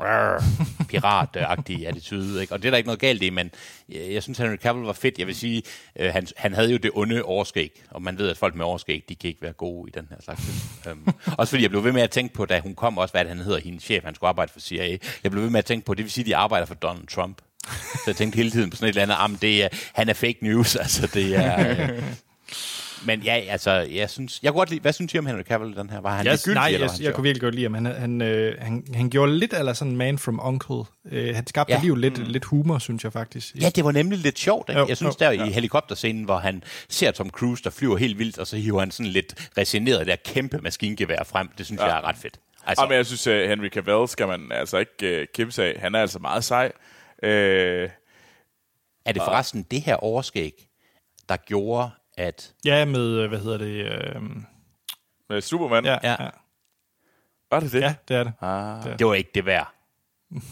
rrr, 0.03 0.43
piratagtige 0.89 1.89
attitude. 1.89 2.41
Ikke? 2.41 2.53
Og 2.53 2.63
det 2.63 2.69
er 2.69 2.71
der 2.71 2.77
ikke 2.77 2.87
noget 2.87 3.01
galt 3.01 3.23
i, 3.23 3.31
men 3.31 3.51
jeg, 3.89 4.13
jeg 4.13 4.23
synes, 4.23 4.39
Henry 4.39 4.57
Cavill 4.57 4.87
var 4.87 4.93
fedt. 4.93 5.19
Jeg 5.19 5.27
vil 5.27 5.35
sige, 5.35 5.63
øh, 5.97 6.13
han, 6.13 6.27
han 6.37 6.55
havde 6.55 6.71
jo 6.73 6.77
det 6.77 6.91
onde 6.95 7.23
overskæg, 7.23 7.83
og 7.91 8.03
man 8.03 8.19
ved, 8.19 8.31
at 8.31 8.37
folk 8.37 8.55
med 8.55 8.65
overskæg, 8.65 9.05
de 9.09 9.15
kan 9.15 9.29
ikke 9.29 9.43
være 9.43 9.53
gode 9.53 9.89
i 9.89 9.93
den 9.99 10.07
her 10.11 10.17
slags 10.25 10.41
film. 10.43 10.93
um, 10.93 11.15
også 11.39 11.51
fordi 11.51 11.63
jeg 11.63 11.71
blev 11.71 11.85
ved 11.85 11.93
med 11.93 12.03
at 12.03 12.11
tænke 12.11 12.35
på, 12.35 12.47
da 12.47 12.61
hun 12.61 12.75
kom 12.75 12.99
også, 12.99 13.13
hvad 13.13 13.25
det, 13.25 13.29
han 13.29 13.39
hedder, 13.39 13.61
hendes 13.61 13.83
chef, 13.83 14.05
han 14.05 14.15
skulle 14.15 14.29
arbejde 14.29 14.53
for 14.53 14.61
CIA. 14.61 14.99
Jeg 15.23 15.31
blev 15.31 15.43
ved 15.43 15.51
med 15.51 15.59
at 15.59 15.65
tænke 15.65 15.87
på, 15.87 15.95
det 15.95 16.05
vil 16.05 16.13
sige, 16.13 16.23
at 16.23 16.27
de 16.27 16.37
arbejder 16.37 16.67
for 16.67 16.75
Donald 16.75 17.07
Trump. 17.07 17.43
Så 17.95 18.03
jeg 18.07 18.17
tænkte 18.17 18.37
hele 18.37 18.51
tiden 18.51 18.71
på 18.71 18.77
sådan 18.77 18.89
et 18.89 19.01
eller 19.01 19.17
andet, 19.17 19.43
det 19.43 19.65
er, 19.65 19.69
han 19.93 20.09
er 20.09 20.15
fake 20.15 20.39
news, 20.41 20.77
altså 20.85 21.07
det 21.15 21.37
er... 21.37 21.81
Øh, 21.81 22.03
men 23.07 23.21
ja, 23.21 23.33
altså, 23.49 23.71
jeg 23.71 24.11
synes... 24.11 24.41
Jeg 24.43 24.53
kunne 24.53 24.59
godt 24.61 24.71
lide... 24.71 24.81
Hvad 24.81 24.93
synes 24.93 25.15
I 25.15 25.19
om 25.19 25.27
Henry 25.27 25.43
Cavill, 25.43 25.77
den 25.77 25.91
her? 25.91 26.01
Var 26.01 26.17
han 26.17 26.27
Jeg, 26.27 26.33
ligegyldig, 26.33 26.55
nej, 26.55 26.69
eller 26.69 26.79
jeg, 26.79 26.91
jeg 26.91 26.97
sjov? 27.07 27.13
kunne 27.13 27.23
virkelig 27.23 27.41
godt 27.41 27.55
lide 27.55 27.65
ham. 27.65 27.75
Han, 27.75 27.87
han, 27.87 28.23
øh, 28.23 28.61
han, 28.61 28.85
han 28.95 29.11
gjorde 29.11 29.39
lidt 29.39 29.53
eller 29.55 29.73
sådan 29.73 29.97
man 29.97 30.19
from 30.19 30.41
uncle. 30.43 30.85
Øh, 31.11 31.35
han 31.35 31.47
skabte 31.47 31.73
Ja. 31.73 31.77
alligevel 31.77 32.01
lidt, 32.01 32.19
mm. 32.19 32.25
lidt 32.25 32.45
humor, 32.45 32.79
synes 32.79 33.05
jeg 33.05 33.13
faktisk. 33.13 33.55
Ja, 33.61 33.71
det 33.71 33.85
var 33.85 33.93
nemlig 33.93 34.19
lidt 34.19 34.39
sjovt. 34.39 34.69
Ikke? 34.69 34.81
Jo, 34.81 34.87
jeg 34.89 34.97
synes 34.97 35.17
jo, 35.21 35.25
der 35.25 35.31
i 35.31 35.51
helikopterscenen, 35.51 36.25
hvor 36.25 36.39
han 36.39 36.63
ser 36.89 37.11
Tom 37.11 37.31
Cruise, 37.31 37.65
der 37.65 37.71
flyver 37.71 37.97
helt 37.97 38.19
vildt, 38.19 38.39
og 38.39 38.47
så 38.47 38.57
hiver 38.57 38.79
han 38.81 38.91
sådan 38.91 39.13
lidt 39.13 39.51
resigneret 39.59 40.07
der 40.07 40.17
kæmpe 40.25 40.59
maskingevær 40.59 41.23
frem. 41.25 41.49
Det 41.59 41.67
synes 41.67 41.81
ja. 41.81 41.87
jeg 41.87 41.97
er 41.99 42.05
ret 42.09 42.17
fedt. 42.17 42.35
Altså, 42.35 42.43
Altså. 42.67 42.87
men 42.87 42.97
jeg 42.97 43.07
synes, 43.07 43.27
at 43.27 43.49
Henry 43.49 43.69
Cavill 43.69 44.09
skal 44.09 44.27
man 44.29 44.53
altså 44.53 44.77
ikke 44.79 45.21
uh, 45.21 45.27
kæmpe 45.35 45.53
sig 45.53 45.67
af. 45.67 45.81
Han 45.81 45.95
er 45.95 46.01
altså 46.01 46.19
meget 46.19 46.45
sej. 46.45 46.73
Øh, 47.23 47.89
er 49.07 49.13
det 49.13 49.23
forresten 49.23 49.63
det 49.71 49.81
her 49.83 49.95
overskæg, 49.97 50.53
der 51.29 51.37
gjorde, 51.37 51.91
at... 52.23 52.55
Ja, 52.65 52.85
med, 52.85 53.09
øh, 53.19 53.29
hvad 53.29 53.39
hedder 53.39 53.59
det? 53.59 53.87
Øh, 54.17 54.23
med 55.29 55.41
Superman. 55.41 55.85
ja, 55.85 55.99
Ja. 56.03 56.17
Var 57.51 57.61
det 57.61 57.73
det? 57.73 57.81
ja, 57.81 57.95
det 58.09 58.17
er 58.17 58.25
det. 58.25 58.33
Ah. 58.41 58.99
Det 58.99 59.07
var 59.07 59.15
ikke 59.15 59.31
det 59.35 59.47
værd. 59.47 59.75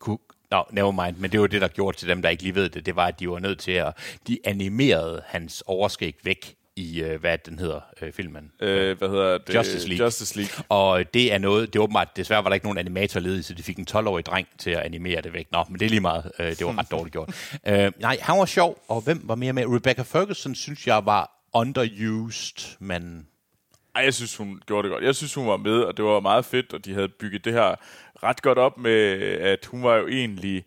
Ku- 0.00 0.20
Nå, 0.50 0.64
never 0.70 1.04
mind. 1.04 1.16
Men 1.16 1.32
det 1.32 1.40
var 1.40 1.46
det, 1.46 1.60
der 1.60 1.68
gjorde 1.68 1.96
til 1.96 2.08
dem, 2.08 2.22
der 2.22 2.28
ikke 2.28 2.42
lige 2.42 2.54
ved 2.54 2.68
det. 2.68 2.86
Det 2.86 2.96
var, 2.96 3.06
at 3.06 3.20
de 3.20 3.30
var 3.30 3.38
nødt 3.38 3.58
til 3.58 3.72
at... 3.72 4.18
De 4.26 4.38
animerede 4.44 5.22
hans 5.26 5.62
overskæg 5.66 6.16
væk 6.22 6.56
i, 6.76 7.02
øh, 7.02 7.20
hvad 7.20 7.38
den 7.38 7.58
hedder, 7.58 7.80
øh, 8.02 8.12
filmen. 8.12 8.52
Øh, 8.60 8.98
hvad 8.98 9.08
hedder 9.08 9.38
det? 9.38 9.54
Justice 9.54 9.88
League. 9.88 10.04
Justice 10.04 10.36
League. 10.36 10.64
Og 10.68 11.14
det 11.14 11.32
er 11.32 11.38
noget, 11.38 11.72
det 11.72 11.78
er 11.78 11.82
åbenbart, 11.82 12.16
desværre 12.16 12.44
var 12.44 12.50
der 12.50 12.54
ikke 12.54 12.66
nogen 12.66 12.78
animator 12.78 13.20
ledig, 13.20 13.44
så 13.44 13.54
de 13.54 13.62
fik 13.62 13.78
en 13.78 13.86
12-årig 13.90 14.26
dreng 14.26 14.48
til 14.58 14.70
at 14.70 14.80
animere 14.80 15.20
det 15.20 15.32
væk. 15.32 15.46
Nå, 15.52 15.64
men 15.68 15.80
det 15.80 15.86
er 15.86 15.90
lige 15.90 16.00
meget. 16.00 16.32
Øh, 16.38 16.46
det 16.46 16.66
var 16.66 16.78
ret 16.78 16.90
dårligt 16.90 17.12
gjort. 17.12 17.34
Øh, 17.66 17.92
nej, 18.00 18.18
han 18.20 18.38
var 18.38 18.44
sjov, 18.44 18.84
og 18.88 19.00
hvem 19.00 19.20
var 19.24 19.34
mere 19.34 19.52
med? 19.52 19.64
Rebecca 19.66 20.02
Ferguson 20.02 20.54
synes 20.54 20.86
jeg 20.86 21.06
var 21.06 21.48
underused, 21.54 22.76
men 22.78 23.26
Ej, 23.94 24.02
jeg 24.02 24.14
synes, 24.14 24.36
hun 24.36 24.62
gjorde 24.66 24.88
det 24.88 24.92
godt. 24.92 25.04
Jeg 25.04 25.14
synes, 25.14 25.34
hun 25.34 25.46
var 25.46 25.56
med, 25.56 25.80
og 25.80 25.96
det 25.96 26.04
var 26.04 26.20
meget 26.20 26.44
fedt, 26.44 26.72
og 26.72 26.84
de 26.84 26.94
havde 26.94 27.08
bygget 27.08 27.44
det 27.44 27.52
her 27.52 27.74
ret 28.22 28.42
godt 28.42 28.58
op 28.58 28.78
med, 28.78 28.92
at 29.40 29.66
hun 29.66 29.82
var 29.82 29.96
jo 29.96 30.08
egentlig... 30.08 30.64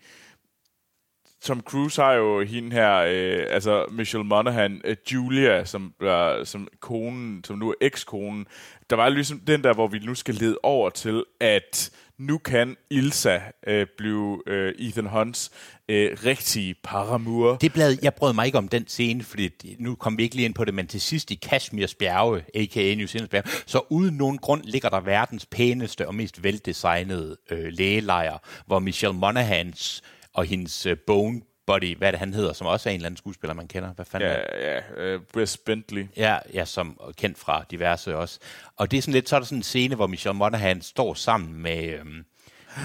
Tom 1.41 1.61
Cruise 1.61 2.01
har 2.01 2.13
jo 2.13 2.43
hende 2.43 2.71
her, 2.71 2.95
øh, 2.97 3.45
altså 3.49 3.85
Michelle 3.91 4.25
Monaghan, 4.27 4.81
øh, 4.85 4.95
Julia, 5.13 5.65
som, 5.65 5.93
øh, 6.01 6.45
som 6.45 6.67
konen, 6.79 7.43
som 7.43 7.57
nu 7.57 7.69
er 7.69 7.73
ekskonen. 7.81 8.45
Der 8.89 8.95
var 8.95 9.09
ligesom 9.09 9.39
den 9.39 9.63
der, 9.63 9.73
hvor 9.73 9.87
vi 9.87 9.99
nu 9.99 10.15
skal 10.15 10.35
lede 10.35 10.57
over 10.63 10.89
til, 10.89 11.23
at 11.39 11.91
nu 12.17 12.37
kan 12.37 12.75
Ilsa 12.91 13.39
øh, 13.67 13.87
blive 13.97 14.41
øh, 14.47 14.73
Ethan 14.79 15.05
Hunts 15.07 15.51
øh, 15.89 16.17
rigtige 16.25 16.75
paramour. 16.83 17.55
det 17.55 17.73
blad, 17.73 17.97
jeg 18.01 18.13
brød 18.13 18.33
mig 18.33 18.45
ikke 18.45 18.57
om 18.57 18.67
den 18.67 18.87
scene, 18.87 19.23
fordi 19.23 19.47
det- 19.47 19.75
nu 19.79 19.95
kom 19.95 20.17
vi 20.17 20.23
ikke 20.23 20.35
lige 20.35 20.45
ind 20.45 20.53
på 20.53 20.65
det, 20.65 20.73
men 20.73 20.87
til 20.87 21.01
sidst 21.01 21.31
i 21.31 21.35
Kashmirs 21.35 21.95
bjerge, 21.95 22.43
a.k.a. 22.55 22.95
New 22.95 23.07
Zealands 23.07 23.29
bjerge, 23.29 23.49
så 23.65 23.81
uden 23.89 24.15
nogen 24.17 24.37
grund 24.37 24.63
ligger 24.63 24.89
der 24.89 24.99
verdens 24.99 25.45
pæneste 25.45 26.07
og 26.07 26.15
mest 26.15 26.43
veldesignede 26.43 27.37
øh, 27.51 27.65
lægelejr, 27.71 28.37
hvor 28.65 28.79
Michelle 28.79 29.17
Monaghan's 29.19 30.01
og 30.37 30.45
hendes 30.45 30.85
øh, 30.85 30.97
bone 31.07 31.41
body, 31.67 31.97
hvad 31.97 32.07
er 32.07 32.11
det 32.11 32.19
han 32.19 32.33
hedder, 32.33 32.53
som 32.53 32.67
også 32.67 32.89
er 32.89 32.93
en 32.93 32.95
eller 32.95 33.05
anden 33.05 33.17
skuespiller, 33.17 33.53
man 33.53 33.67
kender. 33.67 33.93
Hvad 33.93 34.05
fanden 34.05 34.29
er? 34.29 34.33
Ja, 34.33 34.75
ja, 34.75 34.81
øh, 34.97 35.21
Wes 35.35 35.57
Bentley. 35.57 36.07
Ja, 36.17 36.37
ja, 36.53 36.65
som 36.65 36.99
er 37.07 37.11
kendt 37.11 37.37
fra 37.37 37.65
diverse 37.71 38.17
også. 38.17 38.39
Og 38.75 38.91
det 38.91 38.97
er 38.97 39.01
sådan 39.01 39.13
lidt, 39.13 39.29
så 39.29 39.35
er 39.35 39.39
der 39.39 39.45
sådan 39.45 39.57
en 39.57 39.63
scene, 39.63 39.95
hvor 39.95 40.07
Michelle 40.07 40.37
Monaghan 40.37 40.81
står 40.81 41.13
sammen 41.13 41.53
med, 41.61 41.83
øhm, 41.83 42.25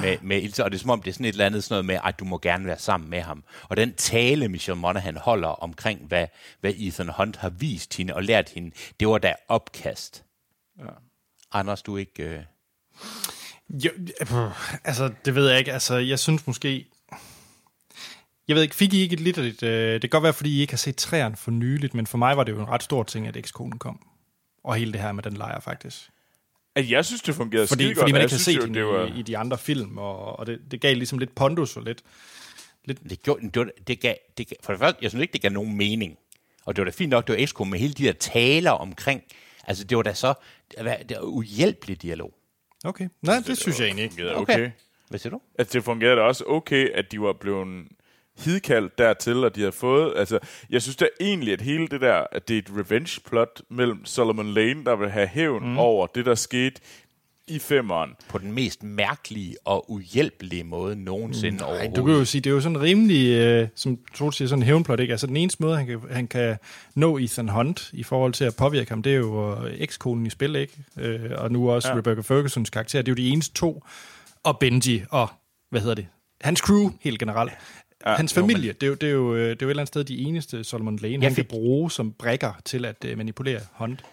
med, 0.00 0.18
med 0.22 0.42
Ilse, 0.42 0.64
og 0.64 0.70
det 0.70 0.76
er 0.76 0.80
som 0.80 0.90
om, 0.90 1.02
det 1.02 1.10
er 1.10 1.12
sådan 1.12 1.26
et 1.26 1.32
eller 1.32 1.46
andet 1.46 1.64
sådan 1.64 1.74
noget 1.74 1.84
med, 1.84 1.98
at 2.04 2.18
du 2.18 2.24
må 2.24 2.38
gerne 2.38 2.66
være 2.66 2.78
sammen 2.78 3.10
med 3.10 3.20
ham. 3.20 3.44
Og 3.62 3.76
den 3.76 3.94
tale, 3.94 4.48
Michelle 4.48 4.80
Monaghan 4.80 5.16
holder 5.16 5.48
omkring, 5.48 6.06
hvad, 6.06 6.26
hvad 6.60 6.72
Ethan 6.76 7.08
Hunt 7.08 7.36
har 7.36 7.50
vist 7.50 7.96
hende 7.96 8.14
og 8.14 8.22
lært 8.22 8.48
hende, 8.48 8.70
det 9.00 9.08
var 9.08 9.18
da 9.18 9.34
opkast. 9.48 10.24
Ja. 10.78 10.84
Anders, 11.52 11.82
du 11.82 11.96
ikke... 11.96 12.22
Øh... 12.22 12.42
Jo, 13.70 13.90
øh, 14.20 14.50
altså, 14.84 15.12
det 15.24 15.34
ved 15.34 15.48
jeg 15.48 15.58
ikke. 15.58 15.72
Altså, 15.72 15.96
jeg 15.96 16.18
synes 16.18 16.46
måske... 16.46 16.86
Jeg 18.48 18.56
ved 18.56 18.62
ikke, 18.62 18.74
fik 18.74 18.94
I 18.94 19.00
ikke 19.00 19.12
et 19.12 19.20
lidt 19.20 19.36
det? 19.36 19.62
Øh, 19.62 19.92
det 19.92 20.00
kan 20.00 20.10
godt 20.10 20.22
være, 20.22 20.32
fordi 20.32 20.58
I 20.58 20.60
ikke 20.60 20.72
har 20.72 20.78
set 20.78 20.96
træerne 20.96 21.36
for 21.36 21.50
nyligt, 21.50 21.94
men 21.94 22.06
for 22.06 22.18
mig 22.18 22.36
var 22.36 22.44
det 22.44 22.52
jo 22.52 22.60
en 22.60 22.68
ret 22.68 22.82
stor 22.82 23.02
ting, 23.02 23.26
at 23.26 23.36
ekskonen 23.36 23.78
kom. 23.78 24.06
Og 24.64 24.74
hele 24.74 24.92
det 24.92 25.00
her 25.00 25.12
med 25.12 25.22
den 25.22 25.32
lejr, 25.32 25.60
faktisk. 25.60 26.10
Altså, 26.74 26.94
jeg 26.94 27.04
synes, 27.04 27.22
det 27.22 27.34
fungerede 27.34 27.66
Fordi, 27.66 27.84
skide 27.84 27.94
fordi 27.94 28.00
godt, 28.00 28.12
man 28.12 28.20
og 28.20 28.24
ikke 28.24 28.34
har 28.34 28.38
set 28.38 28.62
hende 28.62 28.80
jo, 28.80 28.92
det 28.92 28.98
var... 28.98 29.16
i, 29.16 29.18
i 29.18 29.22
de 29.22 29.38
andre 29.38 29.58
film, 29.58 29.98
og, 29.98 30.38
og 30.38 30.46
det, 30.46 30.60
det 30.70 30.80
gav 30.80 30.94
ligesom 30.94 31.18
lidt 31.18 31.34
pondus 31.34 31.76
og 31.76 31.82
lidt... 31.82 32.02
Det, 32.88 33.22
gjorde, 33.22 33.42
det, 33.42 33.56
var, 33.56 33.68
det, 33.86 34.00
gav, 34.00 34.14
det 34.38 34.48
gav, 34.48 34.56
for 34.62 34.72
det 34.72 34.80
første, 34.80 34.98
jeg 35.02 35.10
synes 35.10 35.22
ikke, 35.22 35.32
det 35.32 35.42
gav 35.42 35.50
nogen 35.50 35.76
mening. 35.76 36.18
Og 36.64 36.76
det 36.76 36.82
var 36.82 36.90
da 36.90 36.94
fint 36.96 37.10
nok, 37.10 37.26
det 37.26 37.36
var 37.36 37.42
Exco 37.42 37.64
med 37.64 37.78
hele 37.78 37.92
de 37.92 38.04
der 38.04 38.12
taler 38.12 38.70
omkring. 38.70 39.22
Altså, 39.64 39.84
det 39.84 39.96
var 39.96 40.02
da 40.02 40.14
så 40.14 40.34
det 40.78 40.84
var 41.10 41.20
uhjælpelig 41.22 42.02
dialog. 42.02 42.34
Okay, 42.84 43.08
nej, 43.22 43.36
det, 43.36 43.46
det 43.46 43.58
synes 43.58 43.80
jeg 43.80 43.86
egentlig 43.86 44.02
ikke. 44.04 44.14
fungerede 44.14 44.36
okay. 44.36 44.70
Hvad 45.08 45.18
siger 45.18 45.30
du? 45.30 45.40
Altså, 45.58 45.72
det 45.72 45.84
fungerede 45.84 46.16
da 46.16 46.22
også 46.22 46.44
okay, 46.46 46.88
at 46.88 47.12
de 47.12 47.20
var 47.20 47.32
blevet 47.32 47.86
hidkaldt 48.38 48.98
dertil, 48.98 49.44
og 49.44 49.54
de 49.54 49.60
havde 49.60 49.72
fået... 49.72 50.14
Altså, 50.16 50.38
jeg 50.70 50.82
synes 50.82 50.96
da 50.96 51.06
egentlig, 51.20 51.52
at 51.52 51.60
hele 51.60 51.88
det 51.88 52.00
der, 52.00 52.24
at 52.32 52.48
det 52.48 52.54
er 52.54 52.58
et 52.58 52.70
revenge-plot 52.76 53.62
mellem 53.70 54.04
Solomon 54.04 54.54
Lane, 54.54 54.84
der 54.84 54.96
vil 54.96 55.10
have 55.10 55.26
hævn 55.26 55.70
mm. 55.70 55.78
over 55.78 56.06
det, 56.06 56.26
der 56.26 56.34
skete 56.34 56.80
i 57.48 57.58
femmeren. 57.58 58.10
På 58.28 58.38
den 58.38 58.52
mest 58.52 58.82
mærkelige 58.82 59.56
og 59.64 59.90
uhjælpelige 59.90 60.64
måde 60.64 60.96
nogensinde 61.04 61.56
Nej, 61.56 61.66
overhovedet. 61.66 61.96
du 61.96 62.04
kan 62.04 62.14
jo 62.14 62.24
sige, 62.24 62.40
det 62.40 62.50
er 62.50 62.54
jo 62.54 62.60
sådan 62.60 62.80
rimelig, 62.80 63.28
øh, 63.36 63.68
som 63.74 63.98
Troels 64.14 64.36
siger, 64.36 64.48
sådan 64.48 64.62
en 64.62 64.66
hævnplot, 64.66 65.00
ikke? 65.00 65.12
Altså 65.12 65.26
den 65.26 65.36
eneste 65.36 65.62
måde, 65.62 65.76
han 65.76 65.86
kan, 65.86 66.00
han 66.10 66.26
kan 66.26 66.56
nå 66.94 67.18
Ethan 67.18 67.48
Hunt 67.48 67.90
i 67.92 68.02
forhold 68.02 68.32
til 68.32 68.44
at 68.44 68.56
påvirke 68.56 68.90
ham, 68.90 69.02
det 69.02 69.12
er 69.12 69.16
jo 69.16 69.64
øh, 69.66 69.74
ekskonen 69.78 70.26
i 70.26 70.30
spil, 70.30 70.56
ikke? 70.56 70.72
Øh, 70.98 71.30
og 71.36 71.52
nu 71.52 71.70
også. 71.70 71.88
Ja. 71.88 71.94
Rebecca 71.94 72.20
Fergusons 72.20 72.70
karakter, 72.70 73.02
det 73.02 73.08
er 73.08 73.12
jo 73.12 73.26
de 73.26 73.28
eneste 73.28 73.54
to, 73.54 73.84
og 74.42 74.58
Benji, 74.58 75.02
og 75.10 75.28
hvad 75.70 75.80
hedder 75.80 75.94
det? 75.94 76.06
Hans 76.40 76.60
crew, 76.60 76.90
helt 77.00 77.18
generelt. 77.18 77.52
Ja, 78.06 78.14
Hans 78.14 78.34
familie, 78.34 78.72
det 78.72 78.82
er, 78.82 78.86
jo, 78.88 78.94
det, 78.94 79.08
er 79.08 79.12
jo, 79.12 79.34
øh, 79.34 79.40
det 79.40 79.44
er 79.44 79.48
jo 79.48 79.66
et 79.66 79.70
eller 79.70 79.80
andet 79.82 79.88
sted 79.88 80.04
de 80.04 80.18
eneste 80.18 80.64
Solomon 80.64 80.96
Lane, 80.96 81.12
Jeg 81.14 81.20
han 81.20 81.30
kan 81.34 81.44
fik- 81.44 81.48
bruge 81.48 81.90
som 81.90 82.12
brækker 82.12 82.52
til 82.64 82.84
at 82.84 83.04
øh, 83.04 83.16
manipulere 83.18 83.60
Hunt. 83.72 84.04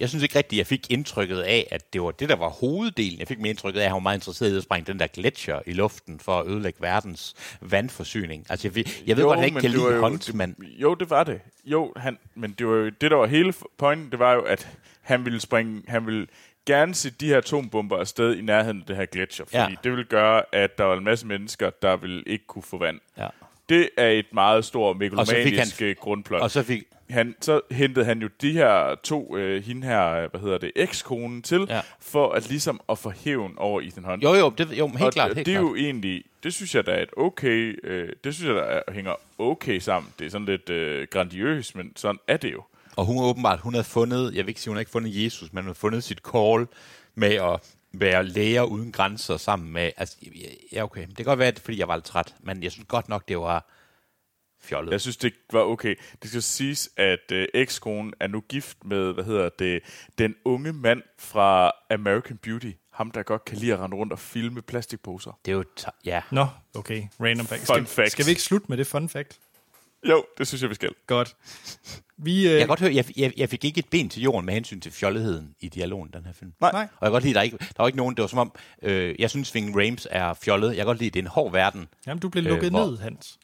Jeg 0.00 0.08
synes 0.08 0.22
ikke 0.22 0.38
rigtigt, 0.38 0.58
jeg 0.58 0.66
fik 0.66 0.86
indtrykket 0.90 1.38
af, 1.40 1.68
at 1.70 1.92
det 1.92 2.02
var 2.02 2.10
det, 2.10 2.28
der 2.28 2.36
var 2.36 2.48
hoveddelen. 2.48 3.18
Jeg 3.18 3.28
fik 3.28 3.38
mere 3.40 3.50
indtrykket 3.50 3.80
af, 3.80 3.84
at 3.84 3.88
han 3.90 3.94
var 3.94 4.00
meget 4.00 4.16
interesseret 4.16 4.52
i 4.52 4.56
at 4.56 4.62
sprænge 4.62 4.92
den 4.92 4.98
der 5.00 5.06
gletscher 5.06 5.58
i 5.66 5.72
luften 5.72 6.20
for 6.20 6.40
at 6.40 6.46
ødelægge 6.46 6.78
verdens 6.82 7.34
vandforsyning. 7.60 8.46
Altså, 8.48 8.70
jeg, 8.74 8.84
jeg 9.06 9.16
ved 9.16 9.24
godt, 9.24 9.34
at 9.36 9.40
han 9.40 9.44
ikke 9.44 9.54
men 9.54 9.60
kan 9.60 9.70
lide 9.70 9.82
jo- 9.94 10.00
Hunt, 10.00 10.34
men 10.34 10.56
Jo, 10.78 10.94
det 10.94 11.10
var 11.10 11.24
det. 11.24 11.40
Jo, 11.64 11.92
han, 11.96 12.18
men 12.34 12.54
det 12.58 12.66
var 12.66 12.74
jo 12.74 12.84
det, 13.00 13.10
der 13.10 13.16
var 13.16 13.26
hele 13.26 13.52
pointen, 13.78 14.10
det 14.10 14.18
var 14.18 14.32
jo, 14.34 14.40
at 14.40 14.68
han 15.00 15.24
ville 15.24 15.40
springe, 15.40 15.82
han 15.88 16.06
ville 16.06 16.26
gerne 16.74 16.94
sætte 16.94 17.18
de 17.20 17.26
her 17.26 17.38
atombomber 17.38 17.96
afsted 17.98 18.36
i 18.36 18.40
nærheden 18.42 18.80
af 18.80 18.86
det 18.86 18.96
her 18.96 19.04
gletsjer, 19.04 19.46
fordi 19.46 19.56
Ja. 19.58 19.68
det 19.84 19.90
ville 19.92 20.04
gøre, 20.04 20.42
at 20.52 20.78
der 20.78 20.84
var 20.84 20.96
en 20.96 21.04
masse 21.04 21.26
mennesker, 21.26 21.70
der 21.70 21.96
ville 21.96 22.22
ikke 22.26 22.46
kunne 22.46 22.62
få 22.62 22.78
vand. 22.78 23.00
ja. 23.18 23.26
Det 23.68 23.88
er 23.96 24.08
et 24.08 24.26
meget 24.32 24.64
stort 24.64 24.96
megalomanisk 24.96 25.80
han- 25.80 25.94
grundplot. 26.00 26.40
Og 26.42 26.50
så 26.50 26.62
fik, 26.62 26.82
han, 27.10 27.34
så 27.40 27.60
hentede 27.70 28.04
han 28.04 28.22
jo 28.22 28.28
de 28.42 28.52
her 28.52 28.94
to, 29.02 29.36
øh, 29.36 29.64
hende 29.64 29.86
her, 29.86 30.28
hvad 30.28 30.40
hedder 30.40 30.58
det, 30.58 30.72
ekskonen 30.76 31.42
til, 31.42 31.66
Ja. 31.68 31.80
for 32.00 32.32
at 32.32 32.48
ligesom 32.48 32.80
at 32.88 32.98
få 32.98 33.10
hævn 33.10 33.54
over 33.56 33.80
Ethan 33.80 34.04
Hunt. 34.04 34.22
jo 34.22 34.34
jo, 34.34 34.50
det, 34.58 34.78
jo 34.78 34.86
helt 34.88 35.02
og 35.02 35.12
klart. 35.12 35.28
det, 35.28 35.36
Helt 35.36 35.46
det 35.46 35.54
er 35.54 35.60
klart. 35.60 35.70
jo 35.70 35.74
egentlig, 35.76 36.24
det 36.42 36.54
synes 36.54 36.74
jeg, 36.74 36.86
der 36.86 36.92
er 36.92 37.02
et 37.02 37.10
okay, 37.16 37.78
øh, 37.84 38.08
det 38.24 38.34
synes 38.34 38.48
jeg, 38.48 38.54
der 38.56 38.62
er, 38.62 38.82
hænger 38.92 39.12
okay 39.38 39.78
sammen. 39.78 40.12
Det 40.18 40.26
er 40.26 40.30
sådan 40.30 40.46
lidt 40.46 40.70
øh, 40.70 41.06
grandiøst, 41.10 41.76
men 41.76 41.92
sådan 41.96 42.18
er 42.28 42.36
det 42.36 42.52
jo. 42.52 42.62
Og 42.98 43.04
hun 43.06 43.16
har 43.16 43.24
åbenbart, 43.24 43.60
hun 43.60 43.74
havde 43.74 43.84
fundet, 43.84 44.34
jeg 44.34 44.44
vil 44.44 44.48
ikke 44.48 44.60
sige, 44.60 44.70
hun 44.70 44.76
har 44.76 44.80
ikke 44.80 44.90
fundet 44.90 45.24
Jesus, 45.24 45.52
men 45.52 45.64
hun 45.64 45.68
har 45.68 45.74
fundet 45.74 46.04
sit 46.04 46.18
call 46.32 46.66
med 47.14 47.34
at 47.34 47.74
være 47.92 48.24
læger 48.24 48.62
uden 48.62 48.92
grænser 48.92 49.36
sammen 49.36 49.72
med, 49.72 49.92
altså, 49.96 50.16
ja 50.72 50.84
okay, 50.84 51.06
det 51.06 51.16
kan 51.16 51.24
godt 51.24 51.38
være, 51.38 51.48
at 51.48 51.54
det 51.54 51.60
er, 51.60 51.64
fordi 51.64 51.78
jeg 51.78 51.88
var 51.88 51.96
lidt 51.96 52.04
træt, 52.04 52.34
men 52.40 52.62
jeg 52.62 52.72
synes 52.72 52.86
godt 52.88 53.08
nok, 53.08 53.28
det 53.28 53.38
var 53.38 53.70
fjollet. 54.62 54.92
Jeg 54.92 55.00
synes, 55.00 55.16
det 55.16 55.32
var 55.52 55.60
okay. 55.60 55.94
Det 56.22 56.30
skal 56.30 56.42
siges, 56.42 56.90
at 56.96 57.32
øh, 57.32 57.46
ekskonen 57.54 58.12
er 58.20 58.26
nu 58.26 58.40
gift 58.40 58.84
med, 58.84 59.12
hvad 59.12 59.24
hedder 59.24 59.48
det, 59.48 59.82
den 60.18 60.34
unge 60.44 60.72
mand 60.72 61.02
fra 61.18 61.72
American 61.90 62.36
Beauty. 62.36 62.70
Ham, 62.92 63.10
der 63.10 63.22
godt 63.22 63.44
kan 63.44 63.58
lide 63.58 63.72
at 63.72 63.78
rende 63.78 63.96
rundt 63.96 64.12
og 64.12 64.18
filme 64.18 64.62
plastikposer. 64.62 65.38
Det 65.44 65.52
er 65.52 65.56
jo, 65.56 65.64
ja. 66.04 66.22
Nå, 66.30 66.46
okay, 66.74 67.02
random 67.20 67.46
fact. 67.46 67.66
Fun 67.66 67.74
Skal, 67.74 67.86
fact. 67.86 68.12
skal 68.12 68.24
vi 68.26 68.30
ikke 68.30 68.42
slutte 68.42 68.66
med 68.68 68.76
det 68.76 68.86
fun 68.86 69.08
fact? 69.08 69.38
Jo, 70.08 70.24
det 70.38 70.48
synes 70.48 70.62
jeg, 70.62 70.70
vi 70.70 70.74
skal. 70.74 70.90
Godt. 71.06 71.36
Vi, 72.18 72.46
øh, 72.46 72.52
Jeg 72.52 72.58
kan 72.60 72.68
godt 72.68 72.80
høre, 72.80 72.94
jeg, 72.94 73.04
jeg, 73.18 73.32
jeg 73.36 73.48
fik 73.48 73.64
ikke 73.64 73.78
et 73.78 73.88
ben 73.90 74.08
til 74.08 74.22
jorden 74.22 74.46
med 74.46 74.54
hensyn 74.54 74.80
til 74.80 74.92
fjolletheden 74.92 75.54
i 75.60 75.68
dialogen, 75.68 76.10
den 76.12 76.24
her 76.26 76.32
film. 76.32 76.52
Nej. 76.60 76.72
Nej. 76.72 76.82
Og 76.82 76.88
jeg 77.00 77.06
kan 77.06 77.12
godt 77.12 77.22
lide, 77.24 77.34
der, 77.34 77.40
er 77.40 77.44
ikke, 77.44 77.56
der 77.58 77.66
var 77.78 77.86
ikke 77.86 77.96
nogen, 77.98 78.14
det 78.16 78.22
var 78.22 78.28
som 78.28 78.38
om, 78.38 78.52
øh, 78.82 79.14
jeg 79.18 79.30
synes, 79.30 79.54
Ving 79.54 79.76
Rames 79.76 80.06
er 80.10 80.34
fjollet. 80.34 80.68
Jeg 80.68 80.76
kan 80.76 80.86
godt 80.86 80.98
lide, 80.98 81.10
det 81.10 81.18
er 81.18 81.22
en 81.22 81.26
hård 81.26 81.52
verden. 81.52 81.88
Jamen, 82.06 82.20
du 82.20 82.28
blev 82.28 82.42
Øh, 82.44 82.50
lukket 82.50 82.70
hvor- 82.70 82.86
ned, 82.86 82.98
Hans. 82.98 83.38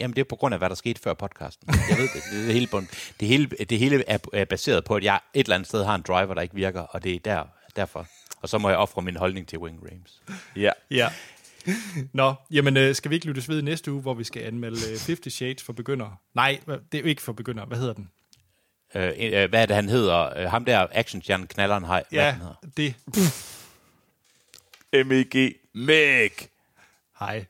Jamen, 0.00 0.14
det 0.16 0.20
er 0.20 0.24
på 0.24 0.36
grund 0.36 0.54
af, 0.54 0.60
hvad 0.60 0.68
der 0.68 0.74
skete 0.74 1.00
før 1.00 1.14
podcasten. 1.14 1.68
Jeg 1.90 1.98
ved 1.98 2.04
det. 2.08 2.22
Det, 2.32 2.46
det, 2.46 2.52
hele, 2.54 2.66
bund- 2.66 3.14
det, 3.20 3.28
hele, 3.28 3.46
det 3.46 3.78
hele 3.78 4.04
er, 4.08 4.18
er 4.32 4.44
baseret 4.44 4.84
på, 4.84 4.94
at 4.94 5.04
jeg 5.04 5.20
et 5.34 5.44
eller 5.44 5.54
andet 5.54 5.68
sted 5.68 5.84
har 5.84 5.94
en 5.94 6.02
driver, 6.02 6.34
der 6.34 6.42
ikke 6.42 6.54
virker, 6.54 6.80
og 6.80 7.04
det 7.04 7.14
er 7.14 7.18
der, 7.18 7.44
derfor. 7.76 8.06
Og 8.42 8.48
så 8.48 8.58
må 8.58 8.68
jeg 8.68 8.78
ofre 8.78 9.02
min 9.02 9.16
holdning 9.16 9.48
til 9.48 9.58
Wing 9.58 9.78
Rames. 9.90 10.22
Ja. 10.56 10.70
Ja. 10.90 11.08
Nå, 12.12 12.34
jamen 12.50 12.76
øh, 12.76 12.94
skal 12.94 13.10
vi 13.10 13.14
ikke 13.14 13.26
lyttes 13.26 13.48
ved 13.48 13.58
i 13.58 13.62
næste 13.62 13.92
uge, 13.92 14.02
hvor 14.02 14.14
vi 14.14 14.24
skal 14.24 14.42
anmelde 14.42 14.76
øh, 14.92 14.98
50 15.06 15.34
Shades 15.34 15.62
for 15.62 15.72
begyndere? 15.72 16.16
Nej, 16.34 16.60
hvad- 16.64 16.78
det 16.92 16.98
er 16.98 17.02
jo 17.02 17.08
ikke 17.08 17.22
for 17.22 17.32
begyndere. 17.32 17.66
Hvad 17.66 17.78
hedder 17.78 17.92
den? 17.94 18.10
Øh, 18.94 19.12
øh, 19.18 19.48
hvad 19.50 19.62
er 19.62 19.66
det, 19.66 19.76
han 19.76 19.88
hedder? 19.88 20.38
Øh, 20.38 20.50
ham 20.50 20.64
der, 20.64 20.86
actionstjernen 20.92 21.46
knalleren, 21.46 21.84
har, 21.84 22.02
hvad 22.10 22.20
Ja, 22.20 22.30
den 22.32 22.40
hedder. 22.40 22.54
det. 22.76 22.94
M-E-G. 25.06 25.54
Meg. 25.72 26.30
Hej. 27.18 27.44